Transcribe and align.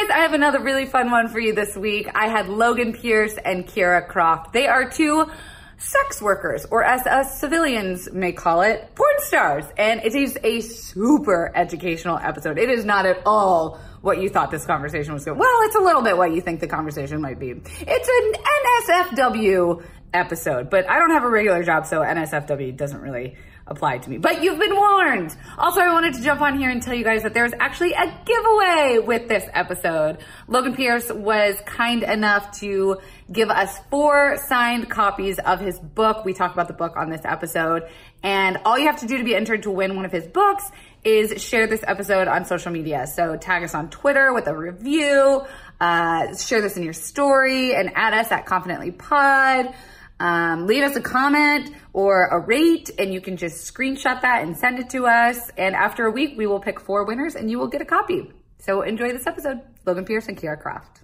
guys, 0.00 0.10
I 0.10 0.18
have 0.20 0.32
another 0.32 0.60
really 0.60 0.86
fun 0.86 1.10
one 1.10 1.28
for 1.28 1.40
you 1.40 1.54
this 1.54 1.76
week. 1.76 2.08
I 2.14 2.28
had 2.28 2.48
Logan 2.48 2.92
Pierce 2.92 3.34
and 3.36 3.66
Keira 3.66 4.06
Croft. 4.06 4.52
They 4.52 4.66
are 4.66 4.88
two 4.88 5.26
sex 5.78 6.20
workers, 6.22 6.66
or 6.70 6.84
as 6.84 7.06
us 7.06 7.38
civilians 7.40 8.10
may 8.12 8.32
call 8.32 8.62
it, 8.62 8.94
porn 8.94 9.14
stars. 9.18 9.64
And 9.76 10.00
it 10.02 10.14
is 10.14 10.38
a 10.42 10.60
super 10.60 11.50
educational 11.54 12.18
episode. 12.18 12.58
It 12.58 12.70
is 12.70 12.84
not 12.84 13.06
at 13.06 13.22
all 13.26 13.80
what 14.00 14.20
you 14.22 14.28
thought 14.28 14.50
this 14.50 14.64
conversation 14.64 15.12
was 15.12 15.24
going. 15.24 15.38
Well, 15.38 15.58
it's 15.62 15.76
a 15.76 15.80
little 15.80 16.02
bit 16.02 16.16
what 16.16 16.32
you 16.32 16.40
think 16.40 16.60
the 16.60 16.68
conversation 16.68 17.20
might 17.20 17.38
be. 17.38 17.50
It's 17.50 18.08
an 18.88 19.12
NSFW 19.16 19.82
episode, 20.14 20.70
but 20.70 20.88
I 20.88 20.98
don't 20.98 21.10
have 21.10 21.24
a 21.24 21.30
regular 21.30 21.62
job, 21.62 21.86
so 21.86 22.00
NSFW 22.00 22.76
doesn't 22.76 23.00
really 23.00 23.36
apply 23.70 23.98
to 23.98 24.10
me. 24.10 24.18
But 24.18 24.42
you've 24.42 24.58
been 24.58 24.74
warned. 24.74 25.34
Also, 25.56 25.80
I 25.80 25.92
wanted 25.92 26.14
to 26.14 26.22
jump 26.22 26.40
on 26.40 26.58
here 26.58 26.68
and 26.68 26.82
tell 26.82 26.94
you 26.94 27.04
guys 27.04 27.22
that 27.22 27.32
there's 27.32 27.52
actually 27.58 27.92
a 27.92 28.12
giveaway 28.24 28.98
with 28.98 29.28
this 29.28 29.48
episode. 29.52 30.18
Logan 30.48 30.74
Pierce 30.74 31.10
was 31.10 31.56
kind 31.64 32.02
enough 32.02 32.58
to 32.60 32.98
give 33.32 33.48
us 33.48 33.78
four 33.88 34.36
signed 34.48 34.90
copies 34.90 35.38
of 35.38 35.60
his 35.60 35.78
book. 35.78 36.24
We 36.24 36.34
talk 36.34 36.52
about 36.52 36.66
the 36.66 36.74
book 36.74 36.96
on 36.96 37.10
this 37.10 37.22
episode. 37.24 37.84
And 38.22 38.58
all 38.64 38.78
you 38.78 38.86
have 38.86 39.00
to 39.00 39.06
do 39.06 39.16
to 39.18 39.24
be 39.24 39.34
entered 39.34 39.62
to 39.62 39.70
win 39.70 39.96
one 39.96 40.04
of 40.04 40.12
his 40.12 40.26
books 40.26 40.70
is 41.04 41.42
share 41.42 41.66
this 41.66 41.82
episode 41.86 42.28
on 42.28 42.44
social 42.44 42.72
media. 42.72 43.06
So 43.06 43.36
tag 43.36 43.62
us 43.62 43.74
on 43.74 43.88
Twitter 43.88 44.34
with 44.34 44.46
a 44.48 44.54
review, 44.54 45.42
uh, 45.80 46.36
share 46.36 46.60
this 46.60 46.76
in 46.76 46.82
your 46.82 46.92
story, 46.92 47.74
and 47.74 47.92
add 47.94 48.12
us 48.12 48.30
at 48.30 48.44
Confidently 48.44 48.90
Pod. 48.90 49.74
Um, 50.20 50.66
leave 50.66 50.84
us 50.84 50.94
a 50.96 51.00
comment 51.00 51.74
or 51.94 52.26
a 52.26 52.38
rate, 52.38 52.90
and 52.98 53.12
you 53.12 53.22
can 53.22 53.38
just 53.38 53.72
screenshot 53.72 54.20
that 54.20 54.42
and 54.42 54.56
send 54.56 54.78
it 54.78 54.90
to 54.90 55.06
us. 55.06 55.50
And 55.56 55.74
after 55.74 56.04
a 56.04 56.10
week, 56.10 56.34
we 56.36 56.46
will 56.46 56.60
pick 56.60 56.78
four 56.78 57.04
winners, 57.04 57.34
and 57.34 57.50
you 57.50 57.58
will 57.58 57.68
get 57.68 57.80
a 57.80 57.86
copy. 57.86 58.30
So 58.58 58.82
enjoy 58.82 59.12
this 59.12 59.26
episode. 59.26 59.62
Logan 59.86 60.04
Pierce 60.04 60.28
and 60.28 60.36
Keira 60.36 60.60
Croft. 60.60 61.00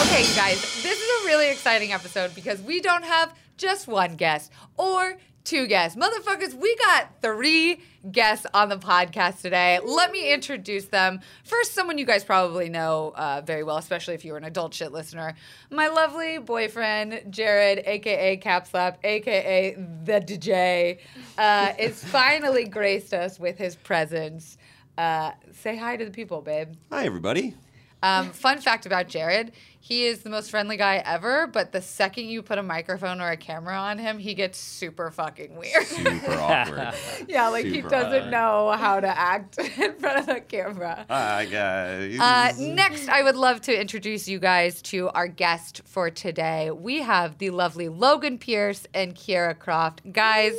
Okay, 0.00 0.34
guys, 0.34 0.60
this 0.82 0.98
is 0.98 1.22
a 1.22 1.26
really 1.26 1.50
exciting 1.50 1.92
episode 1.92 2.34
because 2.34 2.62
we 2.62 2.80
don't 2.80 3.04
have 3.04 3.36
just 3.58 3.86
one 3.86 4.16
guest 4.16 4.50
or 4.78 5.18
two 5.44 5.66
guests. 5.66 5.98
Motherfuckers, 5.98 6.54
we 6.54 6.76
got 6.76 7.10
three 7.20 7.80
guests 8.10 8.46
on 8.54 8.68
the 8.68 8.76
podcast 8.76 9.40
today. 9.40 9.78
Let 9.84 10.10
me 10.10 10.32
introduce 10.32 10.86
them. 10.86 11.20
First, 11.44 11.74
someone 11.74 11.98
you 11.98 12.04
guys 12.04 12.24
probably 12.24 12.68
know 12.68 13.12
uh, 13.16 13.42
very 13.44 13.62
well, 13.62 13.76
especially 13.76 14.14
if 14.14 14.24
you're 14.24 14.36
an 14.36 14.44
adult 14.44 14.74
shit 14.74 14.92
listener. 14.92 15.34
My 15.70 15.88
lovely 15.88 16.38
boyfriend, 16.38 17.22
Jared, 17.30 17.82
aka 17.86 18.36
Kapslap, 18.38 18.96
aka 19.04 19.74
the 19.74 20.20
DJ, 20.20 20.98
uh, 21.38 21.72
is 21.78 22.02
finally 22.12 22.64
graced 22.64 23.14
us 23.14 23.38
with 23.38 23.58
his 23.58 23.76
presence. 23.76 24.58
Uh, 24.98 25.32
say 25.52 25.76
hi 25.76 25.96
to 25.96 26.04
the 26.04 26.10
people, 26.10 26.42
babe. 26.42 26.74
Hi, 26.90 27.04
everybody. 27.04 27.54
Um, 28.02 28.30
fun 28.30 28.60
fact 28.60 28.86
about 28.86 29.08
Jared: 29.08 29.52
he 29.78 30.06
is 30.06 30.20
the 30.22 30.30
most 30.30 30.50
friendly 30.50 30.76
guy 30.76 31.02
ever. 31.04 31.46
But 31.46 31.72
the 31.72 31.82
second 31.82 32.26
you 32.26 32.42
put 32.42 32.58
a 32.58 32.62
microphone 32.62 33.20
or 33.20 33.28
a 33.30 33.36
camera 33.36 33.76
on 33.76 33.98
him, 33.98 34.18
he 34.18 34.34
gets 34.34 34.58
super 34.58 35.10
fucking 35.10 35.56
weird. 35.56 35.86
Super 35.86 36.32
awkward. 36.38 36.94
yeah, 37.28 37.48
like 37.48 37.64
he 37.66 37.82
doesn't 37.82 38.14
awkward. 38.28 38.30
know 38.30 38.70
how 38.78 39.00
to 39.00 39.08
act 39.08 39.58
in 39.78 39.94
front 39.98 40.18
of 40.20 40.26
the 40.26 40.40
camera. 40.40 41.04
Hi, 41.10 41.44
guys. 41.46 42.18
Uh, 42.18 42.52
next, 42.58 43.08
I 43.08 43.22
would 43.22 43.36
love 43.36 43.60
to 43.62 43.80
introduce 43.80 44.28
you 44.28 44.38
guys 44.38 44.82
to 44.82 45.08
our 45.10 45.26
guest 45.28 45.82
for 45.84 46.10
today. 46.10 46.70
We 46.70 47.02
have 47.02 47.38
the 47.38 47.50
lovely 47.50 47.88
Logan 47.88 48.38
Pierce 48.38 48.86
and 48.94 49.14
Keira 49.14 49.58
Croft. 49.58 50.00
Guys, 50.12 50.54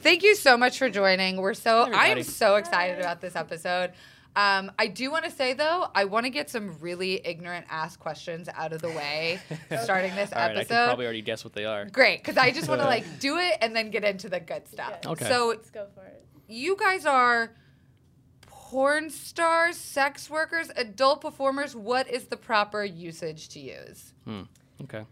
thank 0.00 0.22
you 0.22 0.34
so 0.34 0.56
much 0.56 0.78
for 0.78 0.90
joining. 0.90 1.38
We're 1.38 1.54
so 1.54 1.90
I 1.92 2.08
am 2.08 2.22
so 2.22 2.56
excited 2.56 2.98
about 3.00 3.20
this 3.20 3.36
episode. 3.36 3.92
Um, 4.36 4.70
I 4.78 4.86
do 4.88 5.10
want 5.10 5.24
to 5.24 5.30
say 5.30 5.54
though, 5.54 5.86
I 5.94 6.04
want 6.04 6.24
to 6.26 6.30
get 6.30 6.50
some 6.50 6.78
really 6.80 7.26
ignorant 7.26 7.64
ass 7.70 7.96
questions 7.96 8.48
out 8.54 8.74
of 8.74 8.82
the 8.82 8.90
way 8.90 9.40
starting 9.82 10.14
this 10.14 10.30
All 10.32 10.38
right, 10.38 10.50
I 10.50 10.60
episode. 10.60 10.68
can 10.68 10.86
probably 10.88 11.06
already 11.06 11.22
guess 11.22 11.42
what 11.42 11.54
they 11.54 11.64
are. 11.64 11.86
Great, 11.86 12.18
because 12.22 12.36
I 12.36 12.50
just 12.52 12.68
want 12.68 12.82
to 12.82 12.86
like 12.96 13.18
do 13.18 13.38
it 13.38 13.56
and 13.62 13.74
then 13.74 13.90
get 13.90 14.04
into 14.04 14.28
the 14.28 14.38
good 14.38 14.68
stuff. 14.68 14.92
Okay. 15.06 15.24
So 15.24 15.48
Let's 15.48 15.70
go 15.70 15.86
for 15.94 16.04
it. 16.04 16.22
you 16.48 16.76
guys 16.76 17.06
are 17.06 17.54
porn 18.42 19.08
stars, 19.10 19.76
sex 19.76 20.28
workers, 20.28 20.70
adult 20.76 21.22
performers. 21.22 21.74
What 21.74 22.10
is 22.10 22.26
the 22.26 22.36
proper 22.36 22.84
usage 22.84 23.48
to 23.50 23.60
use? 23.60 24.12
Okay. 24.82 25.04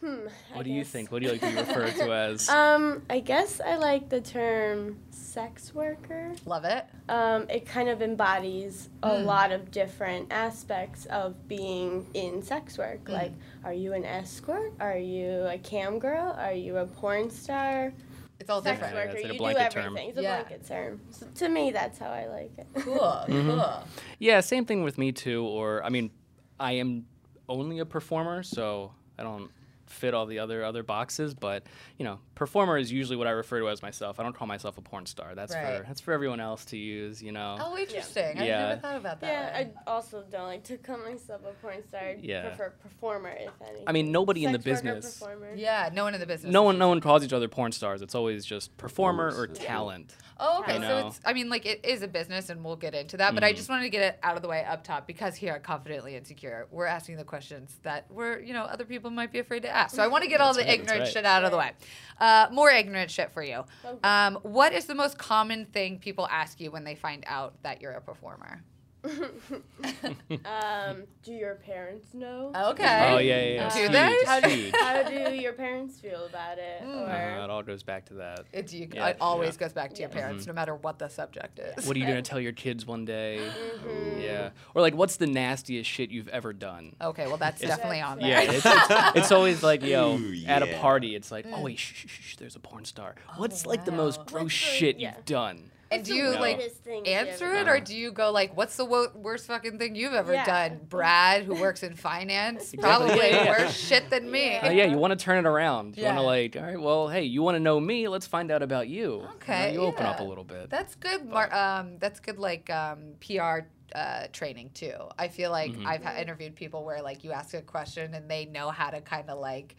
Hmm. 0.00 0.28
I 0.52 0.56
What 0.56 0.64
do 0.64 0.70
you 0.70 0.84
think? 0.84 1.10
What 1.10 1.20
do 1.22 1.26
you 1.26 1.32
like 1.32 1.40
to 1.40 1.48
be 1.50 1.56
referred 1.56 1.94
to 1.96 2.12
as? 2.12 2.48
Um, 2.48 3.02
I 3.10 3.18
guess 3.20 3.60
I 3.60 3.76
like 3.76 4.08
the 4.08 4.20
term 4.20 4.98
sex 5.10 5.74
worker. 5.74 6.32
Love 6.46 6.64
it. 6.64 6.84
Um, 7.08 7.46
it 7.50 7.66
kind 7.66 7.88
of 7.88 8.00
embodies 8.00 8.90
a 9.02 9.08
Mm. 9.10 9.24
lot 9.24 9.50
of 9.50 9.70
different 9.72 10.32
aspects 10.32 11.06
of 11.06 11.48
being 11.48 12.06
in 12.14 12.42
sex 12.42 12.78
work. 12.78 13.04
Mm. 13.06 13.12
Like, 13.12 13.32
are 13.64 13.72
you 13.72 13.92
an 13.92 14.04
escort? 14.04 14.72
Are 14.78 14.96
you 14.96 15.46
a 15.50 15.58
cam 15.58 15.98
girl? 15.98 16.32
Are 16.38 16.52
you 16.52 16.76
a 16.76 16.86
porn 16.86 17.28
star? 17.30 17.92
It's 18.38 18.48
all 18.48 18.62
sex 18.62 18.78
different. 18.78 18.94
Yeah, 18.94 19.00
worker. 19.06 19.16
it's 19.16 19.22
like 19.24 19.24
a 19.24 19.26
you 19.26 19.32
do 19.32 19.38
blanket 19.38 19.70
term. 19.72 19.84
everything. 19.86 20.08
It's 20.10 20.18
a 20.18 20.22
Yeah. 20.22 20.42
blanket 20.42 20.66
term. 20.68 21.00
So 21.10 21.26
to 21.34 21.48
me, 21.48 21.72
that's 21.72 21.98
how 21.98 22.10
I 22.10 22.26
like 22.28 22.52
it. 22.56 22.66
Cool. 22.76 22.98
Mm-hmm. 23.28 23.50
Cool. 23.50 23.82
yeah, 24.20 24.38
same 24.40 24.64
thing 24.64 24.84
with 24.84 24.96
me 24.96 25.10
too. 25.10 25.44
Or 25.44 25.82
I 25.82 25.88
mean, 25.88 26.12
I 26.60 26.72
am 26.74 27.06
only 27.48 27.80
a 27.80 27.84
performer, 27.84 28.44
so 28.44 28.92
I 29.18 29.24
don't 29.24 29.50
fit 29.88 30.14
all 30.14 30.26
the 30.26 30.38
other 30.38 30.64
other 30.64 30.82
boxes. 30.82 31.34
But 31.34 31.64
you 31.98 32.04
know, 32.04 32.18
performer 32.34 32.78
is 32.78 32.90
usually 32.92 33.16
what 33.16 33.26
I 33.26 33.30
refer 33.30 33.60
to 33.60 33.68
as 33.68 33.82
myself. 33.82 34.18
I 34.20 34.22
don't 34.22 34.34
call 34.34 34.46
myself 34.46 34.78
a 34.78 34.80
porn 34.80 35.06
star. 35.06 35.34
That's 35.34 35.54
Right. 35.54 35.78
for 35.80 35.84
that's 35.86 36.00
for 36.00 36.12
everyone 36.12 36.40
else 36.40 36.64
to 36.66 36.76
use. 36.76 37.22
You 37.22 37.32
know. 37.32 37.56
Oh, 37.60 37.76
interesting. 37.76 38.38
I 38.38 38.46
Yeah. 38.46 38.68
never 38.68 38.80
thought 38.80 38.96
about 38.96 39.20
that. 39.20 39.26
yeah, 39.26 39.60
way. 39.62 39.72
I 39.86 39.90
also 39.90 40.24
don't 40.30 40.46
like 40.46 40.64
to 40.64 40.76
call 40.76 40.98
myself 40.98 41.40
a 41.48 41.52
porn 41.62 41.82
star. 41.88 42.00
I 42.00 42.18
Yeah. 42.20 42.48
prefer 42.48 42.70
performer, 42.82 43.30
if 43.30 43.50
anything. 43.66 43.84
I 43.86 43.92
mean, 43.92 44.12
nobody 44.12 44.44
in 44.44 44.52
the 44.52 44.58
business- 44.58 45.18
performer. 45.18 45.54
yeah. 45.54 45.90
No 45.92 46.04
one 46.04 46.14
in 46.14 46.20
the 46.20 46.26
business. 46.26 46.52
No 46.52 46.62
one, 46.62 46.78
no 46.78 46.88
one 46.88 47.00
calls 47.00 47.24
each 47.24 47.32
other 47.32 47.48
porn 47.48 47.72
stars. 47.72 48.02
It's 48.02 48.14
always 48.14 48.44
just 48.44 48.76
performer 48.76 49.32
or 49.36 49.46
talent. 49.46 50.14
Oh, 50.40 50.60
okay. 50.60 50.80
So 50.80 51.06
it's, 51.08 51.20
I 51.24 51.32
mean, 51.32 51.48
like, 51.48 51.66
it 51.66 51.84
is 51.84 52.02
a 52.02 52.08
business, 52.08 52.48
and 52.48 52.64
we'll 52.64 52.76
get 52.76 52.94
into 52.94 53.16
that. 53.16 53.34
But 53.34 53.42
I 53.42 53.52
Mhm. 53.52 53.56
just 53.56 53.68
wanted 53.68 53.82
to 53.82 53.88
get 53.90 54.02
it 54.02 54.18
out 54.22 54.36
of 54.36 54.42
the 54.42 54.48
way 54.48 54.64
up 54.64 54.84
top 54.84 55.06
because 55.06 55.34
here 55.34 55.54
at 55.54 55.62
Confidently 55.64 56.14
Insecure, 56.14 56.68
we're 56.70 56.86
asking 56.86 57.16
the 57.16 57.24
questions 57.24 57.78
that 57.82 58.06
we're, 58.10 58.38
you 58.40 58.52
know, 58.52 58.62
other 58.62 58.84
people 58.84 59.10
might 59.10 59.32
be 59.32 59.40
afraid 59.40 59.62
to 59.62 59.68
ask. 59.68 59.96
So 59.96 60.02
I 60.02 60.06
want 60.06 60.22
to 60.24 60.30
get 60.30 60.40
all 60.40 60.54
the 60.54 60.60
right, 60.60 60.68
ignorant 60.68 61.00
right. 61.00 61.08
shit 61.08 61.24
out 61.24 61.44
of 61.44 61.50
the 61.50 61.58
way. 61.58 61.72
Uh, 62.20 62.46
more 62.52 62.70
ignorant 62.70 63.10
shit 63.10 63.32
for 63.32 63.42
you. 63.42 63.64
Um, 64.04 64.36
what 64.42 64.72
is 64.72 64.86
the 64.86 64.94
most 64.94 65.18
common 65.18 65.64
thing 65.66 65.98
people 65.98 66.28
ask 66.30 66.60
you 66.60 66.70
when 66.70 66.84
they 66.84 66.94
find 66.94 67.24
out 67.26 67.60
that 67.62 67.80
you're 67.82 67.92
a 67.92 68.00
performer? 68.00 68.62
um, 70.44 71.04
do 71.22 71.32
your 71.32 71.54
parents 71.56 72.12
know? 72.14 72.50
Okay. 72.54 73.10
Oh 73.12 73.18
yeah, 73.18 73.40
yeah. 73.40 73.44
yeah. 73.54 73.68
Do 73.72 73.78
huge, 73.80 73.92
they? 73.92 74.06
it's 74.08 74.28
How 74.28 74.40
do, 74.40 74.70
how 74.74 75.02
do 75.30 75.34
your 75.36 75.52
parents 75.52 76.00
feel 76.00 76.26
about 76.26 76.58
it? 76.58 76.82
Mm. 76.82 77.08
Or 77.08 77.40
Uh, 77.40 77.44
it 77.44 77.50
all 77.50 77.62
goes 77.62 77.82
back 77.82 78.06
to 78.06 78.14
that. 78.14 78.40
It, 78.52 78.72
you, 78.72 78.88
Yeah. 78.92 79.08
it 79.08 79.16
always 79.20 79.54
Yeah. 79.54 79.60
goes 79.60 79.72
back 79.72 79.94
to 79.94 80.00
your 80.00 80.10
Yeah. 80.10 80.16
parents, 80.20 80.46
no 80.46 80.52
matter 80.52 80.74
what 80.74 80.98
the 80.98 81.08
subject 81.08 81.58
is. 81.58 81.86
What 81.86 81.96
are 81.96 82.00
you 82.00 82.06
gonna 82.06 82.22
tell 82.30 82.40
your 82.40 82.52
kids 82.52 82.86
one 82.86 83.04
day? 83.04 83.40
Mhm. 83.84 84.22
Yeah. 84.22 84.50
Or 84.74 84.82
like, 84.82 84.94
what's 84.94 85.16
the 85.16 85.26
nastiest 85.26 85.88
shit 85.88 86.10
you've 86.10 86.28
ever 86.28 86.52
done? 86.52 86.96
Okay, 87.00 87.26
well, 87.26 87.36
that's 87.36 87.62
It's- 87.62 87.76
definitely 87.76 88.00
on 88.00 88.18
there. 88.18 88.28
Yeah, 88.28 88.40
it's, 88.52 88.66
it's, 88.66 89.16
it's 89.16 89.32
always 89.32 89.62
like, 89.62 89.82
yo, 89.82 90.16
Ooh, 90.18 90.34
at 90.46 90.62
a 90.62 90.66
party, 90.78 91.14
it's 91.14 91.30
like, 91.30 91.46
Mm. 91.46 91.52
oh 91.56 91.62
wait, 91.62 91.78
shh, 91.78 91.92
shh, 91.94 92.06
shh, 92.08 92.20
shh, 92.32 92.36
there's 92.36 92.56
a 92.56 92.60
porn 92.60 92.84
star. 92.84 93.14
What's 93.36 93.64
like 93.64 93.84
the 93.84 93.92
most 93.92 94.26
gross 94.26 94.42
What's 94.44 94.54
shit 94.54 94.98
yeah. 94.98 95.14
you've 95.16 95.24
done? 95.24 95.67
And 95.90 96.04
do 96.04 96.12
the 96.12 96.16
you 96.18 96.28
like 96.30 96.58
weirdest 96.58 96.82
thing 96.84 97.06
you 97.06 97.12
answer 97.12 97.52
it, 97.54 97.66
or 97.66 97.80
do 97.80 97.96
you 97.96 98.12
go 98.12 98.30
like, 98.30 98.56
"What's 98.56 98.76
the 98.76 98.84
wo- 98.84 99.08
worst 99.14 99.46
fucking 99.46 99.78
thing 99.78 99.94
you've 99.94 100.12
ever 100.12 100.34
Yeah. 100.34 100.44
done?" 100.68 100.80
Brad, 100.88 101.44
who 101.44 101.54
works 101.54 101.82
in 101.82 101.94
finance, 101.96 102.74
Exactly. 102.74 102.78
probably 103.08 103.30
Yeah, 103.30 103.44
yeah. 103.44 103.50
worse 103.64 103.74
shit 103.76 104.10
than 104.10 104.30
me. 104.30 104.50
Yeah. 104.52 104.66
Uh, 104.68 104.70
yeah, 104.70 104.84
you 104.84 104.98
want 104.98 105.18
to 105.18 105.24
turn 105.24 105.38
it 105.38 105.48
around. 105.48 105.96
You 105.96 106.04
want 106.04 106.18
to 106.18 106.22
like, 106.22 106.56
all 106.56 106.62
right, 106.62 106.80
well, 106.80 107.08
hey, 107.08 107.22
you 107.22 107.42
want 107.42 107.54
to 107.56 107.60
know 107.60 107.80
me? 107.80 108.06
Let's 108.08 108.26
find 108.26 108.50
out 108.50 108.62
about 108.62 108.88
you. 108.88 108.98
You 108.98 109.18
know, 109.22 109.30
Okay, 109.36 109.72
You, 109.72 109.80
open 109.80 110.04
up 110.04 110.20
a 110.20 110.24
little 110.24 110.44
bit. 110.44 110.68
That's 110.68 110.94
good. 110.94 111.24
Mar- 111.26 111.54
um, 111.54 111.98
that's 111.98 112.20
good. 112.20 112.38
Like 112.38 112.68
um, 112.70 113.14
PR 113.26 113.60
uh, 113.94 114.26
training 114.32 114.70
too. 114.74 114.92
I 115.18 115.28
feel 115.28 115.50
like 115.50 115.72
Mhm. 115.72 115.86
I've 115.86 116.04
ha- 116.04 116.16
interviewed 116.20 116.54
people 116.54 116.84
where 116.84 117.00
like 117.00 117.24
you 117.24 117.32
ask 117.32 117.54
a 117.54 117.62
question 117.62 118.12
and 118.12 118.30
they 118.30 118.44
know 118.44 118.68
how 118.68 118.90
to 118.90 119.00
kind 119.00 119.30
of 119.30 119.38
like 119.38 119.76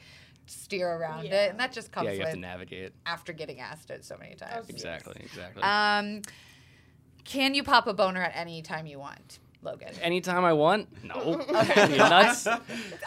steer 0.49 0.89
around 0.91 1.25
Yeah. 1.25 1.43
it, 1.45 1.51
and 1.51 1.59
that 1.59 1.71
just 1.71 1.91
comes 1.91 2.05
yeah, 2.05 2.11
you 2.13 2.21
have 2.21 2.33
to 2.33 2.39
navigate. 2.39 2.93
after 3.05 3.33
getting 3.33 3.59
asked 3.59 3.89
it 3.91 4.03
so 4.05 4.17
many 4.17 4.35
times. 4.35 4.65
Yes. 4.67 4.69
Exactly, 4.69 5.15
exactly. 5.23 5.63
Um, 5.63 6.21
can 7.25 7.53
you 7.53 7.63
pop 7.63 7.87
a 7.87 7.93
boner 7.93 8.21
at 8.23 8.31
any 8.35 8.61
time 8.61 8.85
you 8.87 8.97
want, 8.99 9.39
Logan? 9.61 9.93
Anytime 10.01 10.43
I 10.45 10.53
want? 10.53 10.87
No. 11.03 11.15
Okay. 11.49 11.97
nuts? 11.97 12.47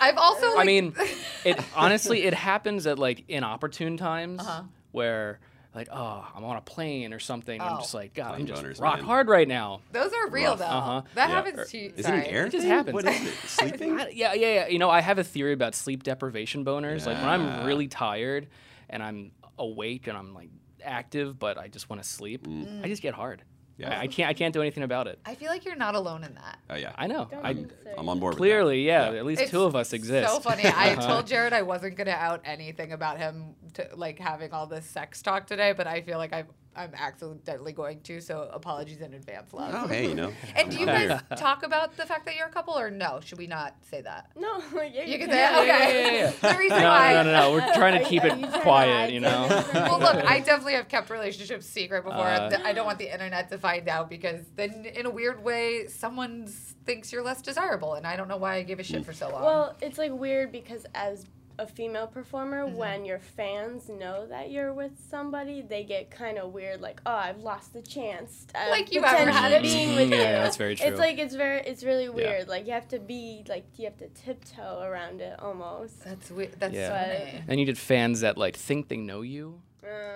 I've 0.01 0.17
also. 0.17 0.57
I 0.59 0.65
mean, 0.65 0.95
it 1.45 1.59
honestly 1.75 2.23
it 2.25 2.35
happens 2.35 2.87
at 2.87 2.99
like 2.99 3.25
inopportune 3.29 3.97
times 3.97 4.41
Uh-huh. 4.41 4.63
where 4.93 5.41
like 5.75 5.89
oh 5.93 6.27
I'm 6.35 6.45
on 6.45 6.57
a 6.57 6.61
plane 6.61 7.13
or 7.13 7.19
something. 7.19 7.61
Oh. 7.61 7.65
I'm 7.65 7.77
just 7.79 7.95
like 7.95 8.15
God, 8.15 8.35
I'm 8.35 8.47
just 8.47 8.63
boners, 8.63 8.81
rock 8.81 8.97
man. 8.97 9.05
hard 9.05 9.29
right 9.29 9.49
now. 9.49 9.81
those 9.93 10.13
are 10.13 10.29
real 10.31 10.51
Rough. 10.51 10.59
though. 10.59 10.65
Uh-huh. 10.67 11.03
That 11.15 11.29
Yeah. 11.31 11.35
happens 11.35 11.71
to 11.71 11.79
you. 11.79 11.93
Is 11.97 12.07
sorry. 12.07 12.19
it 12.21 12.29
an 12.29 12.35
air 12.35 12.47
It 12.47 12.53
just 12.53 12.67
happens. 12.67 12.95
What 12.95 13.07
is 13.07 13.27
it? 13.27 13.35
Sleeping? 13.49 14.01
I- 14.01 14.09
yeah, 14.13 14.35
yeah, 14.35 14.55
yeah. 14.55 14.67
You 14.69 14.79
know, 14.79 14.91
I 14.91 15.01
have 15.01 15.19
a 15.19 15.25
theory 15.25 15.53
about 15.53 15.75
sleep 15.75 16.03
deprivation 16.03 16.65
boners. 16.65 17.07
Like 17.07 17.17
when 17.19 17.29
I'm 17.29 17.65
really 17.67 17.89
tired 17.89 18.49
and 18.91 19.03
I'm 19.03 19.33
awake 19.59 20.07
and 20.09 20.17
I'm 20.17 20.35
like 20.35 20.51
active, 20.85 21.39
but 21.39 21.57
I 21.59 21.69
just 21.69 21.89
want 21.89 22.03
to 22.03 22.09
sleep, 22.09 22.47
I 22.83 22.89
just 22.89 23.03
get 23.03 23.15
hard. 23.15 23.43
Yeah. 23.77 23.99
I, 23.99 24.03
I 24.03 24.07
can't 24.07 24.29
I 24.29 24.35
can't 24.35 24.53
do 24.53 24.61
anything 24.61 24.83
about 24.83 25.07
it. 25.07 25.19
I 25.25 25.35
feel 25.35 25.49
like 25.49 25.65
you're 25.65 25.77
not 25.77 25.95
alone 25.95 26.25
in 26.25 26.35
that. 26.35 26.59
Oh 26.71 26.77
yeah. 26.77 26.93
I 26.97 27.07
know. 27.07 27.29
Don't 27.31 27.45
I 27.45 27.55
think 27.55 27.73
so. 27.85 27.95
I'm 27.99 28.09
on 28.09 28.21
board. 28.21 28.37
clearly, 28.37 28.83
yeah, 28.83 29.11
Yeah. 29.11 29.19
At 29.19 29.27
least 29.27 29.49
two 29.49 29.63
of 29.63 29.75
us 29.75 29.93
exist. 29.93 30.31
So 30.31 30.41
funny. 30.41 30.65
I 30.65 30.95
told 31.01 31.27
Jared 31.27 31.53
I 31.53 31.63
wasn't 31.63 31.97
gonna 31.97 32.11
out 32.11 32.43
anything 32.45 32.93
about 32.93 33.19
him, 33.19 33.55
to, 33.75 33.89
like 33.95 34.19
having 34.19 34.53
all 34.53 34.67
this 34.67 34.87
sex 34.87 35.23
talk 35.23 35.47
today, 35.47 35.73
but 35.73 35.87
I 35.87 36.03
feel 36.03 36.19
like 36.19 36.33
I'm 36.33 36.47
I'm 36.75 36.93
accidentally 36.95 37.73
going 37.73 38.01
to. 38.03 38.21
So 38.21 38.49
apologies 38.53 39.01
in 39.01 39.15
advance, 39.15 39.53
love. 39.53 39.75
Oh 39.75 39.87
hey, 39.87 40.09
you 40.09 40.15
know. 40.15 40.33
And 40.57 40.71
do 40.71 40.79
you 40.79 40.87
guys 40.87 41.21
talk 41.37 41.63
about 41.65 41.97
the 41.97 42.07
fact 42.07 42.25
that 42.27 42.37
you're 42.37 42.47
a 42.47 42.51
couple, 42.51 42.79
or 42.79 42.91
no? 42.91 43.21
Should 43.25 43.39
we 43.39 43.47
not 43.47 43.75
say 43.83 44.01
that? 44.03 44.31
No, 44.37 44.63
yeah, 44.75 45.05
You 45.05 45.19
can 45.19 45.29
can. 45.29 45.31
say 45.31 45.45
it. 45.45 45.59
Okay. 45.59 45.67
yeah, 45.67 46.11
yeah, 46.29 46.33
yeah. 46.43 46.53
the 46.53 46.59
reason 46.59 46.79
No, 46.81 46.89
why. 46.89 47.13
no, 47.15 47.23
no, 47.25 47.33
no. 47.33 47.53
We're 47.53 47.75
trying 47.75 47.99
to 48.03 48.05
keep 48.09 48.25
it 48.25 48.33
you 48.39 48.47
trying 48.47 48.53
to 48.53 48.61
quiet, 48.61 49.13
you 49.13 49.21
know. 49.21 49.47
well, 49.75 49.99
look, 50.01 50.17
I 50.25 50.41
definitely 50.41 50.75
have 50.75 50.89
kept 50.89 51.11
relationships 51.11 51.67
secret 51.67 52.05
before. 52.05 52.21
Uh, 52.27 52.59
I 52.65 52.73
don't 52.73 52.87
want 52.87 52.99
the 52.99 53.13
internet 53.13 53.49
to 53.51 53.59
find 53.59 53.89
out 53.89 54.09
because 54.09 54.41
then, 54.57 54.85
in 54.87 55.07
a 55.07 55.11
weird 55.11 55.43
way, 55.43 55.87
someone 55.89 56.47
thinks 56.87 57.13
you're 57.13 57.23
less 57.23 57.43
desirable, 57.43 57.95
and 57.95 58.07
I 58.07 58.17
don't 58.17 58.29
know 58.29 58.37
why 58.39 58.57
I 58.57 58.63
gave 58.63 58.81
a 58.81 58.83
shit 58.83 59.05
for 59.05 59.13
so 59.13 59.29
long. 59.31 59.43
Well, 59.43 59.77
it's 59.81 59.99
like 59.99 60.13
weird 60.13 60.53
because 60.53 60.87
as 60.95 61.27
a 61.59 61.67
female 61.67 62.07
performer, 62.07 62.65
Mm-hmm. 62.67 62.77
when 62.77 63.05
your 63.05 63.19
fans 63.19 63.89
know 63.89 64.27
that 64.27 64.51
you're 64.51 64.73
with 64.73 64.93
somebody, 65.11 65.63
they 65.63 65.85
get 65.85 66.11
kind 66.11 66.39
of 66.39 66.53
weird. 66.53 66.81
Like, 66.81 67.01
oh, 67.07 67.15
I've 67.15 67.39
lost 67.39 67.73
the 67.73 67.83
chance. 67.83 68.47
Of 68.55 68.71
Like 68.71 68.93
you 68.93 69.03
ever 69.05 69.31
had 69.31 69.53
potentially 69.53 69.57
it. 69.57 69.63
being 69.87 69.97
with 69.97 70.11
Yeah, 70.11 70.17
you. 70.17 70.43
that's 70.45 70.57
very 70.57 70.77
true. 70.77 70.87
It's 70.89 70.99
like 70.99 71.19
it's 71.19 71.35
very, 71.35 71.61
it's 71.61 71.85
really 71.85 72.09
weird. 72.09 72.49
Like 72.49 72.67
you 72.67 72.73
have 72.73 72.89
to 72.89 72.99
be 72.99 73.45
like 73.49 73.65
you 73.77 73.85
have 73.87 73.97
to 73.99 74.09
tiptoe 74.09 74.81
around 74.83 75.21
it 75.21 75.39
almost. 75.41 76.05
that's 76.05 76.31
weird. 76.31 76.53
That's 76.59 76.75
Yeah. 76.75 76.91
funny. 76.91 77.45
And 77.49 77.61
you 77.61 77.67
get 77.67 77.79
fans 77.79 78.21
that 78.21 78.37
like 78.39 78.57
think 78.57 78.89
they 78.89 78.97
know 78.97 79.23
you, 79.23 79.61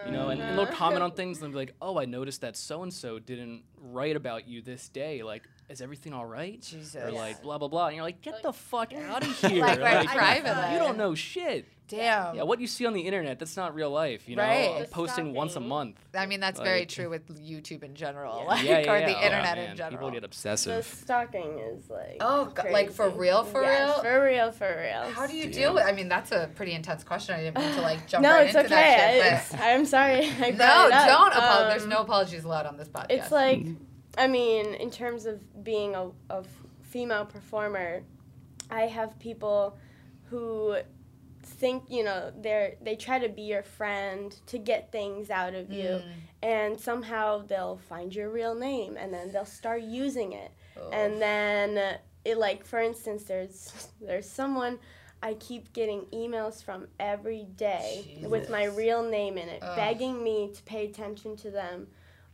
you 0.06 0.12
know, 0.12 0.28
and, 0.28 0.40
and 0.40 0.56
they'll 0.58 0.66
Uh, 0.66 0.72
comment 0.72 1.02
on 1.02 1.10
things 1.12 1.38
and 1.38 1.44
they'll 1.46 1.52
be 1.52 1.66
like, 1.66 1.74
"Oh, 1.82 1.98
I 1.98 2.04
noticed 2.04 2.40
that 2.42 2.56
so 2.56 2.82
and 2.82 2.92
so 2.92 3.18
didn't 3.18 3.62
write 3.80 4.16
about 4.16 4.46
you 4.48 4.62
this 4.62 4.88
day. 4.88 5.22
Like, 5.22 5.42
is 5.68 5.80
everything 5.80 6.12
all 6.12 6.26
right?" 6.26 6.64
Or 6.96 7.10
like 7.10 7.42
blah 7.42 7.58
blah 7.58 7.68
blah. 7.68 7.86
And 7.88 7.96
you're 7.96 8.04
like, 8.04 8.22
"Get 8.22 8.42
the 8.42 8.52
fuck 8.52 8.92
out 9.10 9.22
of 9.22 9.38
here!" 9.40 9.60
Like, 9.60 9.80
right, 9.80 10.06
Like, 10.06 10.08
privately. 10.08 10.72
You 10.74 10.78
don't 10.78 10.96
know 10.98 11.14
shit. 11.14 11.66
Damn. 11.88 12.34
Yeah, 12.34 12.42
what 12.42 12.60
you 12.60 12.66
see 12.66 12.84
on 12.84 12.94
the 12.94 13.02
internet, 13.02 13.38
that's 13.38 13.56
not 13.56 13.72
real 13.72 13.90
life. 13.92 14.28
You 14.28 14.34
know, 14.34 14.42
Right. 14.42 14.70
I'm 14.74 14.82
The 14.82 14.88
posting 14.88 15.32
once 15.32 15.54
a 15.54 15.60
month. 15.60 16.00
I 16.14 16.26
mean, 16.26 16.40
that's 16.40 16.58
very 16.58 16.84
true 16.84 17.08
with 17.08 17.28
YouTube 17.28 17.84
in 17.84 17.94
general, 17.94 18.38
Yeah. 18.40 18.44
like, 18.48 18.64
yeah, 18.64 18.78
yeah, 18.80 18.92
or 18.92 18.98
yeah. 18.98 19.06
the 19.06 19.16
Oh, 19.16 19.22
internet 19.22 19.56
man, 19.56 19.70
in 19.70 19.76
general. 19.76 19.96
People 19.96 20.10
get 20.10 20.20
The 20.22 20.26
obsessive. 20.26 20.84
stalking 20.84 21.60
is 21.60 21.88
like 21.88 22.16
Oh, 22.20 22.46
g- 22.60 22.72
like, 22.72 22.90
for 22.90 23.04
crazy. 23.04 23.18
real, 23.20 23.44
for 23.44 23.62
Yes, 23.62 23.88
real? 23.88 24.02
for 24.02 24.24
real, 24.24 24.50
for 24.50 24.76
real. 24.82 25.12
How 25.12 25.28
do 25.28 25.36
you 25.36 25.48
deal 25.48 25.74
with? 25.74 25.84
I 25.84 25.92
mean, 25.92 26.08
that's 26.08 26.32
a 26.32 26.50
pretty 26.56 26.72
intense 26.72 27.04
question. 27.04 27.36
I 27.36 27.44
didn't 27.44 27.58
mean 27.60 27.74
to 27.76 27.80
like 27.82 28.04
jump 28.08 28.24
no, 28.24 28.32
right 28.32 28.46
it's 28.48 28.56
into 28.56 28.66
okay. 28.66 28.74
that 28.74 29.12
shit. 29.12 29.54
It's- 29.54 29.54
I'm 29.62 29.86
sorry. 29.86 30.28
I 30.28 30.50
no, 30.50 30.86
it 30.88 30.92
up. 30.92 31.06
don't 31.06 31.32
apologize. 31.34 31.70
There's 31.70 31.82
Um, 31.84 31.88
no 31.90 31.98
apologies 31.98 32.42
allowed 32.42 32.66
on 32.66 32.76
this 32.78 32.88
podcast. 32.88 33.06
It's 33.10 33.30
like, 33.30 33.64
I 34.16 34.26
mean, 34.26 34.74
in 34.74 34.90
terms 34.90 35.26
of 35.26 35.64
being 35.64 35.94
a, 35.94 36.10
a 36.30 36.42
female 36.82 37.26
performer, 37.26 38.02
I 38.70 38.82
have 38.82 39.18
people 39.18 39.78
who 40.30 40.76
think 41.42 41.84
you 41.88 42.02
know 42.02 42.32
they're 42.36 42.74
they 42.82 42.96
try 42.96 43.18
to 43.20 43.28
be 43.28 43.42
your 43.42 43.62
friend 43.62 44.34
to 44.46 44.58
get 44.58 44.90
things 44.90 45.30
out 45.30 45.54
of 45.54 45.72
you. 45.72 46.02
Mm. 46.02 46.02
and 46.42 46.80
somehow 46.80 47.38
they'll 47.46 47.78
find 47.88 48.14
your 48.14 48.30
real 48.30 48.54
name 48.54 48.96
and 48.96 49.12
then 49.12 49.32
they'll 49.32 49.44
start 49.44 49.82
using 49.82 50.32
it. 50.32 50.50
And 50.92 51.20
then 51.22 51.98
it 52.24 52.38
like 52.38 52.64
for 52.66 52.80
instance 52.80 53.24
there's 53.24 53.88
there's 54.00 54.28
someone 54.28 54.78
I 55.22 55.34
keep 55.34 55.72
getting 55.72 56.02
emails 56.12 56.62
from 56.62 56.88
every 57.00 57.44
day 57.56 58.18
with 58.28 58.50
my 58.50 58.64
real 58.64 59.02
name 59.02 59.38
in 59.38 59.48
it, 59.48 59.60
Ugh. 59.62 59.76
begging 59.76 60.22
me 60.22 60.50
to 60.54 60.62
pay 60.64 60.84
attention 60.86 61.36
to 61.38 61.50
them, 61.50 61.86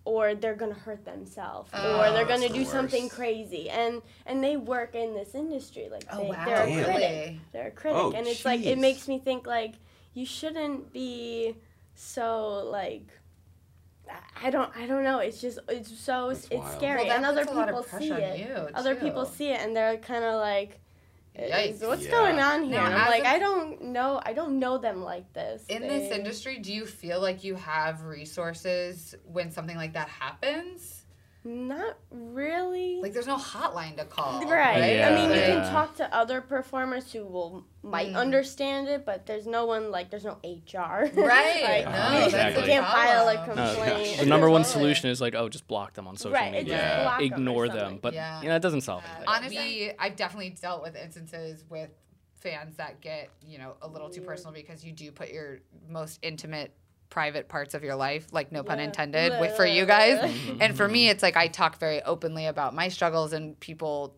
or 0.04 0.34
they're 0.34 0.54
gonna 0.56 0.75
hurt 0.75 1.04
themselves, 1.04 1.70
Oh, 1.72 2.00
or 2.00 2.12
they're 2.12 2.25
gonna 2.26 2.49
the 2.49 2.54
do 2.54 2.64
something 2.64 3.08
crazy, 3.08 3.70
and 3.70 4.02
and 4.26 4.43
they 4.43 4.56
work 4.56 4.94
in 4.94 5.14
this 5.14 5.34
industry, 5.34 5.88
like 5.90 6.04
oh 6.12 6.22
they, 6.22 6.28
wow, 6.31 6.44
they're 6.44 6.62
a 6.81 6.84
critic, 6.84 7.37
they're 7.52 7.66
a 7.69 7.70
critic, 7.70 8.00
Oh, 8.00 8.12
and 8.12 8.26
it's 8.26 8.44
like 8.44 8.62
it 8.64 8.78
makes 8.78 9.06
me 9.08 9.19
think 9.19 9.46
like 9.46 9.75
you 10.14 10.26
shouldn't 10.26 10.93
be 10.93 11.56
so 11.94 12.69
like. 12.70 13.06
I 14.43 14.50
don't. 14.50 14.76
I 14.76 14.87
don't 14.87 15.04
know. 15.04 15.20
It's 15.20 15.40
just. 15.40 15.58
It's 15.69 15.96
so. 15.99 16.28
That's 16.28 16.44
it's 16.46 16.54
wild. 16.56 16.76
scary, 16.76 17.04
Well, 17.06 17.16
and 17.16 17.25
other 17.25 17.43
puts 17.44 17.52
a 17.52 17.54
lot 17.54 17.69
of 17.70 17.84
people 17.87 17.99
see 17.99 18.10
it. 18.12 18.38
you, 18.40 18.69
Other 18.75 18.94
people 18.94 19.25
see 19.25 19.49
it, 19.50 19.60
and 19.60 19.75
they're 19.75 19.96
kind 19.96 20.22
of 20.25 20.34
like, 20.38 20.81
Yikes. 21.38 21.87
"What's 21.87 22.05
Yeah. 22.05 22.11
going 22.11 22.38
on 22.40 22.64
here?" 22.64 22.75
Now, 22.81 22.87
I'm 23.05 23.11
like, 23.11 23.25
a- 23.25 23.29
"I 23.29 23.38
don't 23.38 23.81
know. 23.84 24.20
I 24.25 24.32
don't 24.32 24.58
know 24.58 24.79
them 24.79 25.02
like 25.02 25.32
this." 25.32 25.64
In 25.69 25.82
They- 25.82 25.88
this 25.88 26.12
industry, 26.12 26.58
do 26.58 26.73
you 26.73 26.84
feel 26.87 27.20
like 27.20 27.43
you 27.44 27.55
have 27.55 28.02
resources 28.02 29.14
when 29.25 29.50
something 29.50 29.76
like 29.76 29.94
that 29.94 30.08
happens? 30.08 31.01
Not 31.44 31.98
really. 32.10 33.00
Like, 33.02 33.12
there's 33.12 33.26
no 33.26 33.36
hotline 33.36 33.96
to 33.96 34.04
call. 34.04 34.40
Right. 34.48 34.94
Yeah. 34.96 35.08
I 35.08 35.14
mean, 35.14 35.30
you 35.36 35.42
can 35.44 35.70
talk 35.72 35.96
to 35.96 36.14
other 36.14 36.40
performers 36.40 37.12
who 37.12 37.24
will 37.24 37.64
might 37.82 38.12
Mm. 38.12 38.16
understand 38.16 38.86
it, 38.88 39.04
but 39.04 39.26
there's 39.26 39.46
no 39.46 39.66
one 39.66 39.90
like 39.90 40.08
there's 40.10 40.24
no 40.24 40.38
HR. 40.44 41.10
Right. 41.12 41.12
like, 41.62 41.84
No, 41.84 42.24
you 42.26 42.30
that's 42.30 42.54
the 42.54 42.62
can't 42.66 42.86
file 42.86 43.28
a 43.28 43.34
problem. 43.44 43.56
No, 43.56 43.74
complaint. 43.74 44.18
the 44.20 44.26
number 44.26 44.48
one 44.48 44.62
solution 44.64 45.10
is 45.10 45.20
like, 45.20 45.34
oh, 45.34 45.48
just 45.48 45.66
block 45.66 45.94
them 45.94 46.06
on 46.06 46.16
social 46.16 46.34
Right, 46.34 46.52
media, 46.52 46.76
just 46.76 47.02
block 47.02 47.18
'em 47.20 47.24
ignore 47.26 47.68
them. 47.68 47.78
something. 47.78 47.98
But 48.00 48.14
Yeah. 48.14 48.40
you 48.42 48.48
know, 48.48 48.54
it 48.56 48.62
doesn't 48.62 48.82
solve 48.82 49.02
anything. 49.04 49.24
Honestly, 49.26 49.92
I've 49.98 50.14
definitely 50.16 50.50
dealt 50.50 50.82
with 50.82 50.94
instances 50.96 51.64
with 51.68 51.90
fans 52.36 52.76
that 52.76 53.00
get, 53.00 53.30
you 53.44 53.58
know, 53.58 53.74
a 53.82 53.88
little 53.88 54.10
too 54.10 54.20
personal 54.20 54.52
because 54.52 54.84
you 54.84 54.92
do 54.92 55.10
put 55.12 55.30
your 55.30 55.58
most 55.88 56.18
intimate 56.22 56.72
private 57.12 57.47
parts 57.47 57.75
of 57.75 57.85
your 57.85 57.94
life, 57.94 58.26
like 58.32 58.50
no 58.53 58.62
pun 58.62 58.79
Yeah. 58.79 58.87
intended, 58.87 59.38
with 59.38 59.55
for 59.55 59.67
you 59.67 59.85
guys. 59.85 60.19
Mm-hmm. 60.32 60.62
And 60.62 60.76
for 60.76 60.88
me, 60.88 61.05
mm-hmm. 61.05 61.11
it's 61.12 61.23
like 61.23 61.37
I 61.37 61.47
talk 61.49 61.79
very 61.79 62.03
openly 62.03 62.47
about 62.47 62.75
my 62.75 62.88
struggles 62.88 63.35
and 63.35 63.59
people 63.61 64.17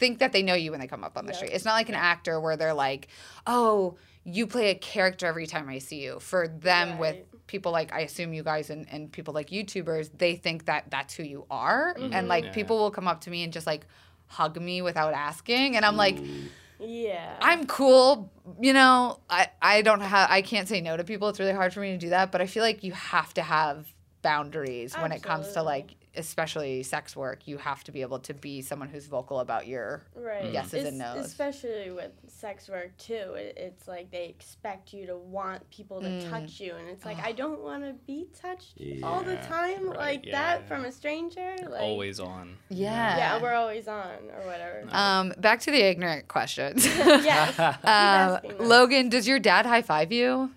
think 0.00 0.18
that 0.18 0.32
they 0.32 0.42
know 0.42 0.54
you 0.54 0.72
when 0.72 0.80
they 0.80 0.88
come 0.88 1.04
up 1.04 1.16
on 1.16 1.24
the 1.26 1.32
Yeah. 1.32 1.36
street. 1.38 1.52
It's 1.52 1.64
not 1.64 1.74
like 1.74 1.88
an 1.88 1.94
actor 1.94 2.40
where 2.40 2.56
they're 2.56 2.74
like, 2.74 3.06
"Oh, 3.46 3.96
you 4.24 4.48
play 4.48 4.70
a 4.70 4.74
character 4.74 5.26
every 5.26 5.46
time 5.46 5.68
I 5.68 5.78
see 5.78 6.00
you." 6.02 6.18
For 6.18 6.48
them 6.48 6.98
with 6.98 7.16
people 7.46 7.70
like 7.70 7.92
I 7.92 8.00
assume 8.00 8.32
you 8.32 8.42
guys 8.42 8.70
and, 8.70 8.86
and 8.90 9.12
people 9.12 9.34
like 9.34 9.50
YouTubers, 9.50 10.10
they 10.18 10.34
think 10.34 10.64
that 10.64 10.90
that's 10.90 11.14
who 11.14 11.22
you 11.22 11.46
are. 11.48 11.94
And 11.96 12.12
mm-hmm. 12.12 12.26
like 12.26 12.44
Yeah. 12.46 12.52
people 12.52 12.76
will 12.78 12.90
come 12.90 13.06
up 13.06 13.20
to 13.22 13.30
me 13.30 13.44
and 13.44 13.52
just 13.52 13.66
like 13.68 13.86
hug 14.26 14.60
me 14.60 14.82
without 14.82 15.12
asking. 15.14 15.76
And 15.76 15.84
I'm 15.84 15.96
like, 15.96 16.16
mm. 16.16 16.48
Yeah. 16.84 17.36
I'm 17.40 17.66
cool. 17.66 18.30
You 18.60 18.72
know, 18.72 19.20
I, 19.30 19.48
I 19.60 19.82
don't 19.82 20.00
have, 20.00 20.30
I 20.30 20.42
can't 20.42 20.68
say 20.68 20.80
no 20.80 20.96
to 20.96 21.04
people. 21.04 21.28
It's 21.28 21.40
really 21.40 21.52
hard 21.52 21.72
for 21.72 21.80
me 21.80 21.92
to 21.92 21.98
do 21.98 22.10
that. 22.10 22.32
But 22.32 22.40
I 22.40 22.46
feel 22.46 22.62
like 22.62 22.82
you 22.82 22.92
have 22.92 23.32
to 23.34 23.42
have 23.42 23.92
boundaries 24.22 24.94
when 24.94 25.12
it 25.12 25.22
comes 25.22 25.52
to 25.52 25.62
like, 25.62 25.96
especially 26.16 26.82
sex 26.82 27.16
work. 27.16 27.46
You 27.46 27.58
have 27.58 27.82
to 27.84 27.92
be 27.92 28.02
able 28.02 28.18
to 28.20 28.34
be 28.34 28.62
someone 28.62 28.88
who's 28.88 29.06
vocal 29.06 29.40
about 29.40 29.66
your 29.66 30.04
right. 30.14 30.52
yeses 30.52 30.86
and 30.86 31.00
Es- 31.00 31.16
nos. 31.16 31.26
Especially 31.26 31.90
with 31.90 32.12
sex 32.28 32.68
work 32.68 32.96
too. 32.98 33.34
It, 33.34 33.54
it's 33.56 33.88
like 33.88 34.10
they 34.10 34.26
expect 34.26 34.92
you 34.92 35.06
to 35.06 35.16
want 35.16 35.68
people 35.70 36.00
to 36.00 36.08
Mm. 36.08 36.30
touch 36.30 36.60
you, 36.60 36.74
and 36.74 36.88
it's 36.88 37.04
like 37.04 37.18
I 37.24 37.32
don't 37.32 37.60
want 37.62 37.84
to 37.84 37.94
be 38.06 38.26
touched 38.38 38.74
all 39.02 39.22
the 39.22 39.36
time 39.36 39.88
right, 39.88 39.98
like 39.98 40.26
yeah. 40.26 40.32
that 40.58 40.68
from 40.68 40.84
a 40.84 40.92
stranger. 40.92 41.56
Like, 41.68 41.80
Always 41.80 42.20
on. 42.20 42.56
yeah. 42.68 43.16
Yeah, 43.16 43.42
we're 43.42 43.54
always 43.54 43.88
on 43.88 44.16
or 44.36 44.46
whatever. 44.46 44.84
um, 44.90 45.32
back 45.38 45.60
to 45.60 45.70
the 45.70 45.80
ignorant 45.82 46.28
questions. 46.28 46.84
yes. 46.96 47.58
Um. 47.84 48.40
Logan, 48.66 49.08
does 49.08 49.26
your 49.26 49.38
dad 49.38 49.66
high 49.66 49.82
five 49.82 50.12
you? 50.12 50.50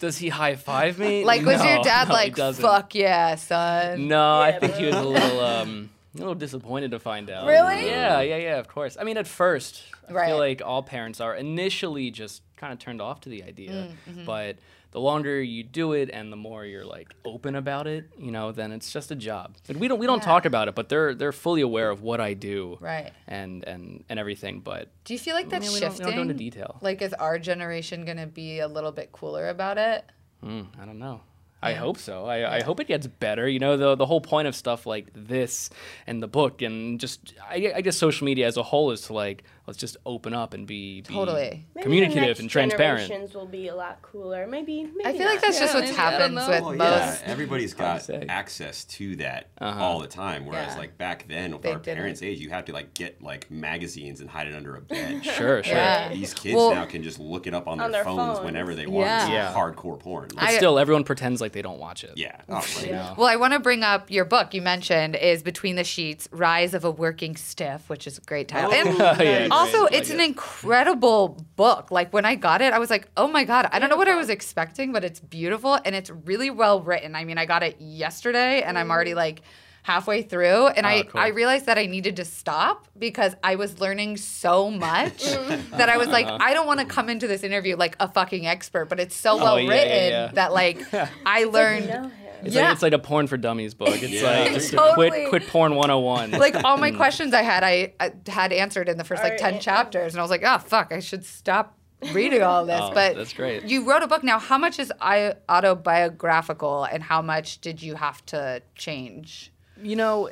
Does 0.00 0.18
he 0.18 0.28
high 0.28 0.56
five 0.56 0.98
me? 0.98 1.24
Like, 1.24 1.44
was 1.44 1.64
your 1.64 1.76
No, 1.78 1.82
dad 1.82 2.08
no, 2.08 2.14
he 2.16 2.24
like, 2.24 2.34
doesn't. 2.36 2.62
fuck 2.62 2.94
yeah, 2.94 3.34
son? 3.36 4.08
No, 4.08 4.40
I 4.40 4.50
Yeah, 4.50 4.58
think 4.60 4.74
he 4.74 4.84
was 4.86 4.94
a 4.96 5.02
little 5.04 5.40
um 5.44 5.90
a 6.14 6.18
little 6.18 6.34
disappointed 6.34 6.90
to 6.92 6.98
find 7.00 7.28
out. 7.30 7.46
Really? 7.46 7.86
Yeah, 7.86 8.20
yeah, 8.20 8.36
yeah, 8.36 8.58
of 8.58 8.68
course. 8.68 8.96
I 9.00 9.04
mean 9.04 9.16
at 9.16 9.26
first 9.26 9.82
I 10.08 10.12
Right. 10.12 10.26
feel 10.28 10.38
like 10.38 10.62
all 10.64 10.82
parents 10.82 11.20
are 11.20 11.34
initially 11.34 12.10
just 12.10 12.42
kind 12.56 12.72
of 12.72 12.78
turned 12.78 13.00
off 13.00 13.22
to 13.22 13.28
the 13.30 13.42
idea. 13.42 13.72
Mm, 14.06 14.12
mm-hmm. 14.12 14.24
But 14.26 14.56
the 14.94 15.00
longer 15.00 15.42
you 15.42 15.62
do 15.64 15.92
it 15.92 16.08
and 16.12 16.32
the 16.32 16.36
more 16.36 16.64
you're 16.64 16.84
like 16.86 17.12
open 17.24 17.56
about 17.56 17.86
it, 17.86 18.08
you 18.16 18.30
know, 18.30 18.52
then 18.52 18.72
it's 18.72 18.90
just 18.92 19.10
a 19.10 19.14
job. 19.16 19.56
But 19.66 19.76
we 19.76 19.88
don't 19.88 19.98
we 19.98 20.06
don't 20.06 20.20
Yeah. 20.22 20.24
talk 20.32 20.44
about 20.46 20.68
it, 20.68 20.74
but 20.74 20.88
they're 20.88 21.14
they're 21.14 21.32
fully 21.32 21.60
aware 21.60 21.90
of 21.90 22.00
what 22.02 22.20
I 22.20 22.32
do. 22.34 22.78
Right. 22.80 23.12
And 23.28 23.64
and 23.64 24.04
and 24.08 24.18
everything, 24.18 24.60
but 24.60 24.88
Do 25.04 25.12
you 25.12 25.18
feel 25.18 25.34
like 25.34 25.50
that's 25.50 25.66
I 25.66 25.68
mean, 25.68 25.74
we 25.74 25.80
don't, 25.80 25.90
we 25.90 25.96
shifting? 25.96 26.06
don't 26.06 26.16
go 26.16 26.22
into 26.22 26.34
detail. 26.34 26.78
Like, 26.80 27.02
is 27.02 27.12
our 27.12 27.38
generation 27.40 28.04
gonna 28.06 28.26
be 28.28 28.60
a 28.60 28.68
little 28.68 28.92
bit 28.92 29.10
cooler 29.12 29.48
about 29.48 29.76
it? 29.78 30.04
Mm, 30.44 30.68
I 30.80 30.84
don't 30.86 30.98
know. 30.98 31.20
I 31.62 31.72
hope 31.72 31.96
so. 31.96 32.26
I, 32.26 32.56
I 32.58 32.62
hope 32.62 32.78
it 32.78 32.86
gets 32.88 33.06
better. 33.06 33.48
You 33.48 33.58
know, 33.58 33.78
the 33.78 33.94
the 33.96 34.04
whole 34.06 34.20
point 34.20 34.46
of 34.46 34.54
stuff 34.54 34.84
like 34.86 35.06
this 35.14 35.70
and 36.06 36.22
the 36.22 36.28
book 36.28 36.60
and 36.60 37.00
just 37.00 37.32
I, 37.50 37.72
I 37.76 37.80
guess 37.80 37.96
social 37.96 38.26
media 38.26 38.46
as 38.46 38.58
a 38.58 38.62
whole 38.62 38.90
is 38.90 39.00
to 39.06 39.14
like 39.14 39.44
let's 39.66 39.78
just 39.78 39.96
open 40.04 40.34
up 40.34 40.52
and 40.54 40.66
be, 40.66 41.00
be 41.02 41.14
Totally. 41.14 41.40
Maybe 41.40 41.66
the 41.74 41.80
communicative 41.82 42.22
next 42.28 42.40
and 42.40 42.50
transparent. 42.50 43.08
Generations 43.08 43.34
will 43.34 43.46
be 43.46 43.68
a 43.68 43.74
lot 43.74 44.02
cooler. 44.02 44.46
Maybe. 44.46 44.84
maybe 44.84 45.04
I 45.04 45.12
feel 45.12 45.26
like 45.26 45.36
not. 45.36 45.42
that's 45.42 45.58
just 45.58 45.74
what's 45.74 45.86
I 45.98 46.18
don't 46.18 46.36
happens 46.36 46.48
with 46.48 46.62
Well, 46.62 46.72
most. 46.74 46.80
yeah, 46.80 47.18
everybody's 47.24 47.72
Hard 47.72 48.06
got 48.06 48.24
access 48.28 48.84
to 48.84 49.16
that 49.16 49.48
Uh-huh. 49.58 49.82
all 49.82 49.98
the 50.00 50.06
time. 50.06 50.46
Whereas, 50.46 50.74
Yeah. 50.74 50.78
like 50.78 50.98
back 50.98 51.26
then, 51.28 51.52
with 51.52 51.62
They 51.62 51.72
our 51.72 51.78
didn't. 51.78 51.96
parents' 51.98 52.22
age, 52.22 52.38
you 52.40 52.50
have 52.50 52.64
to 52.66 52.72
like 52.72 52.94
get 52.94 53.22
like 53.22 53.50
magazines 53.50 54.20
and 54.20 54.28
hide 54.30 54.48
it 54.48 54.54
under 54.54 54.76
a 54.76 54.80
bed. 54.82 55.24
Sure, 55.24 55.62
sure. 55.62 55.74
Yeah. 55.74 56.12
These 56.12 56.34
kids 56.34 56.56
Well- 56.56 56.74
now 56.74 56.84
can 56.84 57.02
just 57.02 57.18
look 57.18 57.46
it 57.46 57.54
up 57.54 57.66
on, 57.66 57.80
On 57.80 57.90
their, 57.90 58.02
their 58.02 58.04
phones, 58.04 58.38
phones. 58.38 58.44
whenever 58.44 58.74
they 58.74 58.86
want. 58.86 59.06
Yeah. 59.06 59.28
Yeah. 59.28 59.54
hardcore 59.54 59.98
porn. 59.98 60.28
But 60.28 60.36
Like, 60.36 60.48
I- 60.50 60.56
still, 60.56 60.78
everyone 60.78 61.04
pretends 61.04 61.40
like 61.40 61.52
they 61.52 61.62
don't 61.62 61.78
watch 61.78 62.04
it. 62.04 62.12
yeah. 62.16 62.36
Oh, 62.48 62.54
right. 62.56 62.86
You? 62.86 62.92
Well, 63.16 63.26
I 63.26 63.36
want 63.36 63.52
to 63.54 63.58
bring 63.60 63.82
up 63.82 64.10
your 64.10 64.24
book 64.24 64.54
you 64.54 64.62
mentioned 64.62 65.16
is 65.16 65.42
Between 65.42 65.76
the 65.76 65.84
Sheets: 65.84 66.28
Rise 66.30 66.74
of 66.74 66.84
a 66.84 66.90
Working 66.90 67.34
Stiff, 67.36 67.88
which 67.88 68.06
is 68.06 68.18
a 68.18 68.20
great 68.20 68.48
title. 68.48 68.70
Oh, 68.72 68.74
and 68.74 68.98
yeah, 68.98 69.14
great. 69.16 69.48
Also, 69.54 69.86
it's 69.86 70.10
an 70.10 70.20
incredible 70.20 71.36
book. 71.56 71.90
Like 71.90 72.12
when 72.12 72.24
I 72.24 72.34
got 72.34 72.60
it, 72.62 72.72
I 72.72 72.78
was 72.78 72.90
like, 72.90 73.08
"Oh 73.16 73.28
my 73.28 73.44
god, 73.44 73.68
I 73.72 73.78
don't 73.78 73.90
know 73.90 73.96
what 73.96 74.08
I 74.08 74.16
was 74.16 74.30
expecting, 74.30 74.92
but 74.92 75.04
it's 75.04 75.20
beautiful 75.20 75.78
and 75.84 75.94
it's 75.94 76.10
really 76.10 76.50
well 76.50 76.80
written." 76.82 77.14
I 77.14 77.24
mean, 77.24 77.38
I 77.38 77.46
got 77.46 77.62
it 77.62 77.76
yesterday 77.80 78.62
and 78.62 78.78
I'm 78.78 78.90
already 78.90 79.14
like 79.14 79.42
halfway 79.82 80.22
through 80.22 80.68
and 80.68 80.86
I, 80.86 81.00
Oh, 81.00 81.04
cool. 81.04 81.20
I 81.20 81.28
realized 81.28 81.66
that 81.66 81.76
I 81.76 81.84
needed 81.84 82.16
to 82.16 82.24
stop 82.24 82.88
because 82.98 83.34
I 83.44 83.56
was 83.56 83.80
learning 83.80 84.16
so 84.16 84.70
much 84.70 85.22
that 85.72 85.90
I 85.90 85.98
was 85.98 86.08
like, 86.08 86.26
I 86.26 86.54
don't 86.54 86.66
want 86.66 86.80
to 86.80 86.86
come 86.86 87.10
into 87.10 87.26
this 87.26 87.42
interview 87.42 87.76
like 87.76 87.94
a 88.00 88.08
fucking 88.08 88.46
expert, 88.46 88.86
but 88.86 88.98
it's 88.98 89.14
so 89.14 89.36
well 89.36 89.44
Uh-huh. 89.46 89.54
Oh, 89.56 89.58
yeah, 89.58 89.68
written 89.70 89.90
yeah, 89.90 90.08
yeah. 90.26 90.30
that 90.32 90.52
like 90.54 90.78
I 91.26 91.40
You 91.40 91.50
learned 91.50 91.88
know 91.88 92.02
him. 92.08 92.12
It's, 92.44 92.54
Yeah. 92.54 92.62
like, 92.64 92.72
it's 92.72 92.82
like 92.82 92.92
a 92.92 92.98
porn 92.98 93.26
for 93.26 93.36
dummies 93.36 93.74
book. 93.74 94.02
It's 94.02 94.12
Yeah. 94.12 94.22
like 94.40 94.52
just 94.54 94.72
a 94.72 94.76
Totally. 94.76 95.10
quit 95.10 95.28
quit 95.28 95.46
porn 95.48 95.74
101. 95.74 96.30
like 96.46 96.54
all 96.64 96.76
Mm. 96.76 96.80
my 96.80 96.90
questions 96.90 97.32
I 97.34 97.42
had, 97.42 97.62
I, 97.64 97.92
I 98.00 98.12
had 98.28 98.52
answered 98.52 98.88
in 98.88 98.98
the 98.98 99.04
first 99.04 99.22
like 99.22 99.36
ten 99.36 99.54
it- 99.54 99.60
chapters, 99.62 100.14
and 100.14 100.20
I 100.20 100.22
was 100.22 100.30
like, 100.30 100.42
oh 100.44 100.58
fuck, 100.58 100.92
I 100.92 101.00
should 101.00 101.24
stop 101.24 101.76
reading 102.12 102.42
all 102.42 102.64
this. 102.72 102.80
Oh, 102.82 102.92
but 102.92 103.16
that's 103.16 103.32
great. 103.32 103.64
You 103.64 103.88
wrote 103.88 104.02
a 104.02 104.06
book 104.06 104.22
now. 104.22 104.38
How 104.38 104.58
much 104.58 104.78
is 104.78 104.92
I 105.00 105.34
autobiographical, 105.48 106.84
and 106.84 107.02
how 107.02 107.22
much 107.22 107.60
did 107.60 107.82
you 107.82 107.94
have 107.94 108.24
to 108.26 108.62
change? 108.74 109.50
you 109.82 109.96
know, 109.96 110.30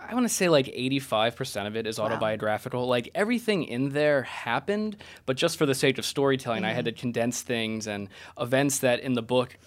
I 0.00 0.14
want 0.14 0.24
to 0.26 0.32
say 0.32 0.48
like 0.48 0.64
85% 0.66 1.66
of 1.66 1.76
it 1.76 1.86
is 1.86 1.98
autobiographical. 1.98 2.86
Like 2.86 3.10
everything 3.14 3.64
in 3.64 3.90
there 3.90 4.22
happened, 4.22 4.96
but 5.26 5.36
just 5.36 5.58
for 5.58 5.66
the 5.66 5.74
sake 5.74 5.98
of 5.98 6.06
storytelling, 6.06 6.64
I 6.64 6.72
had 6.72 6.86
Mm-hmm. 6.86 6.94
to 6.94 7.00
condense 7.00 7.42
things 7.42 7.86
and 7.86 8.08
events 8.40 8.78
that 8.78 9.00
in 9.00 9.12
the 9.12 9.22
book 9.22 9.58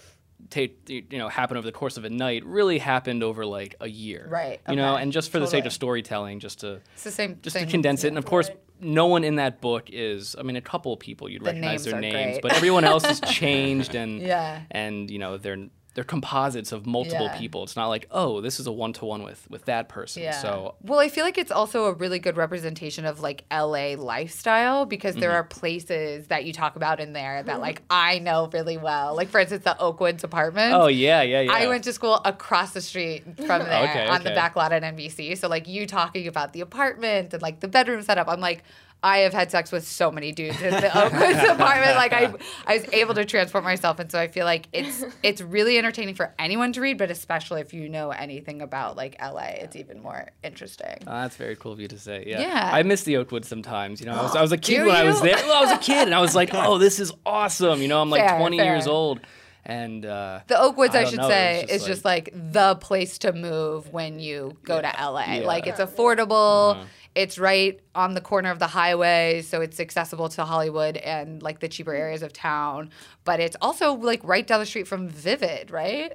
take 0.50 0.88
you 0.88 1.02
know 1.18 1.28
happen 1.28 1.56
over 1.56 1.64
the 1.66 1.72
course 1.72 1.96
of 1.96 2.04
a 2.04 2.10
night 2.10 2.44
really 2.44 2.78
happened 2.78 3.22
over 3.22 3.44
like 3.46 3.74
a 3.80 3.88
year 3.88 4.26
Right, 4.30 4.60
you 4.68 4.76
know 4.76 4.96
and 4.96 5.12
just 5.12 5.30
for 5.30 5.38
the 5.40 5.46
sake 5.46 5.64
of 5.64 5.72
storytelling 5.72 6.40
just 6.40 6.60
to 6.60 6.80
It's 6.94 7.04
the 7.04 7.10
same. 7.10 7.38
just 7.42 7.56
to 7.56 7.66
condense 7.66 8.04
it 8.04 8.08
and 8.08 8.18
of 8.18 8.24
course 8.26 8.50
no 8.80 9.06
one 9.06 9.24
in 9.24 9.36
that 9.36 9.60
book 9.60 9.88
is 9.90 10.36
i 10.38 10.42
mean 10.42 10.56
a 10.56 10.60
couple 10.60 10.92
of 10.92 10.98
people 10.98 11.28
you'd 11.28 11.42
The 11.44 11.52
names 11.54 11.62
recognize 11.62 11.84
their 11.84 11.96
are 11.96 12.00
names 12.00 12.32
great. 12.34 12.42
but 12.42 12.52
everyone 12.54 12.84
else 12.84 13.04
is 13.08 13.20
changed 13.26 13.94
and 13.94 14.20
Yeah. 14.20 14.60
and 14.70 15.10
you 15.10 15.18
know 15.18 15.38
they're 15.38 15.68
they're 15.94 16.04
composites 16.04 16.72
of 16.72 16.86
multiple 16.86 17.26
Yeah. 17.32 17.38
people 17.38 17.62
it's 17.62 17.76
not 17.76 17.86
like 17.88 18.06
oh 18.10 18.40
this 18.40 18.58
is 18.60 18.66
a 18.66 18.72
one-to-one 18.72 19.22
with 19.22 19.48
with 19.50 19.64
that 19.66 19.88
person 19.88 20.22
Yeah. 20.24 20.32
so 20.32 20.74
well, 20.82 20.98
I 20.98 21.08
feel 21.08 21.24
like 21.24 21.38
it's 21.38 21.50
also 21.52 21.84
a 21.86 21.92
really 21.92 22.18
good 22.18 22.36
representation 22.36 23.04
of 23.04 23.20
like 23.20 23.44
LA 23.50 23.94
lifestyle 23.96 24.86
because 24.86 25.14
there 25.14 25.30
Mm-hmm. 25.30 25.36
are 25.38 25.44
places 25.44 26.26
that 26.28 26.44
you 26.44 26.52
talk 26.52 26.76
about 26.76 27.00
in 27.00 27.12
there 27.12 27.42
that 27.42 27.60
like 27.60 27.82
I 27.90 28.18
know 28.18 28.48
really 28.52 28.76
well. 28.76 29.14
Like 29.16 29.28
for 29.28 29.40
instance, 29.40 29.64
the 29.64 29.76
Oakwoods 29.80 30.24
apartment. 30.24 30.74
oh 30.74 30.86
yeah 30.88 31.22
yeah 31.22 31.40
yeah 31.42 31.52
I 31.52 31.66
went 31.66 31.84
to 31.84 31.92
school 31.92 32.20
across 32.24 32.72
the 32.72 32.80
street 32.80 33.22
from 33.36 33.60
there 33.64 33.88
Okay, 33.88 34.06
on 34.06 34.22
the 34.24 34.30
back 34.30 34.56
lot 34.56 34.72
at 34.72 34.82
NBC. 34.82 35.36
So 35.38 35.48
like 35.48 35.68
you 35.68 35.86
talking 35.86 36.26
about 36.26 36.52
the 36.52 36.60
apartment 36.60 37.32
and 37.32 37.42
like 37.42 37.60
the 37.60 37.68
bedroom 37.68 38.02
setup, 38.02 38.28
I'm 38.28 38.40
like, 38.40 38.62
I 39.04 39.18
have 39.18 39.34
had 39.34 39.50
sex 39.50 39.70
with 39.70 39.86
so 39.86 40.10
many 40.10 40.32
dudes 40.32 40.62
in 40.62 40.70
the 40.70 40.80
Oakwoods 40.88 41.52
apartment. 41.52 41.96
Like 41.96 42.14
I, 42.14 42.32
I 42.66 42.78
was 42.78 42.88
able 42.90 43.12
to 43.14 43.26
transport 43.26 43.62
myself, 43.62 43.98
and 43.98 44.10
so 44.10 44.18
I 44.18 44.28
feel 44.28 44.46
like 44.46 44.66
it's 44.72 45.04
it's 45.22 45.42
really 45.42 45.76
entertaining 45.76 46.14
for 46.14 46.32
anyone 46.38 46.72
to 46.72 46.80
read, 46.80 46.96
but 46.96 47.10
especially 47.10 47.60
if 47.60 47.74
you 47.74 47.90
know 47.90 48.10
anything 48.10 48.62
about 48.62 48.96
like 48.96 49.16
LA, 49.20 49.56
it's 49.58 49.76
even 49.76 50.00
more 50.02 50.30
interesting. 50.42 50.96
Oh, 51.06 51.20
that's 51.20 51.36
very 51.36 51.54
cool 51.54 51.72
of 51.72 51.80
you 51.80 51.88
to 51.88 51.98
say. 51.98 52.24
Yeah. 52.26 52.40
Yeah. 52.40 52.70
I 52.72 52.82
miss 52.82 53.02
the 53.02 53.18
Oakwood 53.18 53.44
sometimes. 53.44 54.00
You 54.00 54.06
know, 54.06 54.14
I 54.14 54.22
was, 54.22 54.36
I 54.36 54.40
was 54.40 54.52
a 54.52 54.56
kid 54.58 54.78
Do 54.78 54.86
when 54.86 54.96
I 54.96 55.04
was 55.04 55.20
there. 55.20 55.36
Well, 55.36 55.62
I 55.62 55.66
was 55.66 55.72
a 55.72 55.82
kid 55.82 56.06
and 56.06 56.14
I 56.14 56.20
was 56.22 56.34
like, 56.34 56.50
oh, 56.54 56.78
this 56.78 56.98
is 56.98 57.12
awesome. 57.26 57.82
You 57.82 57.88
know, 57.88 58.00
I'm 58.00 58.08
like 58.08 58.26
Fair, 58.26 58.38
20 58.38 58.56
years 58.56 58.86
old. 58.86 59.20
And 59.66 60.04
uh, 60.04 60.40
The 60.46 60.56
Oakwoods, 60.56 60.90
I, 60.90 61.02
don't 61.02 61.10
should 61.10 61.18
know, 61.20 61.28
say, 61.28 61.60
it 61.60 61.72
was 61.72 61.82
is 61.82 61.86
just 61.86 62.04
like, 62.04 62.30
the 62.34 62.74
place 62.76 63.18
to 63.18 63.32
move 63.32 63.92
when 63.92 64.18
you 64.18 64.56
go 64.62 64.80
to 64.80 64.86
LA. 64.86 65.20
Yeah. 65.20 65.38
Uh-huh. 65.38 65.46
Like 65.46 65.66
it's 65.66 65.80
affordable. 65.80 66.84
It's 67.14 67.38
right 67.38 67.78
on 67.94 68.14
the 68.14 68.20
corner 68.20 68.50
of 68.50 68.58
the 68.58 68.66
highway, 68.66 69.42
so 69.42 69.60
it's 69.60 69.78
accessible 69.78 70.28
to 70.30 70.44
Hollywood 70.44 70.96
and 70.96 71.42
like 71.42 71.60
the 71.60 71.68
cheaper 71.68 71.94
areas 71.94 72.22
of 72.22 72.32
town. 72.32 72.90
But 73.24 73.38
it's 73.40 73.56
also 73.60 73.92
like 73.94 74.20
right 74.24 74.46
down 74.46 74.58
the 74.60 74.66
street 74.66 74.88
from 74.88 75.08
Vivid, 75.08 75.70
right? 75.70 76.12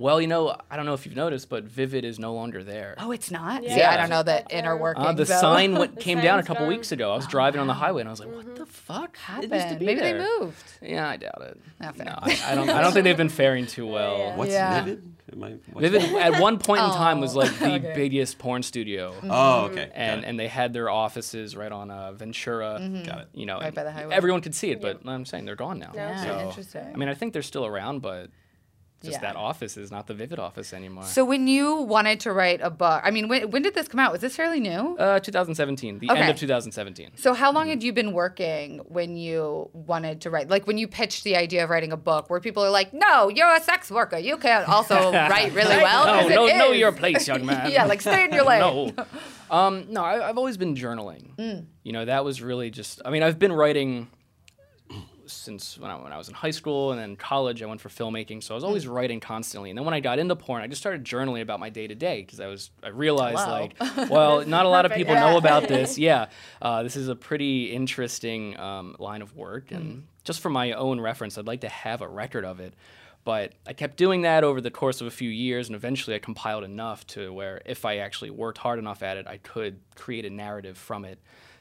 well, 0.00 0.20
you 0.20 0.28
know, 0.28 0.54
I 0.70 0.76
don't 0.76 0.86
know 0.86 0.92
if 0.94 1.04
you've 1.06 1.16
noticed, 1.16 1.48
but 1.48 1.64
Vivid 1.64 2.04
is 2.04 2.20
no 2.20 2.32
longer 2.32 2.62
there. 2.62 2.94
Oh, 2.98 3.10
it's 3.10 3.32
not. 3.32 3.64
Yeah. 3.64 3.74
See, 3.74 3.82
I 3.82 3.96
don't 3.96 4.10
know 4.10 4.22
the 4.22 4.44
Yeah. 4.48 4.58
inner 4.60 4.76
workings. 4.76 5.04
Uh, 5.08 5.12
the 5.12 5.24
though. 5.24 5.40
sign 5.40 5.74
went, 5.74 5.94
The 5.96 6.00
came 6.00 6.20
down 6.20 6.38
a 6.38 6.44
couple 6.44 6.66
gone. 6.66 6.68
weeks 6.76 6.92
ago. 6.92 7.10
I 7.12 7.16
was 7.16 7.26
driving 7.26 7.60
on 7.60 7.66
the 7.66 7.74
highway 7.74 8.02
and 8.02 8.08
I 8.08 8.12
was 8.12 8.20
like, 8.20 8.32
"What 8.32 8.54
the 8.54 8.64
fuck? 8.66 9.16
It 9.38 9.42
used 9.42 9.50
to 9.50 9.58
happened. 9.58 9.78
be 9.80 9.86
Maybe 9.86 10.00
there." 10.00 10.22
they 10.22 10.38
moved. 10.38 10.62
Yeah, 10.80 11.08
I 11.08 11.16
doubt 11.16 11.42
it. 11.42 11.60
Not 11.80 11.96
fair. 11.96 12.06
No, 12.06 12.14
I, 12.22 12.38
I 12.46 12.54
don't. 12.54 12.70
I 12.70 12.80
don't 12.80 12.92
think 12.92 13.04
they've 13.04 13.16
been 13.16 13.28
faring 13.28 13.66
too 13.66 13.86
well. 13.96 14.18
Yeah. 14.18 14.36
What's 14.36 14.52
Yeah. 14.52 14.84
Vivid? 14.84 15.02
Am 15.32 15.42
I, 15.44 15.54
Vivid 15.80 16.02
at 16.14 16.40
one 16.40 16.58
point 16.58 16.82
in 16.82 16.90
time 16.90 17.20
was 17.20 17.36
Oh, 17.36 17.40
like 17.40 17.58
the 17.58 17.72
okay. 17.74 17.92
biggest 17.94 18.38
porn 18.38 18.62
studio. 18.62 19.14
Oh, 19.24 19.66
okay. 19.66 19.90
And 19.94 20.24
and 20.24 20.38
they 20.38 20.48
had 20.48 20.72
their 20.72 20.88
offices 20.90 21.56
right 21.56 21.70
on 21.72 21.90
uh, 21.90 22.12
Ventura. 22.12 22.78
Got 23.06 23.20
it. 23.22 23.28
You 23.34 23.46
know, 23.46 23.58
Right 23.60 23.74
by 23.74 23.84
the 23.84 23.92
highway. 23.92 24.14
Everyone 24.14 24.40
could 24.40 24.54
see 24.54 24.70
it, 24.70 24.80
but 24.80 25.00
I'm 25.06 25.24
saying 25.24 25.44
they're 25.44 25.56
gone 25.56 25.78
now. 25.78 25.92
Yeah, 25.94 26.24
so, 26.24 26.48
interesting. 26.48 26.90
I 26.94 26.96
mean, 26.96 27.08
I 27.08 27.14
think 27.14 27.32
they're 27.32 27.42
still 27.42 27.66
around, 27.66 28.00
but 28.00 28.30
just 29.00 29.12
Yeah. 29.12 29.20
that 29.20 29.36
office 29.36 29.76
is 29.76 29.90
not 29.92 30.06
the 30.08 30.14
Vivid 30.14 30.38
office 30.38 30.72
anymore. 30.72 31.04
So 31.04 31.24
when 31.24 31.46
you 31.46 31.76
wanted 31.82 32.18
to 32.20 32.32
write 32.32 32.60
a 32.62 32.70
book, 32.70 33.00
I 33.04 33.10
mean, 33.12 33.28
when, 33.28 33.50
when 33.50 33.62
did 33.62 33.74
this 33.74 33.86
come 33.86 34.00
out? 34.00 34.10
Was 34.10 34.20
this 34.20 34.34
fairly 34.34 34.58
new? 34.60 34.96
uh, 34.98 35.20
2017, 35.20 35.98
the 36.00 36.10
Okay. 36.10 36.20
end 36.20 36.30
of 36.30 36.36
2017. 36.36 37.10
So 37.16 37.32
how 37.34 37.52
long 37.52 37.68
had 37.68 37.82
you 37.82 37.92
been 37.92 38.12
working 38.12 38.78
when 38.88 39.16
you 39.16 39.70
wanted 39.72 40.20
to 40.22 40.30
write? 40.30 40.48
Like 40.48 40.66
when 40.66 40.78
you 40.78 40.88
pitched 40.88 41.22
the 41.24 41.36
idea 41.36 41.62
of 41.64 41.70
writing 41.70 41.92
a 41.92 41.96
book, 41.96 42.28
where 42.28 42.40
people 42.40 42.64
are 42.64 42.70
like, 42.70 42.92
"No, 42.92 43.28
you're 43.28 43.54
a 43.54 43.60
sex 43.62 43.90
worker. 43.90 44.18
You 44.18 44.36
can't 44.36 44.68
also 44.68 45.12
write 45.30 45.52
really 45.54 45.76
well." 45.76 46.04
No, 46.28 46.28
no, 46.28 46.46
know 46.58 46.70
your 46.72 46.90
place, 46.92 47.28
young 47.28 47.46
man. 47.50 47.70
yeah, 47.70 47.84
like 47.84 48.00
stay 48.00 48.24
in 48.24 48.32
your 48.32 48.44
lane. 48.50 48.60
no. 48.60 49.04
Um, 49.50 49.86
no, 49.90 50.04
I, 50.04 50.28
I've 50.28 50.36
always 50.36 50.56
been 50.56 50.74
journaling. 50.74 51.34
Mm. 51.36 51.66
You 51.84 51.92
know, 51.92 52.04
that 52.04 52.24
was 52.24 52.42
really 52.42 52.70
just. 52.70 53.00
I 53.04 53.10
mean, 53.10 53.22
I've 53.22 53.38
been 53.38 53.52
writing 53.52 54.08
since 55.32 55.78
when 55.78 55.90
I, 55.90 55.96
when 55.96 56.12
I 56.12 56.16
was 56.18 56.28
in 56.28 56.34
high 56.34 56.50
school 56.50 56.92
and 56.92 57.00
then 57.00 57.16
college. 57.16 57.62
I 57.62 57.66
went 57.66 57.80
for 57.80 57.88
filmmaking, 57.88 58.42
so 58.42 58.54
I 58.54 58.56
was 58.56 58.64
always 58.64 58.84
Mm. 58.86 58.92
writing 58.94 59.20
constantly. 59.20 59.70
And 59.70 59.76
then 59.78 59.84
when 59.84 59.94
I 59.94 60.00
got 60.00 60.18
into 60.18 60.34
porn, 60.36 60.62
I 60.62 60.66
just 60.66 60.80
started 60.80 61.04
journaling 61.04 61.42
about 61.42 61.60
my 61.60 61.70
day 61.70 61.86
to 61.86 61.94
day 61.94 62.22
because 62.22 62.40
I 62.40 62.46
was 62.46 62.70
I 62.82 62.88
realized 62.88 63.40
Hello. 63.40 63.60
like, 63.60 63.76
well, 64.10 64.44
not 64.46 64.66
a 64.66 64.68
lot 64.68 64.84
of 64.86 64.92
people 64.92 65.14
Yeah. 65.14 65.20
know 65.20 65.36
about 65.36 65.68
this. 65.68 65.98
Yeah, 66.08 66.26
uh, 66.62 66.82
this 66.82 66.96
is 66.96 67.08
a 67.08 67.16
pretty 67.16 67.72
interesting 67.72 68.58
um, 68.58 68.96
line 68.98 69.22
of 69.22 69.34
work, 69.36 69.70
and 69.72 69.96
Mm. 69.96 70.02
just 70.24 70.40
for 70.40 70.50
my 70.50 70.72
own 70.72 71.00
reference, 71.00 71.38
I'd 71.38 71.46
like 71.46 71.60
to 71.62 71.68
have 71.68 72.00
a 72.02 72.08
record 72.08 72.44
of 72.44 72.60
it. 72.60 72.74
But 73.24 73.52
I 73.66 73.74
kept 73.74 73.96
doing 73.98 74.22
that 74.22 74.42
over 74.42 74.60
the 74.62 74.70
course 74.70 75.00
of 75.02 75.06
a 75.06 75.10
few 75.10 75.28
years, 75.28 75.66
and 75.68 75.76
eventually 75.76 76.16
I 76.16 76.18
compiled 76.18 76.64
enough 76.64 77.06
to 77.08 77.30
where 77.32 77.60
if 77.66 77.84
I 77.84 77.98
actually 77.98 78.30
worked 78.30 78.58
hard 78.58 78.78
enough 78.78 79.02
at 79.02 79.16
it, 79.18 79.26
I 79.26 79.36
could 79.36 79.80
create 79.96 80.24
a 80.24 80.30
narrative 80.30 80.78
from 80.78 81.04
it. 81.04 81.18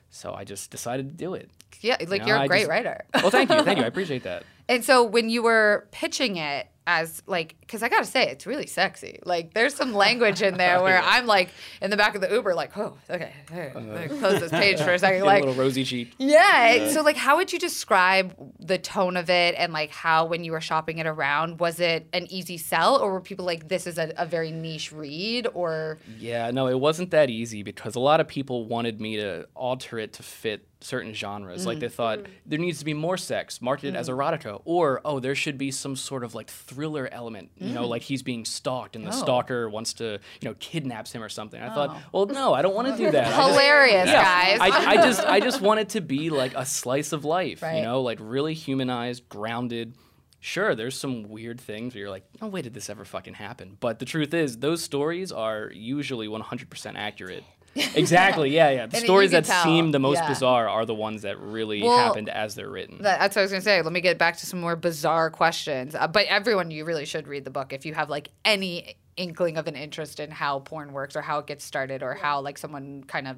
So 0.09 0.33
I 0.33 0.43
just 0.43 0.71
decided 0.71 1.09
to 1.09 1.15
do 1.15 1.33
it. 1.33 1.49
Yeah, 1.81 1.97
like 2.07 2.21
know, 2.21 2.27
you're 2.27 2.37
a 2.37 2.41
I 2.41 2.47
great 2.47 2.59
just- 2.61 2.69
writer. 2.69 3.03
Well, 3.15 3.29
thank 3.29 3.49
you, 3.49 3.61
thank 3.63 3.77
you. 3.79 3.83
I 3.85 3.87
appreciate 3.93 4.23
that. 4.23 4.43
And 4.69 4.83
so 4.83 5.03
when 5.03 5.29
you 5.29 5.43
were 5.43 5.87
pitching 5.91 6.37
it 6.37 6.67
as 6.87 7.21
like, 7.27 7.57
because 7.59 7.83
I 7.83 7.89
gotta 7.89 8.05
say, 8.05 8.29
it's 8.29 8.47
really 8.47 8.65
sexy. 8.65 9.19
Like 9.23 9.53
there's 9.53 9.75
some 9.75 9.93
language 9.93 10.41
in 10.41 10.57
there 10.57 10.81
where 10.81 11.01
I'm 11.03 11.27
like 11.27 11.49
in 11.81 11.91
the 11.91 11.97
back 11.97 12.15
of 12.15 12.21
the 12.21 12.31
Uber, 12.31 12.55
like, 12.55 12.75
oh, 12.77 12.97
okay, 13.09 13.33
hey, 13.51 13.73
uh, 13.75 13.79
me 13.81 14.07
close 14.07 14.39
this 14.39 14.51
page 14.51 14.79
for 14.79 14.93
a 14.93 14.99
second. 14.99 15.25
Like, 15.25 15.43
a 15.43 15.47
little 15.47 15.61
rosy 15.61 15.83
cheek. 15.83 16.13
Yeah. 16.17 16.87
So, 16.89 17.01
like, 17.01 17.17
how 17.17 17.35
would 17.35 17.51
you 17.51 17.59
describe 17.59 18.33
the 18.59 18.77
tone 18.77 19.17
of 19.17 19.29
it 19.29 19.55
and, 19.57 19.73
like, 19.73 19.91
how 19.91 20.25
when 20.25 20.45
you 20.45 20.53
were 20.53 20.61
shopping 20.61 20.99
it 20.99 21.05
around, 21.05 21.59
was 21.59 21.79
it 21.79 22.07
an 22.13 22.31
easy 22.31 22.57
sell 22.57 22.95
or 22.97 23.11
were 23.11 23.21
people 23.21 23.45
like, 23.45 23.67
this 23.67 23.85
is 23.85 23.97
a, 23.97 24.13
a 24.17 24.25
very 24.25 24.51
niche 24.51 24.91
read 24.93 25.47
or. 25.53 25.99
Yeah, 26.17 26.49
no, 26.51 26.67
it 26.67 26.79
wasn't 26.79 27.11
that 27.11 27.29
easy 27.29 27.63
because 27.63 27.95
a 27.95 27.99
lot 27.99 28.21
of 28.21 28.27
people 28.27 28.65
wanted 28.65 29.01
me 29.01 29.17
to 29.17 29.47
alter 29.55 29.99
it 29.99 30.13
to 30.13 30.23
fit 30.23 30.65
certain 30.81 31.13
genres. 31.13 31.65
Like 31.65 31.75
mm-hmm. 31.75 31.81
they 31.81 31.89
thought 31.89 32.19
mm-hmm. 32.19 32.31
there 32.45 32.59
needs 32.59 32.79
to 32.79 32.85
be 32.85 32.93
more 32.93 33.17
sex, 33.17 33.61
marketed 33.61 33.95
as 33.95 34.09
mm-hmm. 34.09 34.19
erotica, 34.19 34.61
or 34.65 35.01
oh, 35.03 35.19
there 35.19 35.35
should 35.35 35.57
be 35.57 35.71
some 35.71 35.95
sort 35.95 36.23
of 36.23 36.35
like 36.35 36.49
thriller 36.77 37.09
element. 37.11 37.49
You 37.57 37.73
know, 37.73 37.85
mm. 37.85 37.89
like 37.89 38.03
he's 38.03 38.21
being 38.21 38.45
stalked 38.45 38.95
and 38.95 39.03
the 39.03 39.09
Oh. 39.09 39.13
stalker 39.23 39.67
wants 39.67 39.93
to, 39.93 40.19
you 40.39 40.47
know, 40.47 40.53
kidnaps 40.59 41.11
him 41.11 41.23
or 41.23 41.29
something. 41.29 41.59
I 41.59 41.71
Oh. 41.71 41.73
thought, 41.73 41.97
well, 42.11 42.25
no, 42.27 42.53
I 42.53 42.61
don't 42.61 42.75
want 42.75 42.87
to 42.89 42.95
do 42.95 43.09
that. 43.11 43.25
I 43.25 43.35
just- 43.35 43.49
Hilarious, 43.49 44.07
Yeah. 44.07 44.23
guys. 44.23 44.59
I, 44.61 44.91
I 44.91 44.95
just 44.97 45.19
I 45.25 45.39
just 45.39 45.59
want 45.67 45.79
it 45.79 45.89
to 45.89 46.01
be 46.01 46.29
like 46.29 46.53
a 46.53 46.67
slice 46.67 47.13
of 47.13 47.25
life, 47.25 47.63
Right. 47.63 47.77
you 47.77 47.81
know, 47.81 48.01
like 48.03 48.19
really 48.21 48.53
humanized, 48.53 49.27
grounded. 49.27 49.95
Sure, 50.39 50.75
there's 50.75 50.95
some 50.97 51.23
weird 51.23 51.59
things 51.59 51.95
where 51.95 52.01
you're 52.01 52.11
like, 52.11 52.23
oh, 52.43 52.47
wait, 52.47 52.61
did 52.61 52.75
this 52.75 52.91
ever 52.91 53.03
fucking 53.03 53.33
happen? 53.33 53.75
But 53.79 53.97
the 53.97 54.05
truth 54.05 54.35
is, 54.35 54.59
those 54.59 54.83
stories 54.83 55.31
are 55.31 55.71
usually 55.73 56.27
100% 56.27 56.93
accurate. 56.95 57.43
Exactly. 57.95 58.49
Yeah, 58.53 58.69
yeah. 58.69 58.85
The 58.87 58.97
And 58.97 59.05
stories 59.05 59.31
that 59.31 59.45
tell, 59.45 59.63
seem 59.63 59.91
the 59.91 59.99
most 59.99 60.17
yeah. 60.17 60.27
bizarre 60.29 60.67
are 60.69 60.85
the 60.85 60.95
ones 60.95 61.21
that 61.23 61.39
really 61.39 61.81
Well, 61.83 61.97
happened 61.97 62.29
as 62.29 62.55
they're 62.55 62.69
written. 62.69 63.01
That- 63.01 63.19
That's 63.19 63.35
what 63.35 63.41
I 63.41 63.43
was 63.43 63.51
gonna 63.51 63.61
say. 63.61 63.81
Let 63.81 63.93
me 63.93 64.01
get 64.01 64.17
back 64.17 64.37
to 64.37 64.45
some 64.45 64.59
more 64.59 64.75
bizarre 64.75 65.29
questions. 65.29 65.95
Uh, 65.95 66.07
but 66.07 66.25
everyone, 66.27 66.71
you 66.71 66.85
really 66.85 67.05
should 67.05 67.27
read 67.27 67.45
the 67.45 67.51
book 67.51 67.73
if 67.73 67.85
you 67.85 67.93
have 67.93 68.09
like 68.09 68.29
any 68.45 68.95
inkling 69.15 69.57
of 69.57 69.67
an 69.67 69.75
interest 69.75 70.19
in 70.19 70.29
how 70.31 70.59
porn 70.59 70.93
works 70.93 71.15
or 71.15 71.21
how 71.21 71.39
it 71.39 71.47
gets 71.47 71.65
started 71.65 72.03
or 72.03 72.13
how 72.13 72.39
like 72.41 72.57
someone 72.57 73.03
kind 73.07 73.27
of. 73.27 73.37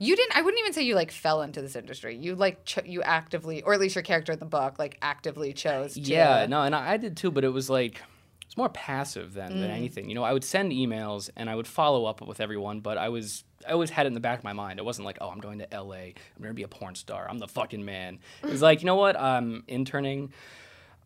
You 0.00 0.16
didn't. 0.16 0.36
I 0.36 0.42
wouldn't 0.42 0.58
even 0.60 0.72
say 0.72 0.82
you 0.82 0.96
like 0.96 1.12
fell 1.12 1.40
into 1.42 1.62
this 1.62 1.76
industry. 1.76 2.16
You 2.16 2.34
like 2.34 2.64
cho- 2.64 2.82
you 2.84 3.00
actively, 3.02 3.62
or 3.62 3.72
at 3.74 3.80
least 3.80 3.94
your 3.94 4.02
character 4.02 4.32
in 4.32 4.40
the 4.40 4.44
book, 4.44 4.76
like 4.78 4.98
actively 5.02 5.52
chose. 5.52 5.94
To, 5.94 6.00
Yeah, 6.00 6.46
no, 6.48 6.62
and 6.62 6.74
I 6.74 6.94
I 6.94 6.96
did 6.96 7.16
too, 7.16 7.30
but 7.30 7.44
it 7.44 7.50
was 7.50 7.70
like 7.70 8.02
it's 8.44 8.56
more 8.56 8.68
passive 8.68 9.34
than, 9.34 9.52
Mm. 9.52 9.60
than 9.60 9.70
anything. 9.70 10.08
You 10.08 10.16
know, 10.16 10.24
I 10.24 10.32
would 10.32 10.42
send 10.44 10.72
emails 10.72 11.30
and 11.36 11.48
I 11.48 11.54
would 11.54 11.68
follow 11.68 12.06
up 12.06 12.20
with 12.26 12.40
everyone, 12.40 12.80
but 12.80 12.98
I 12.98 13.08
was 13.08 13.44
I 13.66 13.72
always 13.72 13.90
had 13.90 14.06
it 14.06 14.08
in 14.08 14.14
the 14.14 14.20
back 14.20 14.38
of 14.38 14.44
my 14.44 14.52
mind. 14.52 14.78
It 14.78 14.84
wasn't 14.84 15.06
like, 15.06 15.18
oh, 15.20 15.28
I'm 15.30 15.40
going 15.40 15.58
to 15.60 15.66
LA. 15.72 15.94
I'm 15.94 16.14
gonna 16.42 16.54
be 16.54 16.62
a 16.64 16.68
porn 16.68 16.94
star. 16.94 17.26
I'm 17.28 17.38
the 17.38 17.48
fucking 17.48 17.84
man. 17.84 18.18
It 18.42 18.50
was 18.50 18.62
like, 18.62 18.80
you 18.82 18.86
know 18.86 18.96
what? 18.96 19.18
I'm 19.18 19.64
interning. 19.68 20.32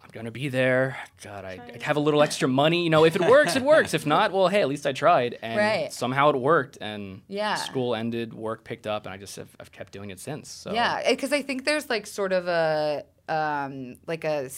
I'm 0.03 0.11
gonna 0.12 0.31
be 0.31 0.49
there. 0.49 0.97
God, 1.23 1.45
I, 1.45 1.61
I 1.75 1.83
have 1.85 1.97
a 1.97 2.00
little 2.00 2.23
extra 2.23 2.49
money. 2.49 2.85
You 2.85 2.91
know, 2.91 3.05
if 3.05 3.15
it 3.17 3.23
works, 3.23 3.57
it 3.57 3.62
works. 3.62 3.95
If 3.95 4.07
not, 4.07 4.33
well, 4.33 4.49
hey, 4.49 4.61
at 4.62 4.69
least 4.69 4.87
I 4.87 4.93
tried, 4.93 5.38
and 5.43 5.57
Right. 5.59 5.93
somehow 5.93 6.31
it 6.31 6.37
worked. 6.37 6.79
And 6.81 7.23
Yeah. 7.29 7.57
school 7.57 7.95
ended, 7.95 8.33
work 8.33 8.65
picked 8.65 8.87
up, 8.87 9.05
and 9.07 9.12
I 9.12 9.19
just 9.19 9.37
have 9.37 9.49
I've 9.61 9.73
kept 9.73 9.93
doing 9.93 10.11
it 10.11 10.21
since. 10.21 10.49
So 10.50 10.73
Yeah, 10.73 11.03
because 11.11 11.33
I 11.33 11.43
think 11.43 11.65
there's 11.65 11.91
like 11.91 12.07
sort 12.07 12.33
of 12.33 12.47
a 12.49 13.05
um 13.29 13.97
like 14.07 14.25
a 14.25 14.49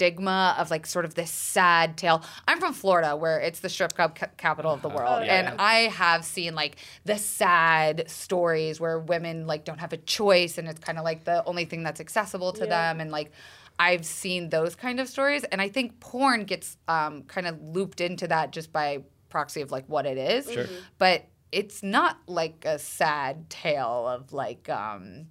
stigma 0.00 0.54
of 0.58 0.70
like 0.70 0.86
sort 0.86 1.04
of 1.04 1.14
this 1.14 1.30
sad 1.30 1.98
tale. 1.98 2.22
I'm 2.48 2.58
from 2.58 2.72
Florida, 2.72 3.14
where 3.16 3.38
it's 3.38 3.60
the 3.60 3.68
strip 3.68 3.94
club 3.94 4.16
ca- 4.16 4.28
capital 4.38 4.72
of 4.72 4.80
the 4.80 4.88
world, 4.88 5.26
yeah. 5.26 5.50
and 5.50 5.60
I 5.60 5.88
have 5.88 6.24
seen 6.24 6.54
like 6.54 6.76
the 7.04 7.18
sad 7.18 8.08
stories 8.10 8.80
where 8.80 8.98
women 8.98 9.46
like 9.46 9.66
don't 9.66 9.78
have 9.78 9.92
a 9.92 9.98
choice, 9.98 10.56
and 10.56 10.66
it's 10.68 10.80
kind 10.80 10.96
of 10.96 11.04
like 11.04 11.24
the 11.24 11.44
only 11.44 11.66
thing 11.66 11.82
that's 11.82 12.00
accessible 12.00 12.52
to 12.54 12.64
Yeah. 12.64 12.92
them, 12.92 13.00
and 13.00 13.10
like. 13.10 13.30
I've 13.82 14.04
seen 14.04 14.50
those 14.50 14.74
kind 14.76 15.00
of 15.00 15.08
stories, 15.08 15.42
and 15.44 15.58
I 15.62 15.70
think 15.70 16.00
porn 16.00 16.44
gets 16.44 16.76
um, 16.86 17.22
kind 17.22 17.46
of 17.46 17.62
looped 17.62 18.02
into 18.02 18.28
that 18.28 18.50
just 18.52 18.74
by 18.74 19.04
proxy 19.30 19.62
of 19.62 19.70
like 19.70 19.86
what 19.86 20.04
it 20.04 20.18
is. 20.18 20.52
Sure. 20.52 20.66
But 20.98 21.24
it's 21.50 21.82
not 21.82 22.18
like 22.26 22.64
a 22.66 22.78
sad 22.78 23.48
tale 23.48 24.06
of 24.06 24.34
like 24.34 24.68
um, 24.68 25.28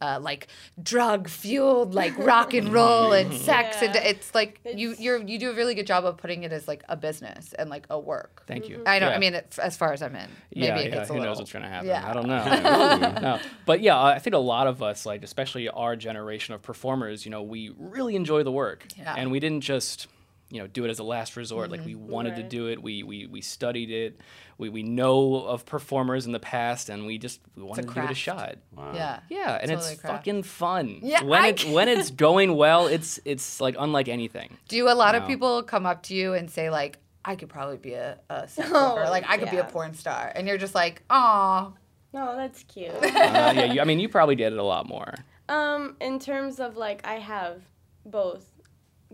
uh, 0.00 0.18
like 0.22 0.46
drug 0.82 1.28
fueled 1.28 1.94
like 1.94 2.16
rock 2.18 2.54
and 2.54 2.72
roll 2.72 3.12
and 3.12 3.32
sex 3.48 3.76
and 3.82 3.94
it's 3.96 4.34
like 4.34 4.60
you 4.64 4.90
It's- 4.92 5.00
you're 5.00 5.18
you 5.22 5.38
do 5.38 5.50
a 5.50 5.54
really 5.54 5.74
good 5.74 5.86
job 5.86 6.04
of 6.04 6.16
putting 6.16 6.44
it 6.44 6.52
as 6.52 6.68
like 6.68 6.84
a 6.88 6.96
business 6.96 7.52
and 7.54 7.68
like 7.68 7.86
a 7.90 7.98
work. 7.98 8.44
Thank 8.46 8.68
you. 8.68 8.82
I 8.86 8.98
know. 9.00 9.08
Yeah. 9.08 9.14
I 9.16 9.18
mean, 9.18 9.34
it, 9.34 9.58
as 9.62 9.76
far 9.76 9.92
as 9.92 10.00
I'm 10.02 10.14
in, 10.14 10.28
maybe 10.54 10.66
yeah, 10.66 10.76
it 10.78 10.88
yeah. 10.92 10.98
hits 11.00 11.10
a 11.10 11.12
Who 11.12 11.18
little. 11.18 11.32
knows 11.34 11.38
what's 11.38 11.52
gonna 11.52 11.68
happen? 11.68 11.88
Yeah. 11.88 12.08
I 12.08 12.12
don't 12.12 12.26
know. 12.28 13.20
no. 13.20 13.40
But 13.66 13.80
yeah, 13.80 14.00
I 14.00 14.18
think 14.18 14.34
a 14.34 14.38
lot 14.38 14.66
of 14.66 14.82
us, 14.82 15.04
like 15.04 15.22
especially 15.24 15.68
our 15.68 15.96
generation 15.96 16.54
of 16.54 16.62
performers, 16.62 17.24
you 17.24 17.30
know, 17.30 17.42
we 17.42 17.72
really 17.78 18.14
enjoy 18.16 18.42
the 18.44 18.52
work, 18.52 18.86
Yeah. 18.96 19.14
and 19.16 19.30
we 19.30 19.40
didn't 19.40 19.62
just, 19.62 20.06
you 20.50 20.60
know, 20.60 20.66
do 20.66 20.84
it 20.84 20.88
as 20.90 20.98
a 20.98 21.02
last 21.04 21.36
resort. 21.36 21.70
Like 21.70 21.84
we 21.84 21.94
Mm-hmm. 21.94 22.08
wanted 22.10 22.36
to 22.36 22.42
do 22.42 22.68
it. 22.68 22.82
We 22.82 23.02
we 23.02 23.26
we 23.26 23.40
studied 23.40 23.90
it. 23.90 24.20
We 24.56 24.68
we 24.70 24.82
know 24.82 25.34
of 25.46 25.66
performers 25.66 26.26
in 26.26 26.32
the 26.32 26.40
past, 26.40 26.88
and 26.88 27.06
we 27.06 27.18
just 27.18 27.40
we 27.56 27.62
wanted 27.62 27.88
to 27.88 27.94
give 27.94 28.04
it 28.04 28.10
a 28.10 28.14
shot. 28.14 28.56
Wow. 28.74 28.92
Yeah. 28.94 29.20
Yeah, 29.28 29.58
and 29.60 29.70
Totally 29.70 29.92
it's 29.92 30.00
craft. 30.00 30.16
fucking 30.18 30.42
fun. 30.44 31.00
Yeah, 31.02 31.22
when 31.22 31.42
I 31.42 31.48
it 31.48 31.64
when 31.68 31.88
it's 31.88 32.10
going 32.26 32.56
well, 32.56 32.86
it's 32.86 33.20
it's 33.24 33.60
like 33.60 33.76
unlike 33.78 34.08
anything. 34.08 34.56
Do 34.68 34.88
a 34.88 34.94
lot 34.94 35.14
of 35.14 35.22
No. 35.22 35.28
people 35.28 35.62
come 35.62 35.84
up 35.86 36.02
to 36.04 36.14
you 36.14 36.34
and 36.34 36.50
say 36.50 36.70
like, 36.70 36.98
"I 37.24 37.36
could 37.36 37.48
probably 37.50 37.76
be 37.76 37.92
a, 37.94 38.18
a 38.30 38.48
sex 38.54 38.68
Oh, 38.72 38.94
worker, 38.94 39.10
like 39.10 39.24
I 39.28 39.36
could 39.36 39.50
be 39.50 39.58
a 39.58 39.64
porn 39.64 39.94
star," 39.94 40.32
and 40.34 40.48
you're 40.48 40.58
just 40.58 40.74
like, 40.74 41.02
oh 41.10 41.74
No, 42.14 42.34
that's 42.36 42.62
cute. 42.64 42.90
Uh, 43.02 43.52
yeah, 43.54 43.64
you, 43.72 43.80
I 43.80 43.84
mean, 43.84 44.00
you 44.00 44.08
probably 44.08 44.34
did 44.34 44.52
it 44.54 44.58
a 44.58 44.62
lot 44.64 44.88
more. 44.88 45.14
Um, 45.50 45.96
in 46.00 46.18
terms 46.18 46.58
of 46.58 46.76
like, 46.76 47.06
I 47.06 47.14
have 47.18 47.60
both 48.06 48.44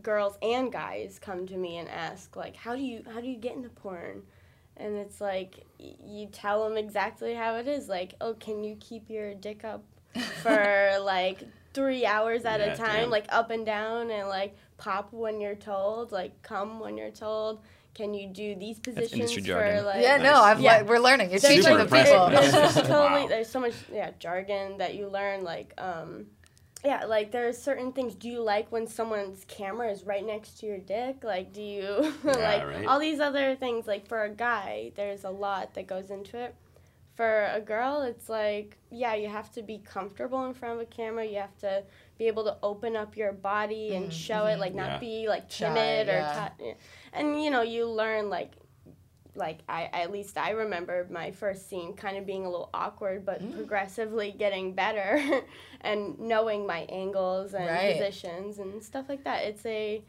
girls 0.03 0.37
and 0.43 0.73
guys 0.73 1.19
come 1.21 1.47
to 1.47 1.57
me 1.57 1.79
and 1.79 1.89
ask 1.89 2.35
like, 2.37 2.57
how 2.57 2.75
do 2.75 2.83
you 2.83 3.05
how 3.13 3.21
do 3.21 3.27
you 3.29 3.37
get 3.37 3.55
into 3.57 3.69
porn? 3.69 4.23
And 4.77 4.97
it's 4.97 5.21
like 5.21 5.65
y- 5.79 5.95
you 6.05 6.27
tell 6.27 6.69
them 6.69 6.77
exactly 6.77 7.35
how 7.35 7.57
it 7.57 7.69
is. 7.69 7.89
Like, 7.89 8.15
oh, 8.21 8.35
can 8.35 8.65
you 8.65 8.77
keep 8.81 9.09
your 9.09 9.35
dick 9.35 9.65
up 9.65 9.85
for 10.43 10.99
like 11.03 11.43
three 11.73 12.05
hours 12.07 12.45
at 12.45 12.61
Yeah, 12.61 12.73
a 12.73 12.77
time, 12.77 13.01
damn. 13.03 13.11
like 13.11 13.27
up 13.29 13.51
and 13.51 13.65
down, 13.65 14.11
and 14.11 14.29
like 14.29 14.57
pop 14.77 15.13
when 15.13 15.41
you're 15.41 15.55
told, 15.55 16.11
like 16.13 16.43
come 16.43 16.81
when 16.81 16.97
you're 16.97 17.11
told. 17.11 17.61
Can 17.95 18.13
you 18.13 18.27
do 18.27 18.57
these 18.57 18.81
positions 18.81 19.13
industry 19.15 19.43
for 19.43 19.47
jargon. 19.47 19.85
like? 19.85 20.03
yeah, 20.03 20.17
no, 20.17 20.35
I've 20.41 20.59
Yeah. 20.59 20.79
le- 20.79 20.85
we're 20.87 20.99
learning. 20.99 21.31
You're 21.31 21.39
There's 21.39 21.65
teaching 21.65 21.77
the 21.77 21.85
people." 21.85 22.29
There's, 22.29 22.51
there's 22.51 22.75
totally 22.75 23.23
Wow. 23.23 23.27
there's 23.29 23.49
so 23.49 23.61
much 23.61 23.75
yeah 23.93 24.11
jargon 24.19 24.79
that 24.79 24.97
you 24.97 25.07
learn 25.09 25.45
like 25.45 25.73
um 25.79 26.27
yeah 26.85 27.05
like 27.05 27.31
there's 27.33 27.57
certain 27.57 27.93
things 27.93 28.15
do 28.15 28.29
you 28.29 28.41
like 28.41 28.71
when 28.71 28.87
someone's 28.87 29.45
camera 29.49 29.91
is 29.91 30.05
right 30.05 30.27
next 30.27 30.59
to 30.59 30.67
your 30.67 30.79
dick 30.79 31.25
like 31.25 31.53
do 31.53 31.63
you 31.63 32.13
like 32.25 32.65
right. 32.65 32.87
all 32.87 32.99
these 32.99 33.21
other 33.21 33.55
things 33.57 33.87
like 33.87 34.07
for 34.07 34.25
a 34.25 34.31
guy 34.31 34.93
there's 34.97 35.25
a 35.25 35.31
lot 35.31 35.75
that 35.75 35.87
goes 35.87 36.11
into 36.11 36.39
it 36.39 36.55
for 37.15 37.49
a 37.53 37.61
girl 37.61 38.03
it's 38.03 38.29
like 38.29 38.77
yeah 38.91 39.15
you 39.15 39.29
have 39.29 39.51
to 39.51 39.63
be 39.63 39.79
comfortable 39.79 40.45
in 40.47 40.53
front 40.53 40.75
of 40.75 40.81
a 40.81 40.87
camera 40.87 41.25
you 41.25 41.37
have 41.37 41.57
to 41.57 41.83
be 42.19 42.27
able 42.27 42.45
to 42.45 42.57
open 42.63 42.97
up 42.97 43.17
your 43.17 43.33
body 43.33 43.95
and 43.95 44.07
mm, 44.09 44.13
show 44.13 44.47
it 44.47 44.53
mm-hmm. 44.53 44.61
like 44.61 44.75
not 44.75 44.91
Yeah. 44.91 44.99
be 44.99 45.29
like 45.29 45.51
Shy, 45.51 45.67
timid 45.67 46.09
or 46.09 46.13
yeah. 46.19 46.49
ti- 46.59 46.75
and 47.13 47.43
you 47.43 47.51
know 47.51 47.63
you 47.63 47.87
learn 47.87 48.29
like 48.31 48.53
like 49.37 49.59
I 49.69 49.85
at 49.93 50.11
least 50.13 50.39
I 50.39 50.51
remember 50.51 51.07
my 51.11 51.31
first 51.33 51.69
scene 51.69 51.95
kind 51.95 52.17
of 52.17 52.25
being 52.27 52.45
a 52.47 52.51
little 52.51 52.71
awkward, 52.75 53.25
but 53.27 53.43
Mm. 53.43 53.55
progressively 53.55 54.33
getting 54.33 54.73
better 54.75 55.21
and 55.81 56.19
knowing 56.19 56.67
my 56.67 56.81
angles 56.89 57.55
and 57.55 57.67
Right. 57.67 57.95
positions 57.97 58.59
and 58.59 58.83
stuff 58.83 59.07
like 59.09 59.25
that. 59.25 59.45
It's 59.45 59.65
a 59.67 60.03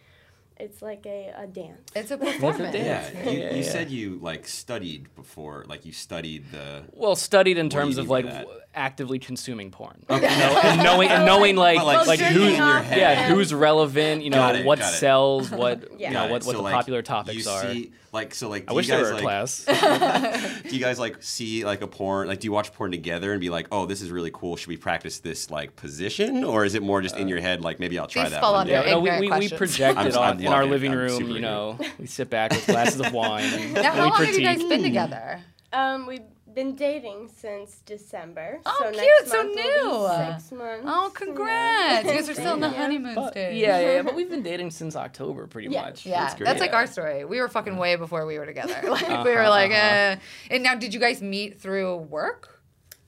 it's 0.58 0.82
like 0.82 1.06
a, 1.06 1.34
a 1.38 1.48
dance. 1.48 1.90
It's 1.96 2.12
a 2.12 2.18
performance. 2.28 2.74
Yeah, 2.76 3.10
you, 3.30 3.40
Yeah, 3.40 3.56
you 3.56 3.64
yeah. 3.64 3.70
said 3.72 3.90
you 3.92 4.20
like 4.22 4.48
studied 4.48 5.14
before, 5.16 5.66
like 5.68 5.86
you 5.86 5.92
studied 5.92 6.50
the. 6.52 6.84
Well, 6.94 7.18
studied 7.18 7.58
in 7.58 7.66
What 7.66 7.72
do 7.72 7.76
you 7.78 7.82
terms 7.84 7.98
of 7.98 8.10
like 8.10 8.26
that? 8.26 8.42
w- 8.44 8.60
actively 8.76 9.20
consuming 9.20 9.72
porn, 9.72 10.04
you 10.10 10.20
know, 10.22 10.60
and 10.64 10.84
knowing 10.84 11.10
and 11.10 11.26
knowing 11.26 11.56
like 11.56 11.78
Well, 11.78 11.86
like 11.86 12.08
like 12.08 12.20
jerking 12.20 12.56
who, 12.56 12.62
off 12.62 12.86
yeah, 12.90 13.28
who's 13.30 13.54
relevant, 13.54 14.24
you 14.24 14.30
know, 14.30 14.54
it, 14.54 14.66
what 14.66 14.84
sells, 14.84 15.50
what 15.52 15.92
Yeah. 15.98 16.08
you 16.10 16.14
know, 16.14 16.22
what, 16.28 16.28
it. 16.28 16.32
what 16.32 16.44
So, 16.44 16.52
the 16.54 16.62
like, 16.62 16.74
popular 16.74 17.02
topics 17.02 17.46
you 17.46 17.52
are. 17.52 17.62
See, 17.74 17.92
like 18.12 18.34
so, 18.34 18.50
like 18.50 18.64
I 18.64 18.72
do 18.72 18.76
wish 18.76 18.88
you 18.88 18.96
there 18.96 19.04
guys 19.04 19.12
were 19.12 19.20
a 19.20 19.24
like 19.24 19.24
class. 19.24 20.64
do 20.64 20.70
you 20.76 20.80
guys 20.80 20.98
like 20.98 21.22
see 21.22 21.66
like 21.66 21.82
a 21.82 21.88
porn? 21.88 22.28
Like, 22.28 22.40
do 22.40 22.46
you 22.46 22.52
watch 22.52 22.72
porn 22.74 22.92
together 22.92 23.32
and 23.32 23.42
be 23.42 23.50
like, 23.50 23.68
oh, 23.72 23.86
this 23.86 24.02
is 24.02 24.10
really 24.10 24.32
cool. 24.34 24.56
Should 24.56 24.70
we 24.70 24.78
practice 24.78 25.20
this 25.20 25.52
like 25.52 25.76
position, 25.76 26.44
or 26.44 26.64
is 26.66 26.76
it 26.76 26.82
more 26.82 27.02
just 27.02 27.18
in 27.18 27.28
your 27.28 27.42
head? 27.42 27.62
Like, 27.62 27.80
maybe 27.80 28.00
I'll 28.00 28.08
try 28.08 28.24
These 28.24 28.32
that. 28.32 28.42
fall 28.42 28.54
one 28.54 28.62
under 28.62 28.74
day? 28.74 28.88
yeah, 28.88 28.94
no, 28.94 29.00
we, 29.02 29.30
we, 29.30 29.40
we 29.40 29.50
project 29.50 30.00
it 30.00 30.16
I 30.16 30.30
on, 30.30 30.40
in 30.40 30.48
our 30.48 30.66
living 30.66 30.94
room. 30.94 31.30
You 31.30 31.40
know, 31.40 31.78
we 32.00 32.06
sit 32.08 32.30
back 32.30 32.52
with 32.52 32.66
glasses 32.66 33.00
of 33.02 33.12
wine 33.14 33.74
Now, 33.74 33.92
how 33.94 34.10
long 34.10 34.24
have 34.24 34.34
you 34.34 34.42
guys 34.42 34.64
been 34.64 34.82
together? 34.82 35.42
Um, 35.74 36.06
we've 36.06 36.22
been 36.56 36.76
dating 36.76 37.30
since 37.36 37.82
December. 37.86 38.60
Oh, 38.66 38.76
so 38.80 38.92
cute, 38.92 39.04
Next 39.20 39.32
so 39.32 39.38
month 39.44 39.50
will 39.50 39.56
be 39.56 39.62
new. 39.62 40.34
Six 40.40 40.52
months. 40.54 40.86
Oh, 40.88 41.12
congrats! 41.14 42.06
You 42.08 42.12
guys 42.14 42.30
are 42.30 42.34
still 42.34 42.54
in 42.56 42.60
the 42.62 42.70
honeymoon 42.82 43.14
But- 43.16 43.32
stage. 43.34 43.58
yeah, 43.58 43.80
yeah, 43.80 43.92
yeah, 43.98 44.02
but 44.02 44.16
we've 44.16 44.30
been 44.36 44.42
dating 44.44 44.72
since 44.72 44.96
October, 44.96 45.46
pretty 45.48 45.68
Yeah. 45.70 45.82
much. 45.84 46.06
Yeah, 46.06 46.22
That's 46.22 46.34
that's, 46.36 46.44
great. 46.54 46.60
like 46.62 46.74
our 46.74 46.88
story. 46.88 47.26
We 47.26 47.40
were 47.40 47.50
fucking 47.50 47.78
way 47.78 47.96
before 47.98 48.26
we 48.26 48.40
were 48.40 48.46
together. 48.46 48.80
Like 48.90 49.08
we 49.08 49.14
Uh-huh, 49.14 49.24
were 49.26 49.50
like, 49.50 49.72
uh-huh. 49.72 50.16
uh. 50.16 50.16
And 50.50 50.64
now, 50.64 50.76
did 50.76 50.94
you 50.94 51.00
guys 51.00 51.22
meet 51.22 51.60
through 51.60 51.98
work? 51.98 52.62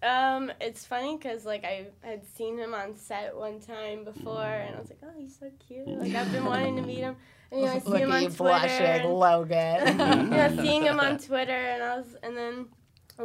Um, 0.04 0.52
it's 0.62 0.86
funny 0.86 1.18
because 1.18 1.44
like 1.46 1.64
I 1.64 1.88
had 2.04 2.22
seen 2.36 2.58
him 2.58 2.74
on 2.76 2.96
set 2.96 3.36
one 3.36 3.60
time 3.60 4.04
before, 4.04 4.44
and 4.44 4.76
I 4.76 4.80
was 4.80 4.90
like, 4.90 5.00
oh, 5.04 5.12
he's 5.18 5.38
so 5.40 5.50
cute. 5.68 5.88
Like 5.88 6.14
I've 6.14 6.32
been 6.32 6.46
wanting 6.46 6.76
to 6.76 6.82
meet 6.84 7.00
him. 7.00 7.16
And 7.52 7.62
you 7.62 7.66
know, 7.66 7.72
I 7.74 7.80
see 7.80 7.90
Look 7.90 8.00
him 8.02 8.12
at 8.12 8.16
on 8.18 8.22
you 8.24 8.28
Twitter. 8.30 8.44
blushing, 8.44 8.86
and- 8.86 9.14
Logan. 9.14 10.32
yeah, 10.34 10.56
seeing 10.62 10.84
him 10.84 11.00
on 11.00 11.18
Twitter, 11.18 11.52
and 11.56 11.82
I 11.82 11.96
was, 11.98 12.16
and 12.22 12.36
then 12.38 12.68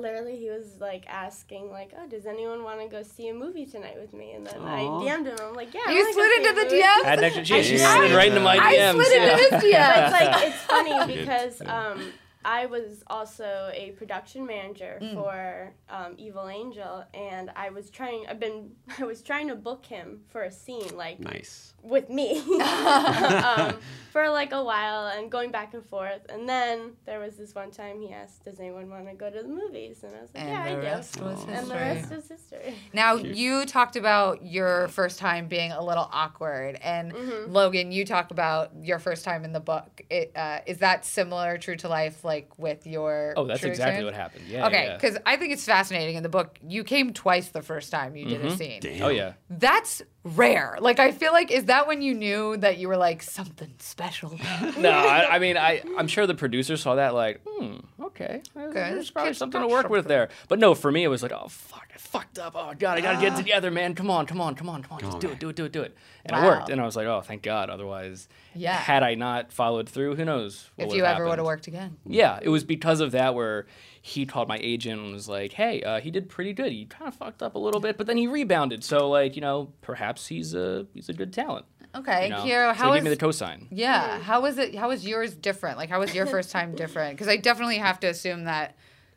literally 0.00 0.37
he 0.37 0.48
was 0.50 0.81
like 0.81 1.05
asking, 1.09 1.70
like, 1.70 1.92
"Oh, 2.00 2.07
does 2.09 2.26
anyone 2.26 2.64
want 2.64 2.81
to 2.81 2.88
go 2.88 3.02
see 3.02 3.28
a 3.28 3.35
movie 3.35 3.66
tonight 3.66 3.96
with 4.00 4.12
me?" 4.12 4.33
And 4.33 4.46
then 4.46 4.62
I 4.62 4.83
Aw. 4.83 5.00
DM'd 5.02 5.26
him. 5.26 5.37
I'm 5.40 5.55
like, 5.55 5.72
"Yeah." 5.74 5.81
You 5.90 5.96
wanna 5.98 6.05
go 6.05 6.12
slid 6.12 6.33
into 6.38 6.52
the 6.55 6.64
movie." 6.64 6.83
DMs. 6.83 7.05
Had 7.05 7.18
an 7.18 7.24
extra 7.24 7.44
cheese. 7.44 7.66
She 7.66 7.76
Yeah. 7.76 7.94
slid 7.96 8.12
right 8.12 8.28
into 8.28 8.40
my 8.40 8.57
I 8.59 8.74
DMs. 8.76 8.92
slid 8.94 9.12
yeah. 9.12 9.22
into 9.22 9.37
his 9.37 9.50
But 9.50 9.62
DMs. 9.62 10.02
it's 10.02 10.12
like 10.12 10.46
it's 10.48 10.62
funny 10.62 10.90
Good. 11.07 11.18
because 11.18 11.62
um, 11.62 12.12
I 12.44 12.66
was 12.66 13.02
also 13.07 13.70
a 13.74 13.92
production 13.92 14.46
manager 14.46 14.98
Mm. 15.02 15.14
for 15.14 15.72
um, 15.88 16.14
Evil 16.18 16.48
Angel, 16.48 17.05
and 17.14 17.50
I 17.57 17.70
was 17.70 17.90
trying. 17.90 18.26
I've 18.28 18.40
been. 18.40 18.70
I 18.98 19.05
was 19.05 19.22
trying 19.22 19.48
to 19.48 19.55
book 19.55 19.85
him 19.87 20.20
for 20.28 20.42
a 20.42 20.50
scene, 20.50 20.96
like 20.96 21.20
Nice. 21.20 21.74
with 21.83 22.09
me. 22.11 22.38
um, 22.61 23.76
for 24.12 24.28
like 24.28 24.52
a 24.52 24.62
while 24.62 25.07
and 25.07 25.31
going 25.31 25.50
back 25.50 25.72
and 25.74 25.85
forth. 25.85 26.20
And 26.28 26.48
then 26.48 26.92
there 27.07 27.18
was 27.20 27.37
this 27.37 27.55
one 27.55 27.70
time 27.70 28.00
he 28.00 28.12
asked, 28.12 28.44
"Does 28.44 28.61
anyone 28.61 28.90
want 28.90 29.09
to 29.09 29.14
go 29.14 29.31
to 29.31 29.42
the 29.42 29.48
movies?" 29.48 30.02
And 30.02 30.14
I 30.14 30.20
was 30.22 30.31
like, 30.35 30.44
And 30.44 30.50
"Yeah, 30.52 30.62
I 30.64 30.74
do." 30.74 31.24
was 31.24 31.44
and 31.48 31.66
the 31.68 31.74
rest 31.74 32.12
is 32.12 32.28
history. 32.28 32.74
Now 32.92 33.14
you 33.14 33.64
talked 33.66 33.96
about 33.96 34.44
your 34.44 34.88
first 34.88 35.18
time 35.18 35.48
being 35.48 35.72
a 35.72 35.83
little 35.85 36.09
awkward, 36.12 36.78
and 36.83 37.12
Mm-hmm. 37.12 37.52
Logan, 37.52 37.92
you 37.92 38.05
talk 38.05 38.31
about 38.31 38.70
your 38.81 38.98
first 38.98 39.24
time 39.24 39.44
in 39.44 39.52
the 39.52 39.61
book. 39.61 40.02
It, 40.11 40.33
uh, 40.35 40.61
is 40.66 40.78
that 40.78 41.05
similar, 41.05 41.59
true 41.59 41.76
to 41.76 41.88
life, 41.88 42.24
like 42.24 42.32
with 42.57 42.87
your? 42.87 43.35
Oh, 43.37 43.47
that's 43.47 43.61
true 43.61 43.71
exactly 43.71 44.07
experience? 44.07 44.14
what 44.16 44.21
happened. 44.21 44.45
Yeah. 44.49 44.66
Okay, 44.66 44.85
yeah. 44.85 44.97
because 44.97 45.18
I 45.27 45.37
think 45.37 45.53
it's 45.53 45.64
fascinating 45.64 46.16
in 46.16 46.23
the 46.23 46.29
book. 46.29 46.59
You 46.66 46.85
came 46.85 47.12
twice 47.12 47.49
the 47.49 47.62
first 47.62 47.90
time 47.90 48.16
you 48.16 48.27
did 48.27 48.40
a 48.40 48.49
mm-hmm. 48.49 48.57
scene. 48.57 48.81
Damn. 48.81 49.03
Oh 49.03 49.09
yeah. 49.09 49.35
That's 49.51 50.03
rare. 50.24 50.78
Like 50.80 50.98
I 50.98 51.11
feel 51.12 51.32
like 51.32 51.50
is 51.50 51.64
that 51.64 51.87
when 51.87 52.02
you 52.02 52.14
knew 52.14 52.56
that 52.58 52.78
you 52.78 52.88
were 52.88 52.96
like 52.96 53.22
something 53.22 53.72
special? 53.78 54.38
no, 54.78 54.90
I, 54.90 55.37
I 55.37 55.38
mean, 55.38 55.56
I, 55.56 55.82
I'm 55.98 56.08
sure 56.08 56.26
the 56.26 56.35
producer 56.35 56.76
saw 56.76 56.94
that 56.94 57.14
like, 57.14 57.40
hmm, 57.46 57.76
okay, 58.00 58.42
this 58.54 58.64
there's 58.64 59.11
probably 59.11 59.30
kid's 59.30 59.38
something 59.38 59.61
to 59.61 59.68
work 59.68 59.88
with 59.88 60.06
there. 60.06 60.28
But 60.48 60.58
no, 60.58 60.74
for 60.74 60.92
me, 60.92 61.04
it 61.04 61.08
was 61.08 61.22
like, 61.22 61.32
oh 61.32 61.48
fuck, 61.48 61.88
I 61.94 61.98
fucked 61.98 62.38
up. 62.38 62.54
Oh 62.56 62.72
god, 62.78 62.98
I 62.98 63.00
gotta 63.00 63.20
get 63.20 63.35
it 63.35 63.37
together, 63.42 63.70
man. 63.70 63.94
Come 63.94 64.11
on, 64.11 64.26
come 64.26 64.40
on, 64.40 64.54
come 64.54 64.68
on, 64.68 64.82
come 64.82 64.96
on, 64.96 65.00
just 65.02 65.20
do 65.20 65.26
man. 65.28 65.37
it, 65.37 65.40
do 65.40 65.48
it, 65.48 65.56
do 65.56 65.64
it, 65.64 65.72
do 65.72 65.82
it. 65.82 65.96
And 66.24 66.37
it 66.37 66.42
worked, 66.46 66.68
and 66.68 66.80
I 66.80 66.85
was 66.85 66.94
like, 66.94 67.06
oh, 67.06 67.20
thank 67.20 67.42
God. 67.42 67.68
Otherwise, 67.68 68.28
Yeah. 68.54 68.74
had 68.76 69.02
I 69.02 69.14
not 69.16 69.52
followed 69.52 69.88
through, 69.88 70.14
who 70.14 70.24
knows? 70.24 70.70
What 70.76 70.88
if 70.88 70.94
you 70.94 71.04
ever 71.04 71.26
would 71.26 71.38
have 71.38 71.46
worked 71.46 71.66
again. 71.66 71.96
Yeah, 72.06 72.38
it 72.40 72.48
was 72.48 72.62
because 72.62 73.00
of 73.00 73.11
that 73.12 73.35
where 73.35 73.66
he 74.05 74.27
called 74.27 74.49
my 74.49 74.59
agent 74.61 75.01
and 75.01 75.12
was 75.12 75.29
like, 75.29 75.53
"Hey, 75.53 75.81
uh, 75.83 76.01
he 76.01 76.11
did 76.11 76.29
pretty 76.29 76.53
good. 76.53 76.73
He 76.73 76.85
kind 76.87 77.07
of 77.09 77.15
fucked 77.15 77.43
up 77.43 77.55
a 77.55 77.59
little 77.59 77.81
bit, 77.81 77.97
but 77.97 78.07
then 78.09 78.17
he 78.17 78.27
rebounded. 78.27 78.83
So 78.85 79.09
like, 79.09 79.37
you 79.37 79.41
know, 79.41 79.73
perhaps 79.81 80.27
he's 80.27 80.55
a 80.55 80.87
he's 80.93 81.09
a 81.09 81.12
good 81.15 81.33
talent." 81.33 81.65
Okay, 81.95 82.25
You 82.25 82.31
know? 82.31 82.37
Keira, 82.45 82.71
so 82.75 82.83
how 82.83 82.93
he 82.93 82.97
gave 82.99 83.05
me 83.05 83.11
the 83.11 83.17
cosign. 83.19 83.67
yeah? 83.71 84.19
How 84.21 84.41
was 84.41 84.57
it? 84.59 84.75
How 84.75 84.88
was 84.88 85.07
yours 85.07 85.35
different? 85.35 85.77
Like, 85.77 85.88
how 85.91 86.01
was 86.01 86.15
your 86.15 86.25
first 86.27 86.51
time 86.51 86.75
different? 86.75 87.15
Because 87.17 87.29
I 87.29 87.37
definitely 87.37 87.77
have 87.79 88.01
to 88.01 88.07
assume 88.09 88.45
that 88.45 88.77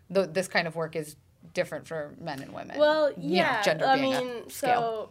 the, 0.09 0.27
this 0.27 0.47
kind 0.49 0.67
of 0.67 0.75
work 0.75 0.95
is 0.97 1.15
different 1.53 1.87
for 1.87 2.13
men 2.19 2.41
and 2.41 2.53
women. 2.53 2.77
Well, 2.77 3.11
You 3.17 3.29
know, 3.29 3.35
yeah. 3.37 3.61
gender 3.61 3.85
I 3.87 3.95
being 3.97 4.13
a 4.45 4.49
scale. 4.49 4.51
so 4.51 5.09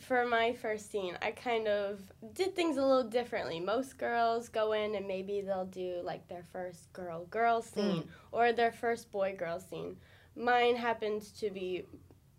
for 0.00 0.26
my 0.26 0.52
first 0.52 0.90
scene, 0.90 1.16
I 1.22 1.30
kind 1.30 1.66
of 1.66 2.00
did 2.34 2.54
things 2.54 2.76
a 2.76 2.82
little 2.82 3.08
differently. 3.08 3.60
Most 3.60 3.98
girls 3.98 4.48
go 4.48 4.72
in 4.72 4.94
and 4.94 5.06
maybe 5.06 5.40
they'll 5.40 5.64
do 5.64 6.00
like 6.04 6.28
their 6.28 6.44
first 6.52 6.92
girl 6.92 7.24
girl 7.26 7.62
scene 7.62 8.02
mm. 8.02 8.08
or 8.32 8.52
their 8.52 8.72
first 8.72 9.10
boy 9.10 9.34
girl 9.36 9.60
scene. 9.60 9.96
Mine 10.36 10.76
happened 10.76 11.22
to 11.38 11.50
be 11.50 11.84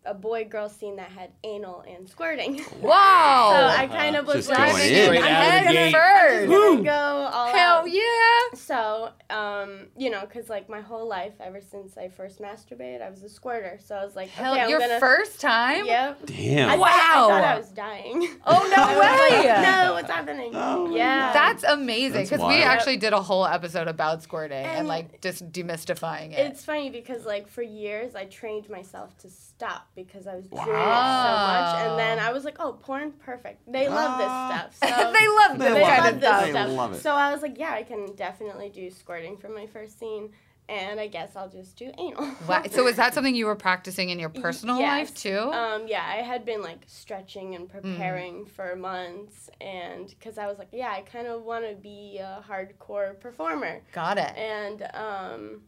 a 0.06 0.14
boy 0.14 0.46
girl 0.46 0.70
scene 0.70 0.96
that 0.96 1.10
had 1.12 1.32
anal 1.44 1.82
and 1.88 2.10
squirting. 2.10 2.62
Wow. 2.82 3.52
So 3.54 3.82
I 3.84 3.88
kind 3.88 4.16
of 4.16 4.26
was 4.26 4.48
Just 4.48 4.50
like, 4.50 4.58
going 4.72 4.74
Diving 4.78 4.96
in. 4.96 5.06
Straight 5.06 5.24
out 5.24 5.68
of 5.68 5.74
head 5.76 5.92
first. 5.92 6.50
gonna 6.50 6.84
go 6.84 6.92
all 6.92 7.52
Hell 7.52 7.78
out. 7.80 7.92
yeah. 7.92 8.58
So, 8.58 9.10
um, 9.30 9.88
you 9.98 10.10
know, 10.10 10.22
because 10.22 10.50
like 10.50 10.70
my 10.70 10.80
whole 10.82 11.08
life, 11.08 11.34
ever 11.42 11.60
since 11.62 11.98
I 11.98 12.08
first 12.08 12.42
masturbated, 12.42 13.02
I 13.02 13.10
was 13.10 13.22
a 13.24 13.30
squirter. 13.30 13.78
So 13.84 13.96
I 13.96 14.06
was 14.06 14.16
like, 14.16 14.30
Hell, 14.30 14.54
okay, 14.54 14.64
I'm 14.64 14.70
your 14.70 14.80
gonna. 14.80 15.00
first 15.00 15.40
time? 15.42 15.86
Yep. 15.86 16.26
Damn. 16.28 16.70
I, 16.70 16.78
thought- 16.78 16.88
I 16.88 17.28
thought 17.28 17.44
I 17.44 17.58
was 17.58 17.70
dying. 17.70 18.28
Oh 18.46 18.74
no 18.76 18.84
I 18.84 19.00
way. 19.42 19.48
like, 19.50 19.62
no, 19.86 19.94
what's 19.94 20.10
happening? 20.10 20.52
Oh, 20.54 20.96
yeah. 20.96 21.34
That's 21.34 21.64
amazing 21.64 22.24
because 22.24 22.40
we 22.40 22.64
actually 22.64 22.98
did 22.98 23.12
a 23.14 23.22
whole 23.22 23.46
episode 23.46 23.88
about 23.90 24.24
squirting 24.24 24.66
and, 24.66 24.80
And- 24.80 24.88
like 24.88 25.22
just 25.22 25.52
demystifying 25.52 26.32
it. 26.32 26.40
It's 26.40 26.64
funny 26.64 26.90
because 26.90 27.26
like 27.26 27.48
for 27.50 27.62
years 27.62 28.16
I 28.16 28.26
trained 28.26 28.70
myself 28.70 29.16
to 29.20 29.30
stop 29.60 29.90
because 29.94 30.26
I 30.26 30.36
was 30.36 30.48
doing 30.48 30.64
it 30.64 31.22
so 31.22 31.38
much, 31.44 31.74
and 31.76 32.00
then 32.00 32.18
I 32.18 32.32
was 32.32 32.46
like, 32.46 32.56
oh, 32.60 32.74
porn, 32.82 33.12
perfect. 33.12 33.62
They 33.70 33.90
love 33.90 34.12
Ah. 34.14 34.18
this 34.18 34.32
stuff. 34.46 34.78
So 34.80 34.88
they 34.88 35.28
love 35.28 35.60
this 35.60 35.74
they 35.74 35.82
love 35.82 35.90
kind 35.90 36.06
love 36.06 36.14
of 36.16 36.20
this 36.22 36.30
stuff. 36.30 36.54
They 36.54 36.76
love 36.78 36.94
it. 36.94 37.02
So 37.02 37.12
I 37.12 37.32
was 37.34 37.42
like, 37.42 37.60
yeah, 37.60 37.74
I 37.74 37.84
can 37.84 38.16
definitely 38.16 38.70
do 38.70 38.90
squirting 38.90 39.36
for 39.38 39.50
my 39.50 39.68
first 39.68 40.00
scene, 40.00 40.30
and 40.70 40.98
I 41.00 41.08
guess 41.08 41.36
I'll 41.36 41.50
just 41.50 41.76
do 41.76 41.92
anal. 41.98 42.30
Wow. 42.48 42.64
So 42.72 42.88
is 42.88 42.96
that 42.96 43.14
something 43.14 43.36
you 43.36 43.48
were 43.48 43.56
practicing 43.58 44.10
in 44.12 44.18
your 44.20 44.30
personal 44.30 44.80
Yes. 44.80 44.90
life 45.10 45.16
too? 45.16 45.52
Um, 45.52 45.88
yeah, 45.88 46.06
I 46.08 46.18
had 46.22 46.46
been 46.46 46.62
like 46.62 46.84
stretching 46.88 47.56
and 47.56 47.68
Mm. 47.68 47.72
preparing 47.72 48.46
for 48.46 48.76
months, 48.78 49.50
and 49.60 50.08
because 50.08 50.38
I 50.38 50.48
was 50.48 50.58
like, 50.58 50.70
yeah, 50.72 50.92
I 50.92 51.02
kind 51.02 51.28
of 51.28 51.44
want 51.44 51.68
to 51.68 51.76
be 51.76 52.20
a 52.20 52.42
hardcore 52.50 53.20
performer, 53.20 53.82
Got 53.92 54.18
it. 54.20 54.34
and 54.38 54.84
um, 54.94 55.62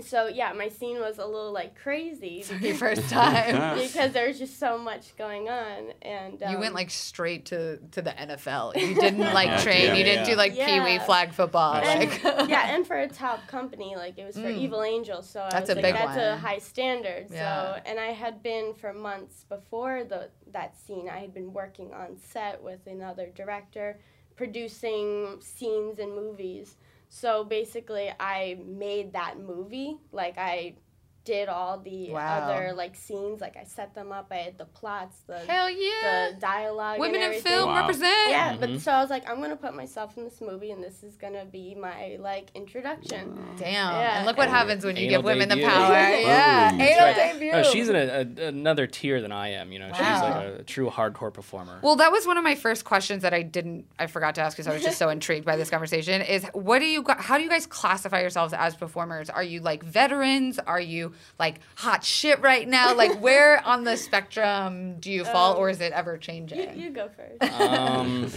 so 0.00 0.26
yeah, 0.26 0.52
my 0.54 0.68
scene 0.68 0.98
was 1.00 1.18
a 1.18 1.26
little 1.26 1.52
like 1.52 1.78
crazy 1.78 2.44
Your 2.60 2.74
first 2.74 3.08
time. 3.10 3.78
because 3.82 4.12
there 4.12 4.26
was 4.26 4.38
just 4.38 4.58
so 4.58 4.78
much 4.78 5.14
going 5.16 5.48
on, 5.50 5.92
and 6.00 6.42
um, 6.42 6.50
You 6.52 6.58
went 6.58 6.74
like 6.74 6.90
straight 6.90 7.46
to, 7.46 7.76
to 7.92 8.00
the 8.00 8.10
NFL. 8.10 8.74
You 8.76 8.94
didn't 8.94 9.20
like 9.20 9.60
train. 9.62 9.86
yeah, 9.88 9.94
you 9.94 10.04
didn't 10.04 10.26
yeah. 10.26 10.30
do 10.30 10.36
like 10.36 10.54
pee 10.54 10.80
wee 10.80 10.98
flag 11.00 11.32
football. 11.34 11.74
and, 11.74 12.10
Like 12.10 12.22
yeah, 12.48 12.74
and 12.74 12.86
for 12.86 12.98
a 12.98 13.08
top 13.08 13.46
company, 13.48 13.94
like 13.94 14.18
it 14.18 14.24
was 14.24 14.36
for 14.36 14.42
Mm. 14.42 14.58
Evil 14.58 14.82
Angel, 14.82 15.22
so 15.22 15.46
That's 15.50 15.70
I 15.70 15.74
a 15.74 15.76
was 15.76 15.82
big 15.82 15.94
like, 15.94 16.04
that's 16.06 16.18
a 16.18 16.36
high 16.36 16.58
standard. 16.58 17.26
Yeah. 17.30 17.74
So, 17.74 17.80
and 17.86 17.98
I 18.00 18.12
had 18.12 18.42
been 18.42 18.74
for 18.74 18.92
months 18.92 19.44
before 19.48 20.04
the 20.04 20.30
that 20.52 20.76
scene. 20.76 21.08
I 21.08 21.18
had 21.18 21.32
been 21.34 21.52
working 21.52 21.92
on 21.92 22.16
set 22.16 22.62
with 22.62 22.86
another 22.86 23.30
director, 23.34 23.98
producing 24.36 25.38
scenes 25.40 25.98
and 25.98 26.14
movies. 26.14 26.76
So 27.14 27.44
basically, 27.44 28.10
I 28.18 28.56
made 28.64 29.12
that 29.12 29.38
movie. 29.38 29.98
Like 30.12 30.38
I 30.38 30.76
did 31.24 31.48
all 31.48 31.78
the 31.78 32.10
Wow. 32.10 32.40
other 32.50 32.72
like 32.72 32.96
scenes. 32.96 33.40
Like 33.40 33.56
I 33.56 33.64
set 33.64 33.94
them 33.94 34.10
up. 34.10 34.26
I 34.30 34.36
had 34.36 34.58
the 34.58 34.64
plots, 34.64 35.16
the 35.26 35.38
hell 35.38 35.70
yeah. 35.70 36.30
the 36.34 36.40
dialogue, 36.40 36.98
Women 36.98 37.20
and 37.22 37.34
in 37.34 37.40
film 37.42 37.68
Wow. 37.68 37.80
represent. 37.82 38.30
Yeah, 38.30 38.54
Mhm. 38.56 38.60
but 38.60 38.80
so 38.80 38.90
I 38.92 39.00
was 39.00 39.10
like, 39.10 39.28
I'm 39.30 39.40
gonna 39.40 39.56
put 39.56 39.74
myself 39.74 40.16
in 40.16 40.24
this 40.24 40.40
movie, 40.40 40.70
and 40.72 40.82
this 40.82 41.02
is 41.02 41.16
gonna 41.16 41.44
be 41.44 41.74
my 41.74 42.16
like 42.18 42.48
introduction. 42.54 43.38
Damn. 43.56 43.92
Yeah. 43.94 44.16
And 44.18 44.26
look 44.26 44.36
what 44.36 44.48
And- 44.48 44.56
happens 44.56 44.84
when 44.84 44.96
you 44.96 45.08
give 45.08 45.22
women 45.24 45.48
the 45.48 45.62
power. 45.62 45.92
yeah. 45.92 46.70
Boom. 46.72 46.80
Anal 46.80 46.98
right. 47.06 47.16
debut. 47.32 47.52
No, 47.52 47.62
she's 47.62 47.88
in 47.88 47.96
a, 47.96 48.00
a, 48.42 48.46
another 48.48 48.86
tier 48.86 49.20
than 49.20 49.30
I 49.32 49.48
am. 49.52 49.70
You 49.72 49.78
know, 49.78 49.88
she's 49.92 50.00
like 50.00 50.44
a, 50.60 50.62
true 50.64 50.90
hardcore 50.90 51.32
performer. 51.32 51.78
Well, 51.82 51.96
that 51.96 52.10
was 52.10 52.26
one 52.26 52.36
of 52.38 52.44
my 52.44 52.54
first 52.54 52.84
questions 52.84 53.22
that 53.22 53.32
I 53.34 53.42
didn't, 53.42 53.86
I 53.98 54.06
forgot 54.06 54.34
to 54.36 54.40
ask 54.40 54.56
because 54.56 54.66
I 54.66 54.72
was 54.74 54.82
just 54.82 54.98
so 54.98 55.08
intrigued 55.16 55.44
by 55.46 55.56
this 55.56 55.70
conversation. 55.70 56.20
Is 56.22 56.44
what 56.52 56.80
do 56.80 56.86
you, 56.86 57.04
how 57.08 57.36
do 57.38 57.44
you 57.44 57.48
guys 57.50 57.66
classify 57.66 58.20
yourselves 58.20 58.52
as 58.52 58.74
performers? 58.74 59.30
Are 59.30 59.42
you 59.42 59.60
like 59.60 59.82
veterans? 59.84 60.58
Are 60.58 60.80
you 60.80 61.11
like 61.38 61.60
hot 61.76 62.04
shit 62.04 62.40
right 62.40 62.68
now? 62.68 62.94
Like 62.94 63.20
where 63.20 63.64
on 63.66 63.84
the 63.84 63.96
spectrum 63.96 64.98
do 65.00 65.10
you 65.10 65.24
fall, 65.24 65.56
or 65.56 65.68
is 65.70 65.80
it 65.80 65.92
ever 65.92 66.16
changing? 66.18 66.78
You, 66.78 66.84
you 66.84 66.90
go 66.90 67.08
first. 67.08 67.60
Um, 67.60 68.30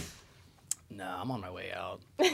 no, 0.90 1.06
I'm 1.06 1.30
on 1.32 1.42
my 1.42 1.52
way 1.52 1.72
out. 1.74 2.02
no, 2.20 2.28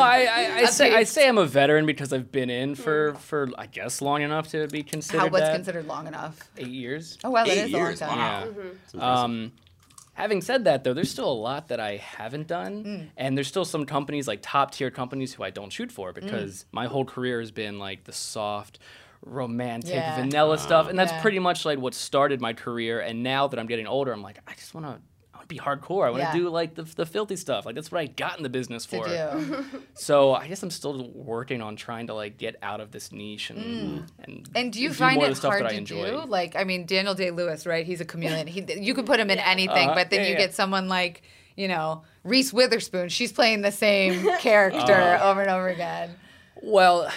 I, 0.00 0.26
I, 0.30 0.54
I 0.58 0.64
say 0.66 0.94
I 0.94 1.02
say 1.04 1.28
I'm 1.28 1.38
a 1.38 1.44
veteran 1.46 1.84
because 1.86 2.12
I've 2.12 2.32
been 2.32 2.50
in 2.50 2.74
for 2.74 3.14
for 3.14 3.48
I 3.58 3.66
guess 3.66 4.00
long 4.00 4.22
enough 4.22 4.48
to 4.48 4.66
be 4.68 4.82
considered. 4.82 5.18
how 5.20 5.28
what's 5.28 5.46
that. 5.46 5.54
considered 5.54 5.86
long 5.86 6.06
enough? 6.06 6.38
eight 6.56 6.68
years. 6.68 7.18
Oh 7.24 7.30
well, 7.30 7.44
that 7.44 7.52
Eight 7.56 7.64
is 7.64 7.70
years, 7.70 8.00
a 8.00 8.06
long 8.06 8.16
time. 8.16 8.18
wow. 8.18 8.40
Yeah. 8.56 8.62
It's 8.84 8.94
impressive. 8.94 9.18
Um, 9.18 9.52
having 10.18 10.40
said 10.42 10.64
that, 10.64 10.84
though, 10.84 10.92
there's 10.94 11.10
still 11.10 11.30
a 11.30 11.40
lot 11.48 11.68
that 11.68 11.80
I 11.80 11.96
haven't 11.96 12.46
done, 12.46 12.84
Mm. 12.84 13.06
and 13.16 13.36
there's 13.36 13.48
still 13.48 13.64
some 13.64 13.86
companies 13.86 14.28
like 14.28 14.40
top 14.42 14.72
tier 14.72 14.90
companies 14.90 15.32
who 15.34 15.42
I 15.44 15.50
don't 15.50 15.70
shoot 15.72 15.90
for 15.92 16.10
Mm. 16.12 16.14
because 16.16 16.66
my 16.72 16.86
whole 16.86 17.04
career 17.04 17.40
has 17.40 17.50
been 17.50 17.78
like 17.78 18.04
the 18.04 18.12
soft. 18.12 18.78
Romantic, 19.26 19.94
Yeah. 19.94 20.14
vanilla 20.14 20.56
stuff, 20.58 20.88
and 20.88 20.96
that's 20.96 21.10
Yeah. 21.10 21.20
pretty 21.22 21.40
much 21.40 21.64
like 21.64 21.80
what 21.80 21.92
started 21.92 22.40
my 22.40 22.52
career. 22.52 23.00
And 23.00 23.24
now 23.24 23.48
that 23.48 23.58
I'm 23.58 23.66
getting 23.66 23.88
older, 23.88 24.12
I'm 24.12 24.22
like, 24.22 24.38
I 24.46 24.54
just 24.54 24.74
want 24.74 24.86
to, 24.86 24.90
I 24.90 24.92
want 24.92 25.02
to 25.02 25.17
be 25.48 25.58
hardcore. 25.58 26.06
I 26.06 26.10
want 26.10 26.22
to 26.22 26.28
Yeah. 26.28 26.32
do 26.34 26.48
like 26.50 26.74
the, 26.74 26.82
the 26.82 27.06
filthy 27.06 27.36
stuff. 27.36 27.64
Like 27.66 27.74
that's 27.74 27.90
what 27.90 28.00
I 28.00 28.06
got 28.06 28.36
in 28.36 28.42
the 28.42 28.48
business 28.48 28.84
To 28.86 28.96
for. 28.96 29.08
do. 29.08 29.64
So 29.94 30.34
I 30.34 30.46
guess 30.46 30.62
I'm 30.62 30.70
still 30.70 31.10
working 31.12 31.60
on 31.62 31.74
trying 31.76 32.06
to 32.08 32.14
like 32.14 32.38
get 32.38 32.56
out 32.62 32.80
of 32.80 32.90
this 32.92 33.10
niche 33.12 33.50
and 33.50 34.04
and 34.20 34.44
Mm. 34.44 34.46
And 34.54 34.72
do 34.72 34.80
you 34.80 34.88
do 34.90 34.94
find 34.94 35.22
it 35.22 35.36
stuff 35.36 35.50
hard 35.52 35.62
that 35.64 35.68
I 35.68 35.72
to 35.72 35.76
enjoy. 35.78 36.10
do? 36.10 36.16
Like, 36.26 36.54
I 36.54 36.64
mean, 36.64 36.86
Daniel 36.86 37.14
Day 37.14 37.30
Lewis, 37.30 37.66
right? 37.66 37.84
He's 37.86 38.00
a 38.00 38.04
chameleon. 38.04 38.46
He, 38.46 38.64
you 38.80 38.94
can 38.94 39.04
put 39.06 39.18
him 39.18 39.30
in 39.30 39.38
anything, 39.38 39.88
Uh-huh. 39.88 39.94
but 39.94 40.10
then 40.10 40.20
Yeah, 40.20 40.26
you 40.26 40.32
yeah. 40.34 40.38
get 40.38 40.54
someone 40.54 40.88
like, 40.88 41.22
you 41.56 41.66
know, 41.68 42.02
Reese 42.24 42.52
Witherspoon. 42.52 43.08
She's 43.08 43.32
playing 43.32 43.62
the 43.62 43.72
same 43.72 44.22
character 44.38 44.92
Uh-huh. 44.92 45.30
over 45.30 45.40
and 45.40 45.50
over 45.50 45.68
again. 45.68 46.10
Well, 46.62 47.10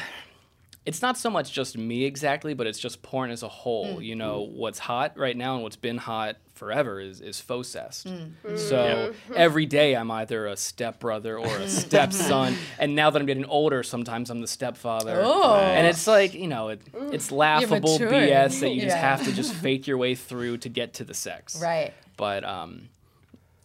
it's 0.86 1.02
not 1.02 1.18
so 1.18 1.30
much 1.30 1.52
just 1.52 1.78
me 1.78 2.06
exactly, 2.06 2.54
but 2.56 2.66
it's 2.66 2.80
just 2.80 3.02
porn 3.04 3.30
as 3.30 3.44
a 3.44 3.48
whole. 3.48 3.98
Mm. 4.00 4.06
You 4.06 4.16
know, 4.16 4.42
what's 4.52 4.80
hot 4.80 5.18
right 5.18 5.38
now 5.38 5.54
and 5.56 5.64
what's 5.64 5.76
been 5.76 5.98
hot 5.98 6.38
forever 6.62 7.00
is 7.00 7.22
is 7.22 7.42
fauxcest. 7.42 8.06
Mm. 8.06 8.56
So 8.56 9.16
every 9.36 9.66
day 9.66 9.96
I'm 9.96 10.12
either 10.12 10.46
a 10.46 10.56
stepbrother 10.56 11.40
or 11.40 11.58
a 11.58 11.68
stepson, 11.84 12.56
and 12.78 12.96
now 12.96 13.10
that 13.10 13.20
I'm 13.20 13.26
getting 13.26 13.46
older, 13.46 13.82
sometimes 13.82 14.30
I'm 14.30 14.42
the 14.42 14.48
stepfather. 14.48 15.24
Oh. 15.26 15.56
And 15.56 15.88
it's 15.88 16.06
like 16.06 16.36
you 16.36 16.48
know, 16.48 16.70
it, 16.70 16.82
it's 17.12 17.32
laughable. 17.32 17.98
BS 17.98 18.60
that 18.60 18.70
you 18.70 18.82
just 18.84 18.96
have 18.96 19.24
to 19.24 19.34
just 19.34 19.54
fake 19.66 19.88
your 19.88 19.98
way 19.98 20.14
through 20.14 20.58
to 20.58 20.70
get 20.70 20.94
to 20.94 21.04
the 21.04 21.16
sex. 21.16 21.60
Right. 21.60 21.96
But 22.16 22.44
um, 22.44 22.90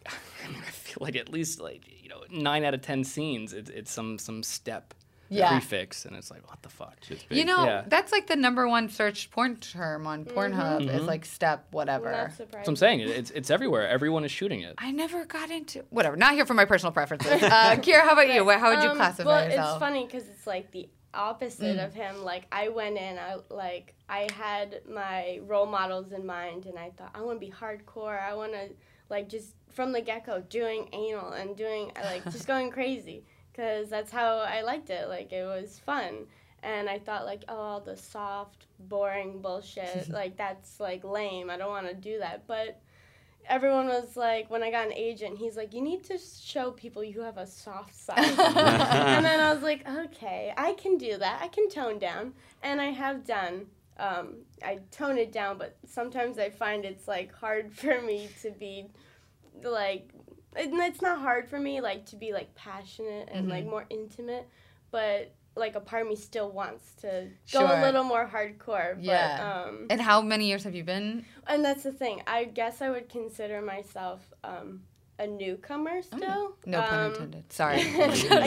I 0.07 0.49
mean, 0.49 0.63
I 0.67 0.71
feel 0.71 0.99
like 1.01 1.17
at 1.17 1.29
least 1.29 1.61
like 1.61 1.83
you 2.03 2.09
know 2.09 2.23
nine 2.31 2.65
out 2.65 2.73
of 2.73 2.81
ten 2.81 3.05
scenes, 3.05 3.53
it's 3.53 3.69
it's 3.69 3.93
some 3.93 4.19
some 4.19 4.43
step 4.43 4.95
Yeah. 5.29 5.49
prefix, 5.51 6.05
and 6.05 6.15
it's 6.17 6.31
like, 6.31 6.49
what 6.49 6.63
the 6.63 6.69
fuck? 6.69 6.95
It's 7.09 7.23
big. 7.25 7.39
You 7.39 7.45
know, 7.45 7.65
Yeah. 7.65 7.85
that's 7.87 8.13
like 8.13 8.27
the 8.27 8.37
number 8.37 8.69
one 8.69 8.89
searched 8.89 9.31
porn 9.31 9.57
term 9.57 10.07
on 10.07 10.25
Pornhub 10.25 10.89
is 10.93 11.03
like 11.05 11.25
step 11.25 11.67
whatever. 11.73 12.11
Not 12.13 12.37
That's 12.39 12.53
what 12.53 12.69
I'm 12.69 12.77
saying. 12.77 13.01
It- 13.01 13.11
It's 13.11 13.31
it's 13.33 13.51
everywhere. 13.51 13.89
Everyone 13.89 14.25
is 14.25 14.31
shooting 14.31 14.61
it. 14.61 14.75
I 14.79 14.91
never 14.93 15.25
got 15.25 15.51
into 15.51 15.85
whatever. 15.91 16.17
Not 16.17 16.35
here 16.35 16.47
for 16.47 16.55
my 16.55 16.65
personal 16.65 16.93
preferences. 16.93 17.43
Uh, 17.43 17.77
Keira, 17.81 18.03
how 18.03 18.13
about 18.13 18.33
you? 18.33 18.49
How 18.51 18.71
would 18.75 18.83
you 18.83 18.91
Um, 18.91 18.97
classify 18.97 19.29
well, 19.29 19.45
yourself? 19.45 19.77
it's 19.77 19.81
funny 19.81 20.05
because 20.07 20.29
it's 20.29 20.47
like 20.47 20.71
the 20.71 20.89
opposite 21.15 21.79
of 21.79 21.95
him. 21.95 22.23
Like 22.25 22.47
I 22.53 22.69
went 22.69 22.97
in, 22.99 23.19
I 23.19 23.37
like 23.51 23.95
I 24.09 24.29
had 24.35 24.83
my 24.89 25.41
role 25.47 25.67
models 25.67 26.13
in 26.13 26.25
mind, 26.27 26.67
and 26.67 26.79
I 26.79 26.91
thought 26.97 27.11
I 27.15 27.23
want 27.23 27.41
to 27.41 27.47
be 27.47 27.53
hardcore. 27.53 28.21
I 28.23 28.35
want 28.35 28.53
to 28.53 28.69
like 29.09 29.29
just 29.29 29.55
from 29.71 29.93
the 29.93 30.01
get 30.01 30.25
go 30.27 30.41
doing 30.41 30.89
anal 30.93 31.33
and 31.33 31.57
doing 31.57 31.91
like 32.03 32.25
just 32.25 32.47
going 32.53 32.71
crazy 32.71 33.25
because 33.57 33.89
that's 33.89 34.11
how 34.11 34.39
I 34.39 34.63
liked 34.63 34.91
it. 34.91 35.09
Like 35.09 35.33
it 35.33 35.45
was 35.45 35.81
fun. 35.85 36.27
And 36.63 36.89
I 36.89 36.99
thought 36.99 37.25
like, 37.25 37.45
oh, 37.49 37.57
all 37.57 37.81
the 37.81 37.97
soft, 37.97 38.67
boring 38.79 39.41
bullshit, 39.41 40.09
like 40.11 40.37
that's 40.37 40.81
like 40.81 41.05
lame. 41.05 41.51
I 41.51 41.57
don't 41.57 41.71
want 41.71 41.89
to 41.89 41.95
do 41.95 42.19
that. 42.19 42.47
But 42.47 42.81
everyone 43.49 43.87
was 43.87 44.17
like, 44.17 44.51
when 44.51 44.63
I 44.63 44.71
got 44.71 44.87
an 44.87 44.93
agent, 44.93 45.39
he's 45.39 45.57
like, 45.57 45.73
you 45.73 45.81
need 45.81 46.05
to 46.05 46.19
show 46.19 46.73
people 46.73 47.05
you 47.05 47.21
have 47.21 47.39
a 47.39 47.47
soft 47.47 47.95
side. 47.99 48.19
and 48.19 49.25
then 49.25 49.41
I 49.41 49.53
was 49.53 49.63
like, 49.63 49.89
okay, 49.89 50.53
I 50.57 50.73
can 50.75 50.99
do 50.99 51.17
that. 51.19 51.41
I 51.43 51.49
can 51.49 51.69
tone 51.69 51.99
down, 51.99 52.35
and 52.63 52.81
I 52.81 52.91
have 52.91 53.25
done. 53.25 53.67
Um, 53.99 54.35
I 54.63 54.81
tone 54.91 55.17
it 55.17 55.33
down, 55.33 55.57
but 55.57 55.77
sometimes 55.87 56.39
I 56.39 56.51
find 56.51 56.85
it's 56.85 57.09
like 57.09 57.35
hard 57.35 57.73
for 57.75 58.01
me 58.03 58.29
to 58.43 58.51
be 58.51 58.87
like. 59.63 60.11
It- 60.59 60.71
It's 60.73 61.03
not 61.03 61.19
hard 61.21 61.49
for 61.49 61.59
me 61.59 61.81
like 61.81 62.07
to 62.07 62.17
be 62.17 62.33
like 62.33 62.55
passionate 62.55 63.29
and 63.33 63.49
like 63.49 63.65
more 63.65 63.87
intimate, 63.91 64.47
but 64.91 65.33
like 65.55 65.75
a 65.75 65.81
part 65.81 66.03
of 66.03 66.09
me 66.09 66.17
still 66.17 66.51
wants 66.51 66.93
to 67.01 67.29
go 67.53 67.61
a 67.65 67.81
little 67.83 68.05
more 68.05 68.27
hardcore. 68.27 68.95
But, 68.97 69.05
Yeah. 69.05 69.65
Um, 69.69 69.87
and 69.89 70.01
how 70.01 70.21
many 70.21 70.47
years 70.49 70.65
have 70.65 70.75
you 70.75 70.85
been? 70.85 71.25
and 71.47 71.65
that's 71.65 71.83
the 71.83 71.93
thing. 71.93 72.23
I 72.27 72.45
guess 72.45 72.83
I 72.83 72.91
would 72.91 73.09
consider 73.09 73.63
myself 73.63 74.21
um, 74.45 74.83
a 75.19 75.27
newcomer 75.27 76.03
still. 76.03 76.57
No 76.67 76.83
pun 76.83 76.99
Um, 76.99 77.13
intended. 77.13 77.53
Sorry. 77.53 77.81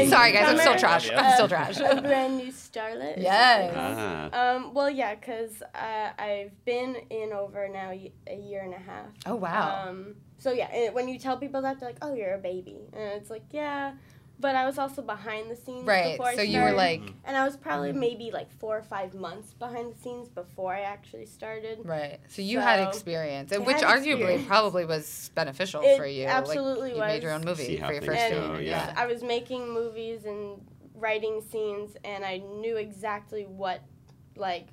Sorry, 0.08 0.32
guys. 0.32 0.50
I'm 0.50 0.58
still 0.60 0.76
trash. 0.78 1.10
Yeah. 1.10 1.22
I'm 1.22 1.34
still 1.34 1.48
trash. 1.48 1.80
A 1.80 2.02
brand 2.02 2.38
new 2.38 2.52
starlet. 2.52 3.18
is 3.18 3.24
Yes. 3.24 3.66
what 3.66 3.74
they 3.74 4.38
Ah. 4.38 4.56
Um, 4.56 4.74
well, 4.74 4.90
yeah, 4.90 5.16
because 5.16 5.62
uh, 5.74 6.10
I've 6.18 6.54
been 6.66 6.96
in 7.10 7.34
over 7.34 7.68
now 7.70 7.92
a 7.92 8.36
year 8.36 8.62
and 8.62 8.74
a 8.74 8.80
half. 8.80 9.08
Oh 9.26 9.36
wow. 9.36 9.88
Um, 9.88 10.16
so 10.38 10.52
yeah, 10.52 10.68
and 10.74 10.94
when 10.96 11.08
you 11.10 11.18
tell 11.20 11.38
people 11.38 11.62
that, 11.64 11.80
they're 11.80 11.90
like, 11.90 11.98
"Oh, 12.02 12.14
you're 12.14 12.36
a 12.36 12.38
baby," 12.40 12.78
and 12.94 13.02
it's 13.18 13.30
like, 13.30 13.44
"Yeah," 13.52 13.94
but 14.40 14.56
I 14.56 14.66
was 14.66 14.78
also 14.78 15.02
behind 15.02 15.52
the 15.52 15.56
scenes. 15.56 15.86
right. 15.86 16.18
Before 16.18 16.28
I 16.32 16.36
So 16.36 16.42
you 16.42 16.62
were 16.62 16.72
like 16.72 17.02
and 17.26 17.36
I 17.36 17.44
was 17.46 17.58
probably 17.58 17.90
mm-hmm. 17.90 18.00
maybe 18.00 18.32
like 18.32 18.52
four 18.60 18.78
or 18.78 18.84
five 18.84 19.14
months 19.14 19.54
behind 19.54 19.94
the 19.94 20.00
scenes 20.00 20.30
before 20.30 20.74
I 20.74 20.82
actually 20.82 21.26
started. 21.26 21.80
right. 21.84 22.20
So 22.30 22.42
you 22.42 22.60
had 22.60 22.88
experience, 22.88 23.52
I 23.52 23.58
which 23.58 23.78
arguably 23.78 24.12
experience. 24.12 24.48
probably 24.48 24.86
was 24.86 25.32
beneficial 25.36 25.82
It 25.84 25.98
for 25.98 26.06
you. 26.06 26.26
absolutely 26.26 26.94
like, 26.94 27.10
you 27.10 27.14
made 27.16 27.24
your 27.24 27.34
own 27.34 27.44
movie 27.44 27.78
for 27.78 27.92
your 27.92 28.02
first 28.02 28.30
go, 28.30 28.48
movie. 28.54 28.66
yeah. 28.66 28.94
I 28.96 29.06
was 29.08 29.24
making 29.24 29.74
movies 29.74 30.26
and 30.26 30.62
writing 30.96 31.42
scenes, 31.42 31.96
and 32.04 32.24
I 32.26 32.38
knew 32.38 32.78
exactly 32.78 33.46
what 33.46 33.82
like 34.36 34.68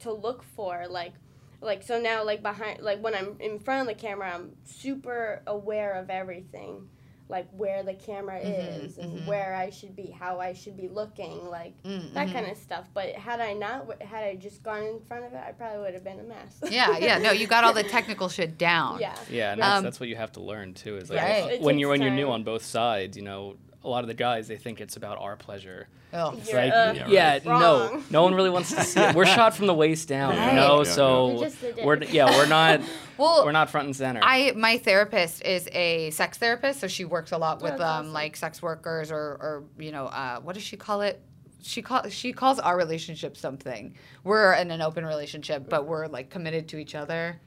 to 0.00 0.12
look 0.12 0.42
for. 0.42 0.86
Like, 0.88 1.12
like 1.60 1.82
so 1.82 2.00
now, 2.00 2.24
like 2.24 2.42
behind, 2.42 2.82
like 2.82 3.02
when 3.02 3.14
I'm 3.14 3.36
in 3.40 3.58
front 3.58 3.88
of 3.88 3.94
the 3.94 4.00
camera, 4.00 4.32
I'm 4.34 4.52
super 4.64 5.42
aware 5.46 5.92
of 5.94 6.10
everything. 6.10 6.88
Like 7.28 7.48
where 7.50 7.82
the 7.82 7.94
camera 7.94 8.38
Mhm, 8.38 8.84
is 8.84 8.98
and 8.98 9.12
mhm. 9.20 9.26
where 9.26 9.54
I 9.56 9.70
should 9.70 9.96
be, 9.96 10.10
how 10.10 10.38
I 10.38 10.52
should 10.52 10.76
be 10.76 10.86
looking, 10.86 11.44
like 11.48 11.72
Mm, 11.82 12.12
that 12.14 12.28
mhm. 12.28 12.32
kind 12.32 12.46
of 12.46 12.56
stuff. 12.56 12.86
But 12.94 13.10
had 13.16 13.40
I 13.40 13.52
not, 13.52 14.00
had 14.00 14.22
I 14.22 14.36
just 14.36 14.62
gone 14.62 14.82
in 14.84 15.00
front 15.00 15.24
of 15.24 15.32
it, 15.32 15.40
I 15.44 15.50
probably 15.50 15.80
would 15.80 15.94
have 15.94 16.04
been 16.04 16.20
a 16.20 16.22
mess. 16.22 16.60
Yeah, 16.70 16.98
yeah. 16.98 17.18
No, 17.18 17.32
you 17.32 17.48
got 17.48 17.64
all 17.64 17.72
the 17.72 17.82
technical 17.98 18.28
shit 18.28 18.56
down. 18.58 19.00
yeah. 19.00 19.16
Yeah, 19.28 19.52
and 19.52 19.60
that's, 19.60 19.78
Um, 19.78 19.82
that's 19.84 19.98
what 19.98 20.08
you 20.08 20.14
have 20.16 20.30
to 20.32 20.40
learn 20.40 20.74
too. 20.74 20.98
Is 20.98 21.10
like 21.10 21.20
Right. 21.20 21.52
It 21.54 21.60
when 21.62 21.80
you're 21.80 21.88
when 21.90 21.98
takes 21.98 22.06
you're 22.06 22.14
new 22.14 22.30
on 22.30 22.44
both 22.44 22.62
sides, 22.64 23.16
you 23.16 23.24
know, 23.24 23.56
a 23.86 23.88
lot 23.88 24.02
of 24.04 24.08
the 24.08 24.14
guys 24.14 24.48
they 24.48 24.56
think 24.56 24.80
it's 24.80 24.96
about 24.96 25.18
our 25.18 25.36
pleasure. 25.36 25.88
Oh. 26.12 26.34
It's 26.36 26.50
You're, 26.50 26.60
like, 26.60 26.72
uh, 26.72 27.04
yeah, 27.08 27.38
no, 27.44 27.50
wrong. 27.50 28.04
no 28.10 28.22
one 28.22 28.34
really 28.34 28.50
wants 28.50 28.74
to 28.74 28.82
see 28.82 29.00
it. 29.00 29.14
We're 29.14 29.26
shot 29.26 29.54
from 29.54 29.66
the 29.66 29.74
waist 29.74 30.08
down, 30.08 30.36
Right. 30.36 30.50
you 30.50 30.56
know, 30.56 30.78
Yeah, 30.84 30.90
so 30.90 31.30
You're 31.32 31.44
just 31.44 31.60
the 31.60 31.72
dick. 31.72 31.84
we're 31.84 32.02
yeah, 32.04 32.30
we're 32.36 32.46
not 32.48 32.80
Well, 33.18 33.44
we're 33.44 33.52
not 33.52 33.70
front 33.70 33.86
and 33.86 33.96
center. 33.96 34.20
I 34.22 34.52
my 34.56 34.78
therapist 34.78 35.42
is 35.44 35.68
a 35.72 36.10
sex 36.10 36.36
therapist, 36.38 36.80
so 36.80 36.88
she 36.88 37.04
works 37.04 37.32
a 37.32 37.38
lot 37.38 37.62
with 37.62 37.72
that's 37.72 37.82
um 37.82 37.88
awesome. 38.06 38.12
like 38.12 38.36
sex 38.36 38.60
workers 38.60 39.10
or 39.12 39.18
or 39.18 39.64
you 39.78 39.92
know 39.92 40.06
uh, 40.06 40.40
what 40.40 40.54
does 40.54 40.62
she 40.64 40.76
call 40.76 41.00
it? 41.02 41.20
She 41.62 41.82
call 41.82 42.08
she 42.08 42.32
calls 42.32 42.58
our 42.58 42.76
relationship 42.76 43.36
something. 43.36 43.94
We're 44.24 44.52
in 44.54 44.70
an 44.70 44.82
open 44.82 45.04
relationship, 45.06 45.68
but 45.68 45.86
we're 45.86 46.06
like 46.06 46.30
committed 46.30 46.68
to 46.68 46.78
each 46.78 46.94
other. 46.94 47.40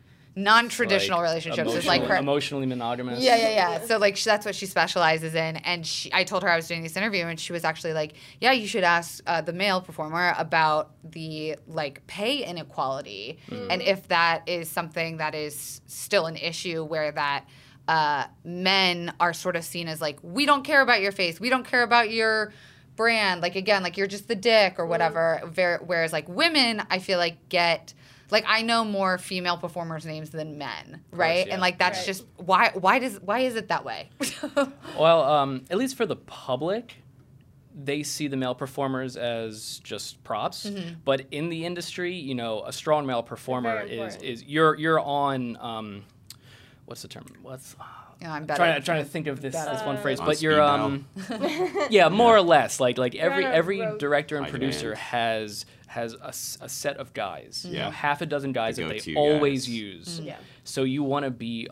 Non-traditional 0.43 1.19
Like, 1.19 1.30
relationships 1.30 1.73
is 1.73 1.86
like 1.86 2.04
her. 2.04 2.15
emotionally 2.15 2.65
monogamous. 2.65 3.21
Yeah, 3.21 3.36
yeah, 3.36 3.49
yeah. 3.49 3.86
So 3.86 3.97
like 3.97 4.15
sh- 4.17 4.23
that's 4.25 4.45
what 4.45 4.56
she 4.56 4.65
specializes 4.65 5.36
in, 5.36 5.58
and 5.58 5.86
she, 5.86 6.10
I 6.13 6.23
told 6.23 6.43
her 6.43 6.49
I 6.49 6.56
was 6.56 6.67
doing 6.67 6.82
this 6.84 6.95
interview, 6.95 7.25
and 7.25 7.39
she 7.39 7.52
was 7.54 7.63
actually 7.63 7.93
like, 7.93 8.13
"Yeah, 8.39 8.52
you 8.54 8.67
should 8.67 8.84
ask 8.84 9.21
uh, 9.28 9.41
the 9.41 9.54
male 9.54 9.82
performer 9.82 10.34
about 10.38 10.91
the 11.04 11.58
like 11.67 12.06
pay 12.08 12.43
inequality, 12.45 13.39
and 13.69 13.82
if 13.82 14.08
that 14.08 14.47
is 14.47 14.69
something 14.69 15.17
that 15.17 15.36
is 15.36 15.82
still 15.88 16.25
an 16.25 16.36
issue 16.38 16.84
where 16.84 17.12
that." 17.12 17.45
Uh, 17.88 18.28
men 18.43 19.12
are 19.19 19.34
sort 19.34 19.56
of 19.56 19.63
seen 19.63 19.88
as 19.88 19.99
like 19.99 20.19
we 20.21 20.45
don't 20.45 20.63
care 20.63 20.82
about 20.82 21.02
your 21.02 21.12
face, 21.12 21.39
we 21.39 21.49
don't 21.49 21.65
care 21.65 21.82
about 21.82 22.12
your 22.12 22.54
brand. 22.95 23.41
Like 23.41 23.56
again, 23.56 23.82
like 23.82 23.97
you're 23.97 24.06
just 24.06 24.28
the 24.28 24.36
dick 24.36 24.75
or 24.78 24.86
whatever. 24.86 25.41
Ver- 25.47 25.82
Whereas 25.84 26.13
like 26.13 26.30
women, 26.30 26.84
I 26.91 26.99
feel 26.99 27.17
like 27.17 27.49
get 27.49 27.95
like 28.32 28.46
I 28.48 28.62
know 28.62 28.84
more 28.86 29.18
female 29.18 29.58
performers' 29.58 30.06
names 30.06 30.30
than 30.30 30.58
men, 30.58 31.02
right? 31.12 31.48
yeah. 31.48 31.54
And 31.54 31.62
like 31.62 31.78
that's 31.80 32.00
Right. 32.00 32.06
just 32.06 32.26
why 32.38 32.72
why 32.74 33.00
does 33.00 33.20
why 33.22 33.39
is 33.39 33.56
it 33.56 33.68
that 33.70 33.84
way? 33.86 34.10
Well, 35.00 35.24
um, 35.24 35.65
at 35.70 35.78
least 35.78 35.96
for 35.96 36.06
the 36.06 36.15
public, 36.15 36.96
they 37.74 38.04
see 38.04 38.28
the 38.28 38.36
male 38.38 38.56
performers 38.56 39.15
as 39.15 39.80
just 39.84 40.22
props. 40.24 40.65
Mm-hmm. 40.65 40.96
But 41.06 41.28
in 41.32 41.50
the 41.50 41.65
industry, 41.65 42.13
you 42.15 42.36
know, 42.36 42.63
a 42.65 42.74
strong 42.74 43.06
male 43.06 43.24
performer 43.24 43.82
is 43.82 44.15
is 44.18 44.44
you're 44.44 44.76
you're 44.76 45.00
on. 45.00 45.58
Um, 45.62 46.04
what's 46.86 47.02
the 47.02 47.08
term? 47.08 47.26
What's 47.42 47.76
yeah, 48.21 48.34
I'm 48.34 48.45
better. 48.45 48.58
trying 48.58 48.79
to 48.79 48.86
trying 48.86 49.03
to 49.03 49.10
think 49.10 49.27
of 49.27 49.41
this, 49.41 49.53
this 49.55 49.84
one 49.84 49.97
phrase, 49.97 50.19
On 50.19 50.25
but 50.25 50.38
speed 50.38 50.45
you're 50.45 50.62
um, 50.62 51.05
yeah, 51.89 52.10
more 52.10 52.36
or 52.36 52.41
less. 52.41 52.79
Like 52.79 52.97
like 52.97 53.15
every 53.15 53.45
every 53.45 53.77
director 53.97 54.38
and 54.38 54.47
producer 54.47 54.89
demand. 54.91 54.99
has 54.99 55.65
has 55.88 56.13
a, 56.15 56.27
s- 56.27 56.58
a 56.62 56.69
set 56.69 56.97
of 56.97 57.13
guys. 57.13 57.65
You 57.67 57.75
Yeah. 57.77 57.86
know, 57.86 57.91
half 57.91 58.21
a 58.21 58.25
dozen 58.25 58.51
guys 58.51 58.75
The 58.75 58.84
that 58.86 59.03
they 59.03 59.15
always 59.15 59.65
guys. 59.65 59.69
use. 59.69 60.19
Yeah. 60.23 60.36
So 60.63 60.84
you 60.84 61.03
want 61.03 61.25
to 61.25 61.32
be. 61.32 61.67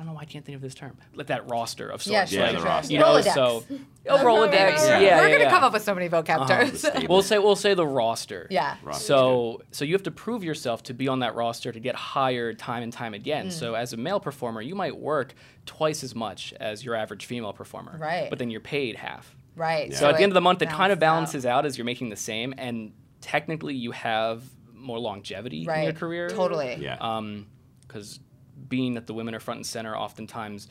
I 0.00 0.02
don't 0.02 0.14
know 0.14 0.14
why 0.14 0.22
I 0.22 0.24
can't 0.24 0.46
think 0.46 0.56
of 0.56 0.62
this 0.62 0.74
term. 0.74 0.96
Like 1.14 1.26
that 1.26 1.50
roster 1.50 1.90
of 1.90 2.04
Yeah, 2.06 2.20
sorts. 2.20 2.32
sure, 2.32 2.40
like, 2.42 2.52
Yeah, 2.54 2.58
the 2.58 2.64
roster. 2.64 2.92
You 2.94 2.98
know, 3.00 3.04
Rolodex. 3.06 3.34
so 3.34 3.64
oh, 4.08 4.16
Rolodex. 4.24 4.52
Yeah. 4.52 4.78
Yeah, 4.78 5.00
yeah, 5.00 5.20
We're 5.20 5.28
gonna 5.30 5.44
yeah. 5.44 5.50
come 5.50 5.62
up 5.62 5.74
with 5.74 5.82
so 5.82 5.94
many 5.94 6.08
vocab 6.08 6.38
Uh-huh. 6.40 6.46
terms. 6.64 6.86
We'll 7.06 7.20
say 7.22 7.38
we'll 7.38 7.54
say 7.54 7.74
the 7.74 7.86
roster. 7.86 8.46
yeah. 8.50 8.76
Roster, 8.82 9.04
So 9.04 9.60
so 9.72 9.84
you 9.84 9.92
have 9.92 10.04
to 10.04 10.10
prove 10.10 10.42
yourself 10.42 10.82
to 10.84 10.94
be 10.94 11.06
on 11.06 11.18
that 11.18 11.34
roster 11.34 11.70
to 11.70 11.80
get 11.80 11.94
hired 11.96 12.58
time 12.58 12.82
and 12.82 12.90
time 12.92 13.12
again. 13.12 13.48
Mm. 13.48 13.52
So 13.52 13.74
as 13.74 13.92
a 13.92 13.98
male 13.98 14.20
performer, 14.20 14.62
you 14.62 14.74
might 14.74 14.96
work 14.96 15.34
twice 15.66 16.02
as 16.02 16.14
much 16.14 16.54
as 16.58 16.82
your 16.82 16.94
average 16.94 17.26
female 17.26 17.52
performer. 17.52 17.98
Right. 18.00 18.30
But 18.30 18.38
then 18.38 18.50
you're 18.50 18.62
paid 18.62 18.96
half. 18.96 19.36
Right. 19.54 19.92
So, 19.92 20.08
at 20.08 20.16
the 20.16 20.22
end 20.22 20.30
of 20.32 20.34
the 20.34 20.40
month, 20.40 20.62
it 20.62 20.70
kind 20.70 20.92
of 20.92 20.98
balances 20.98 21.42
balances 21.42 21.46
out 21.46 21.66
as 21.66 21.76
you're 21.76 21.84
making 21.84 22.08
the 22.08 22.16
same, 22.16 22.54
and 22.56 22.92
technically 23.20 23.74
you 23.74 23.90
have 23.90 24.42
more 24.72 24.98
longevity 24.98 25.66
Right. 25.66 25.78
in 25.80 25.84
your 25.84 25.92
career. 25.92 26.30
Totally. 26.30 26.76
Yeah. 26.80 26.96
Um, 27.00 27.46
because 27.86 28.20
being 28.68 28.94
that 28.94 29.06
the 29.06 29.14
women 29.14 29.34
are 29.34 29.40
front 29.40 29.58
and 29.58 29.66
center, 29.66 29.96
oftentimes 29.96 30.68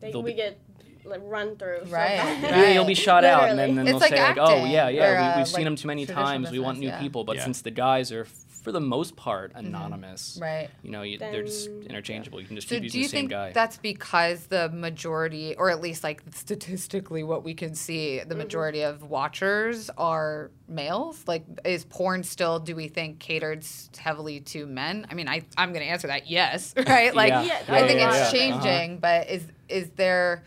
They, 0.00 0.12
They'll 0.12 0.22
we 0.22 0.32
be- 0.32 0.36
get 0.36 0.58
like 1.04 1.20
run 1.24 1.56
through. 1.56 1.80
so 1.86 1.90
Right, 1.92 2.16
bad. 2.16 2.42
right. 2.42 2.50
Yeah, 2.52 2.70
you'll 2.72 2.84
be 2.84 2.94
shot 2.94 3.24
out, 3.24 3.48
and 3.48 3.58
then, 3.58 3.74
then 3.74 3.86
they'll 3.86 3.98
like 3.98 4.10
say 4.10 4.20
like, 4.22 4.36
"Oh 4.38 4.50
acting 4.58 4.70
yeah, 4.72 4.86
or, 4.86 4.90
yeah, 4.90 5.02
uh, 5.32 5.36
we, 5.36 5.40
we've 5.40 5.48
seen 5.48 5.54
like 5.56 5.64
them 5.64 5.76
too 5.76 5.88
many 5.88 6.04
traditional 6.06 6.24
times. 6.26 6.50
We 6.50 6.58
want 6.58 6.78
new 6.78 6.88
yeah. 6.88 7.00
people." 7.00 7.24
But 7.24 7.36
Yeah. 7.36 7.44
since 7.44 7.62
the 7.62 7.70
guys 7.70 8.12
are, 8.12 8.26
for 8.62 8.72
the 8.72 8.80
most 8.80 9.16
part, 9.16 9.52
anonymous, 9.54 10.38
Right. 10.40 10.68
You 10.82 10.90
know, 10.90 11.02
you, 11.02 11.18
they're 11.18 11.42
just 11.44 11.66
Then- 11.68 11.82
interchangeable. 11.90 12.40
You 12.40 12.46
can 12.46 12.56
just 12.56 12.68
So 12.68 12.74
keep 12.78 12.82
do 12.92 12.98
using 12.98 13.00
you 13.00 13.04
the 13.06 13.08
same 13.10 13.20
think 13.22 13.30
guy. 13.30 13.52
that's 13.52 13.78
because 13.78 14.46
the 14.46 14.68
majority, 14.68 15.54
or 15.56 15.70
at 15.70 15.80
least 15.80 16.04
like 16.04 16.22
statistically, 16.34 17.22
what 17.22 17.42
we 17.44 17.54
can 17.54 17.74
see, 17.74 18.18
Mm-hmm. 18.18 18.28
the 18.28 18.34
majority 18.34 18.82
of 18.82 19.02
watchers 19.02 19.90
are 19.96 20.50
males? 20.68 21.22
Like, 21.26 21.44
is 21.64 21.84
porn 21.84 22.22
still? 22.22 22.58
Do 22.58 22.76
we 22.76 22.88
think 22.88 23.18
catered 23.18 23.64
heavily 23.98 24.40
to 24.40 24.66
men? 24.66 25.06
I 25.10 25.14
mean, 25.14 25.28
I 25.28 25.42
I'm 25.56 25.72
gonna 25.72 25.86
answer 25.86 26.06
that 26.08 26.28
yes, 26.30 26.74
right? 26.86 27.14
Like, 27.14 27.30
Yeah. 27.30 27.42
Yeah, 27.42 27.74
I 27.74 27.86
think 27.86 28.00
yeah, 28.00 28.10
it's 28.14 28.32
yeah. 28.34 28.38
changing, 28.38 28.98
but 28.98 29.28
is 29.30 29.42
is 29.68 29.90
there 29.96 30.42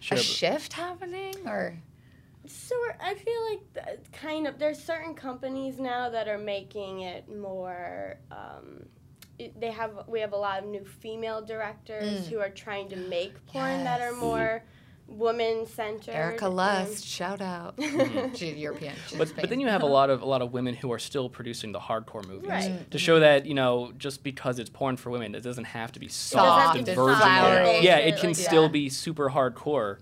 Sure, 0.00 0.16
a 0.16 0.18
but- 0.18 0.24
shift 0.24 0.72
happening 0.72 1.34
or? 1.46 1.76
So 2.70 2.76
I 3.04 3.14
feel 3.14 3.50
like 3.50 4.12
kind 4.12 4.46
of 4.46 4.58
there's 4.60 4.78
certain 4.82 5.14
companies 5.14 5.80
now 5.80 6.08
that 6.10 6.28
are 6.28 6.38
making 6.38 7.00
it 7.00 7.24
more. 7.28 8.16
Um, 8.30 8.86
it, 9.40 9.58
they 9.60 9.72
have 9.72 10.04
we 10.06 10.20
have 10.20 10.32
a 10.32 10.36
lot 10.36 10.62
of 10.62 10.68
new 10.68 10.84
female 10.84 11.42
directors 11.44 12.26
Mm. 12.26 12.30
who 12.30 12.38
are 12.38 12.48
trying 12.50 12.88
to 12.90 12.96
make 12.96 13.44
porn 13.46 13.82
that 13.84 14.00
are 14.00 14.12
more 14.12 14.62
woman 15.08 15.66
centered. 15.66 16.12
Erika 16.14 16.48
Lust, 16.48 17.04
shout 17.04 17.40
out. 17.40 17.74
She's 18.36 18.54
European. 18.56 18.94
She's 18.94 19.02
Mm-hmm. 19.08 19.18
But, 19.18 19.28
Spain. 19.28 19.40
but 19.42 19.50
then 19.50 19.58
you 19.58 19.66
have 19.66 19.82
a 19.82 19.86
lot 19.86 20.08
of 20.08 20.22
a 20.22 20.26
lot 20.26 20.40
of 20.40 20.52
women 20.52 20.74
who 20.74 20.92
are 20.92 21.00
still 21.00 21.28
producing 21.28 21.72
the 21.72 21.80
hardcore 21.80 22.24
movies 22.28 22.48
Right. 22.50 22.88
to 22.92 22.98
show 22.98 23.18
that 23.18 23.46
you 23.46 23.54
know 23.54 23.92
just 23.98 24.22
because 24.22 24.60
it's 24.60 24.70
porn 24.70 24.96
for 24.96 25.10
women, 25.10 25.34
it 25.34 25.42
doesn't 25.42 25.64
have 25.64 25.90
to 25.92 25.98
be 25.98 26.06
Soft 26.06 26.46
soft 26.66 26.78
and 26.78 26.86
and 26.88 26.94
flowery. 26.94 27.64
virginal. 27.64 27.82
Yeah, 27.82 27.96
it 27.96 28.12
Like, 28.12 28.20
can 28.20 28.30
yeah. 28.30 28.34
still 28.48 28.68
be 28.68 28.88
super 28.88 29.30
hardcore. 29.30 29.98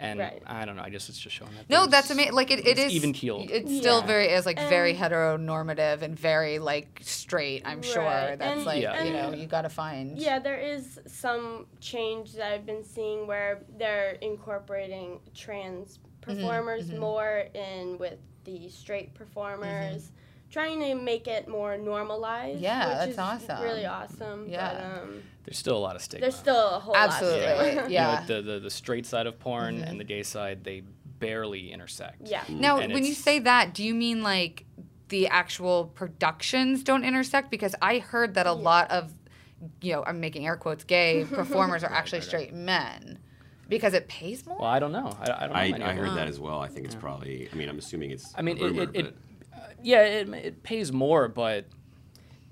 And 0.00 0.18
Right. 0.18 0.42
I 0.46 0.64
don't 0.64 0.76
know. 0.76 0.82
I 0.82 0.88
guess 0.88 1.08
it's 1.10 1.18
just 1.18 1.36
showing 1.36 1.54
that. 1.56 1.68
No, 1.68 1.86
that's 1.86 2.10
amazing. 2.10 2.32
Like 2.32 2.50
it, 2.50 2.66
it 2.66 2.78
it's 2.78 2.92
even-keeled. 2.94 3.50
It's 3.50 3.76
still 3.76 4.00
Yeah. 4.00 4.06
very 4.06 4.28
is 4.28 4.46
like 4.46 4.58
very 4.58 4.94
heteronormative 4.94 6.00
and 6.02 6.18
very 6.18 6.58
like 6.58 7.00
straight. 7.02 7.62
I'm 7.66 7.82
sure 7.82 8.02
that's 8.04 8.42
And- 8.42 8.64
like 8.64 8.82
Yeah. 8.82 9.04
you 9.04 9.12
know 9.12 9.32
you 9.34 9.46
got 9.46 9.62
to 9.62 9.68
find. 9.68 10.18
Yeah, 10.18 10.38
there 10.38 10.58
is 10.58 10.98
some 11.06 11.66
change 11.80 12.32
that 12.34 12.50
I've 12.52 12.64
been 12.66 12.82
seeing 12.82 13.26
where 13.26 13.62
they're 13.78 14.12
incorporating 14.22 15.20
trans 15.34 15.98
Mm-hmm, 16.22 16.38
performers 16.42 16.92
more 16.92 17.44
in 17.54 17.96
with 17.96 18.18
the 18.44 18.68
straight 18.68 19.14
performers, 19.14 20.12
trying 20.50 20.80
to 20.80 20.94
make 20.94 21.26
it 21.28 21.48
more 21.48 21.76
normalized. 21.76 22.60
Yeah, 22.60 22.88
which 22.88 22.96
that's 22.98 23.12
is 23.12 23.18
awesome. 23.48 23.62
Really 23.62 23.86
awesome. 23.86 24.48
Yeah. 24.48 24.72
But, 24.74 25.02
um, 25.02 25.22
There's 25.44 25.58
still 25.58 25.76
a 25.76 25.78
lot 25.78 25.96
of 25.96 26.02
stigma. 26.02 26.22
there's 26.24 26.36
still 26.36 26.68
a 26.70 26.78
whole 26.80 26.96
Absolutely. 26.96 27.40
lot. 27.40 27.56
Yeah. 27.56 27.70
still. 27.72 27.84
You 27.88 27.94
Yeah. 27.94 28.24
know, 28.28 28.36
the, 28.36 28.42
the 28.54 28.60
the 28.60 28.70
straight 28.70 29.06
side 29.06 29.26
of 29.26 29.38
porn 29.38 29.82
and 29.82 29.98
the 30.00 30.04
gay 30.04 30.22
side, 30.22 30.64
they 30.64 30.82
barely 31.18 31.72
intersect. 31.72 32.26
yeah. 32.28 32.42
Now, 32.48 32.78
And 32.78 32.92
when 32.92 33.04
you 33.04 33.14
say 33.14 33.38
that, 33.40 33.74
do 33.74 33.84
you 33.84 33.94
mean 33.94 34.22
like 34.22 34.64
the 35.08 35.28
actual 35.28 35.86
productions 35.86 36.82
don't 36.82 37.04
intersect? 37.04 37.50
Because 37.50 37.74
I 37.82 37.98
heard 37.98 38.34
that 38.34 38.46
a 38.46 38.52
lot 38.52 38.90
of, 38.90 39.12
you 39.82 39.92
know, 39.92 40.02
I'm 40.06 40.18
making 40.20 40.46
air 40.46 40.56
quotes, 40.56 40.82
gay 40.84 41.24
performers 41.30 41.84
are 41.84 41.92
actually 41.92 42.20
right, 42.20 42.22
right. 42.24 42.28
straight 42.28 42.54
men 42.54 43.18
because 43.68 43.92
it 43.94 44.08
pays 44.08 44.46
more. 44.46 44.58
Well, 44.58 44.68
I 44.68 44.78
don't 44.78 44.92
know. 44.92 45.14
I, 45.20 45.22
I 45.22 45.68
don't 45.68 45.78
know. 45.80 45.86
I, 45.86 45.90
I 45.90 45.94
heard 45.94 46.16
that 46.16 46.26
as 46.28 46.40
well. 46.40 46.60
I 46.60 46.68
think 46.68 46.86
it's 46.86 46.94
probably. 46.94 47.48
I 47.52 47.54
mean, 47.56 47.68
I'm 47.68 47.78
assuming 47.78 48.10
it's. 48.12 48.32
I 48.36 48.42
mean, 48.42 48.58
a 48.58 48.64
rumor, 48.64 48.82
it, 48.84 48.90
it, 48.90 48.96
it 48.96 49.04
but- 49.04 49.14
yeah, 49.82 50.02
it, 50.02 50.28
it 50.34 50.62
pays 50.62 50.92
more, 50.92 51.28
but 51.28 51.66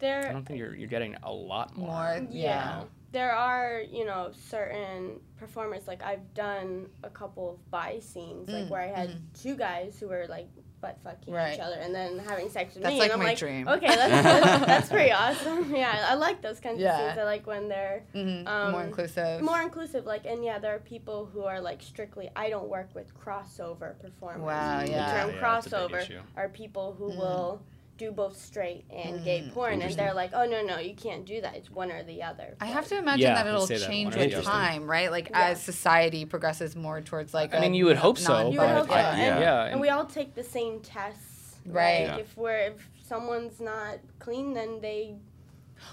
I 0.03 0.33
don't 0.33 0.45
think 0.45 0.59
you're 0.59 0.75
you're 0.75 0.89
getting 0.89 1.17
a 1.23 1.33
lot 1.33 1.77
more. 1.77 1.89
more, 1.89 2.27
yeah. 2.31 2.43
yeah. 2.43 2.85
There 3.11 3.33
are, 3.33 3.83
you 3.91 4.05
know, 4.05 4.33
certain 4.33 5.21
performers 5.39 5.89
like 5.89 6.03
I've 6.03 6.35
done 6.35 6.89
a 7.03 7.11
couple 7.11 7.51
of 7.51 7.71
bi 7.71 8.01
scenes, 8.01 8.49
like 8.51 8.65
mm, 8.65 8.71
where 8.71 8.83
I 8.83 8.87
had 8.87 9.09
mm-hmm. 9.09 9.19
two 9.35 9.57
guys 9.57 9.99
who 9.99 10.09
were 10.09 10.27
like 10.29 10.49
butt 10.81 10.97
fucking 11.05 11.33
Right. 11.35 11.55
each 11.55 11.61
other 11.61 11.77
and 11.77 11.95
then 11.95 12.19
having 12.21 12.49
sex 12.51 12.75
with 12.75 12.83
That's 12.85 12.93
me. 12.95 12.99
like 13.01 13.11
and 13.11 13.15
I'm 13.15 13.19
my 13.21 13.25
like, 13.33 13.39
dream. 13.39 13.67
okay, 13.69 13.87
that's, 13.89 14.23
that's, 14.23 14.67
that's 14.73 14.89
pretty 14.89 15.13
awesome. 15.13 15.75
Yeah, 15.75 16.07
I 16.09 16.15
like 16.15 16.41
those 16.43 16.61
kinds 16.61 16.81
Yeah. 16.81 16.99
of 16.99 17.09
scenes. 17.11 17.19
I 17.19 17.25
like 17.25 17.47
when 17.47 17.69
they're 17.69 18.05
Mhm. 18.15 18.47
Um, 18.47 18.73
more 18.73 18.83
inclusive. 18.85 19.41
more 19.43 19.61
inclusive. 19.61 20.07
Like, 20.07 20.25
and 20.27 20.45
yeah, 20.45 20.59
there 20.59 20.75
are 20.75 20.79
people 20.81 21.27
who 21.27 21.43
are 21.45 21.61
like 21.61 21.83
strictly. 21.83 22.31
I 22.37 22.49
don't 22.51 22.69
work 22.69 22.89
with 22.95 23.13
crossover 23.19 23.99
performers. 24.01 24.43
Wow, 24.43 24.81
The 24.81 24.91
yeah. 24.91 25.07
term 25.07 25.31
Yeah, 25.31 25.35
yeah, 25.37 25.61
that's 25.61 25.67
a 25.67 25.71
big 25.71 25.99
crossover 25.99 26.21
are 26.37 26.49
people 26.49 26.95
who 26.99 27.11
Mm. 27.13 27.17
will 27.19 27.63
do 27.99 28.11
both 28.11 28.41
straight 28.41 28.85
and 28.91 29.25
gay 29.25 29.43
mm. 29.43 29.53
porn, 29.53 29.83
and 29.83 29.95
they're 29.95 30.15
like, 30.15 30.31
oh 30.33 30.47
no, 30.47 30.63
no, 30.63 30.79
you 30.79 30.95
can't 30.95 31.27
do 31.27 31.41
that. 31.41 31.57
It's 31.57 31.71
one 31.71 31.91
or 31.91 32.03
the 32.05 32.23
other. 32.23 32.57
I 32.61 32.67
have 32.67 32.87
to 32.89 32.97
imagine 32.97 33.23
Yeah, 33.23 33.35
that 33.35 33.47
it'll 33.47 33.67
say 33.67 33.79
that, 33.79 33.89
change 33.89 34.15
with 34.15 34.45
time, 34.45 34.89
right? 34.89 35.11
Like 35.11 35.31
Yeah. 35.31 35.49
as 35.49 35.63
society 35.63 36.25
progresses 36.25 36.77
more 36.77 37.01
towards 37.01 37.35
like. 37.35 37.55
I 37.55 37.59
a 37.59 37.61
mean, 37.61 37.75
you 37.75 37.87
would 37.87 37.97
hope 37.97 38.19
so, 38.19 38.51
You 38.51 38.61
would 38.61 38.69
hope 38.69 38.89
so. 38.89 38.95
And, 38.95 39.19
yeah. 39.19 39.41
Yeah, 39.41 39.63
and 39.65 39.73
and- 39.73 39.81
we 39.81 39.89
all 39.91 40.07
take 40.07 40.35
the 40.35 40.45
same 40.45 40.81
tests. 40.81 41.57
Right. 41.67 42.03
Yeah. 42.03 42.17
If 42.17 42.37
we're 42.37 42.59
if 42.59 42.89
someone's 43.07 43.61
not 43.61 43.99
clean, 44.19 44.55
then 44.55 44.81
they 44.81 45.17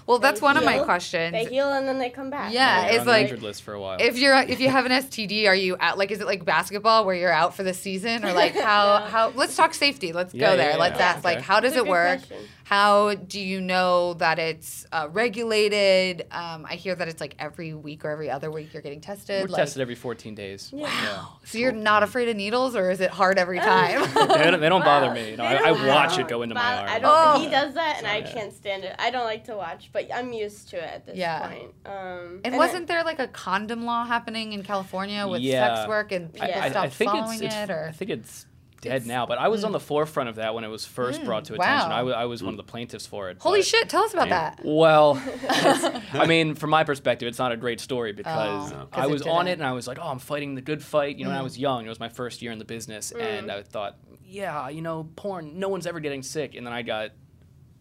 Well, 0.06 0.18
that's 0.18 0.40
they 0.40 0.44
one 0.44 0.56
of 0.56 0.64
my 0.64 0.78
questions. 0.80 1.32
they 1.32 1.44
heal 1.46 1.70
and 1.72 1.86
then 1.88 1.98
they 1.98 2.10
come 2.10 2.30
back. 2.30 2.52
Yeah, 2.52 2.82
You're 2.86 2.90
it's 2.92 3.00
on 3.00 3.06
like- 3.06 3.22
injured 3.24 3.42
list 3.42 3.62
for 3.62 3.74
a 3.74 3.80
while. 3.80 3.96
if 4.00 4.18
you're 4.18 4.36
if 4.36 4.60
you 4.60 4.68
have 4.68 4.86
an 4.86 4.92
STD, 4.92 5.46
are 5.48 5.54
you 5.54 5.76
out? 5.80 5.98
Like, 5.98 6.10
is 6.10 6.20
it 6.20 6.26
like 6.26 6.44
basketball 6.44 7.04
where 7.04 7.14
you're 7.14 7.32
out 7.32 7.54
for 7.56 7.62
the 7.62 7.74
season, 7.74 8.24
or 8.24 8.32
like 8.32 8.54
how 8.60 8.98
No. 9.00 9.04
how? 9.06 9.28
Let's 9.30 9.56
talk 9.56 9.74
safety. 9.74 10.12
Let's 10.12 10.32
Yeah, 10.34 10.50
go 10.50 10.56
there. 10.56 10.70
yeah, 10.72 10.76
Let's 10.76 10.98
yeah. 10.98 11.06
ask 11.08 11.24
like 11.24 11.40
how 11.40 11.60
does 11.60 11.74
it 11.76 11.86
work? 11.86 12.18
question. 12.18 12.46
How 12.66 13.14
do 13.14 13.38
you 13.38 13.60
know 13.60 14.14
that 14.14 14.40
it's 14.40 14.86
uh, 14.90 15.06
regulated? 15.12 16.22
Um, 16.32 16.66
I 16.68 16.74
hear 16.74 16.96
that 16.96 17.06
it's 17.06 17.20
like 17.20 17.36
every 17.38 17.74
week 17.74 18.04
or 18.04 18.10
every 18.10 18.28
other 18.28 18.50
week 18.50 18.72
you're 18.74 18.82
getting 18.82 19.00
tested. 19.00 19.42
We're 19.42 19.52
like, 19.52 19.60
tested 19.62 19.82
every 19.82 19.94
14 19.94 20.34
days. 20.34 20.72
Yeah. 20.74 21.26
So 21.44 21.58
you're 21.58 21.70
not 21.70 22.02
afraid 22.02 22.28
of 22.28 22.34
needles, 22.34 22.74
or 22.74 22.90
is 22.90 23.00
it 23.00 23.10
hard 23.12 23.38
every 23.38 23.58
time? 23.72 24.00
they, 24.14 24.50
don't, 24.50 24.60
they 24.60 24.68
don't 24.68 24.84
bother 24.84 25.14
me. 25.14 25.30
You 25.30 25.36
know, 25.36 25.44
I, 25.44 25.68
I 25.68 25.86
watch 25.86 26.18
it 26.18 26.26
go 26.26 26.42
into 26.42 26.56
but 26.56 26.60
my 26.64 26.74
I 26.74 26.92
arm. 26.94 27.02
don't. 27.02 27.36
Oh. 27.36 27.38
He 27.44 27.48
does 27.48 27.74
that, 27.74 27.98
and 27.98 28.06
I 28.08 28.16
Yeah. 28.18 28.32
can't 28.32 28.52
stand 28.52 28.82
it. 28.82 28.96
I 28.98 29.10
don't 29.12 29.26
like 29.26 29.44
to 29.44 29.54
watch, 29.56 29.90
but 29.92 30.12
I'm 30.12 30.32
used 30.32 30.68
to 30.70 30.78
it 30.78 30.90
at 30.92 31.06
this 31.06 31.16
Yeah. 31.16 31.46
point. 31.46 31.70
Um, 31.84 32.40
and 32.42 32.52
then- 32.52 32.56
wasn't 32.56 32.88
there 32.88 33.04
like 33.04 33.20
a 33.20 33.28
condom 33.28 33.84
law 33.84 34.04
happening 34.04 34.52
in 34.54 34.64
California 34.64 35.24
with 35.28 35.40
Yeah. 35.40 35.72
sex 35.76 35.88
work 35.88 36.10
and 36.10 36.32
people 36.32 36.48
I, 36.50 36.70
stopped 36.70 36.86
I 36.86 36.88
think 36.88 37.10
following 37.12 37.44
it's, 37.44 37.54
it's 37.54 37.54
it, 37.54 37.70
or 37.70 37.86
I 37.90 37.92
think 37.92 38.10
it's 38.10 38.46
dead 38.88 39.06
now. 39.06 39.26
But 39.26 39.38
I 39.38 39.48
was 39.48 39.64
on 39.64 39.72
the 39.72 39.80
forefront 39.80 40.28
of 40.28 40.36
that 40.36 40.54
when 40.54 40.64
it 40.64 40.68
was 40.68 40.84
first 40.84 41.24
brought 41.24 41.44
to 41.46 41.54
attention. 41.54 41.86
Mm. 41.86 41.90
wow. 41.90 41.96
I, 41.96 42.02
wa- 42.02 42.10
I 42.12 42.24
was 42.24 42.42
one 42.42 42.54
of 42.54 42.56
the 42.56 42.62
plaintiffs 42.62 43.06
for 43.06 43.30
it. 43.30 43.38
holy 43.40 43.58
but- 43.60 43.66
shit? 43.66 43.88
Tell 43.88 44.02
us 44.04 44.12
about 44.14 44.28
Yeah. 44.28 44.50
that. 44.56 44.60
Well, 44.64 45.22
I 45.48 46.26
mean, 46.28 46.54
from 46.54 46.70
my 46.70 46.84
perspective, 46.84 47.28
it's 47.28 47.38
not 47.38 47.52
a 47.52 47.56
great 47.56 47.80
story 47.80 48.12
because 48.12 48.72
Oh, 48.72 48.76
'cause 48.86 48.88
I 48.92 49.04
it 49.04 49.10
was 49.10 49.22
on 49.22 49.48
it 49.48 49.52
and 49.52 49.64
I 49.64 49.72
was 49.72 49.86
like, 49.86 49.98
oh, 50.00 50.08
I'm 50.08 50.18
fighting 50.18 50.54
the 50.54 50.60
good 50.62 50.82
fight. 50.82 51.16
You 51.16 51.24
know, 51.24 51.30
when 51.30 51.38
I 51.38 51.40
Mm. 51.40 51.44
was 51.44 51.58
young, 51.58 51.86
it 51.86 51.88
was 51.88 52.00
my 52.00 52.08
first 52.08 52.42
year 52.42 52.52
in 52.52 52.58
the 52.58 52.64
business, 52.64 53.12
and 53.12 53.50
I 53.50 53.62
thought, 53.62 53.96
yeah, 54.24 54.68
you 54.68 54.82
know, 54.82 55.08
porn, 55.16 55.58
no 55.58 55.68
one's 55.68 55.86
ever 55.86 56.00
getting 56.00 56.22
sick. 56.22 56.54
And 56.54 56.66
then 56.66 56.72
I 56.72 56.82
got, 56.82 57.10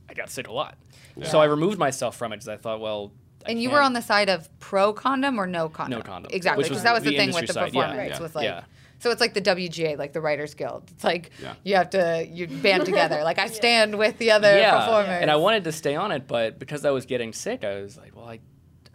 I 0.10 0.14
got 0.14 0.30
sick 0.30 0.48
a 0.48 0.52
lot. 0.54 0.78
So 1.24 1.40
I 1.40 1.46
removed 1.46 1.78
myself 1.80 2.16
from 2.16 2.34
it 2.34 2.38
because 2.38 2.50
I 2.50 2.58
thought, 2.58 2.80
well, 2.80 3.12
I 3.48 3.52
And 3.52 3.62
you 3.62 3.70
were 3.70 3.76
can't- 3.78 3.86
on 3.86 3.94
the 3.94 4.02
side 4.02 4.30
of 4.30 4.50
pro 4.60 4.92
condom 4.94 5.40
or 5.40 5.48
no 5.48 5.70
condom? 5.70 6.00
No 6.00 6.04
condom, 6.04 6.32
Exactly, 6.34 6.64
because 6.64 6.76
was 6.78 6.84
that 6.84 6.94
was 6.94 7.04
the, 7.04 7.12
the 7.12 7.18
thing 7.18 7.34
with 7.34 7.48
the 7.48 7.54
side, 7.54 7.74
yeah, 7.74 7.82
performance 7.88 8.12
yeah, 8.18 8.20
was 8.22 8.36
like. 8.36 8.64
Yeah. 9.06 9.10
So 9.10 9.12
it's 9.12 9.22
like 9.22 9.34
the 9.34 9.42
WGA, 9.42 9.98
like 9.98 10.14
the 10.14 10.22
Writers 10.22 10.54
Guild. 10.56 10.90
It's 10.92 11.04
like 11.04 11.32
Yeah. 11.42 11.54
you 11.64 11.76
have 11.76 11.90
to 11.92 12.28
you 12.30 12.48
band 12.48 12.86
together. 12.92 13.24
Like 13.24 13.40
I 13.40 13.48
stand 13.48 13.98
with 13.98 14.18
the 14.18 14.32
other 14.32 14.58
yeah, 14.58 14.80
performers. 14.86 15.22
and 15.22 15.30
I 15.32 15.36
wanted 15.36 15.64
to 15.66 15.72
stay 15.72 15.96
on 15.96 16.12
it, 16.12 16.28
but 16.28 16.60
because 16.60 16.86
I 16.86 16.92
was 16.92 17.06
getting 17.06 17.34
sick, 17.34 17.64
I 17.64 17.82
was 17.82 17.98
like, 17.98 18.16
well, 18.16 18.26
I, 18.28 18.40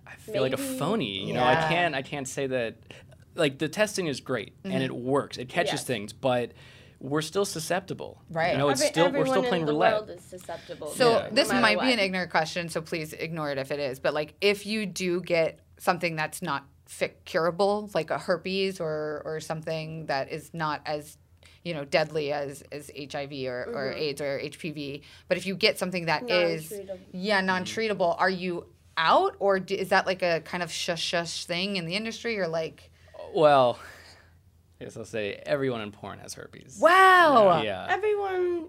I 0.06 0.14
feel 0.16 0.42
like 0.42 0.52
a 0.52 0.56
phony. 0.58 1.26
You 1.26 1.34
know, 1.34 1.44
I 1.44 1.54
can't, 1.68 1.94
I 1.94 2.02
can't 2.02 2.28
say 2.28 2.46
that. 2.48 2.76
Like 3.36 3.58
the 3.58 3.68
testing 3.68 4.06
is 4.08 4.20
great 4.20 4.60
Mm-hmm. 4.62 4.72
and 4.74 4.82
it 4.82 4.94
works, 4.94 5.38
it 5.38 5.48
catches 5.48 5.72
Yes. 5.74 5.84
things, 5.84 6.12
but 6.12 6.52
we're 6.98 7.22
still 7.22 7.44
susceptible. 7.46 8.20
Right. 8.28 8.52
You 8.52 8.58
know, 8.58 8.68
it's 8.68 8.80
Every- 8.82 8.90
still 8.92 9.04
we're 9.04 9.08
everyone 9.20 9.28
still 9.30 9.42
playing 9.44 9.62
in 9.62 9.66
the 9.66 9.72
roulette. 9.72 9.92
world 9.94 10.10
is 10.10 10.22
susceptible. 10.22 10.88
So 10.88 11.12
Yeah. 11.12 11.28
this 11.32 11.48
no 11.48 11.54
matter 11.54 11.62
might 11.76 11.80
be 11.86 11.92
an 11.94 11.98
ignorant 12.00 12.30
question, 12.30 12.68
so 12.68 12.82
please 12.82 13.12
ignore 13.14 13.50
it 13.52 13.56
if 13.58 13.70
it 13.70 13.78
is. 13.80 14.00
But 14.00 14.12
like, 14.12 14.34
if 14.42 14.66
you 14.66 14.84
do 14.84 15.20
get 15.22 15.60
something 15.78 16.14
that's 16.16 16.42
not 16.42 16.64
fi- 16.64 16.69
curable, 17.24 17.90
like 17.94 18.11
a 18.11 18.18
herpes 18.18 18.81
or 18.81 19.22
or 19.24 19.40
something 19.40 20.07
that 20.07 20.31
is 20.31 20.50
not 20.53 20.83
as 20.87 21.16
you 21.64 21.74
know 21.74 21.85
deadly 21.85 22.33
as 22.33 22.62
as 22.72 22.90
HIV 22.96 23.33
or, 23.46 23.62
or 23.62 23.90
mm-hmm. 23.90 23.98
AIDS 23.98 24.20
or 24.20 24.38
HPV, 24.38 25.03
but 25.29 25.37
if 25.37 25.46
you 25.46 25.55
get 25.55 25.79
something 25.79 26.07
that 26.07 26.31
is 26.31 26.72
yeah 27.12 27.40
non-treatable, 27.40 28.16
are 28.18 28.31
you 28.31 28.66
out 28.96 29.37
or 29.38 29.59
d- 29.61 29.74
is 29.76 29.90
that 29.90 30.07
like 30.07 30.22
a 30.22 30.40
kind 30.40 30.62
of 30.62 30.70
shush 30.70 31.03
shush 31.03 31.46
thing 31.46 31.76
in 31.76 31.87
the 31.87 31.94
industry 31.96 32.38
or 32.38 32.48
like 32.48 32.90
Well, 33.35 33.79
I 34.81 34.85
guess 34.85 34.96
I'll 34.96 35.05
say 35.05 35.35
everyone 35.46 35.81
in 35.81 35.92
porn 35.92 36.18
has 36.18 36.35
herpes. 36.35 36.79
wow? 36.81 37.62
Yeah. 37.62 37.87
Everyone, 37.88 38.68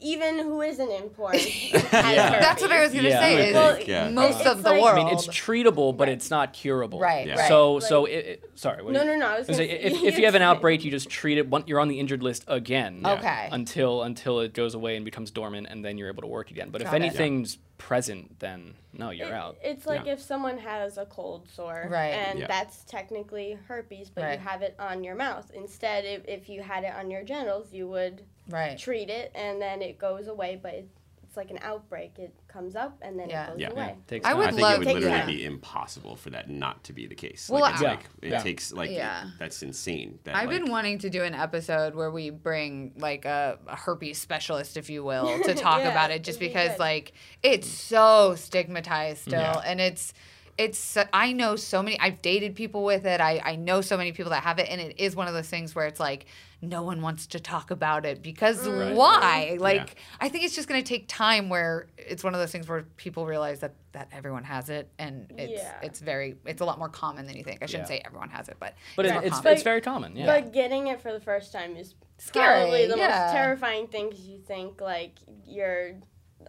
even 0.00 0.38
who 0.38 0.62
isn't 0.62 0.90
in 0.90 1.10
porn, 1.10 1.34
has 1.38 1.82
Yeah. 1.92 2.40
That's 2.40 2.62
what 2.62 2.72
I 2.72 2.82
was 2.82 2.92
gonna 2.92 3.08
Yeah. 3.08 3.20
say. 3.20 3.36
I 3.36 3.40
Is 3.48 3.54
Well, 3.54 3.74
think, 3.76 3.88
yeah. 3.88 4.08
most 4.10 4.38
it's 4.40 4.46
of 4.48 4.62
the 4.62 4.70
like- 4.70 4.82
world. 4.82 4.98
I 4.98 5.04
mean, 5.04 5.12
it's 5.14 5.26
treatable, 5.28 5.96
but 5.96 6.08
it's 6.08 6.30
not 6.30 6.52
curable. 6.52 6.98
Right, 6.98 7.26
Yeah. 7.26 7.38
right. 7.38 7.48
So, 7.48 7.74
Like- 7.74 7.82
so 7.84 8.04
it, 8.06 8.12
it, 8.12 8.50
sorry. 8.54 8.82
what 8.82 8.92
No, 8.92 9.00
you- 9.02 9.06
no, 9.10 9.16
no. 9.16 9.26
I 9.26 9.38
was 9.38 9.48
I 9.48 9.52
was 9.52 9.58
gonna 9.58 9.70
like, 9.70 9.80
say- 9.80 9.86
if, 9.86 10.02
if 10.14 10.18
you 10.18 10.24
have 10.24 10.34
an 10.34 10.42
outbreak, 10.50 10.84
you 10.84 10.90
just 10.90 11.08
treat 11.08 11.38
it. 11.38 11.48
one- 11.48 11.64
You're 11.66 11.80
on 11.80 11.88
the 11.88 12.00
injured 12.00 12.22
list 12.22 12.44
again. 12.48 13.02
Okay. 13.04 13.48
Until 13.52 14.02
until 14.02 14.40
it 14.40 14.54
goes 14.54 14.74
away 14.74 14.96
and 14.96 15.04
becomes 15.04 15.30
dormant, 15.30 15.66
and 15.70 15.84
then 15.84 15.98
you're 15.98 16.08
able 16.08 16.22
to 16.22 16.28
work 16.28 16.50
again. 16.50 16.70
But 16.70 16.80
if 16.82 16.86
Got 16.86 16.94
it. 16.94 17.04
anything's 17.04 17.58
present, 17.78 18.38
then 18.40 18.74
no, 18.92 19.08
you're 19.10 19.28
It- 19.28 19.32
out. 19.32 19.56
It's 19.62 19.86
like 19.86 20.04
Yeah. 20.04 20.12
if 20.12 20.20
someone 20.20 20.58
has 20.58 20.98
a 20.98 21.06
cold 21.06 21.48
sore, 21.48 21.88
Right. 21.90 22.08
and 22.08 22.40
Yeah. 22.40 22.46
that's 22.46 22.84
technically 22.84 23.56
herpes, 23.68 24.10
but 24.10 24.22
Right. 24.24 24.32
you 24.38 24.46
have 24.46 24.60
it 24.62 24.74
on 24.78 25.02
your 25.02 25.14
mouth. 25.14 25.50
Instead, 25.54 26.04
if, 26.04 26.22
if 26.28 26.48
you 26.50 26.62
had 26.62 26.84
it 26.84 26.92
on 26.94 27.10
your 27.10 27.22
genitals, 27.22 27.72
you 27.72 27.88
would 27.88 28.22
right. 28.50 28.78
treat 28.78 29.08
it, 29.10 29.32
and 29.34 29.60
then 29.60 29.82
it 29.82 29.98
goes 29.98 30.26
away. 30.28 30.58
But 30.62 30.74
it, 30.74 30.88
it's 31.22 31.36
like 31.36 31.50
an 31.52 31.58
outbreak. 31.62 32.18
It 32.18 32.34
comes 32.48 32.74
up, 32.74 32.98
and 33.02 33.16
then 33.18 33.28
Yeah. 33.30 33.44
it 33.46 33.50
goes 33.52 33.60
Yeah. 33.60 33.70
away. 33.70 33.96
Takes 34.08 34.26
I 34.26 34.30
time. 34.30 34.38
would 34.38 34.46
I 34.48 34.50
think 34.50 34.60
love- 34.62 34.72
it 34.74 34.78
would 34.78 34.84
Take 34.86 34.94
literally 34.96 35.18
time. 35.18 35.26
be 35.28 35.44
impossible 35.44 36.16
for 36.16 36.30
that 36.30 36.50
not 36.50 36.82
to 36.84 36.92
be 36.92 37.06
the 37.06 37.14
case. 37.14 37.48
Well, 37.48 37.60
like, 37.60 37.74
it's 37.74 37.82
I- 37.82 37.86
like 37.86 38.00
it 38.22 38.30
Yeah. 38.30 38.42
takes 38.42 38.72
like 38.72 38.90
Yeah. 38.90 39.30
that's 39.38 39.62
insane. 39.62 40.18
That, 40.24 40.34
I've 40.34 40.48
like, 40.48 40.60
been 40.62 40.70
wanting 40.72 40.98
to 40.98 41.08
do 41.10 41.22
an 41.22 41.34
episode 41.34 41.94
where 41.94 42.10
we 42.10 42.30
bring 42.30 42.92
like 42.96 43.24
a, 43.26 43.58
a 43.68 43.76
herpes 43.76 44.18
specialist, 44.18 44.76
if 44.76 44.90
you 44.90 45.04
will, 45.04 45.40
to 45.44 45.54
talk 45.54 45.80
Yeah, 45.82 45.90
about 45.92 46.10
it, 46.10 46.24
just 46.24 46.38
it'd 46.40 46.40
be 46.40 46.48
because 46.48 46.70
good. 46.72 46.80
like 46.80 47.12
it's 47.44 47.68
so 47.68 48.34
stigmatized 48.34 49.22
still, 49.22 49.40
Yeah. 49.40 49.62
and 49.64 49.80
it's 49.80 50.12
it's 50.60 50.98
I 51.12 51.32
know 51.32 51.56
so 51.56 51.82
many 51.82 51.98
I've 51.98 52.20
dated 52.20 52.54
people 52.54 52.84
with 52.84 53.06
it. 53.06 53.20
I 53.20 53.40
I 53.42 53.56
know 53.56 53.80
so 53.80 53.96
many 53.96 54.12
people 54.12 54.30
that 54.30 54.42
have 54.42 54.58
it 54.58 54.68
and 54.68 54.78
it 54.80 55.00
is 55.00 55.16
one 55.16 55.26
of 55.26 55.32
those 55.32 55.48
things 55.48 55.74
where 55.74 55.86
it's 55.86 55.98
like 55.98 56.26
no 56.60 56.82
one 56.82 57.00
wants 57.00 57.28
to 57.28 57.40
talk 57.40 57.70
about 57.70 58.04
it 58.04 58.20
because 58.20 58.66
mm. 58.66 58.78
Right. 58.78 58.94
why? 58.94 59.56
Like 59.58 59.76
Yeah. 59.76 60.02
I 60.20 60.28
think 60.28 60.44
it's 60.44 60.54
just 60.54 60.68
going 60.68 60.82
to 60.82 60.86
take 60.86 61.06
time 61.08 61.48
where 61.48 61.86
it's 61.96 62.22
one 62.22 62.34
of 62.34 62.40
those 62.40 62.52
things 62.52 62.68
where 62.68 62.82
people 62.98 63.24
realize 63.24 63.60
that 63.60 63.74
that 63.92 64.08
everyone 64.12 64.44
has 64.44 64.68
it 64.68 64.90
and 64.98 65.32
it's 65.38 65.62
Yeah. 65.62 65.78
it's 65.82 66.00
very 66.00 66.36
it's 66.44 66.60
a 66.60 66.66
lot 66.66 66.78
more 66.78 66.90
common 66.90 67.26
than 67.26 67.36
you 67.38 67.42
think. 67.42 67.62
I 67.62 67.66
shouldn't 67.66 67.88
Yeah. 67.88 67.96
say 67.96 68.02
everyone 68.04 68.28
has 68.28 68.50
it, 68.50 68.58
but 68.60 68.74
But 68.96 69.06
it's 69.06 69.26
it's 69.28 69.46
it's 69.46 69.62
very 69.62 69.80
common. 69.80 70.14
Yeah. 70.14 70.26
But 70.26 70.52
getting 70.52 70.88
it 70.88 71.00
for 71.00 71.10
the 71.10 71.20
first 71.20 71.52
time 71.54 71.74
is 71.76 71.94
Scary, 72.18 72.60
probably 72.60 72.86
the 72.86 72.98
yeah. 72.98 73.08
most 73.08 73.32
terrifying 73.32 73.86
thing 73.86 74.10
because 74.10 74.26
you 74.26 74.40
think 74.40 74.82
like 74.82 75.14
you're 75.46 75.94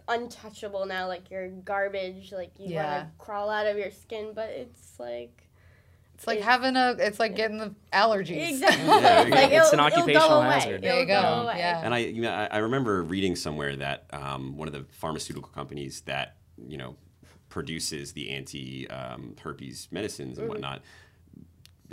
untouchable 0.08 0.86
now, 0.86 1.06
like 1.08 1.30
you're 1.30 1.48
garbage, 1.48 2.32
like 2.32 2.52
you 2.58 2.74
Yeah. 2.74 2.98
want 2.98 3.08
to 3.08 3.24
crawl 3.24 3.50
out 3.50 3.66
of 3.66 3.76
your 3.76 3.90
skin, 3.90 4.32
but 4.34 4.50
it's 4.50 4.98
like 4.98 5.48
it's 6.14 6.26
like 6.26 6.38
it- 6.38 6.44
having 6.44 6.76
a 6.76 6.94
it's 6.98 7.18
like 7.20 7.34
getting 7.36 7.58
the 7.58 7.74
allergies. 7.92 8.50
exactly 8.50 8.84
Yeah, 8.86 9.22
like 9.30 9.52
it's 9.52 9.72
an 9.72 9.80
it'll- 9.80 9.86
it'll 9.86 9.96
go 9.98 10.02
occupational 10.02 10.42
away. 10.42 10.50
hazard. 10.54 10.82
There 10.82 10.94
you 10.96 11.02
It'll 11.02 11.22
go. 11.22 11.28
away. 11.42 11.54
Yeah. 11.58 11.82
And 11.84 11.94
I, 11.94 11.98
you 11.98 12.22
know, 12.22 12.30
I, 12.32 12.46
I 12.46 12.58
remember 12.58 13.02
reading 13.02 13.34
somewhere 13.36 13.76
that 13.76 14.06
um, 14.12 14.56
one 14.56 14.68
of 14.68 14.74
the 14.74 14.84
pharmaceutical 14.90 15.50
companies 15.50 16.02
that 16.02 16.36
you 16.66 16.78
know 16.78 16.96
produces 17.48 18.12
the 18.12 18.30
anti-herpes 18.30 19.88
medicines 19.90 20.38
and 20.38 20.48
whatnot 20.48 20.82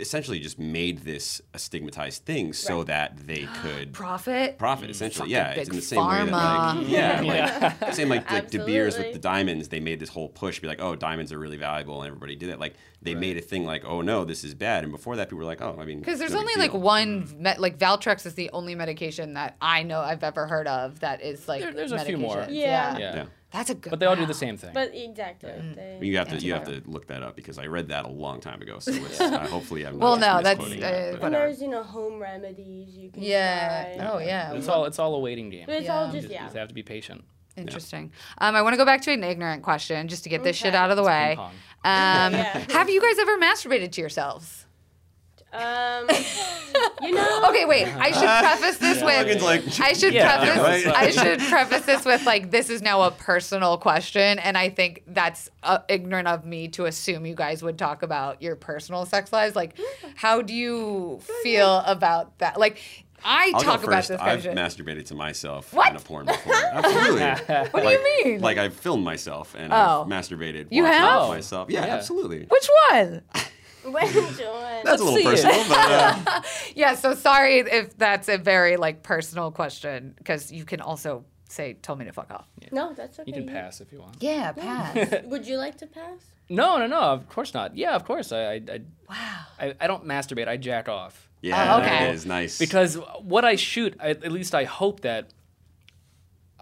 essentially 0.00 0.40
just 0.40 0.58
made 0.58 0.98
this 1.00 1.40
a 1.54 1.58
stigmatized 1.58 2.24
thing 2.24 2.52
so 2.52 2.78
Right. 2.78 2.86
that 2.88 3.26
they 3.26 3.46
could 3.62 3.92
Profit. 3.92 4.58
profit 4.58 4.90
essentially 4.90 5.30
mm, 5.30 5.36
Fucking 5.36 5.54
yeah 5.56 5.60
it's 5.60 5.68
in 5.70 5.76
the 5.76 5.82
same 5.82 6.06
way 6.06 6.24
that 6.24 6.30
like 6.76 6.88
yeah, 6.88 7.20
Yeah. 7.22 7.74
like 7.80 7.94
same 7.94 8.08
like 8.08 8.30
like 8.30 8.50
De 8.50 8.64
Beers 8.64 8.96
with 8.98 9.12
the 9.12 9.18
diamonds 9.18 9.68
they 9.68 9.80
made 9.80 10.00
this 10.00 10.08
whole 10.08 10.28
push 10.28 10.60
be 10.60 10.66
like 10.68 10.80
oh 10.80 10.96
diamonds 10.96 11.32
are 11.32 11.38
really 11.38 11.56
valuable 11.56 12.00
and 12.02 12.08
everybody 12.08 12.36
did 12.36 12.48
it 12.50 12.58
like 12.58 12.74
they 13.02 13.14
made 13.14 13.36
a 13.36 13.40
thing 13.40 13.64
like 13.64 13.84
oh 13.84 14.00
no 14.02 14.24
this 14.24 14.44
is 14.44 14.54
bad 14.54 14.82
and 14.84 14.92
before 14.92 15.16
that 15.16 15.28
people 15.28 15.38
were 15.38 15.44
like 15.44 15.62
oh 15.62 15.76
I 15.80 15.84
mean 15.84 16.00
Because 16.00 16.18
there's 16.18 16.32
no 16.32 16.40
only 16.40 16.54
like 16.56 16.74
one, 16.74 17.26
me- 17.38 17.54
like 17.58 17.78
Valtrex 17.78 18.26
is 18.26 18.34
the 18.34 18.50
only 18.52 18.74
medication 18.74 19.34
that 19.34 19.56
I 19.60 19.82
know 19.82 20.00
I've 20.00 20.22
ever 20.24 20.46
heard 20.46 20.66
of 20.68 21.00
that 21.00 21.22
is 21.22 21.48
like 21.48 21.62
There- 21.62 21.72
there's 21.72 21.92
a 21.92 21.98
few 22.00 22.16
more. 22.18 22.36
medications. 22.36 22.48
Yeah. 22.54 22.98
yeah. 22.98 23.14
yeah 23.16 23.24
That's 23.52 23.70
a 23.70 23.74
good. 23.74 23.90
But 23.90 23.98
they 23.98 24.06
all 24.06 24.14
do 24.16 24.26
the 24.26 24.34
same 24.34 24.56
thing. 24.56 24.70
But 24.72 24.94
exactly. 24.94 25.50
They, 25.74 25.98
you 26.02 26.16
have 26.18 26.28
to 26.28 26.36
you 26.36 26.52
have 26.54 26.64
to 26.64 26.82
look 26.86 27.08
that 27.08 27.22
up 27.22 27.34
because 27.34 27.58
I 27.58 27.66
read 27.66 27.88
that 27.88 28.04
a 28.04 28.08
long 28.08 28.40
time 28.40 28.62
ago 28.62 28.78
so 28.78 28.92
it's, 28.92 29.20
uh, 29.20 29.46
hopefully 29.48 29.84
I'm 29.84 29.98
not 29.98 30.02
Well, 30.04 30.16
just 30.16 30.26
no, 30.28 30.42
that's, 30.42 30.60
uh, 30.60 30.68
that, 30.80 31.12
but- 31.20 31.26
and 31.26 31.34
there's 31.34 31.60
you 31.60 31.68
know 31.68 31.82
home 31.82 32.20
remedies 32.20 32.96
you 32.96 33.10
can 33.10 33.22
Yeah. 33.22 33.96
try. 33.96 34.06
Oh 34.12 34.18
yeah. 34.18 34.52
it's 34.52 34.68
all 34.68 34.84
it's 34.84 34.98
all 35.00 35.14
a 35.16 35.18
waiting 35.18 35.50
game. 35.50 35.64
But 35.66 35.76
it's 35.76 35.86
Yeah. 35.86 35.96
all 35.98 36.06
just 36.12 36.28
just, 36.28 36.32
you 36.32 36.38
just 36.38 36.56
have 36.56 36.68
to 36.68 36.74
be 36.74 36.82
patient. 36.82 37.24
Interesting. 37.56 38.12
Um, 38.38 38.54
I 38.54 38.62
want 38.62 38.74
to 38.74 38.76
go 38.78 38.84
back 38.84 39.02
to 39.02 39.12
an 39.12 39.24
ignorant 39.24 39.62
question 39.64 40.06
just 40.08 40.22
to 40.22 40.30
get 40.30 40.44
this 40.44 40.54
shit 40.56 40.74
out 40.74 40.90
of 40.90 40.96
the 40.96 41.02
way. 41.02 41.30
Ping 41.30 41.36
pong. 41.36 41.52
Um, 41.84 42.32
Yeah. 42.40 42.64
Have 42.72 42.88
you 42.88 43.00
guys 43.02 43.18
ever 43.18 43.36
masturbated 43.38 43.90
to 43.92 44.00
yourselves? 44.00 44.66
Um, 45.52 46.08
you 47.02 47.12
know. 47.12 47.44
Okay, 47.48 47.64
wait. 47.64 47.86
I 47.86 48.10
should 48.12 48.28
preface 48.60 48.78
this 48.78 49.02
Logan's 49.02 49.42
with. 49.42 49.42
like, 49.42 49.80
I 49.80 49.92
should 49.94 50.12
Yeah, 50.14 50.38
preface. 50.38 50.84
right. 50.86 50.96
I 50.96 51.10
should 51.10 51.40
preface 51.40 51.82
this 51.86 52.04
with 52.04 52.24
like 52.24 52.50
this 52.50 52.70
is 52.70 52.82
now 52.82 53.02
a 53.02 53.10
personal 53.10 53.76
question, 53.78 54.38
and 54.38 54.56
I 54.56 54.68
think 54.68 55.02
that's 55.08 55.50
uh, 55.62 55.78
ignorant 55.88 56.28
of 56.28 56.44
me 56.44 56.68
to 56.68 56.84
assume 56.86 57.26
you 57.26 57.34
guys 57.34 57.62
would 57.62 57.78
talk 57.78 58.02
about 58.02 58.40
your 58.42 58.54
personal 58.56 59.04
sex 59.06 59.32
lives. 59.32 59.56
Like, 59.56 59.76
how 60.14 60.40
do 60.42 60.54
you 60.54 61.20
feel 61.42 61.78
about 61.86 62.38
that? 62.38 62.58
Like, 62.58 62.78
I 63.24 63.52
I'll 63.54 63.60
talk 63.60 63.80
go 63.82 63.88
about 63.88 63.96
first. 63.98 64.08
this 64.10 64.20
I've 64.20 64.42
shit. 64.42 64.54
masturbated 64.56 65.06
to 65.06 65.14
myself 65.14 65.74
What? 65.74 65.90
in 65.90 65.96
a 65.96 66.00
porn 66.00 66.26
before. 66.26 66.54
Absolutely. 66.54 67.20
What 67.70 67.82
do 67.82 67.88
you 67.90 68.24
mean? 68.24 68.40
Like 68.40 68.56
I've 68.56 68.72
filmed 68.74 69.04
myself 69.04 69.54
and 69.58 69.72
Oh. 69.72 70.02
I've 70.02 70.06
masturbated. 70.06 70.68
You 70.70 70.84
have? 70.86 71.28
myself. 71.28 71.68
Yeah, 71.70 71.84
Yeah. 71.86 71.94
absolutely. 71.96 72.46
Which 72.48 72.68
one? 72.90 73.20
Which 73.84 74.14
one? 74.14 74.84
That's 74.84 75.00
a 75.00 75.04
little 75.04 75.14
see 75.14 75.22
it. 75.22 75.24
personal, 75.24 75.64
but 75.68 76.26
uh, 76.26 76.42
Yeah. 76.74 76.94
So 76.94 77.14
sorry 77.14 77.58
if 77.60 77.96
that's 77.96 78.28
a 78.28 78.36
very 78.38 78.76
like 78.76 79.02
personal 79.02 79.50
question 79.50 80.14
because 80.18 80.52
you 80.52 80.64
can 80.64 80.80
also 80.80 81.24
say, 81.48 81.74
"Tell 81.74 81.96
me 81.96 82.04
to 82.04 82.12
fuck 82.12 82.30
off." 82.30 82.46
no, 82.72 82.92
that's 82.92 83.18
okay. 83.18 83.28
You 83.30 83.34
can 83.34 83.46
pass 83.46 83.80
if 83.80 83.92
you 83.92 84.00
want. 84.00 84.16
Yeah, 84.20 84.52
pass. 84.52 85.14
Would 85.24 85.46
you 85.46 85.56
like 85.56 85.78
to 85.78 85.86
pass? 85.86 86.18
No, 86.48 86.78
no, 86.78 86.86
no. 86.86 87.00
Of 87.00 87.28
course 87.28 87.54
not. 87.54 87.76
Yeah, 87.76 87.94
of 87.94 88.04
course. 88.04 88.32
I, 88.32 88.38
I, 88.40 88.52
I, 88.54 88.80
wow. 89.08 89.38
I, 89.58 89.74
I 89.80 89.86
don't 89.86 90.04
masturbate. 90.04 90.48
I 90.48 90.56
jack 90.56 90.88
off. 90.88 91.28
yeah, 91.42 91.74
Oh, 91.76 91.78
okay. 91.80 91.88
that 91.90 92.14
is 92.14 92.26
nice. 92.26 92.58
because 92.58 92.96
what 93.22 93.44
I 93.44 93.54
shoot, 93.56 93.96
I, 94.00 94.10
at 94.10 94.32
least 94.32 94.54
I 94.54 94.64
hope 94.64 95.00
that 95.02 95.32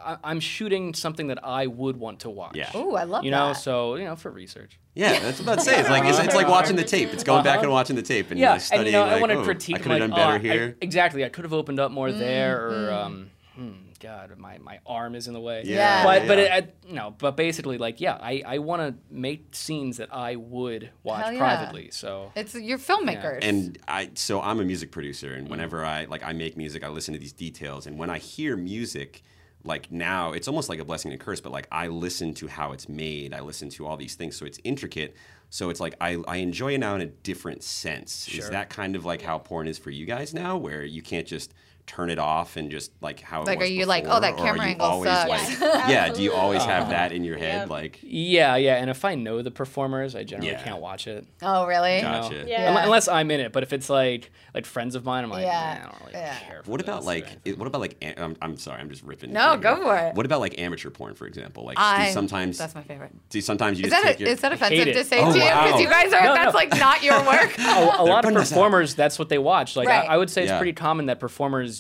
I, 0.05 0.17
I'm 0.25 0.41
shooting 0.41 0.95
something 0.95 1.27
that 1.29 1.45
I 1.45 1.67
would 1.67 1.97
want 1.97 2.21
to 2.21 2.31
watch. 2.31 2.57
Yeah. 2.57 2.77
Ooh, 2.77 2.95
I 2.95 3.05
love 3.05 3.25
You 3.25 3.31
that. 3.31 3.37
know, 3.49 3.53
so 3.53 3.97
you 3.97 4.05
know, 4.05 4.17
for 4.17 4.31
research. 4.31 4.79
yeah, 4.95 5.19
that's 5.21 5.41
what 5.41 5.59
I'm 5.59 5.65
saying. 5.65 5.81
It's 5.81 5.91
like 5.91 6.05
it's, 6.05 6.19
it's 6.19 6.35
like 6.35 6.49
watching 6.49 6.77
the 6.77 6.85
tape. 6.85 7.13
It's 7.13 7.25
going 7.25 7.45
back 7.45 7.63
and 7.63 7.71
watching 7.71 7.97
the 7.97 8.03
tape 8.03 8.31
and 8.31 8.39
Yeah, 8.41 8.53
like, 8.53 8.61
studying. 8.61 8.87
and 8.87 8.93
you 8.95 8.99
know, 9.01 9.07
like, 9.07 9.17
I 9.17 9.21
want 9.21 9.33
to 9.33 9.39
oh, 9.39 9.45
critique. 9.45 9.77
I 9.77 9.79
could 9.79 9.91
have 9.93 10.01
like, 10.01 10.11
done 10.11 10.17
better 10.19 10.33
oh, 10.33 10.37
I- 10.37 10.39
here. 10.57 10.77
exactly, 10.81 11.25
I 11.25 11.29
could 11.29 11.45
have 11.45 11.53
opened 11.55 11.81
up 11.81 11.91
more 11.91 12.11
there, 12.13 12.59
Mm-hmm. 12.59 12.85
or 12.85 12.93
um, 12.93 13.31
hmm, 13.55 13.73
God, 14.01 14.39
my, 14.39 14.59
my 14.59 14.79
arm 14.87 15.17
is 15.17 15.27
in 15.27 15.35
the 15.35 15.41
way. 15.41 15.63
Yeah, 15.65 16.05
but 16.05 16.29
but 16.29 16.39
yeah. 16.39 16.57
it, 16.59 16.77
I, 16.89 16.93
no, 16.93 17.15
but 17.19 17.37
basically, 17.37 17.79
like, 17.79 18.01
yeah, 18.01 18.17
I, 18.21 18.43
I 18.47 18.59
want 18.59 18.81
to 18.83 18.95
make 19.13 19.49
scenes 19.57 19.97
that 19.97 20.15
I 20.15 20.37
would 20.37 20.91
watch 21.03 21.33
yeah. 21.33 21.39
privately. 21.39 21.91
So 21.91 22.31
It's 22.37 22.55
you're 22.55 22.79
filmmakers. 22.79 23.41
and 23.43 23.77
I 23.89 24.11
so 24.15 24.41
I'm 24.41 24.61
a 24.61 24.65
music 24.65 24.93
producer, 24.93 25.35
and 25.35 25.49
whenever 25.49 25.85
I 25.85 26.05
like 26.05 26.23
I 26.25 26.33
make 26.33 26.57
music, 26.57 26.85
I 26.85 26.89
listen 26.89 27.13
to 27.15 27.21
these 27.21 27.33
details, 27.33 27.87
and 27.89 27.99
when 27.99 28.09
I 28.11 28.19
hear 28.19 28.57
music, 28.57 29.23
like 29.65 29.91
now 29.91 30.33
it's 30.33 30.49
almost 30.49 30.69
like 30.69 30.79
a 30.79 30.85
blessing 30.85 31.13
and 31.13 31.21
a 31.21 31.25
curse, 31.25 31.41
but 31.41 31.53
like 31.53 31.69
I 31.71 31.89
listen 31.89 32.35
to 32.35 32.47
how 32.47 32.73
it's 32.73 32.89
made, 32.89 33.35
I 33.35 33.41
listen 33.41 33.69
to 33.71 33.87
all 33.87 33.97
these 33.97 34.15
things, 34.15 34.37
so 34.37 34.47
it's 34.47 34.61
intricate. 34.65 35.17
So 35.51 35.71
it's 35.71 35.81
like 35.81 35.95
I, 36.01 36.19
I 36.27 36.37
enjoy 36.37 36.75
it 36.75 36.79
now 36.79 36.95
in 36.95 37.01
a 37.01 37.07
different 37.07 37.63
sense. 37.63 38.29
Is 38.29 38.51
that 38.51 38.69
kind 38.69 38.97
of 38.97 39.05
like 39.05 39.23
how 39.23 39.39
porn 39.39 39.67
is 39.67 39.79
for 39.79 39.91
you 39.91 40.05
guys 40.07 40.35
now, 40.35 40.57
where 40.57 40.85
you 40.85 41.03
can't 41.03 41.27
just 41.27 41.55
turn 41.89 42.11
it 42.11 42.19
off 42.19 42.57
and 42.57 42.71
just 42.71 42.93
like 43.01 43.19
how 43.21 43.43
it 43.43 43.47
Like, 43.47 43.59
was 43.59 43.69
are 43.69 43.73
you 43.73 43.87
like, 43.87 44.05
oh, 44.07 44.21
that 44.21 44.37
camera 44.37 44.67
angle 44.67 44.87
always 44.87 45.11
sucks? 45.11 45.61
like, 45.61 45.89
yeah? 45.89 46.11
Do 46.13 46.23
you 46.23 46.33
always 46.33 46.63
have 46.65 46.85
um, 46.85 46.91
that 46.91 47.11
in 47.13 47.25
your 47.25 47.37
head, 47.39 47.63
Yep. 47.63 47.71
like? 47.71 47.99
yeah, 48.03 48.55
yeah, 48.57 48.77
and 48.77 48.91
if 48.91 49.05
I 49.05 49.15
know 49.17 49.43
the 49.43 49.51
performers, 49.51 50.15
I 50.15 50.23
generally 50.23 50.53
Yeah. 50.53 50.63
can't 50.63 50.81
watch 50.81 51.07
it. 51.09 51.27
oh, 51.43 51.67
really? 51.67 51.97
you 51.97 52.03
know? 52.03 52.23
Gotcha. 52.23 52.45
Yeah. 52.47 52.73
Unle- 52.75 52.85
Unless 52.85 53.09
I'm 53.09 53.31
in 53.31 53.41
it, 53.41 53.53
but 53.53 53.63
if 53.63 53.73
it's 53.73 53.89
like 53.91 54.31
like 54.55 54.67
friends 54.67 54.95
of 54.95 55.05
mine, 55.05 55.25
I'm 55.25 55.31
like, 55.31 55.43
Yeah, 55.45 55.75
yeah, 55.75 55.81
I 55.81 55.85
don't 55.91 56.01
really 56.01 56.13
yeah. 56.13 56.39
care. 56.39 56.63
for 56.63 56.71
What 56.71 56.81
about 56.81 57.05
like? 57.05 57.27
it- 57.45 57.59
What 57.59 57.67
about 57.67 57.81
like? 57.81 58.05
I'm, 58.19 58.37
I'm 58.43 58.57
sorry, 58.59 58.81
I'm 58.81 58.91
just 58.91 59.03
ripping. 59.03 59.33
No, 59.33 59.57
go 59.57 59.75
here. 59.77 59.85
for 59.85 59.97
it. 59.97 60.15
What 60.15 60.27
about 60.27 60.41
like 60.41 60.59
amateur 60.59 60.91
porn, 60.91 61.15
for 61.15 61.27
example? 61.27 61.65
Like, 61.65 61.77
do 61.77 61.83
I 61.83 62.11
sometimes 62.11 62.59
that's 62.59 62.75
my 62.75 62.83
favorite. 62.83 63.13
do 63.31 63.41
sometimes 63.41 63.79
you 63.81 63.87
Is 63.87 63.91
just 63.93 64.03
that 64.03 64.09
take 64.11 64.17
a, 64.19 64.21
your, 64.25 64.29
is 64.31 64.41
that 64.41 64.53
offensive 64.53 64.85
to 64.95 65.05
say 65.05 65.21
Oh, 65.21 65.33
to 65.33 65.39
you? 65.39 65.45
Because 65.45 65.81
you 65.81 65.89
guys 65.89 66.13
are 66.13 66.23
No, 66.25 66.35
that's 66.35 66.53
no. 66.53 66.59
like 66.59 66.71
not 66.79 67.03
your 67.03 67.19
work. 67.27 67.59
a, 67.59 67.63
a 67.63 68.05
lot 68.05 68.19
of 68.19 68.23
putting 68.25 68.37
us 68.39 68.53
out. 68.53 68.55
performers 68.57 68.95
that's 68.95 69.19
what 69.19 69.29
they 69.29 69.39
watch 69.39 69.77
like 69.77 69.89
I, 69.89 70.05
I 70.07 70.17
would 70.17 70.29
say 70.31 70.43
it's 70.45 70.53
pretty 70.53 70.73
common 70.73 71.07
that 71.07 71.21
performers 71.21 71.78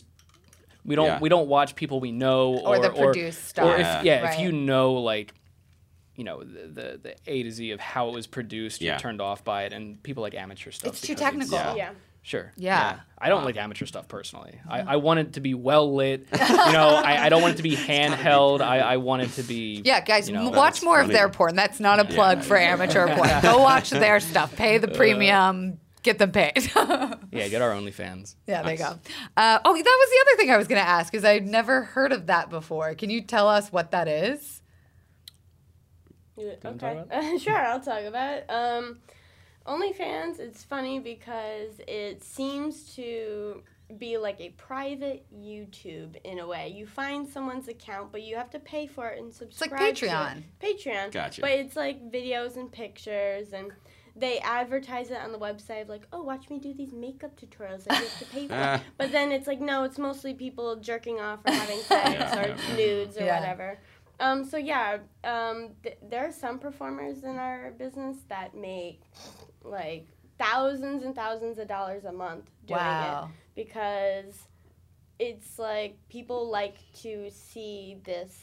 we 0.88 0.94
don't 0.96 1.06
Yeah. 1.06 1.18
we 1.20 1.28
don't 1.28 1.48
watch 1.48 1.74
people 1.76 2.00
we 2.00 2.10
know 2.12 2.54
or 2.58 2.76
Or 2.76 2.78
the 2.80 2.90
produced 2.90 3.44
stuff. 3.48 3.66
or 3.66 3.74
if 3.74 3.80
Yeah. 3.80 4.02
yeah 4.02 4.20
Right. 4.22 4.34
if 4.34 4.40
you 4.40 4.50
know 4.52 4.94
like 4.94 5.32
you 6.16 6.24
know 6.24 6.42
the, 6.42 6.66
the 6.66 7.00
the 7.02 7.14
A 7.28 7.42
to 7.44 7.50
Z 7.52 7.70
of 7.70 7.78
how 7.80 8.08
it 8.08 8.14
was 8.14 8.26
produced 8.26 8.80
Yeah. 8.80 8.92
you're 8.92 8.98
turned 8.98 9.20
off 9.20 9.44
by 9.44 9.64
it 9.64 9.72
and 9.72 10.02
people 10.02 10.22
like 10.22 10.34
amateur 10.34 10.70
stuff 10.72 10.88
It's 10.94 11.00
too 11.00 11.12
because 11.14 11.20
technical. 11.22 11.58
Yeah. 11.58 11.74
Yeah. 11.76 11.90
Sure. 12.22 12.52
Yeah. 12.56 12.98
I 13.16 13.30
don't 13.30 13.44
like 13.44 13.56
amateur 13.56 13.86
stuff 13.86 14.06
personally. 14.06 14.60
I, 14.68 14.80
I 14.80 14.96
want 14.96 15.20
it 15.20 15.32
to 15.34 15.40
be 15.40 15.54
well 15.54 15.94
lit. 15.94 16.26
you 16.32 16.38
know, 16.72 16.88
I, 17.02 17.24
I 17.24 17.28
don't 17.30 17.40
want 17.40 17.54
it 17.54 17.56
to 17.58 17.62
be 17.62 17.74
handheld. 17.92 18.60
I, 18.60 18.80
I 18.80 18.96
want 18.98 19.22
it 19.22 19.30
to 19.34 19.42
be. 19.44 19.80
Yeah, 19.82 20.00
guys, 20.02 20.28
you 20.28 20.34
know, 20.34 20.40
m- 20.48 20.52
watch 20.52 20.74
that's 20.74 20.82
more 20.82 21.00
of 21.00 21.08
their 21.08 21.30
porn. 21.30 21.54
That's 21.56 21.80
not 21.80 22.00
a 22.00 22.04
plug 22.04 22.42
for 22.42 22.58
amateur 22.58 23.06
porn. 23.16 23.30
Go 23.40 23.58
watch 23.62 23.88
their 23.90 24.20
stuff. 24.20 24.54
Pay 24.56 24.76
Uh. 24.76 24.80
the 24.80 24.88
premium. 24.88 25.78
Get 26.02 26.18
them 26.18 26.32
paid. 26.32 26.70
Yeah, 27.30 27.46
get 27.48 27.60
our 27.60 27.72
OnlyFans. 27.72 28.36
Yeah, 28.46 28.62
there 28.62 28.72
you 28.72 28.78
go. 28.78 28.98
Uh, 29.36 29.58
oh, 29.62 29.76
that 29.76 29.84
was 29.84 30.10
the 30.10 30.18
other 30.22 30.36
thing 30.38 30.50
I 30.50 30.56
was 30.56 30.66
going 30.66 30.80
to 30.80 30.88
ask 30.88 31.12
because 31.12 31.26
I'd 31.26 31.46
never 31.46 31.82
heard 31.82 32.10
of 32.10 32.26
that 32.26 32.48
before. 32.48 32.94
Can 32.94 33.10
you 33.10 33.20
tell 33.20 33.48
us 33.48 33.70
what 33.70 33.90
that 33.90 34.08
is? 34.08 34.62
Yeah, 36.38 36.54
wanna 36.64 37.06
Okay. 37.12 37.38
sure, 37.42 37.56
I'll 37.56 37.80
talk 37.80 38.02
about 38.04 38.38
it. 38.38 38.46
Um, 38.48 38.98
OnlyFans, 39.66 40.40
it's 40.40 40.64
funny 40.64 41.00
because 41.00 41.72
it 41.86 42.24
seems 42.24 42.94
to 42.94 43.62
be 43.96 44.18
like 44.18 44.40
a 44.40 44.50
private 44.50 45.26
YouTube 45.34 46.16
in 46.24 46.38
a 46.38 46.46
way. 46.46 46.68
You 46.68 46.86
find 46.86 47.28
someone's 47.28 47.68
account, 47.68 48.12
but 48.12 48.22
you 48.22 48.36
have 48.36 48.50
to 48.50 48.58
pay 48.58 48.86
for 48.86 49.08
it 49.08 49.20
and 49.20 49.32
subscribe. 49.32 49.78
to 49.78 50.06
it. 50.06 50.10
Patreon. 50.10 50.42
Patreon. 50.62 51.12
Gotcha. 51.12 51.40
But 51.40 51.50
it's 51.52 51.76
like 51.76 52.10
videos 52.10 52.56
and 52.56 52.70
pictures 52.70 53.52
and 53.52 53.70
they 54.18 54.38
advertise 54.40 55.10
it 55.10 55.18
on 55.18 55.32
the 55.32 55.38
website 55.38 55.88
like, 55.88 56.02
oh, 56.12 56.22
watch 56.22 56.50
me 56.50 56.58
do 56.58 56.74
these 56.74 56.92
makeup 56.92 57.38
tutorials 57.40 57.84
that 57.84 57.98
you 58.00 58.04
have 58.06 58.18
to 58.18 58.24
pay 58.26 58.48
for. 58.48 58.82
but 58.98 59.12
then 59.12 59.30
it's 59.32 59.46
like, 59.46 59.60
no, 59.60 59.84
it's 59.84 59.98
mostly 59.98 60.34
people 60.34 60.76
jerking 60.76 61.20
off 61.20 61.40
or 61.46 61.52
having 61.52 61.78
sex 61.80 62.10
Yeah, 62.14 62.38
or 62.44 62.48
yeah, 62.48 62.56
yeah. 62.68 62.76
nudes 62.76 63.16
or 63.16 63.24
Yeah. 63.24 63.40
whatever. 63.40 63.78
Um, 64.20 64.44
so 64.44 64.56
yeah, 64.56 64.98
um, 65.22 65.70
th- 65.84 65.98
there 66.10 66.26
are 66.26 66.32
some 66.32 66.58
performers 66.58 67.22
in 67.22 67.36
our 67.36 67.70
business 67.78 68.16
that 68.28 68.54
make 68.56 69.02
like 69.62 70.06
thousands 70.38 71.04
and 71.04 71.14
thousands 71.14 71.58
of 71.58 71.68
dollars 71.68 72.04
a 72.04 72.12
month 72.12 72.50
doing 72.66 72.80
Wow. 72.80 73.30
it 73.30 73.64
because 73.66 74.34
it's 75.20 75.58
like 75.58 75.96
people 76.08 76.48
like 76.50 76.78
to 77.02 77.30
see 77.30 77.98
this 78.04 78.36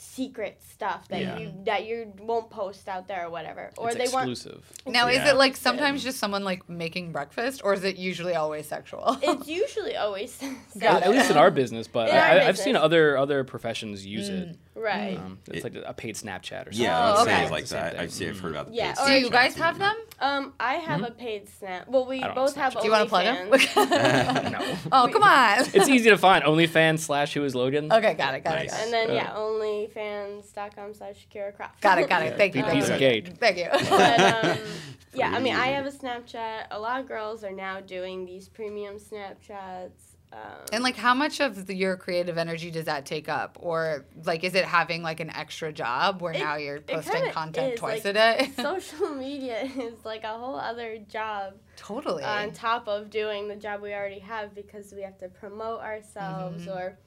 secret 0.00 0.60
stuff 0.72 1.08
that 1.08 1.20
Yeah. 1.20 1.38
you 1.38 1.52
that 1.64 1.84
you 1.84 2.12
won't 2.20 2.50
post 2.50 2.88
out 2.88 3.08
there 3.08 3.26
or 3.26 3.30
whatever. 3.30 3.70
Or 3.76 3.88
it's 3.88 3.96
they 3.96 4.04
want 4.14 4.30
exclusive. 4.30 4.64
Now, 4.86 5.08
is 5.08 5.18
it 5.28 5.36
like 5.36 5.56
sometimes 5.56 6.02
just 6.04 6.18
someone 6.18 6.44
like 6.44 6.68
making 6.68 7.10
breakfast, 7.12 7.62
or 7.64 7.74
is 7.74 7.82
it 7.82 7.96
usually 7.96 8.34
always 8.34 8.66
sexual? 8.66 9.18
it's 9.22 9.48
usually 9.62 9.96
always 9.96 10.40
Got 10.78 11.02
At 11.02 11.10
least 11.10 11.30
in 11.30 11.36
our 11.36 11.50
business, 11.50 11.88
but 11.88 12.08
In 12.10 12.14
I, 12.14 12.18
our 12.18 12.24
I- 12.42 12.46
I've 12.48 12.58
seen 12.58 12.76
other 12.76 13.16
other 13.18 13.42
professions 13.44 14.06
use 14.06 14.28
it. 14.28 14.56
right. 14.74 15.16
Um, 15.18 15.38
it's 15.48 15.64
It- 15.64 15.74
like 15.74 15.84
a 15.84 15.92
paid 15.94 16.14
Snapchat 16.14 16.68
or 16.68 16.72
something. 16.72 16.80
Yeah, 16.82 17.14
Oh, 17.16 17.22
okay. 17.22 17.50
like 17.50 17.62
It's 17.62 17.70
the 17.70 17.76
same 17.76 17.92
that. 17.94 18.00
I've 18.00 18.12
seen, 18.12 18.28
I've 18.30 18.40
heard 18.40 18.52
about 18.52 18.68
the 18.68 18.74
Yeah, 18.74 18.94
paid 18.94 19.02
or- 19.02 19.06
Do 19.20 19.24
you 19.26 19.30
guys 19.30 19.54
and- 19.54 19.64
have 19.64 19.78
them? 19.78 19.96
Um, 20.20 20.52
I 20.58 20.74
have 20.74 21.02
a 21.04 21.10
paid 21.12 21.48
snap. 21.48 21.86
Well, 21.88 22.04
we 22.06 22.20
both 22.20 22.54
have 22.56 22.72
have. 22.74 22.74
Snapchat. 22.74 22.80
Do 22.80 22.86
you 22.86 22.92
want 22.92 23.04
to 23.04 23.08
plug 23.08 23.24
OnlyFans. 23.26 23.74
them? 23.74 24.52
No. 24.52 24.76
oh, 24.92 25.08
come 25.12 25.22
on. 25.22 25.60
It's 25.72 25.88
easy 25.88 26.10
to 26.10 26.18
find. 26.18 26.42
OnlyFans 26.44 26.98
slash 27.00 27.34
Who 27.34 27.44
is 27.44 27.54
Logan. 27.54 27.92
okay, 27.92 28.14
got 28.14 28.34
it, 28.34 28.42
got 28.42 28.54
it, 28.58 28.66
Nice. 28.66 28.70
got 28.72 28.80
it. 28.80 28.84
And 28.84 28.92
then 28.92 29.10
Uh, 29.10 29.14
yeah, 29.14 29.30
onlyfans.com 29.34 30.94
slash 30.94 31.26
Keira 31.32 31.54
Croft. 31.54 31.80
Got 31.80 31.98
it, 31.98 32.08
got 32.08 32.22
it. 32.22 32.36
Thank 32.36 32.54
you, 32.54 32.62
thank 32.62 32.74
Piece 32.74 32.88
you. 32.88 32.94
of 32.94 32.98
cake. 32.98 33.36
Thank 33.38 33.58
you. 33.58 33.68
but 33.70 34.20
um, 34.20 34.58
yeah, 35.14 35.30
I 35.30 35.38
mean, 35.38 35.54
I 35.54 35.68
have 35.68 35.86
a 35.86 35.90
Snapchat. 35.90 36.66
A 36.70 36.78
lot 36.78 37.00
of 37.00 37.06
girls 37.06 37.44
are 37.44 37.52
now 37.52 37.80
doing 37.80 38.24
these 38.26 38.48
premium 38.48 38.96
Snapchats. 38.96 40.16
Um, 40.32 40.38
And 40.72 40.82
like, 40.84 40.96
how 40.96 41.14
much 41.14 41.40
of 41.40 41.66
the, 41.66 41.74
your 41.74 41.96
creative 41.96 42.36
energy 42.36 42.70
does 42.70 42.84
that 42.84 43.06
take 43.06 43.28
up, 43.28 43.56
or 43.60 44.04
like, 44.24 44.44
is 44.44 44.54
it 44.54 44.64
having 44.66 45.02
like 45.02 45.20
an 45.20 45.30
extra 45.30 45.72
job 45.72 46.20
where 46.20 46.32
It- 46.34 46.38
now 46.40 46.56
you're 46.56 46.80
posting 46.80 47.30
content 47.30 47.74
is, 47.74 47.78
twice 47.80 48.04
like, 48.04 48.14
a 48.14 48.18
day? 48.46 48.50
social 48.62 49.08
media 49.14 49.62
is 49.78 50.04
like 50.04 50.24
a 50.24 50.34
whole 50.36 50.56
other 50.56 50.98
job 50.98 51.54
totally. 51.76 52.24
on 52.24 52.52
top 52.52 52.88
of 52.88 53.08
doing 53.10 53.48
the 53.48 53.56
job 53.56 53.80
we 53.80 53.94
already 53.94 54.18
have 54.18 54.54
because 54.54 54.92
we 54.92 55.02
have 55.02 55.16
to 55.18 55.28
promote 55.28 55.80
ourselves 55.80 56.62
Mm-hmm. 56.66 56.70
or 56.78 56.98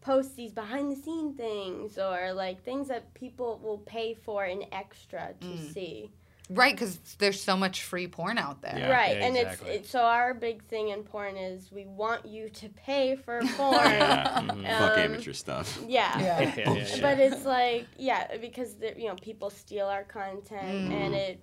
post 0.00 0.36
these 0.36 0.52
behind 0.52 0.92
the 0.92 0.96
scene 0.96 1.34
things 1.34 1.98
or 1.98 2.32
like 2.32 2.62
things 2.62 2.86
that 2.86 3.12
people 3.14 3.58
will 3.62 3.78
pay 3.78 4.14
for 4.14 4.44
an 4.44 4.62
extra 4.70 5.34
to 5.40 5.46
Mm. 5.46 5.72
see. 5.74 6.12
Right, 6.50 6.74
because 6.74 6.98
there's 7.18 7.40
so 7.40 7.56
much 7.56 7.82
free 7.82 8.06
porn 8.08 8.38
out 8.38 8.62
there. 8.62 8.76
Yeah. 8.78 8.90
right, 8.90 9.16
yeah, 9.16 9.26
and 9.26 9.36
exactly. 9.36 9.70
it's, 9.70 9.80
it's 9.80 9.90
so 9.90 10.00
our 10.00 10.34
big 10.34 10.62
thing 10.64 10.88
in 10.88 11.02
porn 11.02 11.36
is 11.36 11.70
we 11.72 11.84
want 11.86 12.26
you 12.26 12.48
to 12.50 12.68
pay 12.70 13.16
for 13.16 13.40
porn. 13.56 13.74
Yeah. 13.74 14.34
Fuck 14.40 14.50
Um, 14.50 14.64
amateur 14.98 15.32
stuff. 15.32 15.78
yeah. 15.86 16.18
Yeah. 16.18 16.40
Yeah, 16.40 16.54
yeah, 16.56 16.72
yeah. 16.74 17.00
But 17.00 17.18
it's 17.20 17.44
like, 17.44 17.86
yeah, 17.98 18.36
because 18.38 18.74
the, 18.74 18.94
you 18.96 19.08
know 19.08 19.14
people 19.16 19.50
steal 19.50 19.86
our 19.86 20.04
content 20.04 20.90
Mm. 20.90 20.92
and 20.92 21.14
it 21.14 21.40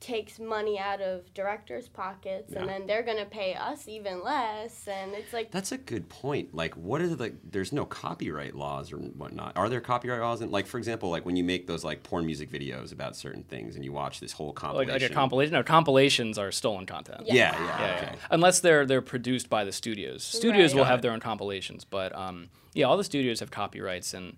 takes 0.00 0.38
money 0.38 0.78
out 0.78 1.00
of 1.00 1.32
directors' 1.34 1.88
pockets, 1.88 2.52
and 2.52 2.68
then 2.68 2.86
they're 2.86 3.02
gonna 3.02 3.24
pay 3.24 3.54
us 3.54 3.88
even 3.88 4.22
less, 4.22 4.86
and 4.86 5.12
it's 5.12 5.32
like, 5.32 5.50
That's 5.50 5.72
a 5.72 5.78
good 5.78 6.08
point. 6.08 6.54
Like, 6.54 6.74
what 6.76 7.00
are 7.00 7.08
the? 7.08 7.34
There's 7.42 7.72
no 7.72 7.84
copyright 7.84 8.54
laws 8.54 8.92
or 8.92 8.98
whatnot. 8.98 9.56
Are 9.56 9.68
there 9.68 9.80
copyright 9.80 10.20
laws? 10.20 10.40
And 10.40 10.52
like, 10.52 10.66
for 10.66 10.78
example, 10.78 11.10
like 11.10 11.26
when 11.26 11.34
you 11.36 11.42
make 11.42 11.66
those 11.66 11.84
like 11.84 12.02
porn 12.04 12.24
music 12.26 12.50
videos 12.50 12.92
about 12.92 13.16
certain 13.16 13.42
things, 13.42 13.74
and 13.74 13.84
you 13.84 13.92
watch 13.92 14.20
this 14.20 14.32
whole 14.32 14.48
like, 14.48 14.56
compilation. 14.56 14.92
like 15.02 15.10
a 15.10 15.14
compilation. 15.14 15.52
No, 15.54 15.62
compilations 15.64 16.38
are 16.38 16.52
stolen 16.52 16.86
content. 16.86 17.22
Yeah. 17.26 17.34
Yeah, 17.34 17.52
yeah, 17.52 17.66
Yeah, 17.90 17.96
okay. 17.96 18.10
yeah. 18.12 18.18
Unless 18.30 18.60
they're 18.60 18.86
they're 18.86 19.02
produced 19.02 19.50
by 19.50 19.64
the 19.64 19.72
studios. 19.72 20.22
Studios 20.22 20.70
Right. 20.72 20.76
will 20.78 20.84
Got 20.84 20.90
have 20.90 20.98
it. 21.00 21.02
their 21.02 21.12
own 21.12 21.20
compilations, 21.20 21.84
but 21.84 22.14
um, 22.16 22.50
yeah, 22.72 22.86
all 22.86 22.96
the 22.96 23.04
studios 23.04 23.40
have 23.40 23.50
copyrights, 23.50 24.14
and 24.14 24.36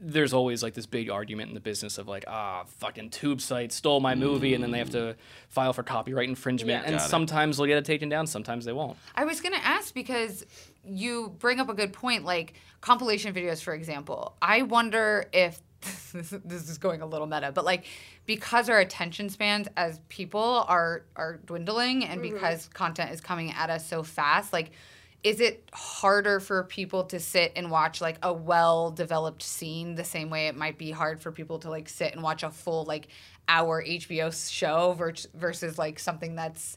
there's 0.00 0.32
always 0.34 0.62
like 0.62 0.74
this 0.74 0.86
big 0.86 1.08
argument 1.10 1.48
in 1.48 1.54
the 1.54 1.60
business 1.60 1.96
of 1.98 2.06
like, 2.06 2.24
ah, 2.28 2.64
fucking 2.78 3.10
tube 3.10 3.40
site 3.40 3.72
stole 3.72 4.00
my 4.00 4.14
movie, 4.14 4.52
and 4.54 4.62
then 4.62 4.70
they 4.70 4.78
have 4.78 4.90
to 4.90 5.16
file 5.48 5.72
for 5.72 5.82
copyright 5.82 6.28
infringement, 6.28 6.82
Yeah. 6.82 6.88
and 6.88 6.98
Got 6.98 7.06
it. 7.06 7.10
sometimes 7.10 7.56
they'll 7.56 7.66
get 7.66 7.78
it 7.78 7.84
taken 7.84 8.08
down, 8.08 8.26
sometimes 8.26 8.64
they 8.66 8.72
won't. 8.72 8.98
I 9.14 9.24
was 9.24 9.40
gonna 9.40 9.56
ask 9.62 9.94
because 9.94 10.44
you 10.84 11.34
bring 11.38 11.60
up 11.60 11.68
a 11.68 11.74
good 11.74 11.92
point, 11.92 12.24
like 12.24 12.54
compilation 12.80 13.32
videos, 13.34 13.62
for 13.62 13.72
example. 13.74 14.36
I 14.42 14.62
wonder 14.62 15.24
if 15.32 15.60
this, 16.12 16.30
this 16.44 16.68
is 16.68 16.78
going 16.78 17.00
a 17.00 17.06
little 17.06 17.26
meta, 17.26 17.52
but 17.52 17.64
like 17.64 17.84
because 18.26 18.68
our 18.68 18.78
attention 18.80 19.30
spans 19.30 19.68
as 19.76 20.00
people 20.08 20.64
are 20.68 21.04
are 21.16 21.38
dwindling, 21.46 22.04
and 22.04 22.20
because 22.20 22.68
content 22.74 23.12
is 23.12 23.20
coming 23.20 23.52
at 23.52 23.70
us 23.70 23.86
so 23.86 24.02
fast, 24.02 24.52
like. 24.52 24.72
Is 25.26 25.40
it 25.40 25.68
harder 25.72 26.38
for 26.38 26.62
people 26.62 27.02
to 27.06 27.18
sit 27.18 27.50
and 27.56 27.68
watch 27.68 28.00
like 28.00 28.16
a 28.22 28.32
well 28.32 28.92
developed 28.92 29.42
scene 29.42 29.96
the 29.96 30.04
same 30.04 30.30
way 30.30 30.46
it 30.46 30.54
might 30.54 30.78
be 30.78 30.92
hard 30.92 31.20
for 31.20 31.32
people 31.32 31.58
to 31.60 31.68
like 31.70 31.88
sit 31.88 32.12
and 32.12 32.22
watch 32.22 32.44
a 32.44 32.50
full 32.50 32.84
like 32.84 33.08
hour 33.48 33.82
HBO 33.82 34.30
show 34.50 34.92
vers- 34.92 35.26
versus 35.34 35.78
like 35.78 35.98
something 35.98 36.36
that's 36.36 36.76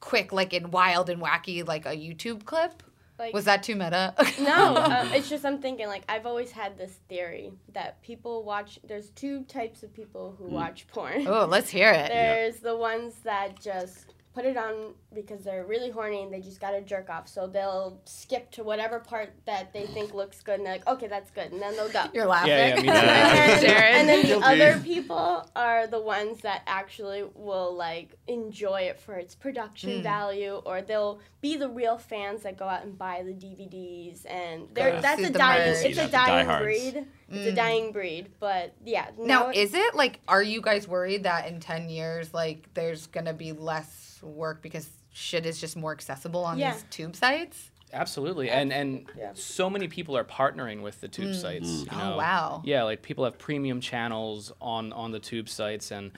quick, 0.00 0.32
like 0.32 0.52
and 0.52 0.72
wild 0.72 1.08
and 1.08 1.22
wacky, 1.22 1.66
like 1.66 1.86
a 1.86 1.90
YouTube 1.96 2.44
clip. 2.44 2.82
like 3.18 3.32
Was 3.32 3.44
that 3.44 3.62
too 3.62 3.76
meta? 3.76 4.12
no, 4.40 4.76
um, 4.76 5.12
it's 5.12 5.28
just 5.28 5.44
I'm 5.44 5.58
thinking 5.60 5.86
like 5.86 6.02
I've 6.08 6.26
always 6.26 6.50
had 6.50 6.76
this 6.76 6.98
theory 7.08 7.52
that 7.74 8.02
people 8.02 8.42
watch. 8.42 8.80
There's 8.82 9.10
two 9.10 9.44
types 9.44 9.84
of 9.84 9.94
people 9.94 10.34
who 10.36 10.46
watch 10.46 10.86
porn. 10.88 11.26
oh, 11.28 11.46
let's 11.46 11.70
hear 11.70 11.90
it. 11.90 12.08
There's 12.12 12.56
the 12.56 12.76
ones 12.76 13.14
that 13.22 13.60
just 13.60 14.13
put 14.34 14.44
it 14.44 14.56
on 14.56 14.94
because 15.14 15.44
they're 15.44 15.64
really 15.64 15.90
horny 15.90 16.24
and 16.24 16.32
they 16.32 16.40
just 16.40 16.60
gotta 16.60 16.80
jerk 16.80 17.08
off. 17.08 17.28
So 17.28 17.46
they'll 17.46 18.00
skip 18.04 18.50
to 18.52 18.64
whatever 18.64 18.98
part 18.98 19.32
that 19.46 19.72
they 19.72 19.86
think 19.86 20.12
looks 20.12 20.42
good 20.42 20.56
and 20.56 20.66
they're 20.66 20.74
like, 20.74 20.88
okay, 20.88 21.06
that's 21.06 21.30
good, 21.30 21.52
and 21.52 21.62
then 21.62 21.76
they'll 21.76 21.88
go. 21.88 22.04
You're 22.12 22.26
laughing. 22.26 22.50
Yeah, 22.50 22.66
yeah, 22.68 22.82
me 22.82 22.88
and, 22.88 22.88
then, 22.88 23.64
Jared. 23.64 23.94
and 23.94 24.08
then 24.08 24.22
the 24.22 24.28
Guilty. 24.28 24.44
other 24.44 24.80
people 24.80 25.48
are 25.54 25.86
the 25.86 26.00
ones 26.00 26.40
that 26.40 26.62
actually 26.66 27.24
will 27.34 27.74
like 27.74 28.16
enjoy 28.26 28.82
it 28.82 28.98
for 28.98 29.14
its 29.14 29.34
production 29.34 29.98
hmm. 29.98 30.02
value, 30.02 30.60
or 30.64 30.82
they'll 30.82 31.20
be 31.40 31.56
the 31.56 31.68
real 31.68 31.96
fans 31.96 32.42
that 32.42 32.56
go 32.56 32.66
out 32.66 32.84
and 32.84 32.98
buy 32.98 33.22
the 33.22 33.32
DVDs, 33.32 34.26
and 34.26 34.66
they're 34.74 34.92
Go 34.92 35.00
that's 35.00 35.22
a 35.22 35.30
dying. 35.30 35.72
merch. 35.72 35.84
It's 35.84 35.96
Yeah, 35.96 36.04
a 36.04 36.10
dying 36.10 36.46
diehards. 36.46 36.64
breed. 36.64 37.06
It's 37.28 37.46
a 37.46 37.50
hmm. 37.50 37.56
dying 37.56 37.92
breed, 37.92 38.28
but 38.38 38.74
yeah. 38.84 39.10
now, 39.18 39.50
is 39.50 39.74
it 39.74 39.94
like, 39.94 40.20
are 40.28 40.42
you 40.42 40.60
guys 40.60 40.86
worried 40.86 41.22
that 41.22 41.48
in 41.48 41.58
10 41.58 41.88
years, 41.88 42.34
like, 42.34 42.68
there's 42.74 43.06
going 43.06 43.24
to 43.26 43.32
be 43.32 43.52
less 43.52 44.13
work 44.24 44.62
because 44.62 44.88
shit 45.12 45.46
is 45.46 45.60
just 45.60 45.76
more 45.76 45.92
accessible 45.92 46.44
on 46.44 46.58
Yeah. 46.58 46.72
these 46.72 46.84
tube 46.90 47.16
sites? 47.16 47.70
Absolutely, 47.92 48.50
and 48.50 48.72
and 48.72 49.06
Yeah. 49.16 49.30
so 49.34 49.70
many 49.70 49.86
people 49.86 50.16
are 50.16 50.24
partnering 50.24 50.82
with 50.82 51.00
the 51.00 51.08
tube 51.08 51.30
mm. 51.30 51.40
sites. 51.40 51.68
Mm. 51.68 51.92
You 51.92 51.98
Oh, 52.00 52.16
wow. 52.16 52.62
Yeah, 52.64 52.82
like 52.82 53.02
people 53.02 53.24
have 53.24 53.38
premium 53.38 53.80
channels 53.80 54.52
on 54.60 54.92
on 54.92 55.12
the 55.12 55.20
tube 55.20 55.48
sites, 55.48 55.92
and 55.92 56.10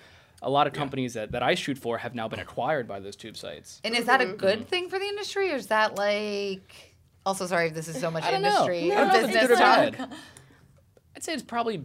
a 0.43 0.51
lot 0.51 0.67
of 0.67 0.73
companies 0.73 1.15
that, 1.15 1.33
that 1.33 1.43
I 1.43 1.55
shoot 1.55 1.79
for 1.79 1.99
have 1.99 2.15
now 2.15 2.29
been 2.29 2.41
acquired 2.41 2.87
by 2.87 3.01
those 3.01 3.17
tube 3.17 3.37
sites. 3.37 3.81
And 3.85 3.95
is 3.95 4.07
that 4.07 4.21
a 4.21 4.25
mm-hmm. 4.25 4.37
good 4.37 4.69
thing 4.69 4.89
for 4.89 4.99
the 4.99 5.07
industry, 5.07 5.53
or 5.53 5.57
is 5.57 5.67
that 5.69 5.97
like. 5.97 6.93
Also, 7.25 7.45
sorry 7.47 7.67
if 7.67 7.75
this 7.75 7.89
is 7.89 7.99
so 7.99 8.09
much 8.09 8.23
I 8.23 8.31
don't 8.31 8.43
know. 8.43 8.49
industry 8.49 8.89
No, 8.89 8.95
or 8.95 9.07
no, 9.07 9.15
it's 9.15 9.27
business 9.27 9.47
good 9.49 9.51
or 9.51 9.57
talk. 9.57 9.97
bad. 9.97 10.15
I'd 11.17 11.25
say 11.25 11.33
it's 11.33 11.43
probably 11.43 11.83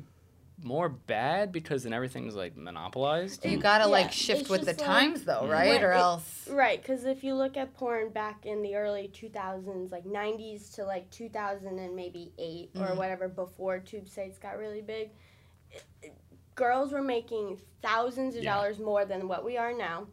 more 0.64 0.90
bad 0.90 1.52
because 1.52 1.84
then 1.84 1.94
everything's 1.94 2.36
like 2.36 2.56
monopolized. 2.58 3.46
You 3.46 3.58
gotta 3.58 3.84
Yeah, 3.86 3.90
like 3.90 4.12
shift 4.12 4.50
with 4.50 4.62
the 4.62 4.68
like- 4.68 4.78
times, 4.78 5.24
though, 5.24 5.48
right? 5.48 5.72
Right, 5.72 5.84
Or 5.84 5.92
it- 5.92 5.98
else. 5.98 6.48
Right, 6.50 6.82
because 6.82 7.06
if 7.06 7.24
you 7.24 7.34
look 7.36 7.58
at 7.58 7.74
porn 7.74 8.10
back 8.10 8.46
in 8.46 8.62
the 8.62 8.76
early 8.76 9.10
2000s, 9.14 9.92
like 9.92 10.06
90s 10.06 10.74
to 10.76 10.84
like 10.86 11.10
2000 11.12 11.80
and 11.80 11.96
maybe 11.96 12.32
8 12.38 12.72
or 12.76 12.96
whatever, 12.96 13.28
before 13.28 13.80
tube 13.80 14.08
sites 14.10 14.38
got 14.38 14.58
really 14.58 14.82
big, 14.82 15.10
it- 15.72 15.84
it- 16.02 16.14
girls 16.56 16.92
were 16.92 17.02
making 17.02 17.60
thousands 17.82 18.36
of 18.36 18.44
Yeah. 18.44 18.54
dollars 18.56 18.80
more 18.80 19.06
than 19.06 19.28
what 19.28 19.44
we 19.46 19.58
are 19.58 19.74
now. 19.74 20.08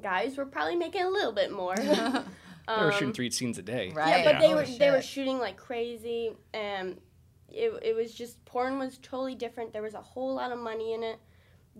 Guys 0.00 0.36
were 0.36 0.46
probably 0.46 0.76
making 0.76 1.02
a 1.02 1.08
little 1.10 1.32
bit 1.32 1.50
more. 1.52 1.74
They 2.68 2.84
were 2.84 2.92
shooting 2.92 3.08
Um, 3.08 3.14
three 3.14 3.30
scenes 3.30 3.56
a 3.56 3.62
day. 3.62 3.92
Right. 3.94 4.08
yeah, 4.22 4.30
but 4.30 4.40
they 4.40 4.52
Oh, 4.52 4.56
were 4.56 4.64
they 4.66 4.90
were 4.90 5.00
shooting 5.00 5.38
like 5.38 5.56
crazy, 5.56 6.36
and 6.52 7.00
it 7.50 7.72
it 7.82 7.96
was 7.96 8.12
just 8.14 8.44
porn 8.44 8.78
was 8.78 8.98
totally 8.98 9.34
different. 9.34 9.72
There 9.72 9.82
was 9.82 9.94
a 9.94 10.00
whole 10.00 10.34
lot 10.34 10.52
of 10.52 10.58
money 10.58 10.92
in 10.94 11.02
it. 11.02 11.18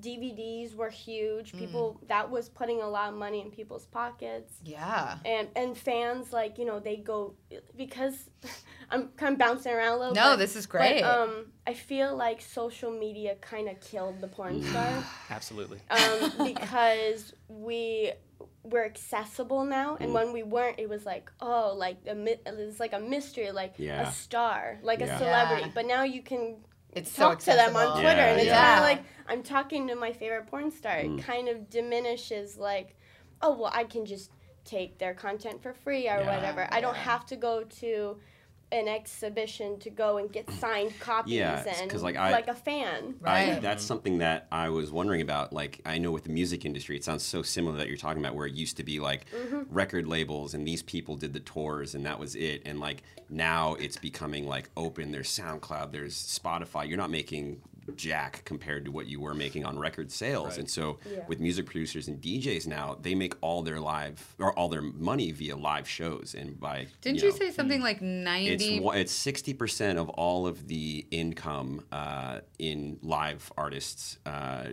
DVDs 0.00 0.76
were 0.76 0.90
huge. 0.90 1.52
Mm. 1.52 1.58
People 1.58 2.00
that 2.06 2.30
was 2.30 2.48
putting 2.48 2.80
a 2.80 2.88
lot 2.88 3.12
of 3.12 3.18
money 3.18 3.40
in 3.40 3.50
people's 3.50 3.86
pockets 3.86 4.52
Yeah. 4.64 5.18
and 5.24 5.48
and 5.56 5.76
fans 5.76 6.32
like 6.32 6.56
you 6.56 6.64
know 6.64 6.78
they 6.78 6.96
go 6.96 7.34
because 7.76 8.30
I'm 8.90 9.08
kind 9.16 9.32
of 9.32 9.38
bouncing 9.38 9.72
around 9.72 9.94
a 9.94 9.98
little 9.98 10.14
No, 10.14 10.36
this 10.36 10.54
is 10.56 10.66
but, 10.66 10.78
great. 10.78 11.02
um, 11.02 11.46
I 11.66 11.74
feel 11.74 12.16
like 12.16 12.40
social 12.40 12.90
media 12.92 13.34
kind 13.40 13.68
of 13.68 13.80
killed 13.80 14.20
the 14.20 14.28
porn 14.28 14.62
star 14.62 15.04
Absolutely. 15.30 15.80
um, 15.90 16.32
because 16.44 17.34
we 17.48 18.12
we're 18.70 18.84
accessible 18.84 19.64
now, 19.64 19.96
and 20.00 20.10
mm. 20.10 20.14
when 20.14 20.32
we 20.32 20.42
weren't, 20.42 20.78
it 20.78 20.88
was 20.88 21.04
like 21.06 21.30
oh, 21.40 21.74
like 21.76 21.98
a 22.06 22.14
mi- 22.14 22.40
it 22.46 22.56
was 22.56 22.78
like 22.80 22.92
a 22.92 23.00
mystery, 23.00 23.50
like 23.50 23.74
Yeah. 23.76 24.08
a 24.08 24.12
star, 24.12 24.78
like 24.82 25.00
Yeah. 25.00 25.14
a 25.14 25.18
celebrity. 25.18 25.62
Yeah. 25.66 25.72
But 25.74 25.86
now 25.86 26.02
you 26.04 26.22
can 26.22 26.56
It's 26.92 27.10
so 27.10 27.22
talk 27.30 27.38
to 27.40 27.46
them 27.46 27.76
on. 27.76 27.92
Twitter, 28.00 28.16
Yeah, 28.16 28.30
and 28.30 28.38
it's 28.40 28.46
yeah. 28.46 28.64
kind 28.64 28.78
of 28.78 28.84
like 28.90 29.04
I'm 29.28 29.42
talking 29.42 29.88
to 29.88 29.94
my 29.94 30.12
favorite 30.12 30.46
porn 30.46 30.70
star. 30.70 30.98
It 30.98 31.10
mm. 31.10 31.22
kind 31.22 31.48
of 31.48 31.68
diminishes 31.70 32.56
like, 32.58 32.96
oh 33.42 33.52
well, 33.58 33.70
I 33.74 33.84
can 33.84 34.04
just 34.06 34.30
take 34.64 34.98
their 34.98 35.14
content 35.14 35.62
for 35.62 35.72
free 35.72 36.08
or 36.08 36.18
Yeah. 36.20 36.34
whatever. 36.34 36.68
I 36.70 36.80
don't 36.80 36.96
have 36.96 37.24
to 37.26 37.36
go 37.36 37.64
to 37.80 38.18
an 38.70 38.86
exhibition 38.86 39.78
to 39.80 39.88
go 39.88 40.18
and 40.18 40.30
get 40.30 40.50
signed 40.50 40.92
copies 41.00 41.32
Yeah, 41.34 41.62
it's 41.62 41.80
and 41.80 41.90
'cause, 41.90 42.02
like, 42.02 42.16
I- 42.16 42.30
like 42.30 42.48
a 42.48 42.54
fan. 42.54 43.14
I, 43.24 43.52
Right. 43.52 43.62
that's 43.62 43.82
something 43.82 44.18
that 44.18 44.46
I 44.52 44.68
was 44.68 44.90
wondering 44.90 45.22
about. 45.22 45.52
Like, 45.54 45.80
I 45.86 45.96
know 45.98 46.10
with 46.10 46.24
the 46.24 46.30
music 46.30 46.64
industry, 46.66 46.94
it 46.96 47.02
sounds 47.02 47.22
so 47.24 47.42
similar 47.42 47.78
that 47.78 47.88
you're 47.88 47.96
talking 47.96 48.22
about, 48.22 48.34
where 48.34 48.46
it 48.46 48.52
used 48.54 48.76
to 48.76 48.84
be 48.84 49.00
like 49.00 49.24
mm-hmm. 49.30 49.62
record 49.74 50.06
labels 50.06 50.52
and 50.52 50.66
these 50.68 50.82
people 50.82 51.16
did 51.16 51.32
the 51.32 51.40
tours 51.40 51.94
and 51.94 52.04
that 52.04 52.18
was 52.18 52.34
it. 52.36 52.62
And 52.66 52.78
like 52.78 53.02
now 53.30 53.74
it's 53.74 53.96
becoming 53.96 54.46
like 54.46 54.68
open. 54.76 55.12
There's 55.12 55.30
SoundCloud, 55.30 55.90
there's 55.92 56.14
Spotify. 56.14 56.86
You're 56.86 56.98
not 56.98 57.10
making 57.10 57.62
jack 57.96 58.42
compared 58.44 58.84
to 58.84 58.90
what 58.90 59.06
you 59.06 59.20
were 59.20 59.34
making 59.34 59.64
on 59.64 59.78
record 59.78 60.10
sales. 60.12 60.58
And 60.58 60.68
so 60.68 60.98
Yeah. 61.10 61.20
with 61.28 61.40
music 61.40 61.66
producers 61.66 62.08
and 62.08 62.20
DJs 62.20 62.66
now, 62.66 62.96
they 63.00 63.14
make 63.14 63.34
all 63.40 63.62
their 63.62 63.80
live 63.80 64.34
or 64.38 64.52
all 64.58 64.68
their 64.68 64.82
money 64.82 65.30
via 65.32 65.56
live 65.56 65.88
shows 65.88 66.34
and 66.36 66.58
by 66.58 66.86
Didn't 67.00 67.22
you, 67.22 67.30
know, 67.30 67.36
say 67.36 67.50
something 67.50 67.80
like 67.80 68.00
ninety? 68.02 68.78
it's 68.84 69.12
sixty 69.12 69.54
percent 69.54 69.98
of 69.98 70.08
all 70.10 70.46
of 70.46 70.68
the 70.68 71.06
income 71.10 71.84
uh, 71.92 72.40
in 72.58 72.98
live 73.02 73.52
artists 73.56 74.18
uh, 74.26 74.64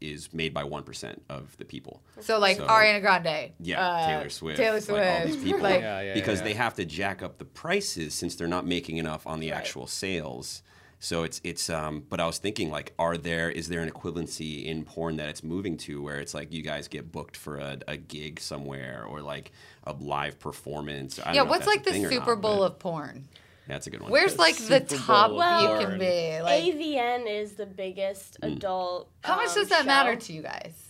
is 0.00 0.32
made 0.32 0.54
by 0.54 0.62
one 0.62 0.84
percent 0.84 1.20
of 1.28 1.56
the 1.56 1.64
people. 1.64 2.02
So 2.20 2.38
like 2.38 2.58
So- 2.58 2.66
Ariana 2.68 3.00
Grande. 3.00 3.52
Yeah, 3.58 3.84
uh, 3.84 4.06
Taylor 4.06 4.28
Swift, 4.30 4.56
Taylor 4.58 4.78
like 4.78 4.88
all 4.88 5.24
these 5.26 5.32
Swift, 5.34 5.44
people, 5.44 5.60
like- 5.62 5.80
Yeah, 5.80 6.00
yeah, 6.02 6.14
because 6.14 6.38
yeah. 6.38 6.44
they 6.44 6.52
have 6.54 6.74
to 6.74 6.84
jack 6.84 7.20
up 7.22 7.38
the 7.38 7.44
prices 7.44 8.14
since 8.14 8.36
they're 8.36 8.46
not 8.46 8.64
making 8.66 8.98
enough 8.98 9.26
on 9.26 9.40
the 9.40 9.50
Right. 9.50 9.56
actual 9.58 9.86
sales. 9.88 10.62
So 11.00 11.22
it's 11.22 11.40
it's 11.44 11.70
um. 11.70 12.04
But 12.08 12.20
I 12.20 12.26
was 12.26 12.38
thinking 12.38 12.70
like, 12.70 12.92
are 12.98 13.16
there 13.16 13.50
is 13.50 13.68
there 13.68 13.80
an 13.80 13.90
equivalency 13.90 14.64
in 14.66 14.84
porn 14.84 15.16
that 15.16 15.28
it's 15.28 15.44
moving 15.44 15.76
to 15.78 16.02
where 16.02 16.16
it's 16.18 16.34
like 16.34 16.52
you 16.52 16.62
guys 16.62 16.88
get 16.88 17.12
booked 17.12 17.36
for 17.36 17.58
a, 17.58 17.78
a 17.86 17.96
gig 17.96 18.40
somewhere 18.40 19.04
or 19.08 19.20
like 19.20 19.52
a 19.84 19.92
live 19.92 20.38
performance? 20.40 21.20
I 21.20 21.26
don't 21.26 21.34
Yeah, 21.34 21.42
know 21.44 21.50
what's 21.50 21.66
like 21.66 21.84
the 21.84 21.92
Super 21.94 22.34
not, 22.34 22.42
Bowl 22.42 22.64
of 22.64 22.78
porn? 22.78 23.28
That's 23.68 23.86
a 23.86 23.90
good 23.90 24.00
one. 24.00 24.10
Where's 24.10 24.38
like 24.38 24.56
the 24.56 24.80
Super 24.88 24.96
top 24.96 25.30
Bowl 25.30 25.42
of 25.42 25.80
you 25.82 25.86
can 25.86 25.98
be? 25.98 26.40
Like, 26.42 26.64
AVN 26.64 27.26
is 27.28 27.52
the 27.52 27.66
biggest 27.66 28.40
Mm. 28.40 28.56
adult. 28.56 29.10
how 29.22 29.36
much 29.36 29.50
um, 29.50 29.54
does 29.54 29.68
that 29.68 29.86
matter 29.86 30.16
to 30.16 30.32
you 30.32 30.42
guys? 30.42 30.87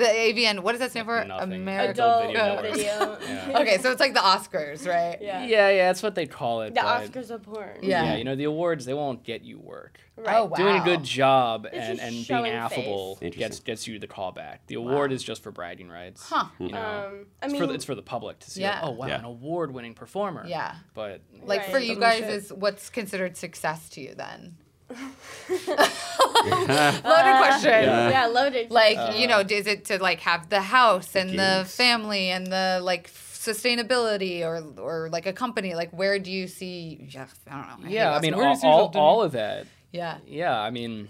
The 0.00 0.06
AVN. 0.06 0.60
What 0.60 0.72
does 0.72 0.80
that 0.80 0.90
stand 0.90 1.06
for? 1.06 1.24
Nothing. 1.24 1.52
America. 1.52 1.90
Adult 1.92 2.30
Adult 2.30 2.62
Video 2.62 2.72
video. 2.72 3.18
Yeah. 3.50 3.58
Okay, 3.60 3.78
so 3.78 3.90
it's 3.90 4.00
like 4.00 4.14
the 4.14 4.20
Oscars, 4.20 4.86
right? 4.88 5.18
yeah. 5.20 5.44
Yeah, 5.44 5.68
yeah, 5.70 5.88
that's 5.88 6.02
what 6.02 6.14
they 6.14 6.26
call 6.26 6.62
it. 6.62 6.74
The 6.74 6.80
Oscars 6.80 7.30
of 7.30 7.42
porn. 7.42 7.78
Yeah. 7.82 8.04
Yeah, 8.04 8.16
you 8.16 8.24
know 8.24 8.34
the 8.34 8.44
awards 8.44 8.84
they 8.84 8.94
won't 8.94 9.22
get 9.24 9.42
you 9.44 9.58
work. 9.58 10.00
Right. 10.16 10.36
Oh, 10.38 10.44
wow. 10.46 10.56
Doing 10.56 10.76
a 10.76 10.84
good 10.84 11.02
job 11.02 11.66
It's 11.66 11.74
and, 11.76 12.00
and 12.00 12.26
being 12.26 12.46
affable 12.54 13.18
gets 13.20 13.60
gets 13.60 13.86
you 13.86 13.98
the 13.98 14.06
callback. 14.08 14.58
The 14.66 14.74
award 14.74 15.12
is 15.12 15.22
just 15.22 15.42
for 15.42 15.50
bragging 15.50 15.88
rights. 15.88 16.28
Huh. 16.28 16.46
You 16.58 16.68
know, 16.70 16.78
Um, 17.12 17.26
I 17.42 17.46
it's, 17.46 17.56
for 17.56 17.66
the, 17.66 17.74
it's 17.74 17.84
for 17.84 17.94
the 17.94 18.02
public 18.02 18.38
to 18.40 18.50
see. 18.50 18.62
like, 18.62 18.82
oh 18.82 18.90
wow, 18.92 19.06
Yeah. 19.06 19.18
an 19.18 19.24
award-winning 19.24 19.94
performer. 19.94 20.44
Yeah. 20.46 20.74
But 20.94 21.22
Like 21.42 21.60
Right. 21.62 21.70
for 21.70 21.78
you 21.78 21.96
guys, 21.96 22.18
shit. 22.20 22.30
is 22.30 22.52
what's 22.52 22.90
considered 22.90 23.36
success 23.36 23.88
to 23.90 24.00
you 24.00 24.14
then? 24.14 24.56
Loaded 25.50 27.36
question. 27.38 27.84
yeah, 27.84 28.26
loaded. 28.32 28.70
Like 28.70 29.18
you 29.18 29.26
know, 29.26 29.40
is 29.40 29.66
it 29.66 29.84
to 29.86 29.98
like 30.02 30.20
have 30.20 30.48
the 30.48 30.60
house 30.62 31.14
and 31.14 31.30
the 31.30 31.60
gigs. 31.62 31.74
family 31.76 32.30
and 32.30 32.46
the 32.46 32.80
like 32.82 33.10
sustainability 33.10 34.42
or 34.42 34.62
or 34.80 35.08
like 35.10 35.26
a 35.26 35.32
company? 35.32 35.74
Like 35.74 35.90
where 35.90 36.18
do 36.18 36.30
you 36.30 36.46
see? 36.46 37.06
Yeah, 37.10 37.26
I 37.48 37.68
don't 37.68 37.80
know. 37.80 37.86
hate 37.86 37.94
yeah, 37.94 38.14
I 38.14 38.20
mean 38.20 38.36
where 38.36 38.46
all, 38.46 38.54
do 38.54 38.56
you 38.56 38.60
see 38.62 38.68
all, 38.68 38.92
all 38.94 39.22
of 39.22 39.32
that. 39.32 39.66
Yeah. 39.92 40.18
Yeah, 40.26 40.58
I 40.58 40.70
mean, 40.70 41.08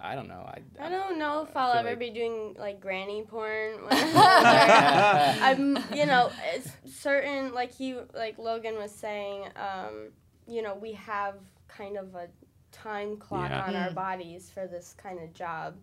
I 0.00 0.14
don't 0.14 0.28
know. 0.28 0.44
I, 0.46 0.60
I 0.80 0.88
don't 0.88 1.18
know 1.18 1.42
if 1.48 1.56
I'll 1.56 1.72
ever 1.72 1.90
like- 1.90 1.98
be 1.98 2.10
doing 2.10 2.54
like 2.58 2.80
granny 2.80 3.22
porn. 3.22 3.78
I'm. 3.90 5.76
I'm, 5.76 5.84
you 5.94 6.06
know, 6.06 6.30
it's 6.54 6.70
certain 6.86 7.52
like 7.52 7.72
he, 7.72 7.96
like 8.14 8.38
Logan 8.38 8.76
was 8.76 8.92
saying. 8.92 9.44
Um, 9.56 10.10
you 10.46 10.62
know, 10.62 10.74
we 10.74 10.92
have 10.92 11.36
kind 11.68 11.96
of 11.96 12.14
a 12.14 12.28
time 12.72 13.16
clock 13.16 13.50
Yeah. 13.50 13.64
on 13.66 13.76
our 13.76 13.90
bodies 13.92 14.50
for 14.50 14.66
this 14.66 14.94
kind 14.94 15.20
of 15.20 15.32
job. 15.34 15.76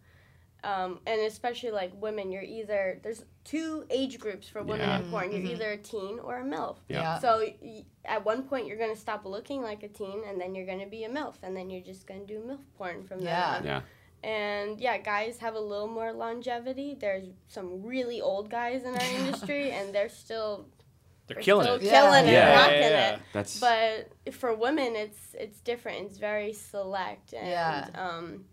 Um, 0.62 1.00
and 1.08 1.22
especially 1.22 1.72
like 1.72 1.92
women, 2.02 2.34
you're 2.34 2.42
either 2.44 3.00
there's 3.02 3.24
two 3.46 3.86
age 3.90 4.20
groups 4.20 4.50
for 4.50 4.62
women 4.62 4.90
Yeah. 4.90 5.00
in 5.00 5.10
porn. 5.10 5.32
You're 5.32 5.54
either 5.54 5.72
a 5.72 5.78
teen 5.78 6.20
or 6.20 6.42
a 6.42 6.44
milf. 6.44 6.78
Yeah. 6.90 7.02
Yeah. 7.02 7.20
So 7.20 7.50
y- 7.62 7.86
at 8.04 8.26
one 8.26 8.44
point 8.44 8.68
you're 8.68 8.78
gonna 8.78 8.96
stop 8.98 9.24
looking 9.26 9.62
like 9.62 9.84
a 9.84 9.88
teen, 9.88 10.22
and 10.28 10.40
then 10.42 10.56
you're 10.56 10.66
gonna 10.66 10.86
be 10.88 11.06
a 11.06 11.10
milf, 11.10 11.36
and 11.44 11.56
then 11.56 11.70
you're 11.70 11.80
just 11.82 12.06
gonna 12.06 12.26
do 12.26 12.40
milf 12.42 12.60
porn 12.78 13.04
from 13.06 13.22
Yeah. 13.22 13.62
there 13.62 13.76
on. 13.76 13.82
Yeah. 14.24 14.30
And 14.30 14.82
yeah, 14.82 14.98
guys 14.98 15.38
have 15.40 15.56
a 15.56 15.60
little 15.62 15.88
more 15.88 16.12
longevity. 16.12 16.94
There's 16.94 17.28
some 17.48 17.82
really 17.84 18.20
old 18.20 18.50
guys 18.50 18.84
in 18.84 18.94
our 18.96 19.00
industry, 19.16 19.72
and 19.72 19.96
they're 19.96 20.10
still 20.10 20.66
they're 21.30 21.36
they're 21.36 21.44
killing 21.44 21.64
still 21.66 21.76
it. 21.76 21.82
Yeah. 21.84 21.92
killing 22.02 22.28
it, 22.28 22.32
Yeah. 22.34 22.56
rocking 22.60 22.82
Yeah, 22.82 22.90
yeah, 22.90 23.14
it. 23.16 23.22
That's 23.34 23.60
But 23.60 24.34
for 24.34 24.54
women, 24.54 24.96
it's 24.98 25.34
it's 25.34 25.62
different. 25.62 26.08
It's 26.08 26.18
very 26.18 26.52
select, 26.52 27.34
and 27.34 27.48
Yeah. 27.48 27.88
um, 27.96 28.46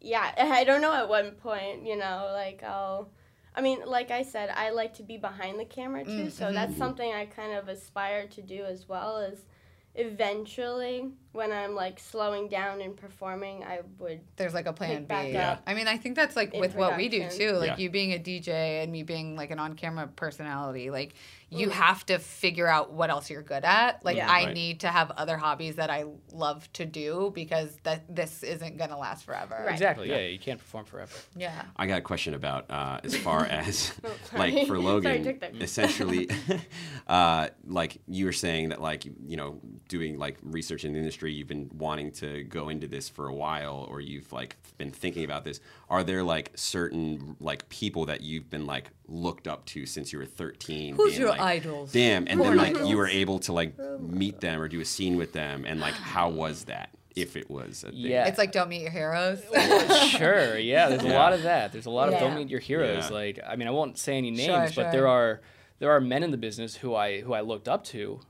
yeah. 0.00 0.32
I 0.38 0.64
don't 0.64 0.82
know 0.82 0.92
at 0.94 1.08
what 1.08 1.38
point, 1.40 1.86
you 1.86 1.96
know, 1.96 2.28
like 2.32 2.62
I'll. 2.62 3.10
I 3.56 3.60
mean, 3.60 3.82
like 3.86 4.10
I 4.10 4.22
said, 4.24 4.50
I 4.50 4.70
like 4.70 4.94
to 4.94 5.04
be 5.04 5.16
behind 5.16 5.60
the 5.60 5.64
camera 5.64 6.04
too, 6.04 6.28
so 6.28 6.46
Mm-hmm. 6.46 6.54
that's 6.54 6.76
something 6.76 7.12
I 7.12 7.24
kind 7.26 7.52
of 7.52 7.68
aspire 7.68 8.26
to 8.28 8.42
do 8.42 8.64
as 8.64 8.88
well. 8.88 9.18
Is 9.18 9.46
eventually, 9.94 11.10
when 11.34 11.52
I'm 11.52 11.74
like 11.74 11.98
slowing 11.98 12.48
down 12.48 12.80
and 12.80 12.96
performing, 12.96 13.62
I 13.64 13.80
would 13.98 14.20
There's 14.36 14.54
like 14.54 14.66
a 14.66 14.72
plan 14.72 15.04
back 15.04 15.26
B. 15.32 15.36
up 15.36 15.62
I 15.66 15.74
mean, 15.74 15.88
I 15.88 15.96
think 15.98 16.16
that's 16.16 16.36
like 16.36 16.54
with 16.54 16.74
what 16.74 16.96
we 16.96 17.08
do 17.08 17.28
too. 17.28 17.52
Like 17.52 17.70
Yeah. 17.70 17.76
you 17.78 17.90
being 17.90 18.12
a 18.12 18.18
DJ 18.18 18.82
and 18.82 18.90
me 18.92 19.02
being 19.02 19.36
like 19.36 19.50
an 19.50 19.58
on-camera 19.58 20.06
personality. 20.16 20.90
Like 20.90 21.14
you 21.50 21.68
Mm. 21.68 21.72
have 21.72 22.04
to 22.06 22.18
figure 22.18 22.66
out 22.66 22.92
what 22.92 23.10
else 23.10 23.30
you're 23.30 23.42
good 23.42 23.64
at. 23.64 24.04
Like 24.04 24.16
Yeah. 24.16 24.28
I 24.30 24.46
Right. 24.46 24.54
need 24.54 24.80
to 24.80 24.88
have 24.88 25.10
other 25.12 25.36
hobbies 25.36 25.76
that 25.76 25.90
I 25.90 26.04
love 26.32 26.72
to 26.74 26.84
do 26.86 27.30
because 27.34 27.76
that 27.84 28.02
this 28.12 28.42
isn't 28.42 28.76
gonna 28.76 28.98
last 28.98 29.24
forever. 29.24 29.62
Right. 29.64 29.72
Exactly. 29.72 30.08
Yeah. 30.10 30.18
you 30.20 30.38
can't 30.38 30.58
perform 30.58 30.84
forever. 30.84 31.14
Yeah. 31.36 31.64
I 31.76 31.86
got 31.86 31.98
a 31.98 32.02
question 32.02 32.34
about 32.34 32.70
uh, 32.70 33.00
as 33.04 33.16
far 33.16 33.44
as 33.60 33.92
Oh, 34.04 34.10
like 34.38 34.54
for 34.62 34.66
Sorry, 34.74 34.78
Logan, 34.80 35.24
took 35.24 35.40
that. 35.40 35.54
essentially, 35.60 36.28
uh, 37.06 37.48
like 37.66 37.98
you 38.06 38.24
were 38.26 38.32
saying 38.32 38.70
that 38.70 38.80
like 38.80 39.04
you 39.04 39.36
know 39.36 39.60
doing 39.88 40.18
like 40.18 40.38
research 40.42 40.84
in 40.84 40.92
the 40.92 40.98
industry, 40.98 41.23
you've 41.32 41.48
been 41.48 41.70
wanting 41.76 42.12
to 42.12 42.44
go 42.44 42.68
into 42.68 42.86
this 42.86 43.08
for 43.08 43.28
a 43.28 43.34
while, 43.34 43.86
or 43.90 44.00
you've 44.00 44.32
like 44.32 44.56
been 44.78 44.90
thinking 44.90 45.24
about 45.24 45.44
this. 45.44 45.60
Are 45.88 46.02
there 46.04 46.22
like 46.22 46.52
certain 46.54 47.36
like 47.40 47.68
people 47.68 48.06
that 48.06 48.22
you've 48.22 48.50
been 48.50 48.66
like 48.66 48.90
looked 49.08 49.46
up 49.46 49.64
to 49.66 49.86
since 49.86 50.12
you 50.12 50.18
were 50.18 50.26
thirteen? 50.26 50.96
Who's 50.96 51.12
being, 51.12 51.20
your 51.20 51.30
like, 51.30 51.40
idols? 51.40 51.92
Damn, 51.92 52.26
and 52.28 52.38
Porn 52.40 52.50
then 52.50 52.58
like 52.58 52.74
idols. 52.76 52.90
you 52.90 52.96
were 52.96 53.08
able 53.08 53.38
to 53.40 53.52
like 53.52 53.78
meet 54.00 54.40
them 54.40 54.60
or 54.60 54.68
do 54.68 54.80
a 54.80 54.84
scene 54.84 55.16
with 55.16 55.32
them, 55.32 55.64
and 55.66 55.80
like 55.80 55.94
how 55.94 56.28
was 56.30 56.64
that? 56.64 56.90
If 57.16 57.36
it 57.36 57.48
was 57.48 57.84
a 57.84 57.90
thing? 57.92 58.00
Yeah. 58.00 58.26
It's 58.26 58.38
like 58.38 58.50
don't 58.50 58.68
meet 58.68 58.82
your 58.82 58.90
heroes. 58.90 59.40
sure, 60.08 60.58
yeah. 60.58 60.88
There's 60.88 61.04
a 61.04 61.08
lot 61.08 61.32
of 61.32 61.44
that. 61.44 61.70
There's 61.70 61.86
a 61.86 61.90
lot 61.90 62.12
of 62.12 62.18
don't 62.18 62.34
meet 62.34 62.50
your 62.50 62.58
heroes. 62.58 63.08
Yeah. 63.08 63.14
Like, 63.14 63.38
I 63.46 63.54
mean, 63.54 63.68
I 63.68 63.70
won't 63.70 63.98
say 63.98 64.18
any 64.18 64.32
names, 64.32 64.46
Sure, 64.46 64.60
but 64.60 64.72
sure. 64.74 64.90
there 64.90 65.06
are 65.06 65.40
there 65.78 65.92
are 65.92 66.00
men 66.00 66.22
in 66.24 66.32
the 66.32 66.36
business 66.36 66.76
who 66.76 66.94
I 66.94 67.20
who 67.20 67.32
I 67.32 67.42
looked 67.42 67.68
up 67.68 67.84
to, 67.84 68.20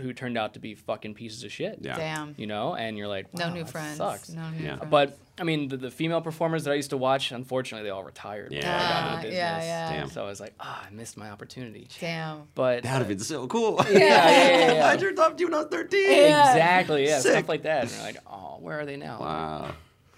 who 0.00 0.12
turned 0.12 0.36
out 0.38 0.54
to 0.54 0.60
be 0.60 0.74
fucking 0.74 1.14
pieces 1.14 1.42
of 1.44 1.52
shit. 1.52 1.78
Yeah. 1.80 1.96
Damn. 1.96 2.34
You 2.36 2.46
know, 2.46 2.74
and 2.74 2.96
you're 2.98 3.08
like, 3.08 3.32
No 3.34 3.48
new 3.50 3.64
that 3.64 3.70
friends. 3.72 3.96
Sucks. 3.96 4.28
No 4.30 4.48
new 4.50 4.64
Yeah. 4.64 4.76
friends. 4.76 4.90
But 4.90 5.18
I 5.38 5.42
mean, 5.44 5.68
the, 5.68 5.76
the 5.76 5.90
female 5.90 6.20
performers 6.22 6.64
that 6.64 6.70
I 6.70 6.74
used 6.74 6.90
to 6.90 6.96
watch, 6.96 7.30
unfortunately, 7.30 7.84
they 7.86 7.90
all 7.90 8.04
retired. 8.04 8.50
before 8.50 8.70
I 8.70 8.72
got 8.78 8.90
Ah, 8.92 9.16
into 9.16 9.28
the 9.28 9.34
yeah, 9.34 9.62
yeah. 9.62 9.92
Damn. 9.92 10.08
So 10.08 10.22
I 10.24 10.26
was 10.26 10.40
like, 10.40 10.54
ah, 10.60 10.86
I 10.86 10.90
missed 10.90 11.16
my 11.16 11.30
opportunity. 11.30 11.88
Damn. 12.00 12.42
But 12.54 12.82
That 12.84 12.92
would 12.92 12.98
have 13.00 13.08
been 13.08 13.18
so 13.18 13.46
cool. 13.46 13.76
yeah, 13.90 13.98
yeah, 13.98 14.48
yeah, 14.58 14.72
yeah. 14.74 14.88
I 14.90 14.96
turned 14.96 15.18
up 15.18 15.36
to 15.36 15.40
you 15.42 15.46
when 15.48 15.54
I 15.54 15.58
was 15.58 15.68
13. 15.70 16.10
exactly, 16.10 17.06
yeah, 17.06 17.18
Sick. 17.20 17.32
stuff 17.32 17.48
like 17.48 17.62
that. 17.64 17.82
And 17.84 17.90
you're 17.92 18.02
like, 18.02 18.18
oh, 18.26 18.58
where 18.60 18.80
are 18.80 18.86
they 18.86 18.96
now? 18.96 19.20
Wow. 19.20 19.70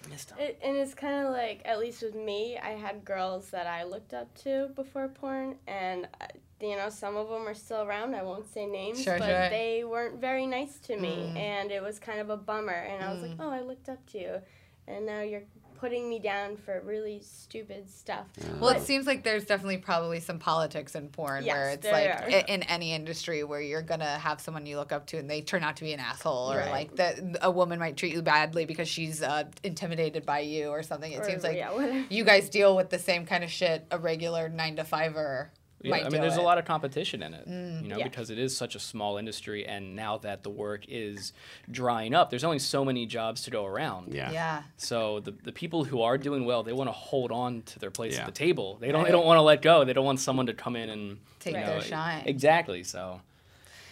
Missed 0.09 0.31
'em. 0.31 0.39
It, 0.39 0.59
and 0.63 0.75
it's 0.77 0.93
kind 0.93 1.25
of 1.27 1.33
like, 1.33 1.61
at 1.65 1.79
least 1.79 2.01
with 2.01 2.15
me, 2.15 2.57
I 2.57 2.69
had 2.71 3.03
girls 3.05 3.49
that 3.51 3.67
I 3.67 3.83
looked 3.83 4.13
up 4.13 4.33
to 4.43 4.69
before 4.75 5.07
porn, 5.09 5.55
and 5.67 6.07
uh, 6.19 6.25
you 6.61 6.75
know, 6.75 6.89
some 6.89 7.15
of 7.15 7.29
them 7.29 7.47
are 7.47 7.53
still 7.53 7.81
around. 7.81 8.15
I 8.15 8.23
won't 8.23 8.51
say 8.53 8.65
names, 8.65 9.01
Sure, 9.01 9.17
but 9.17 9.27
sure. 9.29 9.49
they 9.49 9.83
weren't 9.85 10.19
very 10.19 10.45
nice 10.45 10.77
to 10.87 10.97
me, 10.97 11.31
Mm. 11.33 11.37
and 11.37 11.71
it 11.71 11.81
was 11.81 11.99
kind 11.99 12.19
of 12.19 12.29
a 12.29 12.37
bummer. 12.37 12.73
And 12.73 13.03
I 13.03 13.13
was 13.13 13.21
like, 13.21 13.37
oh, 13.39 13.49
I 13.49 13.61
looked 13.61 13.87
up 13.89 14.05
to 14.11 14.17
you, 14.19 14.41
and 14.87 15.05
now 15.05 15.21
you're 15.21 15.43
putting 15.79 16.09
me 16.09 16.19
down 16.19 16.57
for 16.57 16.81
really 16.81 17.21
stupid 17.23 17.89
stuff. 17.89 18.25
Well, 18.59 18.71
it 18.71 18.81
seems 18.81 19.07
like 19.07 19.23
there's 19.23 19.45
definitely 19.45 19.77
probably 19.77 20.19
some 20.19 20.37
politics 20.37 20.93
in 20.93 21.07
porn 21.07 21.45
Yes, 21.45 21.55
where 21.55 21.69
it's 21.69 21.83
there 21.83 21.93
like 21.93 22.43
are. 22.43 22.45
in 22.49 22.63
any 22.63 22.91
industry 22.93 23.45
where 23.45 23.61
you're 23.61 23.81
gonna 23.81 24.17
have 24.19 24.41
someone 24.41 24.65
you 24.65 24.75
look 24.75 24.91
up 24.91 25.05
to 25.07 25.17
and 25.17 25.29
they 25.29 25.39
turn 25.39 25.63
out 25.63 25.77
to 25.77 25.85
be 25.85 25.93
an 25.93 26.01
asshole, 26.01 26.51
or 26.51 26.57
Right. 26.57 26.71
like 26.71 26.95
that 26.97 27.19
a 27.41 27.49
woman 27.49 27.79
might 27.79 27.95
treat 27.95 28.13
you 28.13 28.21
badly 28.21 28.65
because 28.65 28.89
she's 28.89 29.23
uh, 29.23 29.45
intimidated 29.63 30.25
by 30.25 30.39
you 30.39 30.67
or 30.67 30.83
something. 30.83 31.13
It 31.13 31.21
Or, 31.21 31.23
seems 31.23 31.43
like 31.43 31.55
yeah, 31.55 32.03
you 32.09 32.25
guys 32.25 32.49
deal 32.49 32.75
with 32.75 32.89
the 32.89 32.99
same 32.99 33.25
kind 33.25 33.45
of 33.45 33.49
shit 33.49 33.85
a 33.89 33.97
regular 33.97 34.49
nine 34.49 34.75
to 34.75 34.83
fiver. 34.83 35.49
Yeah, 35.81 35.91
might 35.91 36.01
I 36.05 36.09
do 36.09 36.13
mean, 36.13 36.21
there's 36.21 36.35
it. 36.35 36.39
a 36.41 36.43
lot 36.43 36.57
of 36.57 36.65
competition 36.65 37.23
in 37.23 37.33
it, 37.33 37.47
mm, 37.47 37.81
you 37.83 37.87
know, 37.87 37.97
Yeah. 37.97 38.03
because 38.03 38.29
it 38.29 38.37
is 38.37 38.55
such 38.57 38.75
a 38.75 38.79
small 38.79 39.17
industry, 39.17 39.65
and 39.65 39.95
now 39.95 40.17
that 40.17 40.43
the 40.43 40.49
work 40.49 40.83
is 40.89 41.31
drying 41.71 42.13
up, 42.13 42.29
there's 42.29 42.43
only 42.43 42.59
so 42.59 42.83
many 42.83 43.05
jobs 43.05 43.43
to 43.43 43.51
go 43.51 43.65
around. 43.65 44.13
Yeah. 44.13 44.29
Yeah. 44.31 44.63
So 44.77 45.21
the, 45.21 45.31
the 45.31 45.53
people 45.53 45.85
who 45.85 46.01
are 46.01 46.17
doing 46.17 46.43
well, 46.45 46.63
they 46.63 46.73
want 46.73 46.89
to 46.89 46.93
hold 46.93 47.31
on 47.31 47.61
to 47.63 47.79
their 47.79 47.91
place 47.91 48.15
Yeah. 48.15 48.21
at 48.21 48.25
the 48.25 48.31
table. 48.33 48.77
They 48.81 48.87
don't 48.91 49.01
Right. 49.01 49.05
they 49.07 49.11
don't 49.13 49.25
want 49.25 49.37
to 49.37 49.41
let 49.43 49.61
go. 49.61 49.85
They 49.85 49.93
don't 49.93 50.05
want 50.05 50.19
someone 50.19 50.47
to 50.47 50.53
come 50.53 50.75
in 50.75 50.89
and 50.89 51.19
Take 51.39 51.55
you 51.55 51.65
their 51.65 51.81
shine. 51.81 52.23
Exactly. 52.25 52.83
So 52.83 53.21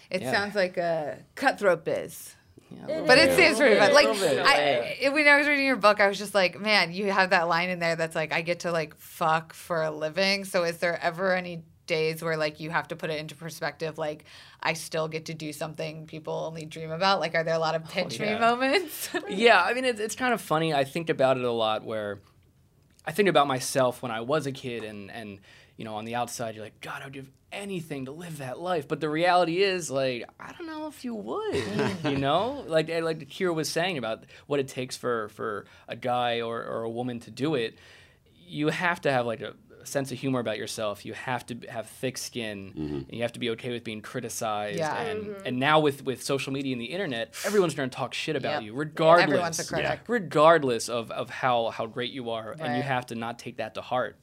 It 0.09 0.21
Yeah. 0.21 0.31
sounds 0.31 0.55
like 0.55 0.77
a 0.77 1.17
cutthroat 1.35 1.83
biz. 1.85 2.33
Yeah, 2.69 3.03
But 3.07 3.17
it 3.17 3.29
Yeah. 3.29 3.35
seems 3.37 3.57
pretty 3.59 3.75
fun. 3.79 3.93
Like 3.93 4.07
little 4.07 4.27
bit, 4.27 4.39
I, 4.45 4.97
I- 5.05 5.09
when 5.09 5.25
I 5.27 5.37
was 5.37 5.47
reading 5.47 5.65
your 5.65 5.75
book, 5.77 5.99
I 6.01 6.07
was 6.09 6.17
just 6.17 6.33
like, 6.35 6.59
man, 6.59 6.91
you 6.91 7.11
have 7.11 7.29
that 7.29 7.47
line 7.47 7.69
in 7.69 7.79
there 7.79 7.95
that's 7.95 8.15
like, 8.15 8.33
I 8.33 8.41
get 8.41 8.59
to 8.61 8.71
like 8.73 8.95
fuck 8.97 9.53
for 9.53 9.83
a 9.83 9.91
living. 9.91 10.43
So 10.43 10.63
is 10.63 10.77
there 10.79 10.97
ever 11.01 11.33
any 11.35 11.63
days 11.87 12.21
where 12.21 12.37
like 12.37 12.59
you 12.59 12.69
have 12.69 12.87
to 12.89 12.95
put 12.95 13.09
it 13.09 13.19
into 13.19 13.35
perspective? 13.35 13.97
Like 13.97 14.25
I 14.61 14.73
still 14.73 15.07
get 15.07 15.25
to 15.25 15.33
do 15.33 15.51
something 15.51 16.05
people 16.05 16.33
only 16.33 16.65
dream 16.65 16.91
about. 16.91 17.19
Like, 17.19 17.33
are 17.35 17.43
there 17.43 17.55
a 17.55 17.59
lot 17.59 17.75
of 17.75 17.85
pinch 17.85 18.19
me 18.19 18.27
yeah. 18.27 18.39
moments? 18.39 19.09
yeah, 19.29 19.61
I 19.61 19.73
mean, 19.73 19.85
it's, 19.85 19.99
it's 19.99 20.15
kind 20.15 20.33
of 20.33 20.41
funny. 20.41 20.73
I 20.73 20.83
think 20.83 21.09
about 21.09 21.37
it 21.37 21.43
a 21.43 21.51
lot 21.51 21.83
where 21.83 22.19
I 23.05 23.11
think 23.11 23.29
about 23.29 23.47
myself 23.47 24.03
when 24.03 24.11
I 24.11 24.21
was 24.21 24.45
a 24.45 24.51
kid 24.51 24.83
and, 24.83 25.09
and 25.09 25.39
you 25.77 25.85
know, 25.85 25.95
on 25.95 26.05
the 26.05 26.15
outside, 26.15 26.55
you're 26.55 26.63
like, 26.63 26.81
God, 26.81 27.01
I 27.01 27.05
would 27.05 27.13
give 27.13 27.29
anything 27.51 28.05
to 28.05 28.11
live 28.11 28.39
that 28.39 28.59
life. 28.59 28.87
But 28.87 28.99
the 28.99 29.09
reality 29.09 29.61
is, 29.61 29.89
like, 29.91 30.27
I 30.39 30.51
don't 30.51 30.67
know 30.67 30.87
if 30.87 31.05
you 31.05 31.13
would, 31.15 31.63
you 32.03 32.17
know? 32.17 32.65
Like, 32.67 32.89
eh, 32.89 33.01
like 33.01 33.19
Keira 33.29 33.53
was 33.53 33.69
saying 33.69 33.97
about 33.97 34.25
what 34.47 34.59
it 34.59 34.67
takes 34.67 34.97
for, 34.97 35.29
for 35.29 35.65
a 35.87 35.95
guy 35.95 36.41
or, 36.41 36.63
or 36.63 36.83
a 36.83 36.89
woman 36.89 37.19
to 37.21 37.31
do 37.31 37.55
it. 37.55 37.77
You 38.47 38.69
have 38.69 39.01
to 39.01 39.11
have, 39.11 39.25
like, 39.25 39.41
a 39.41 39.53
sense 39.87 40.11
of 40.11 40.19
humor 40.19 40.39
about 40.39 40.57
yourself. 40.57 41.05
You 41.05 41.13
have 41.13 41.45
to 41.47 41.57
have 41.69 41.87
thick 41.89 42.17
skin. 42.17 42.73
And 42.75 43.05
you 43.15 43.21
have 43.23 43.31
to 43.33 43.39
be 43.39 43.49
okay 43.51 43.71
with 43.71 43.83
being 43.83 44.01
criticized. 44.01 44.77
Yeah. 44.79 44.95
And, 45.01 45.35
and 45.45 45.57
now 45.59 45.79
with, 45.79 46.03
with 46.05 46.23
social 46.23 46.53
media 46.53 46.73
and 46.73 46.81
the 46.81 46.85
internet, 46.85 47.33
everyone's 47.45 47.73
going 47.75 47.89
to 47.89 47.95
talk 47.95 48.13
shit 48.13 48.35
about 48.35 48.53
Yep. 48.55 48.63
you, 48.63 48.73
regardless 48.73 49.23
Everyone's 49.23 49.59
a 49.59 49.65
critic. 49.65 49.99
regardless 50.07 50.89
of, 50.89 51.09
of 51.11 51.29
how, 51.29 51.69
how 51.69 51.85
great 51.85 52.11
you 52.11 52.29
are, 52.29 52.55
and 52.59 52.75
you 52.77 52.83
have 52.83 53.05
to 53.07 53.15
not 53.15 53.39
take 53.39 53.57
that 53.57 53.73
to 53.75 53.81
heart. 53.81 54.17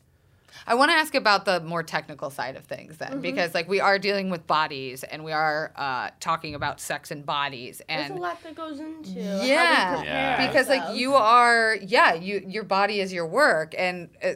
I 0.69 0.77
want 0.77 0.93
to 0.93 0.95
ask 0.95 1.17
about 1.17 1.47
the 1.47 1.59
more 1.59 1.83
technical 1.83 2.31
side 2.31 2.55
of 2.55 2.65
things 2.65 2.97
then, 2.99 3.21
because 3.21 3.55
like 3.55 3.69
we 3.69 3.81
are 3.81 3.99
dealing 3.99 4.31
with 4.31 4.47
bodies 4.47 5.03
and 5.03 5.25
we 5.25 5.33
are 5.33 5.73
uh, 5.75 6.11
talking 6.21 6.55
about 6.55 6.81
sex 6.81 7.11
and 7.11 7.27
bodies 7.27 7.83
There's 7.89 8.11
and 8.11 8.19
a 8.19 8.23
lot 8.23 8.41
that 8.45 8.55
goes 8.55 8.79
into 8.79 9.11
Yeah. 9.11 9.97
how 9.97 10.01
we 10.01 10.07
Yeah. 10.07 10.47
because 10.47 10.69
like 10.69 10.97
you 10.97 11.15
are 11.15 11.77
yeah 11.83 12.15
you 12.15 12.41
your 12.47 12.63
body 12.63 13.01
is 13.01 13.13
your 13.13 13.27
work 13.27 13.75
and 13.77 14.11
uh, 14.23 14.35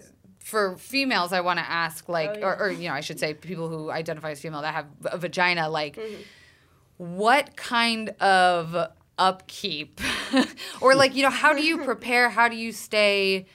for 0.48 0.76
females 0.78 1.32
i 1.32 1.40
want 1.48 1.58
to 1.58 1.68
ask 1.84 2.08
like 2.08 2.30
Oh, 2.30 2.38
yeah. 2.38 2.46
or, 2.46 2.52
or 2.62 2.70
you 2.70 2.88
know 2.88 2.94
i 2.94 3.00
should 3.00 3.20
say 3.20 3.34
people 3.34 3.68
who 3.68 3.90
identify 3.90 4.30
as 4.30 4.40
female 4.40 4.62
that 4.62 4.74
have 4.74 4.86
a 5.04 5.18
vagina 5.18 5.68
like 5.68 5.96
Mm-hmm. 5.96 6.22
what 6.96 7.56
kind 7.56 8.08
of 8.20 8.90
upkeep 9.18 10.00
or 10.80 10.94
like 10.94 11.14
you 11.14 11.22
know 11.22 11.30
how 11.30 11.52
do 11.52 11.62
you 11.62 11.78
prepare 11.90 12.28
how 12.30 12.48
do 12.48 12.56
you 12.56 12.72
stay 12.72 13.46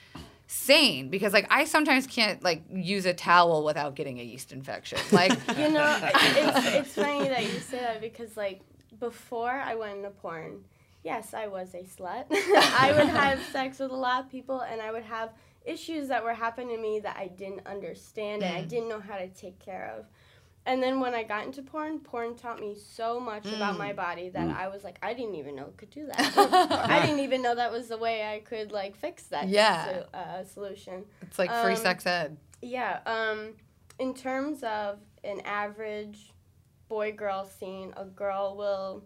sane 0.46 1.08
because 1.08 1.32
like 1.32 1.46
i 1.50 1.64
sometimes 1.64 2.06
can't 2.06 2.42
like 2.42 2.62
use 2.72 3.06
a 3.06 3.14
towel 3.14 3.64
without 3.64 3.94
getting 3.96 4.20
a 4.20 4.22
yeast 4.22 4.52
infection 4.52 4.98
like 5.10 5.32
You 5.56 5.70
know, 5.70 5.98
it's, 6.14 6.66
it's 6.66 6.94
funny 6.94 7.28
that 7.28 7.42
you 7.42 7.58
say 7.60 7.78
that 7.80 8.00
because, 8.00 8.36
like, 8.36 8.60
before 9.00 9.50
I 9.50 9.74
went 9.74 9.96
into 9.98 10.10
porn, 10.10 10.64
yes, 11.02 11.32
I 11.34 11.46
was 11.48 11.74
a 11.74 11.82
slut. 11.84 12.24
I 12.30 12.92
would 12.96 13.08
have 13.08 13.40
sex 13.52 13.78
with 13.78 13.90
a 13.90 13.96
lot 13.96 14.24
of 14.24 14.30
people, 14.30 14.60
and 14.60 14.80
I 14.80 14.90
would 14.92 15.02
have 15.04 15.30
issues 15.64 16.08
that 16.08 16.22
were 16.24 16.34
happening 16.34 16.76
to 16.76 16.82
me 16.82 17.00
that 17.00 17.16
I 17.16 17.28
didn't 17.28 17.66
understand 17.66 18.42
and 18.42 18.54
I 18.54 18.62
didn't 18.62 18.88
know 18.88 19.00
how 19.00 19.16
to 19.16 19.28
take 19.28 19.58
care 19.58 19.94
of. 19.98 20.06
And 20.66 20.82
then 20.82 20.98
when 20.98 21.14
I 21.14 21.24
got 21.24 21.44
into 21.44 21.62
porn, 21.62 21.98
porn 22.00 22.36
taught 22.36 22.58
me 22.58 22.74
so 22.74 23.20
much 23.20 23.44
about 23.46 23.76
my 23.76 23.92
body 23.92 24.30
that 24.30 24.48
I 24.56 24.68
was 24.68 24.82
like, 24.82 24.98
I 25.02 25.12
didn't 25.12 25.34
even 25.34 25.54
know 25.56 25.64
it 25.66 25.76
could 25.76 25.90
do 25.90 26.06
that. 26.06 26.32
I 26.90 27.04
didn't 27.04 27.20
even 27.20 27.42
know 27.42 27.54
that 27.54 27.70
was 27.70 27.88
the 27.88 27.98
way 27.98 28.26
I 28.26 28.38
could 28.40 28.72
like 28.72 28.96
fix 28.96 29.24
that 29.24 29.48
Yeah. 29.48 29.84
so- 29.84 30.06
uh, 30.14 30.44
solution. 30.44 31.04
it's 31.22 31.38
like 31.38 31.50
free 31.50 31.72
Um, 31.74 31.76
sex 31.76 32.06
ed 32.06 32.38
Yeah, 32.62 33.00
um, 33.04 33.54
in 33.98 34.14
terms 34.14 34.62
of 34.62 35.00
an 35.22 35.40
average 35.44 36.32
boy 36.88 37.12
girl 37.12 37.44
scene, 37.44 37.92
a 37.98 38.04
girl 38.06 38.56
will 38.56 39.04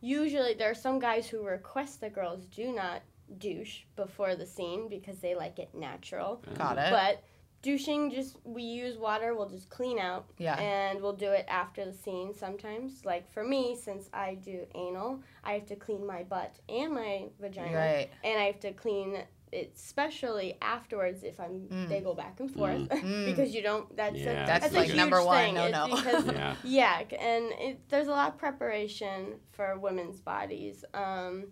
usually, 0.00 0.54
there 0.54 0.70
are 0.70 0.74
some 0.74 0.98
guys 1.00 1.26
who 1.28 1.44
request 1.44 2.00
that 2.02 2.12
girls 2.14 2.46
do 2.46 2.72
not 2.72 3.02
douche 3.38 3.80
before 3.96 4.34
the 4.36 4.46
scene 4.46 4.88
because 4.88 5.18
they 5.18 5.34
like 5.34 5.58
it 5.58 5.74
natural. 5.74 6.42
got 6.56 6.78
it 6.78 6.90
But 6.90 7.22
douching, 7.62 8.10
just 8.10 8.36
we 8.44 8.62
use 8.62 8.96
water, 8.98 9.34
we'll 9.34 9.48
just 9.48 9.70
clean 9.70 9.98
out. 9.98 10.24
Yeah. 10.38 10.58
And 10.60 11.00
we'll 11.00 11.12
do 11.12 11.30
it 11.30 11.44
after 11.48 11.84
the 11.84 11.92
scene 11.92 12.34
sometimes. 12.34 13.04
Like 13.04 13.30
for 13.32 13.44
me, 13.44 13.76
since 13.80 14.08
I 14.12 14.34
do 14.34 14.66
anal, 14.74 15.20
I 15.44 15.52
have 15.52 15.66
to 15.66 15.76
clean 15.76 16.04
my 16.06 16.24
butt 16.24 16.58
and 16.68 16.92
my 16.94 17.26
vagina 17.40 17.76
right 17.76 18.08
and 18.24 18.38
I 18.40 18.44
have 18.44 18.60
to 18.60 18.72
clean 18.72 19.14
it 19.52 19.70
especially 19.76 20.56
afterwards 20.62 21.22
if 21.22 21.38
I'm 21.38 21.68
Mm. 21.70 21.88
they 21.90 22.00
go 22.00 22.14
back 22.14 22.40
and 22.40 22.50
forth 22.50 22.88
because 23.26 23.54
you 23.54 23.60
don't 23.62 23.94
that's 23.94 24.16
Yeah, 24.16 24.44
a, 24.44 24.46
that's 24.46 24.64
that's, 24.64 24.74
like 24.74 24.84
a 24.84 24.92
huge 24.92 24.96
number 24.96 25.22
one, 25.22 25.44
thing. 25.44 25.54
no, 25.56 25.64
It's 25.66 25.72
no. 25.72 25.86
because 25.96 26.24
Yeah. 26.34 26.56
yeah 26.64 26.98
and 27.20 27.44
it, 27.60 27.88
there's 27.90 28.08
a 28.08 28.12
lot 28.12 28.28
of 28.30 28.38
preparation 28.38 29.34
for 29.52 29.78
women's 29.78 30.20
bodies 30.20 30.84
um, 30.94 31.48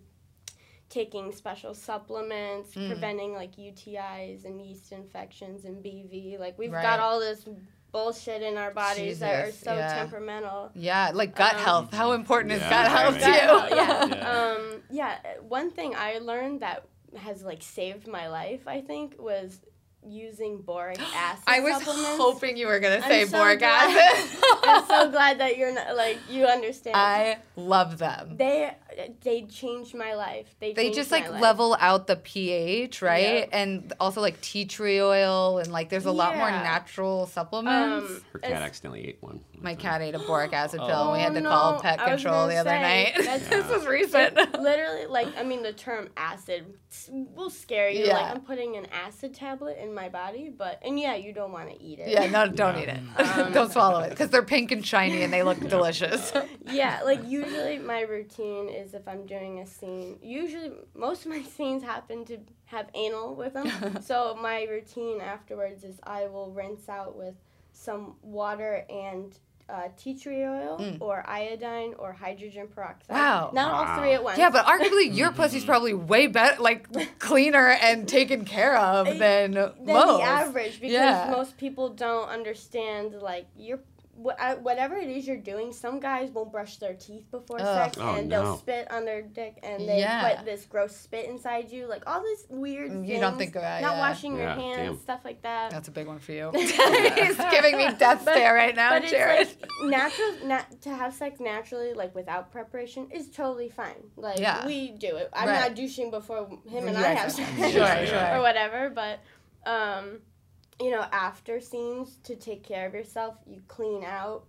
taking 0.91 1.31
special 1.31 1.73
supplements 1.73 2.75
Mm. 2.75 2.87
preventing 2.89 3.33
like 3.33 3.53
UTIs 3.57 4.45
and 4.45 4.61
yeast 4.61 4.91
infections 4.91 5.65
and 5.65 5.83
BV 5.83 6.37
like 6.39 6.59
we've 6.59 6.71
Right. 6.71 6.83
got 6.83 6.99
all 6.99 7.19
this 7.19 7.43
bullshit 7.91 8.41
in 8.41 8.57
our 8.57 8.71
bodies 8.71 9.19
that 9.19 9.47
are 9.47 9.51
so 9.51 9.73
yeah. 9.73 9.95
temperamental 9.95 10.71
yeah 10.75 11.11
like 11.13 11.35
gut 11.35 11.55
Um, 11.55 11.59
health 11.61 11.93
how 11.93 12.11
important 12.11 12.51
is 12.53 12.61
Yeah, 12.61 12.69
gut 12.69 12.91
health 12.97 13.15
right. 13.15 13.23
to 13.23 13.29
you 13.29 13.47
Gut 13.47 13.71
health, 13.71 14.09
yeah. 14.11 14.15
Yeah. 14.17 14.51
Um, 14.51 14.81
yeah. 14.91 15.17
One 15.57 15.71
thing 15.71 15.95
I 15.95 16.19
learned 16.19 16.59
that 16.61 16.85
has 17.17 17.43
like 17.43 17.61
saved 17.63 18.07
my 18.07 18.27
life, 18.29 18.67
I 18.67 18.79
think, 18.81 19.15
was 19.19 19.59
using 20.03 20.61
boric 20.61 20.99
acid. 21.15 21.43
I 21.47 21.59
was 21.59 21.73
supplements. 21.83 22.17
hoping 22.17 22.57
you 22.57 22.67
were 22.67 22.79
gonna 22.79 23.01
say 23.03 23.25
so 23.25 23.37
boric 23.37 23.59
glad- 23.59 23.95
acid. 23.97 24.39
I'm 24.63 24.85
so 24.87 25.11
glad 25.11 25.39
that 25.41 25.57
you're 25.57 25.73
not 25.73 25.95
like 25.95 26.17
you 26.29 26.45
understand. 26.45 26.95
I 26.97 27.37
love 27.55 27.97
them. 27.97 28.35
they 28.37 28.73
they 29.21 29.43
changed 29.43 29.95
my 29.95 30.13
life. 30.15 30.53
They 30.59 30.73
They 30.73 30.91
just 30.91 31.11
like 31.11 31.29
life. 31.29 31.41
level 31.41 31.75
out 31.79 32.07
the 32.07 32.15
pH, 32.15 33.01
right? 33.01 33.21
Yep. 33.21 33.49
And 33.51 33.93
also 33.99 34.21
like 34.21 34.39
tea 34.41 34.65
tree 34.65 35.01
oil 35.01 35.57
and 35.59 35.71
like 35.71 35.89
there's 35.89 36.05
a 36.05 36.11
lot 36.11 36.35
more 36.37 36.49
natural 36.49 37.27
supplements. 37.27 38.09
Um, 38.11 38.21
Her 38.33 38.39
cat 38.39 38.61
accidentally 38.61 39.07
ate 39.09 39.17
one. 39.21 39.41
My 39.59 39.75
cat 39.75 40.01
ate 40.01 40.15
a 40.15 40.19
boric 40.19 40.53
acid 40.53 40.79
pill 40.79 40.89
and 40.89 41.11
we 41.13 41.19
Oh, 41.19 41.21
had 41.21 41.33
to 41.35 41.41
no. 41.41 41.49
call 41.49 41.79
pet 41.81 41.99
control 41.99 42.47
the 42.47 42.53
gonna 42.55 42.59
other 42.61 42.69
say, 42.69 43.13
night. 43.13 43.25
that's- 43.25 43.47
this 43.47 43.67
was 43.69 43.85
recent. 43.85 44.35
literally 44.59 45.05
like 45.05 45.27
I 45.37 45.43
mean 45.43 45.61
the 45.61 45.73
term 45.73 46.09
acid 46.17 46.73
will 47.35 47.49
scare 47.49 47.89
you. 47.89 48.05
Yeah. 48.05 48.13
Like 48.17 48.35
I'm 48.35 48.41
putting 48.41 48.75
an 48.77 48.87
acid 48.91 49.33
tablet 49.35 49.77
in 49.77 49.93
my 49.93 50.09
body, 50.09 50.49
but 50.55 50.79
and 50.83 50.99
yeah, 50.99 51.15
you 51.15 51.33
don't 51.33 51.51
want 51.51 51.69
to 51.69 51.81
eat 51.81 51.99
it. 51.99 52.07
yeah, 52.09 52.25
no, 52.29 52.47
don't 52.47 52.75
Yeah. 52.77 52.81
eat 52.81 52.89
it. 52.89 53.37
Um, 53.37 53.51
don't 53.53 53.71
swallow 53.71 53.99
it 54.01 54.09
because 54.09 54.29
they're 54.29 54.41
pink 54.41 54.71
and 54.71 54.85
shiny 54.85 55.21
and 55.21 55.31
they 55.31 55.43
look 55.43 55.59
delicious. 55.69 56.33
yeah, 56.65 57.01
like 57.03 57.23
usually 57.29 57.77
my 57.77 58.01
routine 58.01 58.67
is 58.67 58.80
if 58.93 59.07
I'm 59.07 59.25
doing 59.25 59.59
a 59.59 59.65
scene. 59.67 60.17
Usually, 60.21 60.71
most 60.95 61.25
of 61.25 61.31
my 61.31 61.41
scenes 61.55 61.83
happen 61.83 62.25
to 62.25 62.37
have 62.65 62.87
anal 62.95 63.35
with 63.35 63.53
them. 63.53 63.69
so 64.01 64.37
my 64.41 64.63
routine 64.63 65.21
afterwards 65.21 65.83
is 65.83 65.99
I 66.03 66.27
will 66.27 66.51
rinse 66.51 66.89
out 66.89 67.15
with 67.15 67.35
some 67.73 68.15
water 68.21 68.85
and 68.89 69.37
uh, 69.69 69.87
tea 69.95 70.13
tree 70.19 70.43
oil 70.43 70.97
or 70.99 71.23
iodine 71.25 71.93
or 71.97 72.11
hydrogen 72.11 72.67
peroxide. 72.67 73.15
Mm. 73.15 73.19
Wow. 73.19 73.51
Not 73.53 73.71
all 73.71 73.97
three 73.99 74.11
at 74.11 74.21
once. 74.21 74.37
yeah, 74.37 74.49
but 74.49 74.65
arguably 74.65 75.15
your 75.15 75.31
pussy's 75.39 75.63
probably 75.63 75.93
way 75.93 76.27
better, 76.27 76.61
like 76.61 76.87
cleaner 77.19 77.69
and 77.69 78.05
taken 78.05 78.43
care 78.43 78.75
of 78.75 79.05
than, 79.17 79.51
than 79.53 79.71
most. 79.85 80.17
the 80.17 80.23
average 80.23 80.81
because 80.81 80.91
Yeah. 80.93 81.29
most 81.31 81.57
people 81.57 81.87
don't 81.89 82.27
understand 82.27 83.13
like 83.21 83.47
you're 83.55 83.77
wha- 83.77 83.83
uh, 83.83 83.90
whatever 84.23 84.95
it 84.95 85.09
is 85.09 85.25
you're 85.27 85.37
doing 85.37 85.71
some 85.73 85.99
guys 85.99 86.29
won't 86.31 86.51
brush 86.51 86.77
their 86.77 86.93
teeth 86.93 87.25
before 87.31 87.59
Ugh. 87.59 87.65
sex 87.65 87.97
Oh, 87.99 88.15
and 88.15 88.29
no. 88.29 88.43
they'll 88.43 88.57
spit 88.57 88.91
on 88.91 89.05
their 89.05 89.21
dick 89.21 89.57
and 89.63 89.87
they 89.87 89.99
Yeah. 89.99 90.35
put 90.35 90.45
this 90.45 90.65
gross 90.65 90.95
spit 90.95 91.25
inside 91.27 91.71
you 91.71 91.87
like 91.87 92.03
all 92.07 92.21
this 92.21 92.45
weird 92.49 92.91
You 92.91 93.01
things 93.05 93.19
don't 93.21 93.37
think 93.37 93.55
about- 93.55 93.79
it. 93.79 93.81
not 93.83 93.93
yeah. 93.95 93.99
washing 93.99 94.37
your 94.37 94.49
hands 94.49 94.77
damn. 94.77 94.99
stuff 94.99 95.21
like 95.25 95.41
that 95.43 95.71
That's 95.71 95.87
a 95.87 95.91
big 95.91 96.07
one 96.07 96.19
for 96.19 96.31
you. 96.33 96.51
He's 96.55 96.71
giving 97.51 97.77
me 97.77 97.87
death 97.97 98.23
But- 98.25 98.35
stare 98.35 98.53
right 98.53 98.75
now, 98.75 98.91
but 98.91 99.03
it's 99.11 99.55
like 99.59 99.89
natural 99.89 100.33
nat- 100.45 100.81
to 100.81 100.89
have 100.95 101.13
sex 101.13 101.39
naturally 101.39 101.93
like 101.93 102.13
without 102.13 102.51
preparation 102.51 103.09
is 103.11 103.29
totally 103.29 103.69
fine 103.69 103.95
like 104.15 104.39
Yeah. 104.39 104.65
we 104.65 104.91
do 104.91 105.15
it 105.15 105.29
i'm 105.33 105.47
Right. 105.47 105.59
not 105.69 105.75
douching 105.75 106.11
before 106.11 106.47
him 106.69 106.87
and 106.87 106.97
i 106.97 107.09
have 107.13 107.31
sex 107.31 107.49
Sure, 107.71 108.05
sure. 108.05 108.35
or 108.37 108.41
whatever. 108.41 108.89
But 108.89 109.19
um, 109.65 110.19
you 110.79 110.91
know, 110.91 111.05
after 111.11 111.59
scenes 111.59 112.17
to 112.23 112.35
take 112.35 112.63
care 112.63 112.87
of 112.87 112.93
yourself, 112.93 113.35
you 113.45 113.61
clean 113.67 114.03
out, 114.03 114.43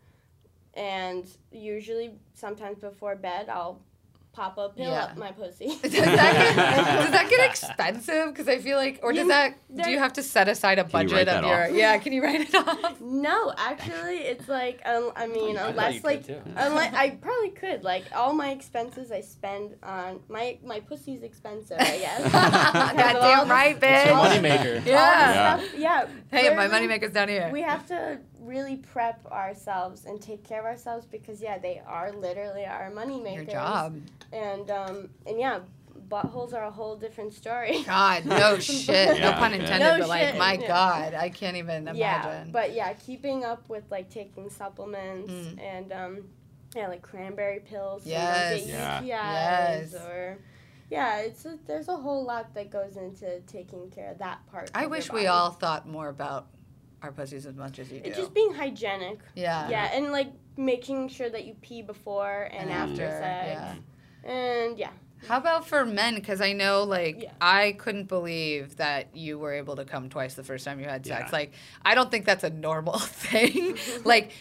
and 0.75 1.27
usually 1.51 2.13
sometimes 2.35 2.79
before 2.79 3.17
bed, 3.17 3.49
I'll 3.49 3.81
pop 4.33 4.57
a 4.57 4.71
pill 4.71 4.87
Yeah. 4.91 5.05
up 5.05 5.17
my 5.19 5.31
pussy. 5.33 5.67
Does 5.83 5.93
that 5.93 5.93
get, 5.93 6.57
does 7.03 7.11
that 7.11 7.27
get 7.29 7.51
expensive? 7.51 8.29
Because 8.29 8.49
I 8.49 8.59
feel 8.59 8.79
like, 8.79 9.01
or 9.03 9.13
does 9.13 9.23
You- 9.25 9.29
that? 9.29 9.55
Do 9.75 9.91
you 9.91 9.99
have 9.99 10.15
to 10.15 10.23
set 10.23 10.49
aside 10.49 10.79
a 10.79 10.85
budget 10.85 11.13
write 11.13 11.29
of 11.29 11.45
your? 11.45 11.65
off? 11.65 11.71
Yeah, 11.73 11.97
can 11.99 12.13
you 12.13 12.23
write 12.23 12.41
it 12.43 12.55
off? 12.55 13.01
no, 13.01 13.53
actually, 13.57 14.19
it's 14.19 14.49
like 14.49 14.81
um, 14.87 15.13
I 15.17 15.27
mean, 15.27 15.57
I 15.59 15.69
unless 15.71 16.03
like 16.05 16.25
unless 16.57 16.95
I 16.95 17.11
probably 17.11 17.51
could 17.51 17.83
like 17.85 18.05
all 18.15 18.33
my 18.33 18.51
expenses 18.51 19.11
I 19.13 19.21
spend 19.21 19.77
on 19.83 20.21
my 20.29 20.59
my 20.65 20.81
pussy's 20.81 21.23
expensive. 21.23 21.77
I 21.81 21.99
guess. 21.99 22.23
Because 22.23 22.35
of 22.35 22.75
all 22.75 22.95
Goddamn 22.95 23.49
the- 23.49 23.55
right, 23.55 23.77
It's 23.77 24.07
your 24.07 24.17
bitch. 24.17 24.41
moneymaker. 24.43 24.87
Yeah. 24.87 25.53
all 25.53 25.59
the 25.61 25.67
stuff- 25.69 25.79
yeah. 25.79 26.07
Hey, 26.31 26.55
my 26.55 26.67
literally, 26.69 26.89
moneymaker's 26.89 27.13
down 27.13 27.29
here. 27.29 27.51
We 27.53 27.63
have 27.63 27.87
to 27.89 28.19
really 28.43 28.77
prep 28.77 29.25
ourselves 29.27 30.05
and 30.05 30.21
take 30.21 30.45
care 30.45 30.61
of 30.61 30.67
ourselves 30.67 31.07
because 31.07 31.41
yeah, 31.41 31.59
they 31.59 31.81
are 31.87 32.13
literally 32.13 32.65
our 32.67 32.91
money 32.91 33.23
Your 33.35 33.45
job. 33.45 33.97
And 34.33 34.71
um 34.71 35.11
and 35.27 35.39
yeah, 35.39 35.61
buttholes 36.09 36.53
are 36.53 36.65
a 36.65 36.71
whole 36.71 36.97
different 36.97 37.33
story. 37.33 37.83
God, 37.87 38.25
no 38.27 38.59
shit. 38.61 39.09
no 39.09 39.15
Yeah, 39.15 39.39
pun 39.39 39.53
yeah. 39.53 39.61
intended, 39.61 39.87
No 39.87 39.99
but 40.01 40.09
like, 40.09 40.23
shit, 40.29 40.39
my 40.39 40.55
yeah. 40.55 40.69
God, 40.69 41.15
I 41.15 41.29
can't 41.31 41.57
even 41.57 41.77
imagine. 41.89 41.97
yeah, 41.97 42.23
imagine. 42.25 42.53
but 42.53 42.75
yeah, 42.75 42.93
keeping 42.95 43.45
up 43.45 43.69
with 43.69 43.85
like 43.91 44.11
taking 44.11 44.51
supplements 44.51 45.31
Mm. 45.33 45.61
and 45.61 45.93
um 45.93 46.25
yeah, 46.75 46.89
like 46.89 47.03
cranberry 47.03 47.61
pills. 47.61 48.03
so 48.05 48.09
Yes. 48.11 48.61
don't 48.61 48.69
Yeah. 48.71 49.03
get 49.03 49.09
UTIs 49.09 49.93
Yes. 49.93 49.95
or 49.95 50.39
yeah, 50.91 51.19
it's 51.21 51.47
a, 51.47 51.59
there's 51.67 51.89
a 51.89 51.97
whole 51.97 52.23
lot 52.25 52.53
that 52.55 52.71
goes 52.71 52.97
into 52.99 53.41
taking 53.47 53.89
care 53.91 54.11
of 54.11 54.19
that 54.19 54.47
part. 54.51 54.71
I 54.75 54.85
of 54.85 54.91
wish 54.91 55.07
your 55.09 55.15
we 55.17 55.27
all 55.27 55.51
thought 55.51 55.87
more 55.89 56.09
about 56.09 56.49
our 57.03 57.13
pussies 57.13 57.47
as 57.47 57.57
much 57.57 57.79
as 57.79 57.91
you 57.91 58.01
do. 58.01 58.09
It's 58.09 58.17
just 58.19 58.35
being 58.35 58.53
hygienic. 58.55 59.19
yeah. 59.35 59.69
Yeah, 59.69 59.91
and 59.95 60.13
like 60.13 60.33
making 60.57 61.09
sure 61.09 61.29
that 61.31 61.45
you 61.45 61.55
pee 61.63 61.83
before 61.83 62.49
and 62.53 62.69
And 62.69 62.71
after 62.71 63.05
after, 63.05 63.19
sex. 63.19 63.49
yeah. 64.25 64.31
And 64.31 64.79
yeah. 64.79 64.91
How 65.29 65.39
about 65.39 65.69
for 65.69 65.85
men? 65.85 66.17
Because 66.17 66.41
I 66.41 66.53
know, 66.53 66.83
like, 66.83 67.23
Yeah. 67.23 67.31
I 67.41 67.73
couldn't 67.79 68.09
believe 68.09 68.77
that 68.79 69.15
you 69.17 69.39
were 69.39 69.53
able 69.53 69.77
to 69.77 69.85
come 69.85 70.09
twice 70.09 70.35
the 70.35 70.43
first 70.43 70.65
time 70.65 70.81
you 70.81 70.87
had 70.87 71.07
sex. 71.07 71.27
Yeah. 71.27 71.31
Like, 71.33 71.53
I 71.85 71.95
don't 71.95 72.11
think 72.11 72.25
that's 72.25 72.43
a 72.43 72.51
normal 72.51 72.99
thing. 72.99 73.77
like, 74.05 74.33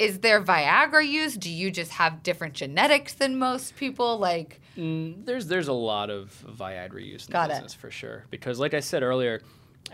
is 0.00 0.18
there 0.18 0.42
Viagra 0.42 1.06
use? 1.08 1.36
Do 1.36 1.48
you 1.50 1.70
just 1.70 1.92
have 1.92 2.24
different 2.24 2.54
genetics 2.54 3.12
than 3.14 3.38
most 3.38 3.76
people? 3.76 4.18
Like, 4.18 4.60
Mm, 4.76 5.24
there's 5.24 5.46
there's 5.46 5.68
a 5.68 5.72
lot 5.72 6.10
of 6.10 6.34
Viagra 6.44 7.00
use 7.06 7.28
in 7.28 7.32
Got 7.32 7.46
the 7.46 7.52
it. 7.54 7.56
business 7.58 7.74
for 7.74 7.92
sure. 7.92 8.24
Because 8.30 8.58
like 8.58 8.74
I 8.74 8.80
said 8.80 9.04
earlier, 9.04 9.40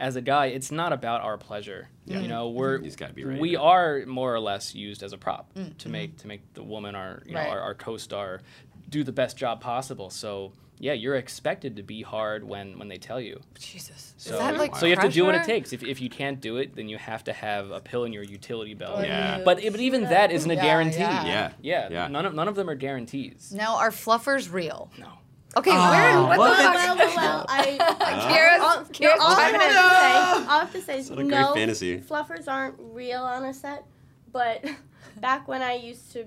as 0.00 0.16
a 0.16 0.20
guy, 0.20 0.46
it's 0.46 0.72
not 0.72 0.92
about 0.92 1.20
our 1.20 1.36
pleasure. 1.38 1.88
You 2.06 2.26
know, 2.26 2.48
we're 2.48 2.80
He's 2.80 2.96
gotta 2.96 3.12
be 3.12 3.24
ready 3.24 3.40
we 3.40 3.52
to- 3.52 3.60
are 3.60 4.04
more 4.06 4.34
or 4.34 4.40
less 4.40 4.74
used 4.74 5.02
as 5.04 5.12
a 5.12 5.18
prop 5.18 5.52
to 5.78 5.88
make 5.88 6.16
to 6.18 6.26
make 6.26 6.42
the 6.54 6.62
woman 6.64 6.94
our 6.96 7.22
you 7.26 7.34
know 7.34 7.40
Mm, 7.40 7.44
Right. 7.44 7.50
our, 7.52 7.60
our 7.60 7.74
co-star 7.74 8.40
do 8.88 9.04
the 9.04 9.12
best 9.12 9.36
job 9.36 9.60
possible. 9.60 10.10
So 10.10 10.52
yeah, 10.82 10.94
you're 10.94 11.14
expected 11.16 11.76
to 11.76 11.82
be 11.82 12.00
hard 12.02 12.42
when 12.42 12.78
when 12.78 12.88
they 12.88 12.96
tell 12.96 13.20
you. 13.20 13.38
Jesus. 13.58 14.14
So, 14.16 14.32
is 14.32 14.38
that 14.40 14.56
like 14.56 14.74
so 14.76 14.86
you 14.86 14.96
have 14.96 15.04
to 15.04 15.10
do 15.10 15.24
what 15.26 15.34
it 15.34 15.44
takes. 15.44 15.72
If, 15.74 15.82
if 15.84 16.00
you 16.00 16.08
can't 16.08 16.40
do 16.40 16.56
it, 16.56 16.74
then 16.74 16.88
you 16.88 16.96
have 16.98 17.22
to 17.24 17.32
have 17.34 17.70
a 17.70 17.80
pill 17.80 18.04
in 18.04 18.12
your 18.14 18.24
utility 18.24 18.74
belt. 18.74 19.04
Yeah. 19.04 19.42
But 19.44 19.58
but 19.70 19.78
even 19.80 20.02
that 20.04 20.32
isn't 20.32 20.50
a 20.50 20.54
Yeah, 20.54 20.62
guarantee. 20.62 20.98
yeah. 21.00 21.26
Yeah. 21.26 21.52
Yeah, 21.60 21.88
Yeah. 21.90 22.08
None 22.08 22.24
of 22.26 22.34
none 22.34 22.48
of 22.48 22.54
them 22.56 22.68
are 22.70 22.74
guarantees. 22.74 23.52
Now, 23.54 23.76
are 23.76 23.90
fluffers 23.90 24.50
real? 24.52 24.90
No. 24.98 25.12
Okay, 25.56 25.70
where? 25.72 26.22
What 26.22 26.38
well, 26.38 26.50
the 26.50 26.62
fuck? 26.62 26.74
well, 26.74 26.96
well, 26.96 27.16
well, 27.16 27.46
I, 27.48 27.62
Keira's- 28.30 28.62
all, 28.62 28.76
no, 28.82 28.88
Keira's 28.90 29.20
all 29.20 29.36
I 29.36 29.50
chiming 29.50 29.60
have 29.60 29.70
to 29.70 29.74
say, 29.74 30.44
all 30.46 30.50
I 30.56 30.58
have 30.60 30.72
to 30.72 30.80
say 30.82 30.98
is 31.00 31.10
What 31.10 31.18
a 31.18 31.22
great 31.22 31.30
no, 31.30 31.54
fantasy. 31.54 31.98
fluffers 31.98 32.46
aren't 32.48 32.76
real 32.78 33.22
on 33.22 33.44
a 33.44 33.52
set. 33.54 33.84
But 34.32 34.64
back 35.20 35.48
when 35.48 35.60
I 35.60 35.74
used 35.74 36.12
to 36.12 36.26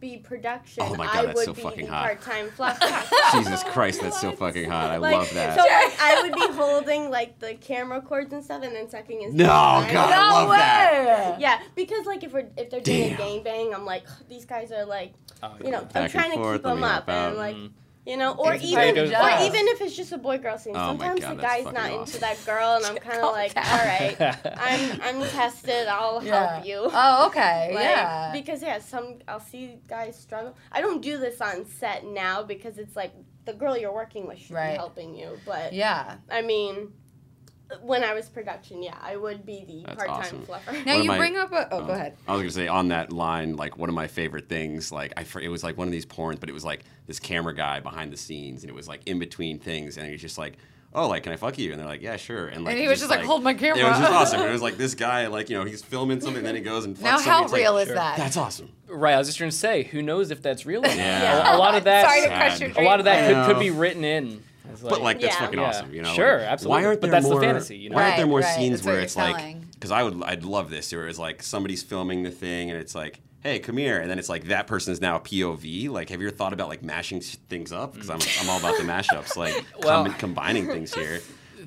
be 0.00 0.16
production, 0.16 0.82
Oh 0.86 0.94
my 0.96 1.04
God, 1.04 1.14
I 1.16 1.26
that's 1.26 1.36
would 1.36 1.44
so 1.44 1.52
be 1.54 1.60
fucking 1.60 1.84
the 1.86 1.92
hot. 1.92 2.02
part-time 2.02 2.48
fluffer. 2.56 3.34
Jesus 3.44 3.62
Christ, 3.64 4.00
that's 4.00 4.20
so 4.20 4.32
fucking 4.32 4.68
hot. 4.70 4.90
I 4.90 4.96
like, 4.96 5.12
love 5.16 5.34
that. 5.34 5.54
So 5.56 5.60
like, 5.62 6.00
I 6.00 6.22
would 6.22 6.32
be 6.32 6.56
holding 6.56 7.10
like 7.10 7.38
the 7.40 7.54
camera 7.54 8.00
cords 8.00 8.32
and 8.32 8.42
stuff, 8.42 8.62
and 8.64 8.74
then 8.74 8.88
sucking 8.88 9.20
his. 9.20 9.34
no, 9.34 9.44
God, 9.46 9.86
I 9.94 10.16
No 10.40 10.46
love 10.48 10.56
that. 10.56 11.40
Yeah, 11.40 11.60
because 11.76 12.06
like 12.06 12.24
if 12.24 12.32
we're 12.32 12.48
if 12.56 12.70
they're 12.70 12.80
doing 12.80 13.10
Damn. 13.16 13.20
a 13.20 13.22
gangbang, 13.44 13.74
I'm 13.74 13.84
like 13.84 14.04
these 14.30 14.44
guys 14.46 14.72
are 14.72 14.86
like 14.86 15.12
Oh, 15.42 15.52
you 15.62 15.70
know 15.70 15.86
yeah. 15.94 16.02
I'm 16.04 16.10
trying 16.10 16.30
to 16.30 16.36
forth, 16.38 16.54
keep 16.56 16.62
them 16.62 16.82
up 16.82 17.06
help 17.06 17.08
out. 17.10 17.28
and 17.28 17.36
like 17.36 17.56
Mhm. 17.56 17.70
You 18.04 18.16
know 18.16 18.34
or 18.34 18.54
It's 18.54 18.64
even 18.64 18.98
or 18.98 19.02
even 19.04 19.68
if 19.68 19.80
it's 19.80 19.94
just 19.96 20.10
a 20.12 20.18
boy 20.18 20.38
girl 20.38 20.58
scene. 20.58 20.74
Oh 20.76 20.88
Sometimes 20.88 21.20
God, 21.20 21.36
the 21.38 21.42
guy's 21.42 21.64
not 21.64 21.76
awesome. 21.76 22.00
into 22.00 22.18
that 22.20 22.44
girl, 22.44 22.74
and 22.76 22.84
I'm 22.86 22.96
kind 23.08 23.20
of 23.20 23.32
like, 23.32 23.54
down. 23.54 23.64
all 23.66 23.84
right, 23.86 24.16
I'm 24.58 25.00
I'm 25.02 25.28
tested. 25.30 25.86
I'll 25.88 26.22
Yeah. 26.24 26.34
help 26.56 26.66
you. 26.66 26.88
Oh, 26.92 27.26
okay. 27.28 27.70
Like, 27.74 27.84
yeah. 27.84 28.30
Because 28.32 28.60
yeah, 28.62 28.78
some 28.80 29.18
I'll 29.28 29.40
see 29.40 29.78
guys 29.88 30.18
struggle. 30.18 30.56
I 30.72 30.80
don't 30.80 31.00
do 31.00 31.18
this 31.18 31.40
on 31.40 31.64
set 31.66 32.04
now 32.04 32.42
because 32.42 32.78
it's 32.78 32.96
like 32.96 33.12
the 33.44 33.52
girl 33.52 33.76
you're 33.76 33.94
working 33.94 34.26
with 34.26 34.38
should 34.38 34.54
Right. 34.56 34.72
be 34.72 34.76
helping 34.76 35.14
you. 35.14 35.38
But 35.46 35.72
yeah. 35.72 36.16
I 36.30 36.42
mean, 36.42 36.92
when 37.80 38.04
I 38.04 38.12
was 38.14 38.28
production, 38.28 38.82
yeah, 38.82 38.96
I 39.02 39.16
would 39.16 39.46
be 39.46 39.64
the 39.66 39.82
That's 39.86 39.96
part-time 40.04 40.18
awesome. 40.18 40.46
fluffer. 40.46 40.84
Now 40.86 40.94
One 40.94 41.02
you 41.04 41.08
my- 41.08 41.18
bring 41.18 41.36
up 41.36 41.52
a. 41.52 41.68
Oh, 41.72 41.78
go 41.80 41.84
um, 41.84 41.90
ahead. 41.90 42.16
I 42.28 42.32
was 42.32 42.42
gonna 42.42 42.50
say 42.52 42.68
on 42.68 42.88
that 42.88 43.12
line, 43.12 43.56
like 43.56 43.78
one 43.78 43.88
of 43.88 43.94
my 43.94 44.06
favorite 44.06 44.48
things, 44.48 44.92
like 44.92 45.12
I, 45.16 45.24
fr- 45.24 45.40
it 45.40 45.48
was 45.48 45.62
like 45.64 45.76
one 45.78 45.88
of 45.88 45.92
these 45.92 46.06
porns, 46.06 46.38
but 46.40 46.48
it 46.48 46.52
was 46.52 46.64
like 46.64 46.84
this 47.06 47.18
camera 47.18 47.54
guy 47.54 47.80
behind 47.80 48.12
the 48.12 48.16
scenes, 48.16 48.62
and 48.62 48.70
it 48.70 48.74
was 48.74 48.88
like 48.88 49.00
in 49.06 49.18
between 49.18 49.58
things, 49.58 49.96
and 49.96 50.06
he 50.06 50.12
was 50.12 50.20
just 50.20 50.38
like, 50.38 50.56
"Oh, 50.94 51.08
like 51.08 51.22
can 51.22 51.32
I 51.32 51.36
fuck 51.36 51.58
you?" 51.58 51.70
And 51.72 51.80
they're 51.80 51.86
like, 51.86 52.02
"Yeah, 52.02 52.16
sure." 52.16 52.48
And 52.48 52.64
like 52.64 52.72
And 52.72 52.80
he 52.82 52.88
was 52.88 52.98
just 52.98 53.10
like, 53.10 53.24
"Hold 53.24 53.42
my 53.42 53.54
camera. 53.54 53.78
It 53.80 53.84
was 53.84 53.98
just 53.98 54.12
awesome. 54.12 54.40
It 54.48 54.52
was 54.52 54.62
like 54.62 54.76
this 54.76 54.94
guy, 54.94 55.26
like 55.28 55.48
you 55.50 55.58
know, 55.58 55.64
he's 55.64 55.82
filming 55.82 56.20
something, 56.20 56.38
and 56.38 56.46
then 56.46 56.54
he 56.54 56.60
goes 56.60 56.84
and 56.84 56.96
fucks 56.96 57.02
Now, 57.02 57.16
somebody. 57.18 57.30
how 57.30 57.42
It's 57.44 57.52
like, 57.52 57.60
real 57.62 57.76
is 57.78 57.86
sure. 57.86 57.94
that? 57.96 58.16
That's 58.16 58.36
awesome. 58.36 58.70
Right, 58.88 59.14
I 59.14 59.18
was 59.18 59.26
just 59.28 59.38
trying 59.38 59.50
to 59.50 59.56
say, 59.56 59.84
who 59.84 60.02
knows 60.02 60.30
if 60.30 60.42
that's 60.42 60.66
real? 60.66 60.80
or 60.84 60.88
not. 60.88 60.96
Yeah. 60.96 61.52
A, 61.52 61.56
a 61.56 61.58
lot 61.58 61.74
of 61.74 61.84
that, 61.84 62.06
Sorry 62.06 62.20
to 62.22 62.28
crush 62.28 62.60
your 62.60 62.70
a 62.76 62.84
lot 62.84 62.98
of 62.98 63.06
that 63.06 63.46
could, 63.46 63.54
could 63.54 63.60
be 63.60 63.70
written 63.70 64.04
in. 64.04 64.42
As 64.70 64.80
But 64.80 65.00
like 65.02 65.20
that's 65.20 65.34
Yeah. 65.34 65.40
fucking 65.40 65.58
Yeah. 65.58 65.64
awesome, 65.66 65.94
you 65.94 66.02
know. 66.02 66.12
Sure, 66.14 66.38
Like, 66.38 66.46
absolutely. 66.48 66.80
Why 66.82 66.86
aren't 66.86 67.00
But 67.00 67.10
there 67.10 67.20
that's 67.20 67.28
the 67.32 67.40
fantasy, 67.40 67.76
you 67.78 67.90
know? 67.90 67.96
Why 67.96 68.04
aren't 68.04 68.16
there 68.16 68.26
more 68.26 68.40
right. 68.40 68.54
scenes 68.56 68.80
That's 68.82 68.86
where 68.86 69.00
it's 69.00 69.16
you're 69.16 69.30
like? 69.32 69.70
Because 69.72 69.90
I 69.90 70.02
would, 70.02 70.22
I'd 70.24 70.44
love 70.44 70.70
this. 70.70 70.92
Where 70.92 71.08
it's 71.08 71.18
like 71.18 71.42
somebody's 71.42 71.82
filming 71.82 72.22
the 72.22 72.30
thing, 72.30 72.70
and 72.70 72.78
it's 72.78 72.94
like, 72.94 73.20
"Hey, 73.40 73.58
come 73.58 73.76
here," 73.76 74.00
and 74.00 74.08
then 74.08 74.18
it's 74.20 74.28
like 74.28 74.44
that 74.44 74.66
person 74.68 74.92
is 74.92 75.00
now 75.00 75.16
a 75.16 75.20
POV. 75.20 75.88
Like, 75.88 76.10
have 76.10 76.20
you 76.20 76.28
ever 76.28 76.36
thought 76.36 76.52
about 76.52 76.68
like 76.68 76.82
mashing 76.84 77.20
things 77.20 77.72
up? 77.72 77.94
Because 77.94 78.08
I'm, 78.10 78.20
I'm 78.40 78.48
all 78.50 78.58
about 78.60 78.76
the 78.78 78.84
mashups, 78.84 79.36
like 79.36 79.64
Well- 79.82 80.04
com- 80.04 80.14
combining 80.14 80.66
things 80.68 80.94
here. 81.02 81.20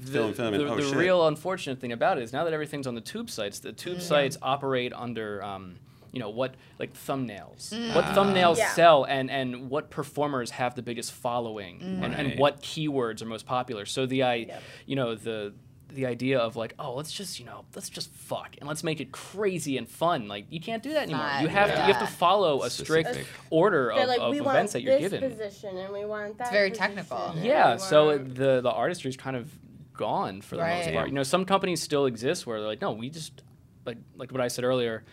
Film, 0.05 0.33
film, 0.33 0.53
the, 0.53 0.65
oh 0.67 0.75
the 0.75 0.95
real 0.95 1.25
unfortunate 1.27 1.79
thing 1.79 1.91
about 1.93 2.17
it 2.17 2.23
is 2.23 2.31
now 2.33 2.43
that 2.43 2.53
everything's 2.53 2.85
on 2.85 2.95
the 2.95 3.01
tube 3.01 3.29
sites, 3.29 3.59
the 3.59 3.71
tube 3.71 4.01
sites 4.01 4.37
operate 4.41 4.91
under, 4.93 5.41
um, 5.43 5.77
you 6.15 6.21
know, 6.21 6.29
what 6.29 6.55
like 6.79 6.93
thumbnails, 6.93 7.71
mm. 7.73 7.93
what 7.93 8.05
ah. 8.05 8.15
thumbnails 8.15 8.57
Yeah. 8.57 8.69
sell, 8.73 9.03
and 9.03 9.29
and 9.29 9.69
what 9.69 9.89
performers 9.91 10.49
have 10.51 10.73
the 10.73 10.81
biggest 10.81 11.11
following, 11.11 11.79
mm. 11.81 12.03
and, 12.03 12.15
and 12.15 12.27
Right. 12.29 12.39
what 12.39 12.61
keywords 12.61 13.21
are 13.21 13.25
most 13.25 13.45
popular. 13.45 13.85
So 13.85 14.05
the 14.07 14.23
I, 14.23 14.59
you 14.87 14.95
know, 14.95 15.13
the 15.15 15.53
the 15.89 16.05
idea 16.07 16.39
of 16.39 16.55
like, 16.55 16.73
oh, 16.79 16.95
let's 16.95 17.11
just 17.11 17.39
you 17.39 17.45
know, 17.45 17.65
let's 17.75 17.89
just 17.89 18.09
fuck 18.11 18.55
and 18.59 18.67
let's 18.67 18.83
make 18.83 18.99
it 19.01 19.11
crazy 19.11 19.77
and 19.77 19.87
fun. 19.87 20.27
Like 20.29 20.45
you 20.49 20.59
can't 20.61 20.81
do 20.81 20.93
that 20.93 21.03
anymore. 21.03 21.21
not- 21.23 21.41
You 21.43 21.49
have 21.49 21.69
to 21.69 21.75
you 21.87 21.93
have 21.93 21.99
to 21.99 22.07
follow 22.15 22.63
a 22.63 22.69
strict 22.69 23.09
Specific. 23.09 23.27
order 23.49 23.91
of, 23.91 24.07
like, 24.07 24.19
of 24.19 24.33
events 24.33 24.73
that 24.73 24.81
you're 24.81 24.97
this 24.99 25.11
given. 25.11 25.29
position 25.29 25.77
and 25.77 25.93
we 25.93 26.05
want 26.05 26.37
that. 26.37 26.51
very 26.51 26.69
position, 26.71 26.95
technical. 26.95 27.17
and 27.27 27.43
Yeah, 27.45 27.73
we 27.73 27.79
so 27.79 28.05
want- 28.07 28.21
it- 28.21 28.35
the 28.35 28.61
the 28.61 28.71
artistry's 28.71 29.17
kind 29.17 29.35
of 29.35 29.51
gone 29.93 30.41
for 30.41 30.55
the 30.57 30.63
most 30.63 30.91
part. 30.93 31.07
You 31.09 31.13
know, 31.15 31.23
some 31.23 31.43
companies 31.45 31.81
still 31.81 32.05
exist 32.05 32.47
where 32.47 32.59
they're 32.59 32.67
like, 32.67 32.81
no, 32.81 32.91
we 32.93 33.09
just 33.09 33.43
like 33.85 33.97
like 34.17 34.31
what 34.31 34.41
I 34.41 34.47
said 34.49 34.63
earlier, 34.65 35.03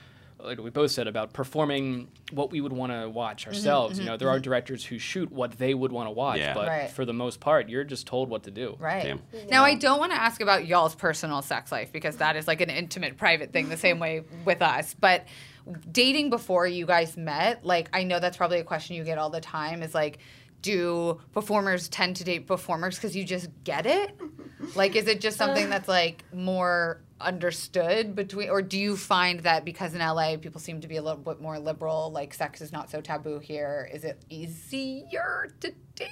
like 0.44 0.60
we 0.60 0.70
both 0.70 0.90
said 0.90 1.06
about 1.06 1.32
performing 1.32 2.08
what 2.32 2.50
we 2.50 2.60
would 2.60 2.72
want 2.72 2.92
to 2.92 3.08
watch 3.08 3.42
mm-hmm, 3.42 3.50
ourselves. 3.50 3.94
Mm-hmm, 3.94 4.02
you 4.02 4.10
know, 4.10 4.16
there 4.16 4.28
are 4.28 4.36
mm-hmm. 4.36 4.42
directors 4.42 4.84
who 4.84 4.98
shoot 4.98 5.30
what 5.30 5.58
they 5.58 5.74
would 5.74 5.92
want 5.92 6.08
to 6.08 6.10
watch, 6.10 6.38
Yeah. 6.38 6.54
but 6.54 6.68
Right. 6.68 6.90
for 6.90 7.04
the 7.04 7.12
most 7.12 7.40
part, 7.40 7.68
you're 7.68 7.84
just 7.84 8.06
told 8.06 8.28
what 8.28 8.44
to 8.44 8.50
do. 8.50 8.76
Right. 8.78 9.18
Damn. 9.32 9.48
Now, 9.48 9.64
I 9.64 9.74
don't 9.74 9.98
want 9.98 10.12
to 10.12 10.20
ask 10.20 10.40
about 10.40 10.66
y'all's 10.66 10.94
personal 10.94 11.42
sex 11.42 11.70
life 11.70 11.92
because 11.92 12.16
that 12.16 12.36
is 12.36 12.46
like 12.46 12.60
an 12.60 12.70
intimate, 12.70 13.16
private 13.16 13.52
thing, 13.52 13.68
the 13.68 13.76
same 13.76 13.98
way 13.98 14.24
with 14.44 14.62
us. 14.62 14.94
But 14.98 15.26
dating 15.90 16.30
before 16.30 16.66
you 16.66 16.86
guys 16.86 17.16
met, 17.16 17.64
like, 17.64 17.88
I 17.92 18.04
know 18.04 18.18
that's 18.18 18.36
probably 18.36 18.58
a 18.58 18.64
question 18.64 18.96
you 18.96 19.04
get 19.04 19.18
all 19.18 19.30
the 19.30 19.40
time 19.40 19.82
is 19.82 19.94
like, 19.94 20.18
do 20.60 21.20
performers 21.32 21.88
tend 21.88 22.16
to 22.16 22.24
date 22.24 22.46
performers 22.46 22.96
because 22.96 23.16
you 23.16 23.24
just 23.24 23.48
get 23.64 23.84
it? 23.84 24.16
Like, 24.76 24.94
is 24.96 25.08
it 25.08 25.20
just 25.20 25.36
something 25.36 25.66
uh. 25.66 25.70
that's 25.70 25.88
like 25.88 26.24
more 26.32 27.00
understood 27.22 28.14
between, 28.14 28.48
or 28.50 28.62
do 28.62 28.78
you 28.78 28.96
find 28.96 29.40
that 29.40 29.64
because 29.64 29.94
in 29.94 30.00
LA 30.00 30.36
people 30.36 30.60
seem 30.60 30.80
to 30.80 30.88
be 30.88 30.96
a 30.96 31.02
little 31.02 31.20
bit 31.22 31.40
more 31.40 31.58
liberal, 31.58 32.10
like 32.12 32.34
sex 32.34 32.60
is 32.60 32.72
not 32.72 32.90
so 32.90 33.00
taboo 33.00 33.38
here? 33.38 33.88
Is 33.92 34.04
it 34.04 34.22
easier 34.72 35.48
to 35.60 35.72
date? 35.94 36.08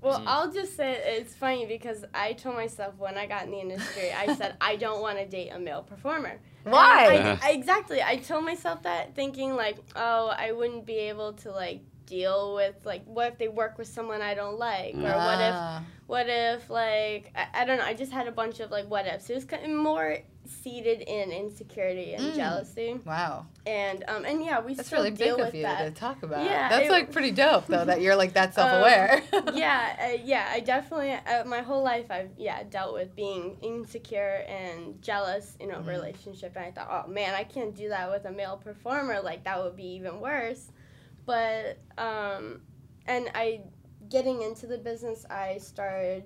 Well, 0.00 0.22
I'll 0.26 0.52
just 0.52 0.76
say 0.76 1.00
it's 1.18 1.34
funny 1.34 1.64
because 1.64 2.04
I 2.12 2.34
told 2.34 2.56
myself 2.56 2.92
when 2.98 3.16
I 3.16 3.24
got 3.26 3.44
in 3.46 3.52
the 3.52 3.60
industry, 3.60 4.12
I 4.12 4.34
said 4.34 4.54
I 4.60 4.76
don't 4.76 5.00
want 5.00 5.16
to 5.18 5.26
date 5.26 5.48
a 5.48 5.58
male 5.58 5.82
performer. 5.82 6.38
Why? 6.64 7.38
I, 7.42 7.48
I- 7.48 7.52
exactly. 7.52 8.02
I 8.02 8.16
told 8.16 8.44
myself 8.44 8.82
that 8.82 9.14
thinking 9.14 9.56
like, 9.56 9.78
oh, 9.96 10.28
I 10.36 10.52
wouldn't 10.52 10.84
be 10.84 10.96
able 10.96 11.32
to 11.34 11.50
like 11.52 11.80
deal 12.06 12.54
with 12.54 12.74
like 12.84 13.02
what 13.06 13.32
if 13.32 13.38
they 13.38 13.48
work 13.48 13.78
with 13.78 13.88
someone 13.88 14.20
I 14.20 14.34
don't 14.34 14.58
like 14.58 14.94
or 14.94 15.00
what 15.00 15.40
if 15.40 15.54
Ah. 15.54 15.82
what 16.06 16.26
if 16.28 16.68
like 16.68 17.32
I, 17.34 17.62
I 17.62 17.64
don't 17.64 17.78
know. 17.78 17.84
I 17.86 17.94
just 17.94 18.12
had 18.12 18.28
a 18.28 18.30
bunch 18.32 18.60
of 18.60 18.70
like 18.70 18.90
what 18.90 19.06
ifs. 19.06 19.30
It 19.30 19.34
was 19.34 19.46
kind 19.46 19.64
of 19.64 19.70
more 19.70 20.18
seated 20.64 21.02
in 21.02 21.30
insecurity 21.30 22.14
and 22.14 22.32
Mm. 22.32 22.36
jealousy. 22.36 22.98
Wow. 23.04 23.46
And 23.66 24.02
um 24.08 24.24
and 24.24 24.42
yeah, 24.42 24.60
we 24.60 24.72
That's 24.74 24.88
still 24.88 25.00
really 25.04 25.10
deal 25.14 25.36
big 25.36 25.46
of 25.48 25.54
you 25.54 25.62
that. 25.62 25.84
to 25.84 25.90
talk 26.00 26.22
about. 26.22 26.44
Yeah, 26.44 26.68
that's 26.70 26.86
it- 26.86 26.90
like 26.90 27.12
pretty 27.12 27.30
dope 27.32 27.66
though 27.66 27.84
that 27.84 28.00
you're 28.00 28.16
like 28.16 28.32
that 28.32 28.54
self-aware. 28.58 29.22
yeah, 29.52 29.96
uh, 30.14 30.18
yeah, 30.24 30.48
I 30.50 30.60
definitely 30.60 31.12
uh, 31.12 31.44
my 31.44 31.60
whole 31.60 31.82
life 31.82 32.10
I've 32.10 32.30
yeah 32.38 32.62
dealt 32.64 32.94
with 32.94 33.14
being 33.14 33.58
insecure 33.60 34.42
and 34.48 35.00
jealous 35.02 35.54
in 35.60 35.70
a 35.70 35.74
Mm. 35.76 35.86
relationship, 35.86 36.56
and 36.56 36.64
I 36.64 36.70
thought, 36.70 36.88
oh 37.06 37.10
man, 37.10 37.34
I 37.34 37.44
can't 37.44 37.74
do 37.74 37.90
that 37.90 38.10
with 38.10 38.24
a 38.24 38.32
male 38.32 38.56
performer. 38.56 39.20
Like 39.20 39.44
that 39.44 39.62
would 39.62 39.76
be 39.76 39.88
even 39.98 40.18
worse. 40.20 40.70
But 41.26 41.78
um, 41.98 42.62
and 43.06 43.30
I 43.34 43.60
getting 44.08 44.42
into 44.42 44.66
the 44.66 44.78
business, 44.78 45.24
I 45.30 45.58
started 45.58 46.24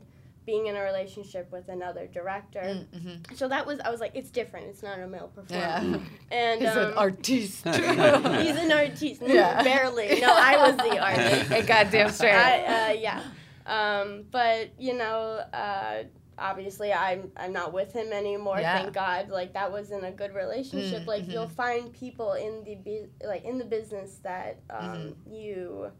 being 0.49 0.67
in 0.69 0.77
a 0.77 0.81
relationship 0.83 1.53
with 1.53 1.69
another 1.69 2.07
director. 2.07 2.87
So 3.35 3.49
that 3.49 3.67
was 3.67 3.81
I 3.81 3.91
was 3.91 4.01
like, 4.01 4.13
it's 4.15 4.31
different. 4.31 4.65
It's 4.69 4.83
not 4.83 4.99
a 4.99 5.07
male 5.07 5.31
performer. 5.35 5.63
Yeah. 5.63 5.99
And 6.31 6.61
He's 6.63 6.71
an 6.75 6.87
um, 6.87 6.95
artiste. 6.97 7.65
he's 7.67 8.57
an 8.65 8.73
artiste. 8.73 9.21
Yeah. 9.27 9.63
Barely. 9.63 10.19
No, 10.23 10.29
I 10.33 10.57
was 10.57 10.77
the 10.79 10.99
artist. 11.11 11.51
A 11.51 11.63
goddamn 11.67 12.11
straight. 12.11 12.33
I, 12.33 12.93
uh, 12.93 12.93
yeah. 12.95 13.23
Um, 13.67 14.25
but 14.31 14.71
you 14.79 14.95
know, 14.95 15.43
uh, 15.53 16.05
obviously, 16.39 16.95
I'm 16.95 17.31
I'm 17.37 17.53
not 17.53 17.75
with 17.75 17.93
him 17.93 18.11
anymore. 18.11 18.59
Yeah. 18.59 18.79
Thank 18.81 18.95
God. 18.95 19.29
Like 19.29 19.53
that 19.53 19.71
wasn't 19.71 20.07
a 20.07 20.11
good 20.13 20.35
relationship. 20.35 21.03
Mm, 21.03 21.07
like 21.07 21.25
mhm. 21.25 21.33
you'll 21.33 21.49
find 21.51 21.93
people 21.93 22.33
in 22.33 22.65
the 22.65 22.77
bu- 22.77 23.27
like 23.27 23.45
in 23.45 23.59
the 23.59 23.67
business 23.67 24.19
that 24.23 24.61
um, 24.71 24.89
Mm-hmm. 24.89 25.33
you. 25.35 25.91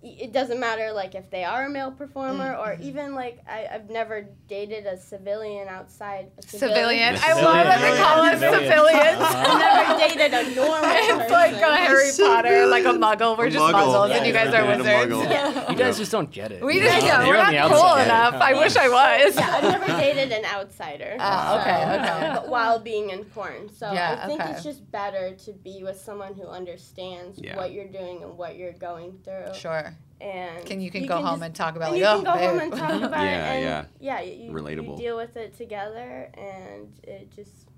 It 0.00 0.32
doesn't 0.32 0.60
matter 0.60 0.92
like 0.92 1.16
if 1.16 1.28
they 1.28 1.42
are 1.42 1.66
a 1.66 1.68
male 1.68 1.90
performer 1.90 2.54
Mm, 2.54 2.58
or 2.60 2.72
mm-hmm. 2.74 2.82
even 2.84 3.14
like 3.16 3.40
I, 3.48 3.66
I've 3.72 3.90
never 3.90 4.28
dated 4.46 4.86
a 4.86 4.96
civilian 4.96 5.66
outside 5.66 6.30
a 6.38 6.42
Civilian. 6.42 7.14
The 7.14 7.20
I 7.24 7.32
love 7.32 7.66
that 7.66 7.80
they 7.80 7.96
call 7.98 8.20
us 8.22 8.38
Civilian. 8.38 8.70
civilians. 8.70 9.18
Uh-huh. 9.18 9.44
I've 9.58 9.98
never 9.98 10.08
dated 10.08 10.34
a 10.34 10.54
normal 10.54 10.78
it's 10.92 11.30
like 11.32 11.50
person. 11.52 11.64
a 11.68 11.76
Harry 11.76 12.10
Potter, 12.16 12.66
like 12.66 12.84
a 12.84 12.88
muggle. 12.94 13.36
We're 13.36 13.46
A 13.46 13.50
just 13.50 13.64
muggle. 13.64 13.72
muggles, 14.08 14.10
and 14.16 14.24
you 14.26 14.32
guys 14.32 14.52
yeah, 14.52 14.62
are 14.62 14.66
wizards. 14.78 15.30
Yeah. 15.30 15.70
You 15.72 15.76
guys 15.76 15.98
just 15.98 16.12
don't 16.12 16.30
get 16.30 16.52
it. 16.52 16.62
We 16.64 16.74
you 16.76 16.82
just, 16.82 17.00
know? 17.00 17.06
yeah, 17.06 17.24
You're 17.26 17.36
we're 17.36 17.50
not 17.52 17.70
cool 17.70 17.82
outside. 17.82 18.04
enough. 18.04 18.34
I 18.34 18.54
wish 18.54 18.76
I 18.76 18.88
was. 18.88 19.34
Yeah, 19.36 19.50
I've 19.56 19.62
never 19.64 19.86
dated 20.00 20.30
an 20.32 20.44
outsider. 20.44 21.16
Ah, 21.18 21.60
okay, 21.60 21.98
okay. 21.98 22.34
But 22.40 22.48
while 22.48 22.78
being 22.78 23.10
in 23.10 23.24
porn, 23.24 23.68
so 23.68 23.92
Yeah, 23.92 24.20
I 24.22 24.26
think 24.28 24.40
okay. 24.40 24.52
it's 24.52 24.62
just 24.62 24.88
better 24.92 25.34
to 25.44 25.52
be 25.52 25.82
with 25.82 25.98
someone 26.00 26.34
who 26.34 26.46
understands 26.46 27.38
Yeah. 27.42 27.56
what 27.56 27.72
you're 27.72 27.88
doing 27.88 28.22
and 28.22 28.38
what 28.38 28.56
you're 28.56 28.72
going 28.72 29.18
through. 29.24 29.54
Sure. 29.54 29.96
And 30.20 30.66
Can 30.66 30.80
you 30.80 30.90
can 30.90 31.06
go 31.06 31.16
home 31.16 31.34
just- 31.36 31.42
and 31.42 31.54
talk 31.54 31.76
about 31.76 31.92
and 31.92 32.00
like, 32.00 32.00
you 32.00 32.06
oh, 32.06 32.22
can 32.22 32.24
go 32.24 32.48
home 32.48 32.58
and 32.60 32.72
talk 32.72 33.02
about 33.08 33.24
Yeah, 33.24 33.52
it. 33.52 33.62
yeah. 33.62 33.78
And 33.80 33.88
yeah, 34.00 34.20
you, 34.20 34.50
Relatable. 34.50 34.96
You 34.98 35.04
deal 35.04 35.16
with 35.16 35.36
it 35.36 35.56
together, 35.56 36.28
and 36.34 36.88
it 37.04 37.30
just 37.34 37.68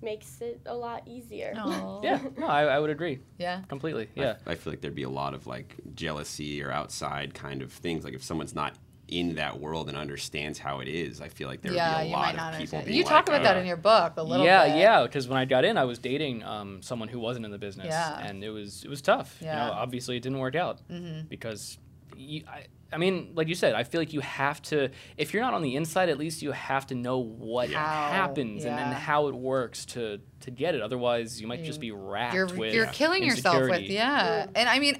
makes 0.00 0.40
it 0.40 0.62
a 0.64 0.74
lot 0.74 1.02
easier. 1.06 1.52
Aw. 1.58 2.00
Yeah, 2.02 2.18
no, 2.38 2.46
I, 2.46 2.62
I 2.64 2.78
would 2.78 2.88
agree 2.88 3.18
Yeah. 3.38 3.60
completely. 3.68 4.08
Yeah. 4.14 4.36
I 4.46 4.54
feel 4.54 4.72
like 4.72 4.80
there'd 4.80 4.94
be 4.94 5.02
a 5.02 5.10
lot 5.10 5.34
of 5.34 5.46
like 5.46 5.74
jealousy 5.94 6.62
or 6.62 6.70
outside 6.72 7.34
kind 7.34 7.60
of 7.60 7.70
things. 7.70 8.02
Like 8.02 8.14
if 8.14 8.24
someone's 8.24 8.54
not 8.54 8.72
in 9.10 9.34
that 9.34 9.60
world 9.60 9.88
and 9.88 9.96
understands 9.96 10.58
how 10.58 10.80
it 10.80 10.88
is, 10.88 11.20
I 11.20 11.28
feel 11.28 11.48
like 11.48 11.62
there 11.62 11.72
Yeah, 11.72 11.98
would 11.98 12.04
be 12.04 12.08
a 12.10 12.12
lot 12.12 12.36
not 12.36 12.54
of 12.54 12.58
people 12.60 12.78
understand. 12.78 12.84
being 12.86 12.96
You 12.98 13.04
like, 13.04 13.12
talk 13.12 13.28
about 13.28 13.42
that 13.42 13.56
"Uh, 13.56 13.60
in 13.60 13.66
your 13.66 13.76
book 13.76 14.12
a 14.16 14.22
little 14.22 14.44
yeah, 14.46 14.66
bit. 14.66 14.76
yeah. 14.76 15.00
Yeah, 15.00 15.02
because 15.02 15.28
when 15.28 15.38
I 15.38 15.44
got 15.44 15.64
in, 15.64 15.76
I 15.76 15.84
was 15.84 15.98
dating 15.98 16.42
um, 16.44 16.80
someone 16.82 17.08
who 17.08 17.18
wasn't 17.20 17.44
in 17.44 17.50
the 17.50 17.58
business, 17.58 17.88
Yeah. 17.88 18.18
and 18.26 18.42
it 18.44 18.50
was 18.50 18.84
it 18.84 18.88
was 18.88 19.02
tough. 19.02 19.36
You 19.40 19.46
Yeah. 19.48 19.66
know, 19.66 19.72
obviously 19.72 20.16
it 20.16 20.22
didn't 20.22 20.38
work 20.38 20.54
out 20.54 20.80
mm-hmm. 20.90 21.26
because, 21.28 21.78
you, 22.16 22.44
I, 22.48 22.64
I 22.92 22.96
mean, 22.98 23.32
like 23.36 23.46
you 23.46 23.54
said, 23.54 23.74
I 23.74 23.84
feel 23.84 24.00
like 24.00 24.12
you 24.12 24.20
have 24.20 24.60
to. 24.62 24.90
If 25.16 25.32
you're 25.32 25.42
not 25.44 25.54
on 25.54 25.62
the 25.62 25.76
inside, 25.76 26.08
at 26.08 26.18
least 26.18 26.42
you 26.42 26.50
have 26.50 26.88
to 26.88 26.96
know 26.96 27.18
what 27.18 27.70
How, 27.70 28.10
happens 28.10 28.64
and, 28.64 28.78
and 28.78 28.92
how 28.92 29.28
it 29.28 29.34
works 29.34 29.84
to 29.86 30.20
to 30.40 30.50
get 30.50 30.74
it. 30.74 30.82
Otherwise, 30.82 31.40
you 31.40 31.46
might 31.46 31.62
just 31.62 31.80
be 31.80 31.92
racked 31.92 32.34
You're 32.34 32.46
with 32.46 32.74
you're 32.74 32.86
killing 32.86 33.22
yourself 33.22 33.62
with 33.70 33.82
yeah. 33.82 34.46
And 34.56 34.68
I 34.68 34.80
mean, 34.80 34.96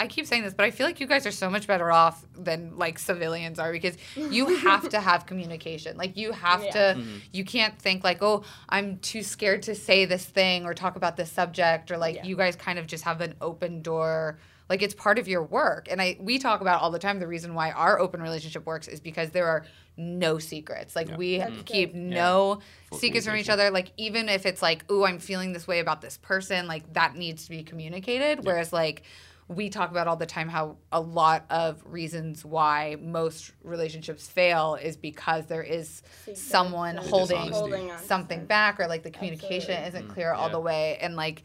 I 0.00 0.06
keep 0.06 0.26
saying 0.26 0.42
this, 0.44 0.54
but 0.54 0.64
I 0.64 0.70
feel 0.70 0.86
like 0.86 0.98
you 0.98 1.06
guys 1.06 1.26
are 1.26 1.30
so 1.30 1.50
much 1.50 1.66
better 1.66 1.92
off 1.92 2.24
than 2.36 2.76
like 2.78 2.98
civilians 2.98 3.58
are 3.58 3.70
because 3.70 3.96
you 4.16 4.56
have 4.56 4.88
to 4.88 5.00
have 5.00 5.26
communication. 5.26 5.96
Like 5.96 6.16
you 6.16 6.32
have 6.32 6.64
Yeah. 6.64 6.70
to 6.72 6.78
Mm-hmm. 7.00 7.16
you 7.32 7.44
can't 7.44 7.78
think 7.78 8.02
like, 8.02 8.22
"Oh, 8.22 8.42
I'm 8.68 8.98
too 8.98 9.22
scared 9.22 9.62
to 9.64 9.74
say 9.74 10.06
this 10.06 10.24
thing 10.24 10.64
or 10.64 10.74
talk 10.74 10.96
about 10.96 11.16
this 11.16 11.30
subject" 11.30 11.90
or 11.90 11.98
like 11.98 12.16
Yeah. 12.16 12.24
you 12.24 12.34
guys 12.36 12.56
kind 12.56 12.78
of 12.78 12.86
just 12.86 13.04
have 13.04 13.20
an 13.20 13.34
open 13.40 13.82
door 13.82 14.38
like 14.70 14.82
it's 14.82 14.94
part 14.94 15.18
of 15.18 15.26
your 15.26 15.42
work. 15.42 15.88
And 15.90 16.00
I 16.00 16.16
we 16.20 16.38
talk 16.38 16.60
about 16.62 16.80
all 16.80 16.90
the 16.92 16.98
time 17.00 17.18
the 17.18 17.26
reason 17.26 17.54
why 17.54 17.72
our 17.72 17.98
open 17.98 18.22
relationship 18.22 18.64
works 18.66 18.86
is 18.88 19.00
because 19.00 19.30
there 19.30 19.48
are 19.48 19.66
no 19.96 20.38
secrets. 20.38 20.94
Like 20.96 21.08
Yeah. 21.08 21.16
we 21.16 21.38
That's 21.38 21.56
good. 21.56 21.66
keep 21.66 21.94
no 21.94 22.60
Full 22.88 22.98
secrets 22.98 23.26
from 23.26 23.36
each 23.36 23.50
other. 23.50 23.70
Like 23.70 23.92
even 23.98 24.28
if 24.28 24.46
it's 24.46 24.62
like, 24.62 24.84
oh 24.88 25.04
I'm 25.04 25.18
feeling 25.18 25.52
this 25.52 25.66
way 25.66 25.80
about 25.80 26.00
this 26.00 26.16
person," 26.16 26.66
like 26.68 26.90
that 26.94 27.16
needs 27.16 27.44
to 27.44 27.50
be 27.50 27.62
communicated. 27.64 28.44
Whereas 28.46 28.72
like 28.72 29.02
we 29.50 29.68
talk 29.68 29.90
about 29.90 30.06
all 30.06 30.14
the 30.16 30.26
time 30.26 30.48
how 30.48 30.76
a 30.92 31.00
lot 31.00 31.44
of 31.50 31.82
reasons 31.84 32.44
why 32.44 32.96
most 33.00 33.50
relationships 33.64 34.28
fail 34.28 34.76
is 34.80 34.96
because 34.96 35.46
there 35.46 35.62
is 35.64 36.02
Secrets 36.20 36.40
someone 36.40 36.96
and 36.96 37.04
holding 37.08 37.50
holding 37.50 37.90
something 37.98 38.44
back 38.46 38.78
or 38.78 38.86
like 38.86 39.02
the 39.02 39.10
communication 39.10 39.72
Absolutely. 39.72 39.88
isn't 39.88 40.08
clear 40.14 40.32
all 40.32 40.46
Yeah. 40.46 40.52
the 40.52 40.60
way 40.60 40.98
and 41.00 41.16
like 41.16 41.42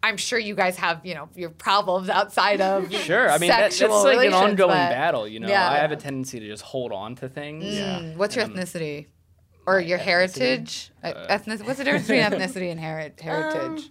I'm 0.00 0.16
sure 0.16 0.38
you 0.38 0.54
guys 0.54 0.76
have, 0.76 1.04
you 1.04 1.16
know, 1.16 1.28
your 1.34 1.50
problems 1.50 2.08
outside 2.08 2.60
of 2.60 2.92
Sure, 3.08 3.28
I 3.28 3.38
mean 3.38 3.48
that, 3.50 3.58
that's 3.62 3.76
sexual 3.76 4.04
like 4.04 4.24
an 4.28 4.32
ongoing 4.32 4.68
but- 4.68 4.90
battle. 4.90 5.26
You 5.26 5.40
know, 5.40 5.48
Yeah. 5.48 5.68
I 5.68 5.78
have 5.78 5.90
a 5.90 5.96
tendency 5.96 6.38
to 6.38 6.46
just 6.46 6.62
hold 6.62 6.92
on 6.92 7.16
to 7.16 7.28
things. 7.28 7.64
Mm, 7.64 8.14
What's 8.16 8.36
your 8.36 8.44
Um, 8.44 8.52
ethnicity? 8.54 9.06
Or 9.66 9.80
your 9.80 9.98
ethnicity? 9.98 10.02
heritage? 10.02 10.90
Uh, 11.02 11.12
ethnic- 11.28 11.66
what's 11.66 11.78
the 11.78 11.84
difference 11.84 12.06
between 12.06 12.22
ethnicity 12.30 12.70
and 12.70 12.78
heri- 12.78 13.12
heritage? 13.20 13.86
Um, 13.86 13.90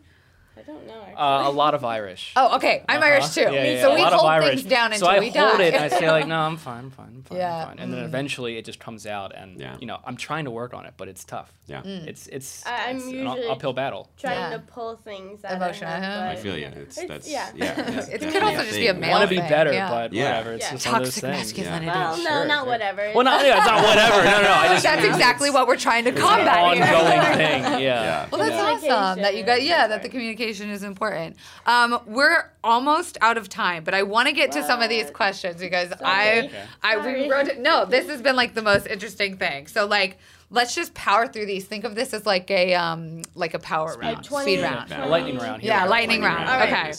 I 0.57 0.61
don't 0.63 0.87
know. 0.87 0.93
Uh, 1.17 1.43
a 1.47 1.51
lot 1.51 1.73
of 1.73 1.83
Irish. 1.85 2.33
oh, 2.35 2.55
okay. 2.57 2.83
I'm 2.89 2.97
Uh-huh. 2.99 3.05
Irish 3.11 3.29
too. 3.29 3.41
Yeah, 3.41 3.51
yeah, 3.51 3.81
so 3.81 3.89
yeah, 3.89 3.95
we 3.95 4.01
a 4.01 4.03
lot 4.03 4.13
hold 4.13 4.31
Irish. 4.31 4.49
things 4.61 4.63
down 4.63 4.91
until 4.93 5.07
so 5.07 5.13
I 5.13 5.19
we 5.19 5.29
hold 5.29 5.59
it 5.59 5.73
and 5.73 5.83
I 5.83 5.87
say 5.89 6.09
like, 6.09 6.27
no, 6.27 6.37
I'm 6.39 6.57
fine, 6.57 6.85
I'm 6.85 6.91
fine, 6.91 7.07
I'm 7.17 7.23
fine, 7.23 7.37
Yeah, 7.37 7.55
I'm 7.57 7.67
fine. 7.67 7.79
And 7.79 7.93
then 7.93 8.01
mm. 8.01 8.05
eventually 8.05 8.57
it 8.57 8.65
just 8.65 8.79
comes 8.79 9.05
out, 9.05 9.35
and 9.35 9.59
Yeah. 9.59 9.77
you 9.79 9.87
know, 9.87 9.99
I'm 10.05 10.17
trying 10.17 10.45
to 10.45 10.51
work 10.51 10.73
on 10.73 10.85
it, 10.85 10.93
but 10.97 11.07
it's 11.07 11.23
tough. 11.23 11.51
Yeah. 11.67 11.81
Mm. 11.81 12.07
It's 12.07 12.27
it's, 12.27 12.65
I- 12.65 12.89
I'm 12.89 12.97
it's 12.97 13.05
an 13.05 13.11
usually- 13.13 13.47
uphill 13.47 13.73
battle. 13.73 14.09
Trying 14.17 14.51
Yeah. 14.51 14.57
to 14.57 14.59
pull 14.59 14.95
things 14.95 15.43
out 15.43 15.53
Emotion, 15.57 15.87
of 15.87 15.95
him, 15.95 16.03
uh-huh. 16.03 16.29
I 16.29 16.35
feel 16.35 16.57
you. 16.57 16.67
It's, 16.67 16.97
It's- 16.97 17.07
that's 17.09 17.29
yeah. 17.29 17.51
yeah. 17.55 18.05
It 18.13 18.21
could 18.21 18.41
also 18.43 18.63
just 18.63 18.75
be 18.75 18.87
a 18.87 18.91
thing. 18.93 19.01
male 19.01 19.11
Want 19.11 19.23
to 19.29 19.35
be 19.35 19.41
better, 19.41 19.71
but 19.71 20.11
whatever. 20.11 20.53
It's 20.53 20.69
just 20.71 20.85
one 20.87 20.95
of 20.95 21.03
those 21.03 21.15
Toxic 21.21 21.23
masculinity. 21.23 21.85
Well, 21.87 22.17
no, 22.23 22.45
not 22.47 22.67
whatever. 22.67 23.11
Well, 23.13 23.23
not 23.23 23.45
yeah, 23.45 23.57
it's 23.57 23.65
not 23.67 23.83
whatever. 23.83 24.23
No, 24.23 24.41
no, 24.41 24.79
That's 24.81 25.03
exactly 25.05 25.49
what 25.49 25.67
we're 25.67 25.77
trying 25.77 26.05
to 26.05 26.11
combat 26.11 26.77
an 26.77 26.77
here. 26.77 26.95
ongoing 26.95 27.37
thing. 27.37 27.63
Yeah. 27.63 27.77
Yeah. 27.79 28.27
Well, 28.31 28.39
that's 28.41 28.83
awesome 28.85 29.21
that 29.21 29.35
you 29.35 29.43
got. 29.43 29.61
Yeah, 29.61 29.87
that 29.87 30.01
the 30.01 30.07
important. 30.07 30.37
Communication 30.47 30.69
is 30.69 30.83
important. 30.83 31.35
Um, 31.65 31.99
we're 32.05 32.49
almost 32.63 33.17
out 33.21 33.37
of 33.37 33.49
time, 33.49 33.83
but 33.83 33.93
I 33.93 34.03
want 34.03 34.27
to 34.27 34.33
get 34.33 34.51
to 34.53 34.63
some 34.63 34.81
of 34.81 34.89
these 34.89 35.09
questions 35.11 35.59
because 35.59 35.91
I, 36.03 36.39
Okay. 36.47 36.63
I 36.83 36.97
we 36.97 37.29
wrote 37.29 37.47
it. 37.47 37.59
No, 37.59 37.85
this 37.85 38.07
has 38.09 38.21
been 38.21 38.35
like 38.35 38.53
the 38.53 38.61
most 38.61 38.87
interesting 38.87 39.37
thing. 39.37 39.67
So 39.67 39.85
like, 39.85 40.17
let's 40.49 40.73
just 40.75 40.93
power 40.93 41.27
through 41.27 41.45
these. 41.47 41.65
Think 41.65 41.83
of 41.83 41.95
this 41.95 42.13
as 42.13 42.25
like 42.25 42.49
a 42.51 42.73
um, 42.75 43.21
like 43.35 43.53
a 43.53 43.59
power 43.59 43.89
Speed. 43.93 44.01
round, 44.03 44.23
20 44.23 44.43
speed 44.55 44.63
round. 44.63 44.91
A 44.91 45.05
lightning 45.07 45.37
round. 45.37 45.61
Here 45.61 45.71
Yeah, 45.71 45.83
we 45.83 45.87
go. 45.87 45.91
lightning 45.91 46.21
round. 46.21 46.47
round. 46.47 46.63
Okay. 46.71 46.93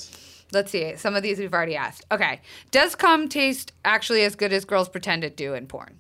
Let's 0.51 0.71
see. 0.71 0.97
Some 0.97 1.15
of 1.15 1.23
these 1.23 1.39
we've 1.39 1.53
already 1.53 1.77
asked. 1.77 2.07
Okay. 2.11 2.41
Does 2.71 2.95
cum 2.95 3.29
taste 3.29 3.73
actually 3.85 4.23
as 4.25 4.35
good 4.35 4.53
as 4.53 4.65
girls 4.65 4.89
pretend 4.89 5.23
it 5.25 5.37
do 5.37 5.55
in 5.55 5.67
porn? 5.67 5.99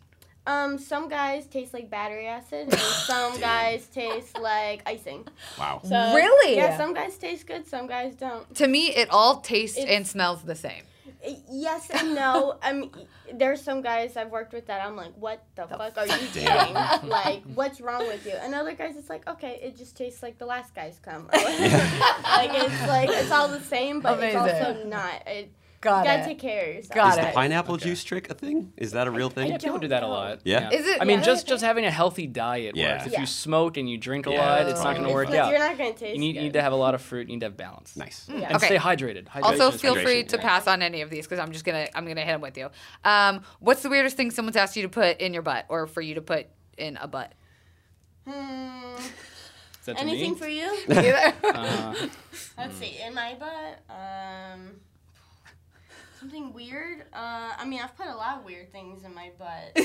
Um, 0.48 0.78
some 0.78 1.10
guys 1.10 1.46
taste 1.46 1.74
like 1.74 1.90
battery 1.90 2.26
acid, 2.26 2.68
and 2.72 2.80
some 3.10 3.38
guys 3.38 3.86
taste 3.86 4.38
like 4.38 4.82
icing. 4.86 5.28
Wow. 5.58 5.82
So, 5.84 6.14
Really? 6.14 6.56
Yeah, 6.56 6.74
some 6.76 6.94
guys 6.94 7.18
taste 7.18 7.46
good, 7.46 7.66
some 7.66 7.86
guys 7.86 8.14
don't. 8.14 8.52
To 8.56 8.66
me, 8.66 8.88
it 8.88 9.10
all 9.10 9.40
tastes 9.40 9.76
It's- 9.76 9.94
and 9.94 10.06
smells 10.06 10.42
the 10.42 10.54
same. 10.54 10.84
Yes 11.50 11.90
and 11.90 12.14
no. 12.14 12.58
I 12.62 12.72
mean, 12.72 12.90
there's 13.34 13.60
some 13.60 13.82
guys 13.82 14.16
I've 14.16 14.30
worked 14.30 14.52
with 14.54 14.66
that 14.68 14.80
I'm 14.86 14.94
like, 14.96 15.12
what 15.16 15.42
the, 15.56 15.66
fuck 15.66 15.98
are 15.98 16.06
you 16.06 16.26
doing? 16.32 16.46
like, 17.04 17.42
what's 17.54 17.80
wrong 17.80 18.06
with 18.06 18.24
you? 18.24 18.32
And 18.32 18.54
other 18.54 18.72
guys, 18.72 18.96
it's 18.96 19.10
like, 19.10 19.28
okay, 19.28 19.58
it 19.62 19.76
just 19.76 19.96
tastes 19.96 20.22
like 20.22 20.38
the 20.38 20.46
last 20.46 20.74
guy's 20.74 20.98
cum. 21.00 21.28
like 21.32 21.42
it's 22.54 22.86
like 22.86 23.10
it's 23.10 23.32
all 23.32 23.48
the 23.48 23.60
same, 23.60 24.00
but 24.00 24.22
it's 24.22 24.36
also 24.36 24.84
not. 24.84 25.26
It, 25.26 25.52
Got 25.80 25.98
you 26.00 26.04
gotta 26.10 26.22
it. 26.22 26.24
take 26.26 26.38
care 26.40 26.68
of 26.70 26.74
yourself. 26.76 26.94
Got 26.94 27.18
Is 27.20 27.24
the 27.26 27.32
pineapple 27.32 27.74
Okay. 27.76 27.84
juice 27.84 28.02
trick 28.02 28.28
a 28.30 28.34
thing? 28.34 28.72
Is 28.76 28.92
that 28.92 29.06
a 29.06 29.10
real 29.12 29.30
thing? 29.30 29.50
Yeah, 29.50 29.58
people 29.58 29.74
don't 29.74 29.82
do 29.82 29.88
that 29.88 30.02
a 30.02 30.08
lot. 30.08 30.40
Yeah? 30.42 30.70
Is 30.70 30.86
it- 30.88 31.00
I 31.00 31.04
mean, 31.04 31.18
yeah. 31.20 31.24
just 31.24 31.46
just 31.46 31.62
having 31.62 31.84
a 31.84 31.90
healthy 31.90 32.26
diet 32.26 32.74
Yeah. 32.74 32.94
works. 32.94 33.06
If 33.06 33.12
Yeah. 33.12 33.20
you 33.20 33.26
smoke 33.26 33.76
and 33.76 33.88
you 33.88 33.96
drink 33.96 34.26
a 34.26 34.30
Yeah, 34.32 34.40
lot, 34.40 34.58
that's 34.60 34.70
it's 34.72 34.82
not 34.82 34.96
going 34.96 35.06
to 35.06 35.14
work 35.14 35.28
out. 35.30 35.50
You're 35.50 35.60
not 35.60 35.78
gonna 35.78 35.92
taste 35.92 36.14
You 36.14 36.18
need, 36.18 36.26
you 36.28 36.32
good. 36.34 36.42
need 36.42 36.52
to 36.54 36.62
have 36.62 36.72
a 36.72 36.76
lot 36.76 36.94
of 36.96 37.00
fruit. 37.02 37.28
You 37.28 37.34
need 37.34 37.40
to 37.40 37.46
have 37.46 37.56
balance. 37.56 37.96
Nice. 37.96 38.26
Yeah. 38.28 38.46
And 38.48 38.56
Okay. 38.56 38.66
stay 38.66 38.76
hydrated. 38.78 39.26
Hydration 39.28 39.42
Also, 39.60 39.70
feel 39.70 39.94
key. 39.94 40.02
free 40.02 40.24
to 40.24 40.38
pass 40.38 40.66
on 40.66 40.82
any 40.82 41.00
of 41.02 41.10
these 41.10 41.26
because 41.26 41.38
I'm 41.38 41.52
just 41.52 41.64
gonna 41.64 41.86
I'm 41.94 42.06
gonna 42.06 42.22
hit 42.22 42.32
them 42.32 42.40
with 42.40 42.58
you. 42.58 42.70
Um, 43.04 43.44
what's 43.60 43.82
the 43.82 43.88
weirdest 43.90 44.16
thing 44.16 44.32
someone's 44.32 44.56
asked 44.56 44.74
you 44.74 44.82
to 44.82 44.88
put 44.88 45.20
in 45.20 45.32
your 45.32 45.42
butt, 45.42 45.64
or 45.68 45.86
for 45.86 46.00
you 46.00 46.14
to 46.16 46.20
put 46.22 46.46
in 46.76 46.96
a 46.96 47.06
butt? 47.06 47.32
Hmm. 48.26 48.96
Is 48.98 49.86
that 49.86 49.96
to 49.96 50.02
Anything 50.02 50.32
me? 50.32 50.38
for 50.38 50.48
you? 50.48 50.76
Either. 50.88 51.32
Uh, 51.44 51.94
Let's 52.58 52.76
see. 52.78 52.98
In 53.06 53.14
my 53.14 53.34
butt, 53.38 53.78
um, 53.88 54.80
something 56.18 56.52
weird. 56.52 57.02
Uh, 57.12 57.52
I 57.58 57.64
mean, 57.66 57.80
I've 57.80 57.96
put 57.96 58.06
a 58.06 58.14
lot 58.14 58.38
of 58.38 58.44
weird 58.44 58.72
things 58.72 59.04
in 59.04 59.14
my 59.14 59.30
butt. 59.38 59.76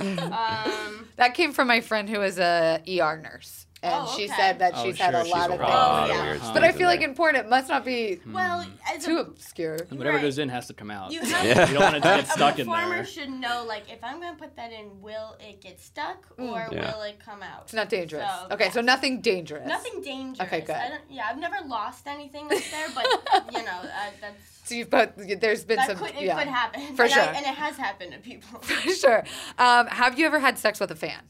um, 0.32 1.08
that 1.16 1.34
came 1.34 1.52
from 1.52 1.68
my 1.68 1.80
friend 1.80 2.08
who 2.08 2.22
is 2.22 2.38
a 2.38 2.82
ER 2.88 3.16
nurse, 3.16 3.65
and 3.82 3.94
Oh, 4.08 4.14
she 4.16 4.26
said 4.26 4.58
that 4.60 4.72
Oh, 4.74 4.84
she's 4.84 4.96
had 4.98 5.12
sure, 5.12 5.20
a 5.20 5.24
she's 5.24 5.32
lot 5.32 5.50
a 5.50 5.54
of 5.54 5.60
lot 5.60 6.06
things. 6.08 6.18
of 6.18 6.24
weird 6.26 6.36
Uh-huh. 6.40 6.50
But 6.54 6.64
I 6.64 6.72
feel 6.72 6.86
like 6.88 7.02
in 7.02 7.14
porn, 7.14 7.36
it 7.36 7.48
must 7.48 7.68
not 7.68 7.84
be. 7.84 8.20
well, 8.32 8.66
as 8.92 9.04
Too 9.04 9.18
a 9.18 9.20
obscure. 9.20 9.76
Whatever 9.90 10.16
Right. 10.16 10.22
goes 10.22 10.38
in 10.38 10.48
has 10.48 10.66
to 10.68 10.74
come 10.74 10.90
out. 10.90 11.12
you 11.12 11.20
You 11.22 11.34
have 11.34 11.70
don't 11.70 11.80
want 11.82 11.94
to 11.94 12.00
get 12.00 12.26
stuck 12.28 12.58
in 12.58 12.66
there. 12.66 12.74
performer 12.76 13.04
should 13.04 13.30
know 13.30 13.64
like 13.66 13.90
if 13.92 14.02
I'm 14.02 14.20
gonna 14.20 14.36
put 14.36 14.56
that 14.56 14.72
in, 14.72 15.00
will 15.02 15.36
it 15.40 15.60
get 15.60 15.78
stuck 15.80 16.26
or 16.38 16.68
Yeah. 16.72 16.94
will 16.94 17.02
it 17.02 17.18
come 17.18 17.42
out? 17.42 17.62
It's 17.64 17.74
not 17.74 17.88
dangerous. 17.88 18.24
So, 18.26 18.54
okay, 18.54 18.64
yeah. 18.66 18.70
so 18.70 18.80
nothing 18.80 19.20
dangerous. 19.20 19.68
Nothing 19.68 20.00
dangerous. 20.02 20.46
Okay, 20.48 20.60
good. 20.62 20.74
I 20.76 20.88
don't, 20.88 21.02
yeah, 21.10 21.26
I've 21.30 21.38
never 21.38 21.56
lost 21.66 22.06
anything 22.06 22.46
up 22.46 22.62
there, 22.70 22.88
but 22.94 23.06
you 23.52 23.62
know 23.62 23.80
uh, 23.82 24.10
that's 24.20 24.36
So 24.64 24.74
you've 24.74 24.90
both, 24.90 25.10
there's 25.40 25.64
been 25.64 25.76
that 25.76 25.86
some 25.88 25.98
could 25.98 26.14
it 26.16 26.22
yeah. 26.22 26.38
could 26.38 26.48
happen 26.48 26.96
For 26.96 27.02
and 27.04 27.12
sure. 27.12 27.22
I, 27.22 27.26
and 27.26 27.46
it 27.46 27.54
has 27.54 27.76
happened 27.76 28.12
to 28.14 28.18
people. 28.18 28.58
For 28.62 28.90
sure. 28.90 29.22
Um, 29.58 29.86
have 29.88 30.18
you 30.18 30.26
ever 30.26 30.38
had 30.40 30.58
sex 30.58 30.80
with 30.80 30.90
a 30.90 30.96
fan? 30.96 31.20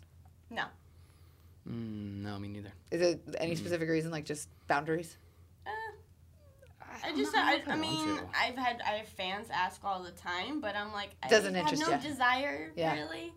no, 0.48 0.64
Mm, 1.68 2.22
no, 2.22 2.38
me 2.38 2.48
neither. 2.48 2.72
Is 2.90 3.00
it 3.00 3.20
any 3.38 3.54
specific 3.56 3.88
reason, 3.88 4.10
like 4.10 4.24
just 4.24 4.48
boundaries? 4.68 5.16
uh, 5.66 5.70
I 7.04 7.12
just 7.16 7.32
don't 7.32 7.44
I, 7.44 7.62
I 7.66 7.72
I 7.72 7.76
mean 7.76 8.16
to. 8.16 8.22
I've 8.38 8.56
had 8.56 8.80
I 8.86 8.92
have 8.98 9.08
fans 9.08 9.48
ask 9.52 9.84
all 9.84 10.02
the 10.02 10.12
time, 10.12 10.60
but 10.60 10.76
I'm 10.76 10.92
like 10.92 11.10
I 11.22 11.28
Doesn't 11.28 11.54
have 11.54 11.64
interest 11.64 11.82
no 11.82 11.90
ya. 11.90 11.98
desire 11.98 12.72
Yeah. 12.76 12.94
really. 12.94 13.32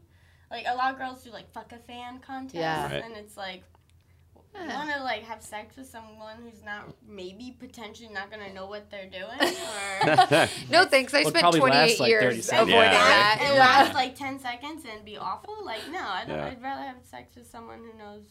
Like 0.52 0.66
a 0.68 0.76
lot 0.76 0.94
of 0.94 1.00
girls 1.00 1.24
do 1.24 1.32
like 1.32 1.52
fuck 1.52 1.72
a 1.72 1.78
fan 1.80 2.20
contest, 2.20 2.56
Yeah. 2.56 2.84
Right. 2.92 3.04
and 3.04 3.16
it's 3.16 3.36
like. 3.38 3.64
You 4.54 4.68
want 4.68 4.90
to 4.92 5.04
like 5.04 5.24
have 5.24 5.42
sex 5.42 5.76
with 5.78 5.88
someone 5.88 6.38
who's 6.44 6.64
not 6.64 6.94
maybe 7.08 7.56
potentially 7.60 8.10
not 8.10 8.30
gonna 8.32 8.52
know 8.54 8.66
what 8.68 8.90
they're 8.90 9.10
doing, 9.10 9.24
or 9.40 10.48
No 10.70 10.86
thanks. 10.86 11.14
I 11.14 11.22
Well, 11.24 11.30
spent 11.30 11.56
28 11.56 11.62
lasts, 11.72 12.00
like, 12.00 12.10
years 12.10 12.46
seconds. 12.46 12.70
avoiding 12.70 12.92
Yeah, 12.92 12.92
that. 12.94 13.40
It 13.42 13.54
Yeah. 13.54 13.60
last 13.60 13.94
like 13.94 14.16
ten 14.16 14.40
seconds 14.40 14.84
and 14.92 15.06
be 15.06 15.18
awful. 15.18 15.56
Like 15.64 15.82
no, 15.92 16.00
I 16.00 16.26
don't. 16.26 16.36
Yeah. 16.38 16.46
I'd 16.48 16.62
rather 16.62 16.84
have 16.84 16.98
sex 17.04 17.36
with 17.36 17.50
someone 17.50 17.80
who 17.80 17.98
knows 17.98 18.24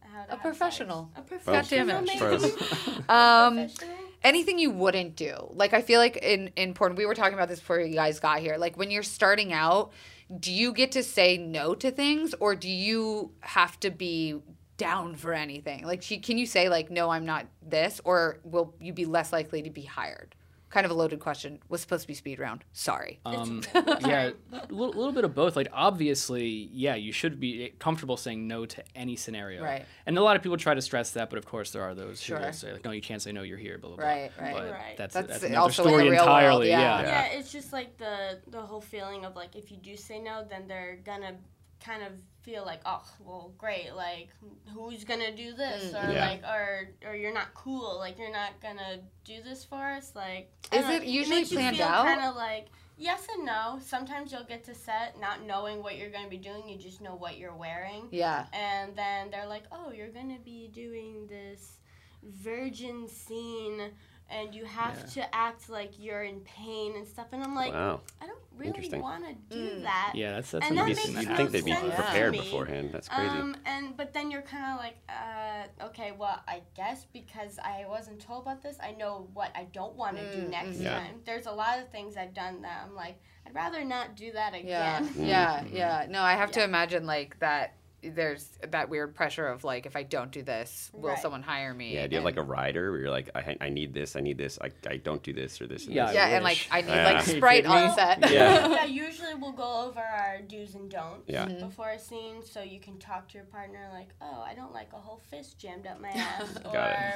how 0.00 0.24
to. 0.24 0.34
A 0.34 0.36
professional. 0.36 1.10
Sex. 1.28 1.46
A 1.46 1.50
God 1.52 1.66
damn 1.68 1.88
professional. 1.88 2.34
it. 2.34 2.42
maybe? 2.42 3.04
Um, 3.08 3.54
Professional? 3.56 3.96
anything 4.22 4.58
you 4.58 4.70
wouldn't 4.70 5.16
do 5.16 5.34
like 5.52 5.74
i 5.74 5.82
feel 5.82 6.00
like 6.00 6.16
in 6.16 6.50
in 6.56 6.72
porn 6.72 6.94
we 6.94 7.04
were 7.04 7.14
talking 7.14 7.34
about 7.34 7.46
this 7.48 7.58
before 7.60 7.78
you 7.80 7.94
guys 7.94 8.18
got 8.20 8.38
here 8.38 8.56
like 8.56 8.74
when 8.78 8.90
you're 8.90 9.02
starting 9.02 9.52
out 9.52 9.92
do 10.40 10.50
you 10.50 10.72
get 10.72 10.92
to 10.92 11.02
say 11.02 11.36
no 11.36 11.74
to 11.74 11.90
things 11.90 12.34
or 12.40 12.54
do 12.56 12.70
you 12.70 13.30
have 13.40 13.78
to 13.80 13.90
be 13.90 14.40
down 14.76 15.14
for 15.14 15.32
anything 15.32 15.84
like 15.86 16.02
she, 16.02 16.18
can 16.18 16.36
you 16.38 16.46
say 16.46 16.68
like 16.68 16.90
no 16.90 17.10
i'm 17.10 17.24
not 17.24 17.46
this 17.62 18.00
or 18.04 18.38
will 18.44 18.74
you 18.80 18.92
be 18.92 19.04
less 19.04 19.32
likely 19.32 19.62
to 19.62 19.70
be 19.70 19.82
hired 19.82 20.34
kind 20.70 20.84
of 20.84 20.90
a 20.90 20.94
loaded 20.94 21.20
question 21.20 21.60
was 21.68 21.80
supposed 21.80 22.02
to 22.02 22.08
be 22.08 22.14
speed 22.14 22.40
round 22.40 22.64
sorry 22.72 23.20
Um, 23.24 23.62
yeah, 23.74 24.30
a 24.52 24.58
little, 24.70 24.88
little 24.88 25.12
bit 25.12 25.22
of 25.22 25.32
both. 25.32 25.54
Like, 25.54 25.68
obviously, 25.72 26.68
yeah, 26.72 26.96
you 26.96 27.12
should 27.12 27.38
be 27.38 27.72
comfortable 27.78 28.16
saying 28.16 28.48
no 28.48 28.66
to 28.66 28.82
any 28.96 29.14
scenario. 29.14 29.62
Right. 29.62 29.84
And 30.04 30.18
a 30.18 30.22
lot 30.22 30.34
of 30.34 30.42
people 30.42 30.56
try 30.58 30.74
to 30.74 30.82
stress 30.82 31.12
that, 31.12 31.30
but 31.30 31.38
of 31.38 31.46
course, 31.46 31.70
there 31.70 31.82
are 31.82 31.94
those 31.94 32.20
Sure. 32.20 32.38
who 32.38 32.46
will 32.46 32.52
say, 32.52 32.72
like, 32.72 32.84
no, 32.84 32.90
you 32.90 33.00
can't 33.00 33.22
say 33.22 33.30
no, 33.30 33.42
you're 33.42 33.56
here, 33.56 33.78
blah, 33.78 33.90
blah, 33.90 33.98
blah. 33.98 34.04
Right, 34.06 34.32
right. 34.40 34.52
But 34.52 34.70
Right. 34.72 34.96
That's, 34.96 35.14
That's 35.14 35.28
that's, 35.28 35.44
another 35.44 35.60
also 35.60 35.82
in 35.82 35.86
the 35.86 35.90
story 35.92 36.02
real 36.10 36.12
world, 36.26 36.28
entirely. 36.28 36.68
yeah. 36.70 36.80
yeah. 36.80 37.02
yeah, 37.02 37.38
it's 37.38 37.52
just 37.52 37.72
like 37.72 37.96
the 37.98 38.40
the 38.48 38.60
whole 38.60 38.80
feeling 38.80 39.24
of 39.24 39.36
like 39.36 39.54
if 39.54 39.70
you 39.70 39.76
do 39.76 39.96
say 39.96 40.18
no, 40.18 40.44
then 40.50 40.66
they're 40.66 40.98
gonna 41.04 41.36
kind 41.78 42.02
of 42.02 42.12
feel 42.44 42.64
like 42.64 42.80
oh 42.84 43.02
well 43.24 43.52
great 43.56 43.94
like 43.96 44.28
who's 44.74 45.02
gonna 45.04 45.34
do 45.34 45.54
this 45.54 45.92
Mm. 45.94 46.08
or 46.08 46.12
Yeah. 46.12 46.26
like 46.30 46.42
or 46.44 46.88
or 47.08 47.16
you're 47.16 47.32
not 47.32 47.54
cool 47.54 47.96
like 47.98 48.18
you're 48.18 48.30
not 48.32 48.60
gonna 48.60 48.98
do 49.24 49.42
this 49.42 49.64
for 49.64 49.82
us 49.82 50.12
like 50.14 50.50
Is 50.64 50.80
don't 50.80 50.82
know, 50.90 50.96
it 50.96 51.04
usually 51.04 51.40
you 51.40 51.46
planned 51.46 51.80
out? 51.80 52.04
kind 52.04 52.20
of 52.22 52.36
like 52.36 52.66
yes 52.98 53.26
and 53.34 53.46
no 53.46 53.78
sometimes 53.82 54.30
you'll 54.30 54.44
get 54.44 54.62
to 54.64 54.74
set 54.74 55.18
not 55.18 55.44
knowing 55.46 55.82
what 55.82 55.96
you're 55.96 56.10
gonna 56.10 56.28
be 56.28 56.36
doing 56.36 56.68
you 56.68 56.76
just 56.76 57.00
know 57.00 57.14
what 57.14 57.38
you're 57.38 57.56
wearing 57.56 58.08
yeah 58.10 58.44
and 58.52 58.94
then 58.94 59.30
they're 59.30 59.46
like, 59.48 59.64
"Oh, 59.72 59.90
you're 59.90 60.10
gonna 60.12 60.38
be 60.44 60.68
doing 60.72 61.26
this 61.26 61.78
virgin 62.22 63.08
scene, 63.08 63.90
and 64.30 64.54
you 64.54 64.64
have 64.64 64.96
Yeah. 64.96 65.22
to 65.22 65.34
act 65.34 65.68
like 65.68 65.92
you're 65.98 66.22
in 66.22 66.40
pain 66.40 66.96
and 66.96 67.06
stuff." 67.06 67.26
And 67.32 67.42
I'm 67.42 67.54
like, 67.54 67.72
wow. 67.72 68.00
"I 68.20 68.26
don't 68.26 68.38
really 68.56 68.88
want 68.98 69.24
to 69.26 69.34
do 69.56 69.64
Mm. 69.68 69.82
that." 69.82 70.12
Yeah, 70.14 70.32
that's, 70.34 70.50
that's 70.52 70.66
And 70.68 70.78
that 70.78 70.84
amazing. 70.84 71.12
makes 71.14 71.22
You'd 71.22 71.30
no 71.30 71.36
think 71.36 71.50
they'd 71.52 71.64
be 71.64 71.74
prepared 71.74 72.32
to 72.34 72.38
me. 72.38 72.44
beforehand. 72.44 72.90
That's 72.92 73.08
crazy. 73.08 73.28
Um, 73.36 73.56
and 73.66 73.96
but 73.96 74.12
then 74.12 74.30
you're 74.30 74.42
kind 74.42 74.72
of 74.72 74.78
like, 74.78 74.96
uh, 75.08 75.84
okay, 75.86 76.12
well, 76.12 76.40
I 76.48 76.62
guess 76.74 77.04
because 77.12 77.58
I 77.58 77.84
wasn't 77.88 78.20
told 78.20 78.42
about 78.42 78.62
this, 78.62 78.76
I 78.82 78.92
know 78.92 79.28
what 79.34 79.50
I 79.54 79.64
don't 79.64 79.94
want 79.96 80.16
to 80.16 80.30
do 80.30 80.38
Mm, 80.44 80.50
next 80.50 80.78
Yeah. 80.80 80.98
time. 80.98 81.20
There's 81.24 81.46
a 81.46 81.52
lot 81.52 81.78
of 81.78 81.88
things 81.90 82.16
I've 82.16 82.34
done 82.34 82.62
that 82.62 82.82
I'm 82.84 82.94
like, 82.94 83.20
I'd 83.46 83.54
rather 83.54 83.84
not 83.84 84.16
do 84.16 84.32
that 84.32 84.54
again. 84.54 85.10
yeah, 85.16 85.60
Mm-hmm. 85.60 85.76
yeah. 85.76 86.06
No, 86.08 86.22
I 86.22 86.32
have 86.32 86.50
to 86.52 86.62
imagine 86.64 87.06
like 87.06 87.38
that. 87.40 87.74
There's 88.10 88.48
that 88.70 88.88
weird 88.88 89.14
pressure 89.14 89.46
of 89.46 89.64
like, 89.64 89.86
if 89.86 89.96
I 89.96 90.02
don't 90.02 90.30
do 90.30 90.42
this, 90.42 90.90
will 90.92 91.10
Right. 91.10 91.18
someone 91.18 91.42
hire 91.42 91.72
me? 91.74 91.94
yeah, 91.94 92.06
do 92.06 92.12
you 92.12 92.16
have 92.18 92.24
like 92.24 92.36
a 92.36 92.42
rider 92.42 92.90
where 92.90 93.00
you're 93.00 93.10
like, 93.10 93.30
I, 93.34 93.56
I 93.60 93.68
need 93.68 93.94
this, 93.94 94.16
I 94.16 94.20
need 94.20 94.38
this, 94.38 94.58
I, 94.60 94.70
I 94.88 94.96
don't 94.98 95.22
do 95.22 95.32
this 95.32 95.60
or 95.60 95.66
this. 95.66 95.86
And 95.86 95.94
Yeah, 95.94 96.06
this. 96.06 96.14
yeah, 96.14 96.26
and 96.28 96.44
like. 96.44 96.66
I 96.70 96.80
need 96.80 96.88
Yeah. 96.88 97.12
like 97.12 97.22
Sprite 97.36 97.66
on 97.66 97.94
set. 97.94 98.30
Yeah. 98.30 98.68
yeah, 98.68 98.84
usually 99.06 99.34
we'll 99.34 99.52
go 99.52 99.86
over 99.86 100.00
our 100.00 100.40
do's 100.46 100.74
and 100.74 100.90
don'ts 100.90 101.24
Yeah. 101.28 101.46
Mm-hmm. 101.46 101.66
before 101.66 101.90
a 101.90 101.98
scene, 101.98 102.42
so 102.44 102.62
you 102.62 102.80
can 102.80 102.98
talk 102.98 103.28
to 103.28 103.34
your 103.38 103.44
partner 103.46 103.88
like, 103.92 104.08
"Oh, 104.20 104.42
I 104.42 104.54
don't 104.54 104.72
like 104.72 104.92
a 104.92 104.96
whole 104.96 105.20
fist 105.30 105.58
jammed 105.58 105.86
up 105.86 106.00
my 106.00 106.08
ass," 106.14 106.58
or, 106.64 107.14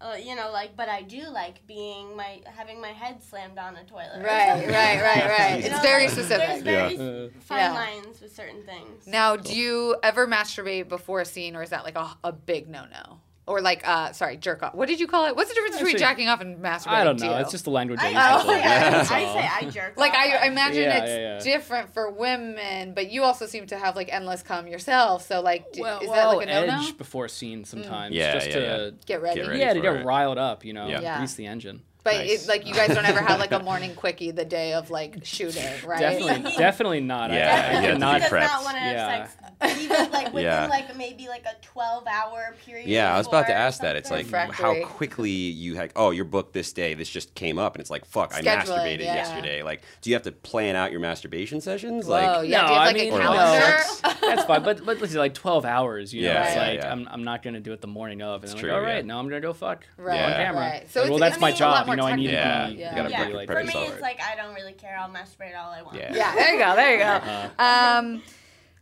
uh, 0.00 0.14
you 0.16 0.34
know, 0.34 0.50
like, 0.52 0.76
"But 0.76 0.88
I 0.88 1.02
do 1.02 1.28
like 1.28 1.66
being 1.66 2.16
my 2.16 2.40
having 2.46 2.80
my 2.80 2.92
head 3.02 3.22
slammed 3.22 3.58
on 3.58 3.76
a 3.76 3.84
toilet." 3.84 4.10
or 4.16 4.22
Right, 4.24 4.66
right, 4.66 5.02
right, 5.02 5.28
right. 5.38 5.58
It's 5.64 5.70
know, 5.70 5.82
very 5.82 6.04
like, 6.04 6.10
specific. 6.12 6.48
There's 6.48 6.62
very 6.62 6.94
Yeah. 6.94 7.28
fine 7.40 7.58
Yeah. 7.58 7.72
lines 7.72 8.20
with 8.20 8.34
certain 8.34 8.62
things. 8.64 9.06
Now, 9.06 9.36
do 9.36 9.54
you 9.54 9.96
ever 10.02 10.15
masturbate 10.24 10.88
before 10.88 11.20
a 11.20 11.24
scene, 11.24 11.56
or 11.56 11.62
is 11.64 11.70
that 11.70 11.82
like 11.82 11.96
a, 11.96 12.16
a 12.22 12.30
big 12.30 12.68
no 12.68 12.84
no? 12.92 13.18
Or 13.48 13.60
like, 13.60 13.86
uh, 13.86 14.10
sorry, 14.12 14.36
jerk 14.38 14.64
off. 14.64 14.74
What 14.74 14.88
did 14.88 14.98
you 14.98 15.06
call 15.06 15.26
it? 15.26 15.36
What's 15.36 15.48
the 15.50 15.54
difference 15.54 15.76
between 15.76 15.96
jacking 15.98 16.26
off 16.28 16.40
and 16.40 16.58
masturbating? 16.58 16.86
I 16.88 17.04
don't 17.04 17.16
to 17.18 17.26
know. 17.26 17.34
you? 17.36 17.40
It's 17.42 17.52
just 17.52 17.62
the 17.64 17.70
language 17.70 18.00
I 18.02 18.06
I, 18.06 18.08
use. 18.08 18.16
I, 18.18 18.34
Oh, 18.34 18.46
say, 18.48 18.58
yeah. 18.58 18.64
I, 18.86 18.90
That's 18.90 19.10
I 19.12 19.24
all. 19.24 19.34
say 19.34 19.48
I 19.52 19.70
jerk 19.70 19.96
like 19.96 20.10
off. 20.12 20.18
I, 20.18 20.30
I 20.36 20.46
imagine 20.48 20.82
Yeah, 20.82 20.98
it's 21.04 21.10
yeah, 21.10 21.18
yeah. 21.50 21.56
different 21.56 21.94
for 21.94 22.10
women, 22.10 22.92
but 22.92 23.08
you 23.08 23.22
also 23.22 23.46
seem 23.46 23.66
to 23.68 23.76
have 23.78 23.94
like 23.94 24.08
endless 24.12 24.42
cum 24.42 24.66
yourself. 24.66 25.24
So 25.28 25.42
like, 25.42 25.70
do, 25.72 25.80
Well, 25.82 26.00
is 26.00 26.08
well, 26.08 26.30
that 26.32 26.36
like 26.38 26.48
a 26.48 26.50
no 26.50 26.66
no? 26.66 26.82
edge 26.88 26.98
before 26.98 27.26
a 27.26 27.28
scene 27.28 27.64
sometimes, 27.64 28.16
Yeah, 28.16 28.32
just 28.32 28.48
yeah, 28.48 28.54
to 28.54 28.60
yeah. 28.60 28.90
Get 29.06 29.22
ready. 29.22 29.40
Get 29.40 29.46
ready. 29.46 29.60
yeah 29.60 29.74
to 29.74 29.80
get 29.80 29.94
it. 29.94 30.04
riled 30.04 30.38
up, 30.38 30.64
you 30.64 30.72
know, 30.72 30.88
Yeah. 30.88 31.00
Yeah. 31.02 31.18
grease 31.18 31.34
the 31.34 31.46
engine. 31.46 31.82
But 32.02 32.14
Nice. 32.18 32.44
it, 32.46 32.48
like 32.48 32.66
you 32.66 32.74
guys 32.74 32.88
don't 32.88 33.04
ever 33.06 33.20
have 33.20 33.38
like 33.38 33.52
a 33.52 33.58
morning 33.62 33.94
quickie 33.94 34.32
the 34.32 34.44
day 34.44 34.72
of 34.74 34.90
like 34.90 35.24
shooting, 35.24 35.62
right? 35.86 36.00
Definitely, 36.00 36.50
definitely 36.56 37.00
not. 37.00 37.30
Yeah, 37.32 37.70
I, 37.74 37.78
I 37.78 37.82
yeah, 37.82 37.96
not 37.96 38.22
he 38.22 38.28
prepped. 38.28 38.40
not 38.42 38.62
want 38.64 38.74
to 38.76 38.80
have 38.80 38.92
Yeah. 38.92 39.28
Sex, 39.60 39.80
even 39.82 40.10
like 40.12 40.26
within 40.32 40.44
Yeah. 40.44 40.66
like 40.66 40.96
maybe 40.96 41.28
like 41.28 41.44
a 41.44 41.54
twelve 41.62 42.06
hour 42.06 42.54
period. 42.64 42.88
Yeah, 42.88 43.14
I 43.14 43.18
was 43.18 43.26
about 43.26 43.42
to 43.42 43.46
before 43.46 43.56
or 43.56 43.58
ask 43.66 43.80
that. 43.82 43.96
It's 43.96 44.10
like 44.10 44.26
something. 44.26 44.48
Refractory. 44.50 44.82
how 44.82 44.88
quickly 44.88 45.30
you 45.30 45.74
had. 45.76 45.92
Oh, 45.96 46.10
you're 46.10 46.24
booked 46.24 46.52
this 46.52 46.72
day. 46.72 46.94
This 46.94 47.08
just 47.08 47.34
came 47.34 47.58
up, 47.58 47.74
and 47.74 47.80
it's 47.80 47.90
like, 47.90 48.04
fuck, 48.04 48.34
I 48.34 48.40
Scheduling, 48.42 48.64
masturbated 48.66 49.00
yeah. 49.00 49.14
yesterday. 49.14 49.62
Like, 49.62 49.82
do 50.02 50.10
you 50.10 50.14
have 50.16 50.22
to 50.24 50.32
plan 50.32 50.76
out 50.76 50.90
your 50.90 51.00
masturbation 51.00 51.60
sessions? 51.60 52.06
Whoa, 52.06 52.12
Like, 52.12 52.48
yeah. 52.48 52.62
No, 52.62 52.66
do 52.68 52.72
you 52.72 52.78
have 52.78 52.82
I 52.82 52.86
like 52.86 52.94
mean, 52.96 53.12
a 53.12 53.16
Or, 53.16 53.20
calendar? 53.20 53.76
like, 54.04 54.20
That's 54.20 54.44
fine, 54.44 54.62
but 54.62 54.84
but 54.84 55.00
let's 55.00 55.12
say 55.12 55.18
like 55.18 55.34
twelve 55.34 55.64
hours. 55.64 56.12
You 56.12 56.22
know, 56.22 56.28
Yeah, 56.32 56.44
it's 56.44 56.54
yeah, 56.56 56.66
like 56.66 56.78
yeah. 56.80 56.92
I'm, 56.92 57.08
I'm 57.10 57.24
not 57.24 57.42
gonna 57.42 57.60
do 57.60 57.72
it 57.72 57.80
the 57.80 57.86
morning 57.86 58.22
of, 58.22 58.42
and 58.42 58.44
It's 58.44 58.52
then 58.54 58.60
true, 58.60 58.70
like, 58.70 58.78
all 58.78 58.82
right, 58.84 58.96
yeah. 58.96 59.02
now 59.02 59.18
I'm 59.18 59.28
gonna 59.28 59.40
go 59.40 59.52
fuck 59.52 59.86
Right, 59.96 60.20
on 60.20 60.30
Yeah. 60.30 60.44
camera. 60.44 60.60
right. 60.60 60.90
So 60.90 61.02
Like, 61.02 61.10
well, 61.10 61.18
that's 61.18 61.40
my 61.40 61.48
mean, 61.48 61.52
it's 61.52 61.60
a 61.60 61.64
lot 61.66 61.86
job. 61.86 61.88
You 61.88 61.96
know, 61.96 62.06
I 62.06 62.16
need 62.16 62.26
to 62.26 62.32
yeah, 62.32 62.66
be. 62.68 62.74
Yeah. 62.74 62.90
you 62.90 62.96
gotta 62.96 63.10
Yeah, 63.10 63.36
like, 63.36 63.48
for 63.48 63.62
me, 63.64 63.72
it's 63.86 64.00
like 64.02 64.20
I 64.20 64.36
don't 64.36 64.54
really 64.54 64.72
care. 64.72 64.96
I'll 64.98 65.08
masturbate 65.10 65.56
all 65.56 65.70
I 65.70 65.82
want. 65.82 65.96
Yeah. 65.96 66.14
Yeah, 66.14 66.34
there 66.34 66.52
you 66.54 66.58
go. 66.58 66.76
There 66.76 66.92
you 66.92 66.98
go. 66.98 67.04
Uh-huh. 67.04 67.98
Um, 67.98 68.22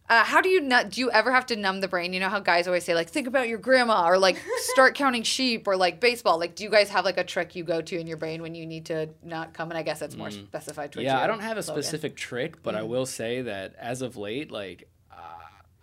Uh, 0.07 0.23
how 0.23 0.43
do 0.43 0.51
you 0.51 0.61
nut? 0.61 0.91
Do 0.91 1.01
you 1.01 1.11
ever 1.11 1.33
have 1.33 1.47
to 1.47 1.57
numb 1.57 1.81
the 1.81 1.89
brain? 1.89 2.13
You 2.13 2.21
know 2.21 2.29
how 2.29 2.39
guys 2.39 2.67
always 2.67 2.85
say 2.85 2.95
like, 2.95 3.09
think 3.09 3.27
about 3.27 3.49
your 3.49 3.57
grandma, 3.59 4.07
or 4.07 4.19
like 4.19 4.37
start 4.59 4.95
counting 4.95 5.23
sheep, 5.23 5.67
or 5.67 5.77
like 5.79 5.99
baseball. 5.99 6.39
Like, 6.39 6.55
do 6.55 6.63
you 6.63 6.69
guys 6.71 6.91
have 6.91 7.07
like 7.07 7.17
a 7.17 7.25
trick 7.25 7.57
you 7.57 7.65
go 7.65 7.81
to 7.81 7.99
in 7.99 8.07
your 8.07 8.19
brain 8.19 8.43
when 8.43 8.55
you 8.55 8.67
need 8.67 8.85
to 8.87 9.09
not 9.23 9.55
come? 9.55 9.71
And 9.71 9.79
I 9.79 9.83
guess 9.83 10.01
that's 10.01 10.15
more 10.17 10.31
specified 10.31 10.93
to 10.93 10.99
Mm. 10.99 11.05
Yeah, 11.05 11.17
you, 11.19 11.25
I 11.25 11.27
don't 11.27 11.41
have 11.41 11.57
a 11.57 11.61
Logan. 11.61 11.83
specific 11.83 12.17
trick, 12.17 12.63
but 12.63 12.75
I 12.75 12.81
Mm. 12.83 12.89
will 12.89 13.07
say 13.07 13.41
that 13.43 13.75
as 13.79 14.03
of 14.03 14.19
late, 14.19 14.51
like 14.51 14.89
uh, 15.11 15.17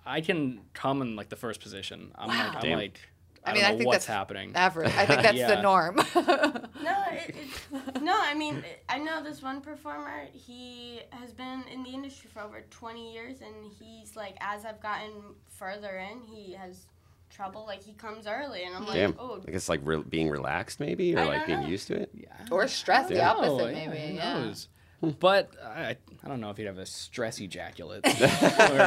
I 0.06 0.22
can 0.22 0.62
come 0.74 1.02
in 1.02 1.16
like 1.16 1.30
the 1.30 1.36
first 1.36 1.60
position. 1.60 2.12
I'm 2.16 2.28
Wow. 2.30 2.44
like, 2.46 2.56
I'm 2.58 2.62
Damn. 2.62 2.78
like, 2.78 3.00
I, 3.44 3.50
I 3.50 3.54
mean, 3.54 3.64
don't 3.64 3.72
I 3.74 3.78
think 3.78 3.88
what's 3.88 4.06
that's 4.06 4.18
happening. 4.18 4.52
average. 4.56 4.94
I 4.96 5.06
think 5.08 5.22
that's 5.24 5.38
the 5.40 5.62
norm. 5.62 5.96
No, 6.84 7.04
it, 7.12 7.36
it, 7.36 8.02
no. 8.02 8.18
I 8.20 8.34
mean, 8.34 8.64
I 8.90 8.98
know 8.98 9.24
this 9.24 9.42
one 9.42 9.62
performer. 9.62 10.26
He 10.34 11.02
has 11.12 11.32
been 11.32 11.64
in 11.72 11.84
the 11.84 11.90
industry 11.92 12.30
for 12.34 12.42
over 12.42 12.62
twenty 12.72 13.14
years, 13.14 13.42
and 13.42 13.72
he's 13.80 14.16
like, 14.16 14.36
as 14.42 14.66
I've 14.66 14.82
gotten 14.82 15.12
further 15.50 15.98
in, 15.98 16.22
he 16.22 16.54
has 16.54 16.88
trouble. 17.30 17.66
Like 17.68 17.84
he 17.84 17.94
comes 17.94 18.26
early, 18.28 18.64
and 18.64 18.76
I'm 18.76 18.86
like, 18.86 18.96
Damn. 18.96 19.16
oh, 19.20 19.42
I 19.48 19.52
guess 19.52 19.70
like 19.70 19.82
re- 19.84 20.02
being 20.08 20.30
relaxed, 20.30 20.80
maybe, 20.80 21.16
or 21.16 21.20
I 21.20 21.26
like 21.26 21.46
being 21.46 21.62
know. 21.62 21.68
used 21.68 21.88
to 21.88 21.96
it. 22.02 22.10
Yeah. 22.16 22.28
or 22.50 22.68
stress, 22.68 23.10
the 23.10 23.16
Yeah. 23.16 23.30
opposite, 23.32 23.52
Oh, 23.64 23.68
yeah, 23.68 23.88
maybe. 23.90 24.08
who 24.08 24.14
Yeah. 24.16 24.54
Knows? 25.02 25.14
But 25.20 25.52
I, 25.64 25.98
I 26.24 26.28
don't 26.28 26.40
know 26.40 26.50
if 26.52 26.60
you'd 26.60 26.68
have 26.68 26.78
a 26.78 26.86
stress 26.86 27.40
ejaculate. 27.40 28.06
Or, 28.62 28.78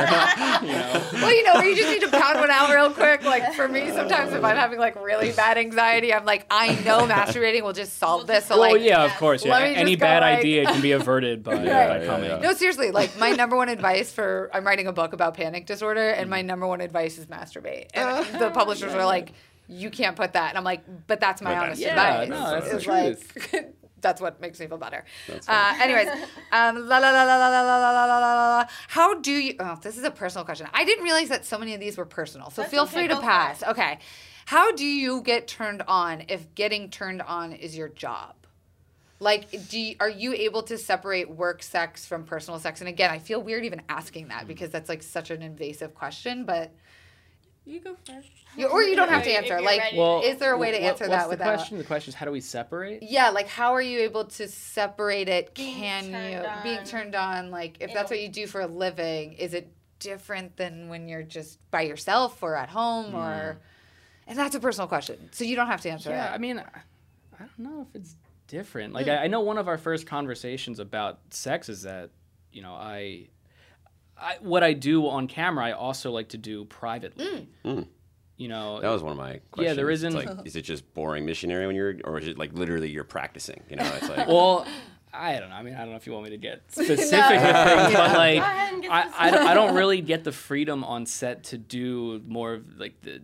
you 0.63 0.73
know. 0.73 1.03
Well, 1.13 1.35
you 1.35 1.43
know, 1.45 1.55
where 1.55 1.69
you 1.69 1.77
just 1.77 1.89
need 1.91 2.01
to 2.03 2.11
pound 2.11 2.39
one 2.39 2.51
out 2.51 2.73
real 2.73 2.91
quick. 2.91 3.25
Like 3.25 3.55
for 3.55 3.67
me, 3.69 3.91
sometimes 3.91 4.33
if 4.33 4.45
I'm 4.45 4.57
having 4.57 4.79
like 4.79 5.01
really 5.03 5.33
bad 5.33 5.59
anxiety, 5.59 6.15
I'm 6.15 6.25
like, 6.25 6.47
I 6.51 6.75
know 6.85 7.01
masturbating 7.09 7.63
will 7.63 7.73
just 7.73 7.99
solve 7.99 8.27
this. 8.27 8.47
So 8.47 8.59
Well, 8.59 8.73
like, 8.73 8.83
yeah, 8.83 9.05
of 9.05 9.13
course. 9.17 9.45
Yeah. 9.45 9.59
Any 9.59 9.93
just 9.93 10.01
go, 10.01 10.07
bad 10.07 10.23
like- 10.23 10.39
idea 10.39 10.65
can 10.67 10.81
be 10.81 10.93
averted 10.93 11.43
by, 11.43 11.55
Yeah, 11.65 11.89
by 11.89 12.01
yeah, 12.01 12.07
coming. 12.07 12.31
yeah. 12.31 12.39
No, 12.39 12.53
seriously. 12.55 12.91
Like 12.91 13.19
my 13.19 13.33
number 13.33 13.57
one 13.57 13.69
advice 13.69 14.13
for 14.13 14.51
I'm 14.55 14.65
writing 14.67 14.87
a 14.87 14.93
book 14.93 15.13
about 15.13 15.35
panic 15.35 15.67
disorder, 15.67 16.11
and 16.11 16.31
my 16.31 16.43
mm. 16.43 16.47
number 16.47 16.67
one 16.67 16.81
advice 16.81 17.19
is 17.19 17.27
masturbate. 17.27 17.89
And 17.95 18.09
uh-huh. 18.09 18.39
the 18.39 18.51
publishers 18.51 18.95
are 18.95 19.05
like, 19.05 19.33
"You 19.69 19.91
can't 19.91 20.17
put 20.17 20.35
that," 20.35 20.51
and 20.51 20.59
I'm 20.59 20.65
like, 20.65 20.85
"But 21.07 21.21
that's 21.21 21.43
my 21.43 21.55
But 21.55 21.63
honest 21.65 21.83
that's- 21.83 21.97
Yeah, 21.97 22.23
advice." 22.23 22.29
no, 22.29 22.51
that's 22.51 22.87
the 22.87 23.17
It's 23.17 23.53
like, 23.53 23.75
that's 24.05 24.21
what 24.21 24.41
makes 24.41 24.61
me 24.61 24.69
feel 24.69 24.79
better. 24.79 25.05
Uh, 25.49 25.77
anyways, 25.81 26.09
um, 26.53 26.87
la 26.87 26.99
la 26.99 27.11
la 27.11 27.25
la 27.25 27.37
la 27.37 27.49
la 27.51 27.61
la 27.63 27.91
la 27.91 28.05
la 28.05 28.19
la 28.19 28.19
la 28.19 28.57
la. 28.59 28.65
How 28.87 29.15
do 29.15 29.33
you? 29.33 29.57
Oh, 29.59 29.77
this 29.83 29.99
is 29.99 30.05
a 30.05 30.11
personal 30.13 30.45
question. 30.45 30.69
I 30.73 30.85
didn't 30.85 31.03
realize 31.03 31.31
that 31.31 31.45
so 31.45 31.59
many 31.59 31.75
of 31.75 31.81
these 31.81 31.97
were 31.97 32.05
personal. 32.05 32.51
So 32.51 32.63
That's 32.63 32.71
feel 32.71 32.85
okay, 32.85 32.93
free 32.93 33.09
to 33.09 33.21
pass. 33.21 33.63
it. 33.63 33.69
Okay. 33.69 33.99
How 34.47 34.73
do 34.73 34.85
you 34.85 35.23
get 35.23 35.49
turned 35.49 35.83
on 35.89 36.25
if 36.29 36.55
getting 36.55 36.91
turned 36.91 37.23
on 37.23 37.53
is 37.53 37.77
your 37.77 37.89
job? 37.89 38.35
Like, 39.21 39.69
do 39.71 39.81
you, 39.81 39.97
are 40.01 40.11
you 40.11 40.35
able 40.35 40.63
to 40.65 40.77
separate 40.77 41.31
work 41.31 41.63
sex 41.63 42.05
from 42.05 42.25
personal 42.25 42.61
sex? 42.61 42.81
And 42.81 42.89
again, 42.89 43.11
I 43.11 43.19
feel 43.19 43.41
weird 43.41 43.65
even 43.65 43.81
asking 43.89 44.29
that 44.29 44.47
because 44.47 44.71
that's 44.71 44.89
like 44.89 45.03
such 45.03 45.31
an 45.31 45.41
invasive 45.41 45.95
question. 45.95 46.45
But 46.45 46.73
You 47.67 47.81
go 47.81 47.97
first. 48.07 48.29
you, 48.57 48.67
or 48.67 48.83
you 48.83 48.95
don't 48.95 49.09
have 49.09 49.25
to 49.25 49.31
answer. 49.31 49.61
Like. 49.61 49.81
Well, 49.95 50.23
is 50.23 50.39
there 50.39 50.53
a 50.53 50.59
way 50.59 50.73
to 50.73 50.79
what- 50.79 50.87
answer 50.91 51.09
what's 51.09 51.23
that 51.23 51.25
the 51.25 51.31
without? 51.31 51.55
question? 51.57 51.79
The 51.79 51.85
question 51.85 52.11
is 52.11 52.15
how 52.15 52.27
do 52.27 52.33
we 52.33 52.41
separate? 52.41 53.03
Yeah, 53.03 53.31
like 53.31 53.49
how 53.49 53.73
are 53.73 53.83
you 53.83 54.01
able 54.01 54.27
to 54.27 54.49
separate 54.49 55.29
it? 55.29 55.55
Being 55.55 55.77
Can 55.77 56.05
you 56.05 56.13
turned 56.13 56.63
being 56.63 56.85
turned 56.85 57.15
on? 57.15 57.51
Like 57.51 57.79
if 57.81 57.89
In 57.89 57.95
that's 57.95 58.11
what 58.11 58.21
you 58.21 58.29
do 58.29 58.47
for 58.47 58.61
a 58.61 58.67
living, 58.67 59.33
is 59.35 59.55
it 59.55 59.73
different 59.99 60.57
than 60.57 60.89
when 60.89 61.09
you're 61.09 61.23
just 61.23 61.59
by 61.71 61.83
yourself 61.83 62.43
or 62.43 62.55
at 62.55 62.69
home 62.69 63.15
or? 63.15 63.55
Mm. 63.55 63.57
And 64.27 64.39
that's 64.39 64.55
a 64.55 64.61
personal 64.61 64.89
question, 64.89 65.29
so 65.33 65.45
you 65.45 65.55
don't 65.57 65.67
have 65.67 65.83
to 65.83 65.91
answer 65.91 66.09
that. 66.11 66.31
Yeah, 66.31 66.35
I 66.35 66.39
mean, 66.39 66.59
I 66.59 66.81
I 67.35 67.39
don't 67.39 67.59
know 67.59 67.87
if 67.89 67.95
it's 67.95 68.17
different. 68.47 68.93
Like, 68.93 69.07
mm. 69.07 69.19
I, 69.19 69.25
I 69.25 69.27
know 69.27 69.41
one 69.41 69.59
of 69.59 69.69
our 69.69 69.79
first 69.79 70.07
conversations 70.07 70.79
about 70.79 71.19
sex 71.31 71.69
is 71.69 71.83
that, 71.83 72.11
you 72.53 72.63
know, 72.63 72.73
I, 72.73 73.29
I 74.17 74.37
what 74.41 74.63
I 74.63 74.73
do 74.73 75.09
on 75.09 75.27
camera, 75.27 75.67
I 75.67 75.73
also 75.73 76.11
like 76.11 76.31
to 76.31 76.39
do 76.39 76.65
privately. 76.65 77.49
Mm. 77.65 77.77
Hmm. 77.77 77.83
You 78.37 78.49
know, 78.49 78.81
That 78.81 78.91
was 78.91 79.03
one 79.03 79.13
of 79.13 79.19
my 79.19 79.41
questions. 79.53 79.61
Yeah, 79.61 79.75
there 79.75 79.91
It's 79.91 80.03
isn't- 80.03 80.15
like, 80.15 80.47
is 80.47 80.57
it 80.57 80.63
just 80.63 80.93
boring 80.93 81.25
missionary 81.25 81.69
when 81.69 81.77
you're, 81.77 81.95
or 82.05 82.19
is 82.19 82.27
it 82.27 82.37
like 82.37 82.53
literally 82.53 82.91
you're 82.91 83.05
practicing? 83.05 83.63
You 83.71 83.77
know, 83.77 83.85
it's 83.95 84.09
like, 84.09 84.27
well, 84.29 84.67
I 85.13 85.39
don't 85.39 85.51
know. 85.51 85.55
I 85.55 85.63
mean, 85.63 85.75
I 85.75 85.79
don't 85.79 85.91
know 85.91 85.97
if 85.97 86.07
you 86.07 86.13
want 86.13 86.25
me 86.25 86.31
to 86.31 86.37
get 86.37 86.63
specific 86.69 86.97
with 87.01 87.09
things, 87.09 87.93
but 87.93 88.17
like, 88.17 88.39
ahead 88.39 88.73
and 88.73 88.83
get 88.83 88.91
I, 88.91 89.11
I, 89.17 89.31
don't, 89.31 89.47
I 89.47 89.55
don't 89.55 89.75
really 89.77 90.01
get 90.01 90.25
the 90.25 90.33
freedom 90.33 90.83
on 90.83 91.07
set 91.07 91.45
to 91.45 91.59
do 91.59 92.23
more 92.27 92.55
of 92.55 92.79
like 92.79 93.01
the 93.03 93.23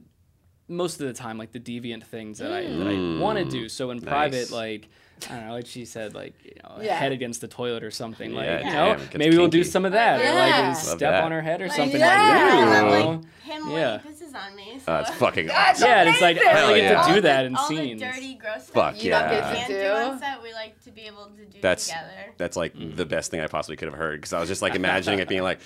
most 0.69 1.01
of 1.01 1.09
the 1.09 1.13
time 1.13 1.37
like 1.37 1.51
the 1.51 1.59
deviant 1.59 2.05
things 2.05 2.39
that 2.39 2.53
I 2.53 2.63
that 2.63 2.87
I 2.87 2.95
hmm. 2.95 3.19
want 3.19 3.39
to 3.41 3.45
do. 3.45 3.69
So 3.69 3.91
in 3.91 4.01
private, 4.01 4.51
like. 4.51 4.89
I 5.29 5.35
don't 5.37 5.47
know, 5.49 5.53
like 5.55 5.67
she 5.67 5.85
said, 5.85 6.15
like 6.15 6.35
you 6.45 6.53
know, 6.63 6.79
Yeah. 6.81 6.95
head 6.97 7.13
against 7.13 7.41
the 7.41 7.49
toilet 7.49 7.83
or 7.83 7.91
something. 7.91 8.33
Like 8.33 8.47
Yeah, 8.47 8.59
you 8.69 8.73
know, 8.73 8.93
it 8.93 8.99
gets 9.01 9.17
maybe 9.17 9.37
we'll 9.37 9.49
do 9.49 9.65
some 9.65 9.85
of 9.85 9.93
that, 9.93 10.21
or 10.21 10.25
Yeah. 10.25 10.33
like 10.35 10.55
Love 10.69 10.77
step 10.77 10.99
that. 11.01 11.25
on 11.25 11.33
her 11.33 11.43
head 11.43 11.61
or 11.61 11.69
Like, 11.69 11.77
something 11.77 12.01
yeah. 12.01 12.07
like 12.09 12.19
that. 12.19 12.85
Ooh. 12.85 12.87
you 12.87 12.91
Like, 12.91 13.05
know? 13.05 13.23
him 13.43 13.71
Yeah. 13.71 13.99
pisses 13.99 14.35
on 14.35 14.55
me. 14.57 14.79
So. 14.79 14.93
oh, 14.93 14.97
that's 15.03 15.11
fucking 15.17 15.51
awesome. 15.51 15.89
Yeah, 15.89 16.05
it's 16.11 16.21
like 16.21 16.39
I 16.39 16.51
Hell 16.51 16.69
really 16.69 16.81
get 16.83 16.89
to 16.89 16.95
do 16.95 17.15
All 17.17 17.21
that 17.23 17.41
the- 17.43 17.47
in 17.47 17.57
all 17.57 17.69
scenes. 17.69 18.01
the 18.01 18.07
dirty, 18.07 18.35
gross 18.35 18.63
stuff 18.67 18.95
Fuck 18.95 19.03
you 19.05 19.11
yeah. 19.11 19.21
don't 19.21 19.31
get 19.31 19.53
get 19.55 19.67
to 19.67 19.73
to 19.75 19.79
do. 19.83 19.89
do 19.89 19.95
on 20.13 20.19
set, 20.21 20.43
we 20.43 20.53
like 20.53 20.85
to 20.85 20.91
be 20.93 21.03
able 21.03 21.27
to 21.27 21.45
do 21.45 21.59
That's 21.61 21.87
together. 21.89 22.07
that's 22.37 22.57
like 22.57 22.75
Mm. 22.77 22.97
the 22.97 23.05
best 23.07 23.31
thing 23.31 23.41
I 23.41 23.47
possibly 23.49 23.77
could 23.77 23.89
have 23.89 23.99
heard 23.99 24.21
because 24.21 24.33
I 24.33 24.39
was 24.41 24.49
just 24.49 24.63
like 24.63 24.75
imagining 24.77 25.19
it 25.19 25.29
being 25.29 25.43
like, 25.43 25.61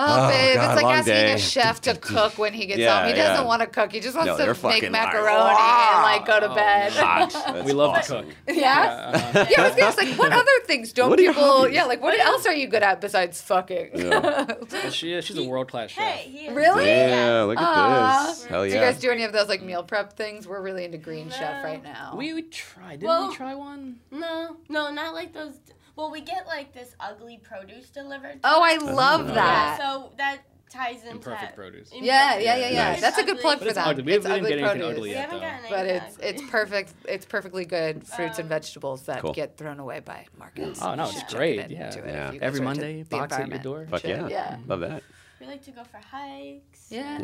Oh, 0.00 0.04
Oh, 0.06 0.28
babe, 0.28 0.54
God, 0.54 0.72
it's 0.74 0.82
like 0.82 0.94
asking 0.96 1.12
day. 1.14 1.32
a 1.32 1.38
chef 1.38 1.80
to 1.82 1.96
cook 1.96 2.38
when 2.38 2.52
he 2.52 2.66
gets 2.66 2.78
Yeah, 2.78 3.00
home. 3.00 3.08
He 3.08 3.14
doesn't 3.14 3.42
yeah. 3.42 3.48
want 3.48 3.62
to 3.62 3.66
cook. 3.66 3.90
He 3.90 3.98
just 3.98 4.14
wants 4.16 4.28
No, 4.28 4.36
to 4.38 4.46
make 4.46 4.56
fucking 4.56 4.82
like, 4.84 4.92
macaroni 4.92 5.58
and 5.58 6.02
like 6.02 6.24
go 6.24 6.38
to 6.38 6.50
Oh, 6.50 6.54
bed. 6.54 6.92
hot. 6.92 7.64
We 7.64 7.72
love 7.72 7.90
awesome. 7.96 8.26
to 8.28 8.32
cook. 8.32 8.36
yeah. 8.56 9.30
Uh, 9.34 9.46
Yeah, 9.50 9.62
I 9.62 9.66
was 9.68 9.76
gonna 9.76 9.92
say, 9.92 10.06
like, 10.10 10.18
what 10.18 10.32
other 10.42 10.50
things 10.66 10.92
don't 10.92 11.10
What 11.10 11.18
people? 11.18 11.68
Yeah, 11.68 11.84
like, 11.86 12.00
what 12.00 12.16
else 12.18 12.46
are 12.46 12.54
you 12.54 12.68
good 12.68 12.84
at 12.84 13.00
besides 13.00 13.40
fucking? 13.42 13.90
but 14.10 14.70
she, 14.92 15.12
is. 15.14 15.24
she's 15.24 15.36
a 15.36 15.42
world 15.44 15.68
class 15.68 15.90
chef. 15.90 16.04
Hey, 16.04 16.30
he 16.30 16.48
Really? 16.48 16.86
Yeah, 16.86 17.42
look 17.42 17.58
at 17.58 17.64
Aw. 17.64 18.26
this. 18.28 18.44
Hell 18.44 18.62
Do 18.64 18.68
you 18.70 18.76
guys 18.76 19.00
do 19.00 19.10
any 19.10 19.24
of 19.24 19.32
those 19.32 19.48
like 19.48 19.62
meal 19.62 19.82
prep 19.82 20.12
things? 20.12 20.46
We're 20.46 20.62
really 20.62 20.84
into 20.84 20.98
Green 20.98 21.28
Chef 21.30 21.64
right 21.64 21.82
now. 21.82 22.14
We, 22.16 22.32
we 22.34 22.42
tried. 22.42 23.00
Didn't 23.00 23.08
Well- 23.08 23.28
we 23.30 23.34
try 23.34 23.54
one? 23.56 23.96
No, 24.12 24.56
no, 24.68 24.90
not 24.92 25.12
like 25.12 25.32
those. 25.32 25.54
Well, 25.98 26.12
we 26.12 26.20
get 26.20 26.46
like 26.46 26.72
this 26.72 26.94
ugly 27.00 27.38
produce 27.42 27.90
delivered. 27.90 28.38
oh, 28.44 28.62
I 28.62 28.76
us. 28.76 28.82
love 28.84 29.22
Yeah, 29.22 29.34
Yeah, 29.34 29.34
that. 29.34 29.80
so 29.80 30.12
that 30.16 30.38
ties 30.70 30.98
into 31.02 31.10
Imperfect 31.16 31.40
that. 31.40 31.56
produce. 31.56 31.90
Yeah, 31.92 32.38
yeah, 32.38 32.56
yeah, 32.56 32.68
yeah. 32.68 32.90
Nice. 32.92 33.00
That's 33.00 33.18
a 33.18 33.24
good 33.24 33.40
plug 33.40 33.58
But 33.58 33.66
for 33.68 33.74
that. 33.74 33.80
them. 33.82 33.88
ugly. 33.90 34.02
We 34.04 34.12
It's 34.14 34.24
didn't 34.24 34.38
ugly 34.44 34.48
get 34.50 34.58
anything 34.60 34.80
produce. 34.80 34.96
ugly 34.96 35.10
yet, 35.10 35.30
though. 35.30 35.40
But 35.70 35.86
it's 35.86 36.14
ugly. 36.18 36.28
it's 36.28 36.42
perfect. 36.50 36.92
It's 37.08 37.26
perfectly 37.26 37.64
good 37.64 38.06
fruits 38.06 38.38
and 38.38 38.44
Um, 38.46 38.48
vegetables 38.48 39.02
that 39.06 39.22
Cool. 39.22 39.32
get 39.32 39.56
thrown 39.56 39.80
away 39.80 39.98
by 39.98 40.26
markets. 40.38 40.80
Oh, 40.80 40.94
no, 40.94 41.04
You 41.04 41.10
it's 41.10 41.18
should 41.18 41.36
great, 41.36 41.58
it 41.58 41.70
yeah. 41.72 41.88
it 41.88 41.96
Yeah. 41.96 42.28
if 42.28 42.34
you 42.34 42.40
guys 42.40 42.46
Every 42.46 42.60
Monday, 42.60 43.02
the 43.02 43.08
box 43.16 43.32
at 43.34 43.48
your 43.48 43.58
door. 43.58 43.86
Fuck 43.90 44.04
yeah. 44.04 44.28
yeah. 44.28 44.56
Love 44.68 44.80
that. 44.80 45.02
We 45.40 45.46
like 45.46 45.62
to 45.64 45.70
go 45.70 45.84
for 45.84 45.98
hikes. 45.98 46.88
Yeah. 46.90 47.20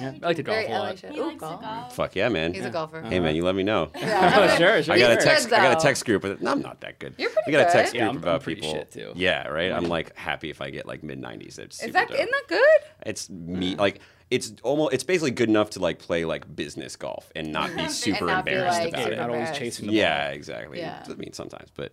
Yeah, 0.00 0.12
I 0.22 0.26
like 0.26 0.36
to 0.36 0.42
golf 0.42 0.56
Very 0.58 0.72
a 0.72 0.78
lot. 0.78 0.98
He 0.98 1.18
Ooh, 1.18 1.26
likes 1.26 1.40
golf. 1.40 1.60
golf. 1.60 1.94
Fuck 1.94 2.16
yeah, 2.16 2.30
man. 2.30 2.54
He's 2.54 2.64
a 2.64 2.70
golfer. 2.70 3.02
Hey 3.02 3.20
man, 3.20 3.36
you 3.36 3.44
let 3.44 3.54
me 3.54 3.62
know. 3.62 3.90
Oh, 4.00 4.54
sure, 4.58 4.82
sure. 4.82 4.94
I 4.94 4.98
got 4.98 5.12
a 5.12 5.16
text. 5.16 5.52
I 5.52 5.62
got 5.62 5.78
a 5.78 5.80
text 5.80 6.04
group, 6.06 6.22
but 6.22 6.38
I'm 6.46 6.62
not 6.62 6.80
that 6.80 6.98
good. 6.98 7.14
You're 7.18 7.30
pretty 7.30 7.54
I 7.54 7.60
got 7.60 7.68
a 7.68 7.72
text 7.72 7.92
good. 7.92 7.98
Yeah, 7.98 8.10
group 8.12 8.24
I'm- 8.24 8.34
I'm 8.34 8.40
pretty 8.40 8.60
people. 8.60 8.74
shit, 8.74 8.90
too. 8.90 9.12
Yeah, 9.14 9.48
right. 9.48 9.70
I'm 9.70 9.84
mm. 9.84 9.88
like 9.88 10.16
happy 10.16 10.50
if 10.50 10.60
I 10.60 10.70
get 10.70 10.86
like 10.86 11.02
mid 11.02 11.20
90s. 11.20 11.58
It's 11.58 11.82
is 11.82 11.92
that 11.92 12.08
dope. 12.08 12.16
isn't 12.16 12.30
that 12.30 12.48
good? 12.48 12.90
It's 13.04 13.28
me 13.28 13.76
like 13.76 14.00
it's 14.30 14.52
almost 14.62 14.94
it's 14.94 15.04
basically 15.04 15.30
good 15.30 15.48
enough 15.48 15.70
to 15.70 15.80
like 15.80 15.98
play 15.98 16.24
like 16.24 16.54
business 16.54 16.96
golf 16.96 17.30
and 17.36 17.52
not 17.52 17.74
be 17.74 17.82
And 17.82 17.92
super 17.92 18.26
not 18.26 18.44
be, 18.44 18.52
embarrassed 18.52 18.80
like, 18.80 18.88
about 18.94 19.12
it. 19.12 19.16
not 19.16 19.30
always 19.30 19.50
chasing 19.56 19.88
the 19.88 19.92
Yeah, 19.92 20.30
exactly. 20.30 20.78
Yeah. 20.78 21.04
I 21.08 21.14
mean 21.14 21.32
sometimes, 21.32 21.70
but 21.74 21.92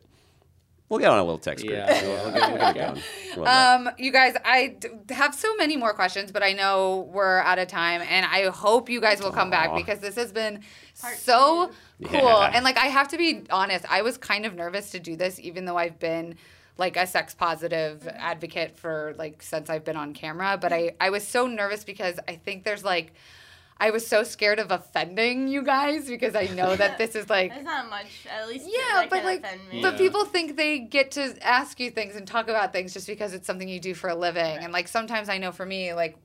we'll 0.90 0.99
get 0.99 1.10
on 1.10 1.20
a 1.20 1.24
little 1.24 1.38
text 1.38 1.66
group. 1.66 1.78
Yeah. 1.78 2.02
We'll, 2.02 2.24
we'll 2.26 2.34
get, 2.34 2.49
we'll 2.49 2.74
get 2.74 2.76
it 2.76 2.80
going. 2.80 3.03
Love 3.38 3.45
that. 3.45 3.76
Um, 3.82 3.90
you 3.98 4.12
guys, 4.12 4.36
I 4.45 4.76
d- 4.80 4.90
have 5.14 5.34
so 5.36 5.56
many 5.57 5.78
more 5.78 5.94
questions, 5.94 6.32
but 6.32 6.44
I 6.44 6.53
know 6.53 7.10
we're 7.12 7.40
out 7.40 7.60
of 7.60 7.68
time, 7.68 8.02
and 8.07 8.26
I 8.26 8.49
hope 8.49 8.90
you 8.90 9.02
guys 9.02 9.22
will 9.22 9.32
come 9.32 9.49
back 9.49 9.76
because 9.76 9.99
this 9.99 10.16
has 10.16 10.32
been 10.32 10.62
Part 11.02 11.18
so 11.18 11.72
two. 12.02 12.07
cool. 12.07 12.20
Yeah. 12.22 12.52
And 12.53 12.64
like, 12.64 12.78
I 12.78 12.86
have 12.86 13.07
to 13.10 13.18
be 13.18 13.44
honest, 13.49 13.86
I 13.91 14.02
was 14.03 14.18
kind 14.18 14.45
of 14.45 14.56
nervous 14.56 14.91
to 14.91 14.99
do 14.99 15.16
this, 15.16 15.40
even 15.40 15.66
though 15.66 15.78
I've 15.78 15.99
been 15.99 16.36
like 16.78 16.98
a 16.98 17.07
sex 17.07 17.34
positive 17.34 18.07
advocate 18.07 18.78
for 18.78 19.16
like 19.18 19.41
since 19.41 19.70
I've 19.70 19.84
been 19.86 19.95
on 19.98 20.14
camera. 20.14 20.57
But 20.60 20.72
I 20.74 20.91
I 20.99 21.10
was 21.10 21.26
so 21.28 21.48
nervous 21.48 21.84
because 21.84 22.20
I 22.28 22.36
think 22.36 22.64
there's 22.64 22.84
like. 22.84 23.14
I 23.78 23.90
was 23.90 24.08
so 24.08 24.24
scared 24.24 24.60
of 24.60 24.72
offending 24.72 25.50
you 25.50 25.62
guys 25.62 26.08
because 26.08 26.34
I 26.34 26.48
know 26.48 26.76
that 26.76 26.98
this 26.98 27.14
is 27.16 27.30
like 27.30 27.52
There's 27.54 27.66
not 27.66 27.90
much. 27.90 28.08
At 28.30 28.48
least 28.48 28.66
yeah, 28.66 29.02
that 29.02 29.10
but 29.10 29.18
can 29.18 29.26
like, 29.26 29.40
offend 29.40 29.70
me. 29.70 29.82
but 29.82 29.94
Yeah. 29.94 29.98
people 29.98 30.26
think 30.26 30.56
they 30.56 30.80
get 30.80 31.12
to 31.12 31.36
ask 31.46 31.80
you 31.80 31.92
things 31.92 32.16
and 32.16 32.26
talk 32.28 32.48
about 32.48 32.72
things 32.72 32.94
just 32.94 33.08
because 33.08 33.34
it's 33.34 33.46
something 33.46 33.68
you 33.68 33.80
do 33.80 33.94
for 33.94 34.10
a 34.10 34.16
living. 34.16 34.44
And 34.64 34.72
like 34.72 34.88
sometimes 34.88 35.28
I 35.28 35.40
know 35.40 35.52
for 35.52 35.66
me, 35.66 35.94
like 35.94 36.18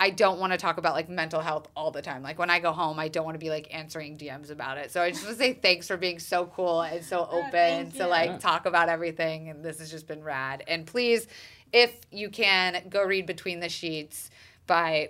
I 0.00 0.10
don't 0.10 0.38
want 0.38 0.52
to 0.52 0.58
talk 0.58 0.78
about 0.78 0.94
like 0.94 1.08
mental 1.08 1.40
health 1.40 1.68
all 1.76 1.90
the 1.90 2.02
time. 2.02 2.22
Like 2.22 2.38
when 2.38 2.50
I 2.50 2.58
go 2.58 2.72
home, 2.72 2.98
I 2.98 3.08
don't 3.08 3.24
want 3.24 3.34
to 3.34 3.40
be 3.44 3.50
like 3.50 3.72
answering 3.72 4.16
DMs 4.16 4.50
about 4.50 4.78
it. 4.78 4.90
So 4.90 5.00
I 5.00 5.10
just 5.10 5.24
want 5.24 5.38
to 5.38 5.42
say 5.42 5.52
thanks 5.54 5.86
for 5.86 5.96
being 5.96 6.18
so 6.18 6.46
cool 6.46 6.82
and 6.82 7.04
so 7.04 7.28
oh, 7.30 7.38
open 7.38 7.50
thank 7.50 7.96
to 7.96 8.06
like 8.08 8.30
Yeah. 8.30 8.38
talk 8.38 8.66
about 8.66 8.88
everything. 8.88 9.48
And 9.48 9.64
this 9.64 9.78
has 9.78 9.90
just 9.90 10.06
been 10.08 10.22
rad. 10.22 10.64
And 10.66 10.84
please, 10.86 11.26
if 11.72 12.00
you 12.10 12.30
can, 12.30 12.82
go 12.88 13.04
read 13.04 13.26
Between 13.26 13.60
the 13.60 13.68
Sheets 13.68 14.30
by. 14.68 15.08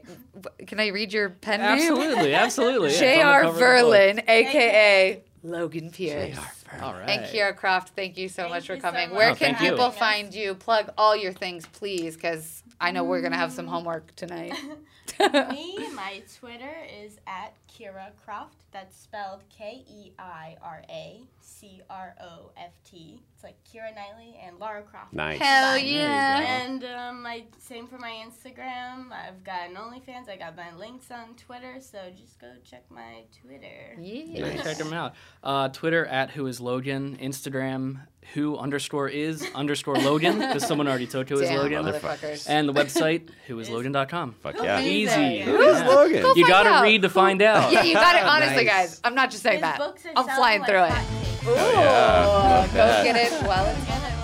Can 0.67 0.81
I 0.81 0.87
read 0.87 1.13
your 1.13 1.29
pen 1.29 1.61
name? 1.61 1.69
Absolutely, 1.93 2.33
absolutely. 2.35 2.89
Yeah, 2.93 2.95
it's 2.95 3.03
on 3.03 3.07
the 3.09 3.15
J.R. 3.17 3.43
cover 3.43 3.49
of 3.51 3.55
the 3.57 3.61
book. 3.61 3.93
Verlin, 4.17 4.29
aka 4.31 5.23
Logan 5.43 5.91
Pierce. 5.91 6.35
J. 6.37 6.43
R. 6.73 6.83
All 6.83 6.93
right. 6.95 7.09
And 7.11 7.25
Keira 7.27 7.55
Croft, 7.57 7.95
thank 7.95 8.17
you 8.17 8.29
so 8.29 8.43
Thank 8.45 8.55
much 8.55 8.67
for 8.67 8.75
you 8.75 8.81
so 8.81 8.91
coming. 8.91 9.09
much 9.11 9.17
Where 9.17 9.31
Oh, 9.31 9.35
can 9.35 9.55
thank 9.55 9.61
you. 9.63 9.71
people 9.73 9.91
find 9.91 10.35
you? 10.35 10.55
Plug 10.55 10.91
all 10.97 11.15
your 11.17 11.33
things, 11.33 11.67
please, 11.67 12.15
because 12.15 12.63
I 12.81 12.93
know 12.93 13.05
we're 13.05 13.23
gonna 13.23 13.37
have 13.37 13.53
some 13.53 13.67
homework 13.67 14.15
tonight. 14.15 14.53
Me, 15.51 15.89
my 15.95 16.23
Twitter 16.39 16.77
is 17.03 17.19
at 17.27 17.55
Keira 17.69 18.11
Croft. 18.25 18.55
That's 18.73 18.97
spelled 18.97 19.43
K 19.49 19.85
E 19.89 20.13
I 20.19 20.57
R 20.63 20.83
A 20.89 21.23
C 21.41 21.81
R 21.91 22.15
O 22.21 22.51
F 22.57 22.73
T. 22.85 23.21
It's 23.35 23.43
like 23.43 23.57
Keira 23.65 23.95
Knightley 23.95 24.39
and 24.45 24.59
Laura 24.59 24.83
Croft. 24.83 25.13
Nice. 25.13 25.41
Hell 25.41 25.73
There 25.73 25.85
you 25.85 25.99
yeah! 25.99 26.63
And 26.65 26.85
um, 26.85 27.23
my 27.23 27.45
same 27.59 27.87
for 27.89 27.99
my 27.99 28.25
Instagram. 28.27 29.11
I've 29.11 29.43
got 29.43 29.71
an 29.71 29.77
OnlyFans. 29.77 30.29
I 30.29 30.37
got 30.37 30.57
my 30.57 30.75
links 30.77 31.11
on 31.11 31.35
Twitter, 31.35 31.81
so 31.81 31.99
just 32.17 32.39
go 32.39 32.53
check 32.65 32.85
my 32.91 33.23
Twitter. 33.43 33.97
Yeah. 33.99 34.55
Go 34.57 34.63
Check 34.63 34.77
them 34.77 34.93
out. 34.93 35.15
Uh, 35.43 35.69
Twitter 35.69 36.05
at 36.07 36.31
who 36.31 36.47
is 36.47 36.61
Logan. 36.61 37.19
Instagram 37.21 38.03
who 38.35 38.59
underscore 38.59 39.09
is 39.09 39.47
underscore 39.55 39.95
Logan 39.97 40.39
because 40.39 40.67
someone 40.67 40.87
already 40.87 41.07
told 41.07 41.29
who 41.29 41.37
is 41.37 41.49
Damn, 41.49 41.59
Logan. 41.59 41.85
motherfuckers. 41.85 42.47
And 42.49 42.69
the 42.69 42.75
website 42.75 43.29
whoislogan.com. 43.49 44.33
Fuck 44.43 44.57
yeah. 44.63 44.79
Amazing. 44.79 45.33
Easy. 45.33 45.43
Who 45.43 45.61
is 45.61 45.81
Logan? 45.83 46.23
Go 46.23 46.35
You 46.35 46.45
find 46.45 46.49
gotta 46.49 46.69
out. 46.71 46.83
read 46.83 47.03
to 47.03 47.09
find 47.09 47.41
out. 47.43 47.73
yeah, 47.73 47.83
you 47.83 47.95
got 47.95 48.17
it. 48.17 48.23
Honestly, 48.25 48.65
Nice. 48.65 48.91
guys, 48.91 49.01
I'm 49.05 49.15
not 49.15 49.31
just 49.31 49.43
saying 49.43 49.57
His 49.57 49.63
that. 49.63 49.79
books 49.79 50.05
are 50.05 50.11
I'm 50.17 50.25
selling 50.27 50.37
flying 50.37 50.61
like 50.61 50.69
through 50.71 50.85
it. 50.85 50.91
hotcakes. 50.91 51.49
Ooh, 51.49 51.55
oh, 51.57 51.73
yeah. 51.73 52.27
Love 52.27 52.67
go 52.73 52.77
that. 52.77 53.05
get 53.05 53.17
it 53.17 53.33
while 53.47 53.67
it's 53.67 54.18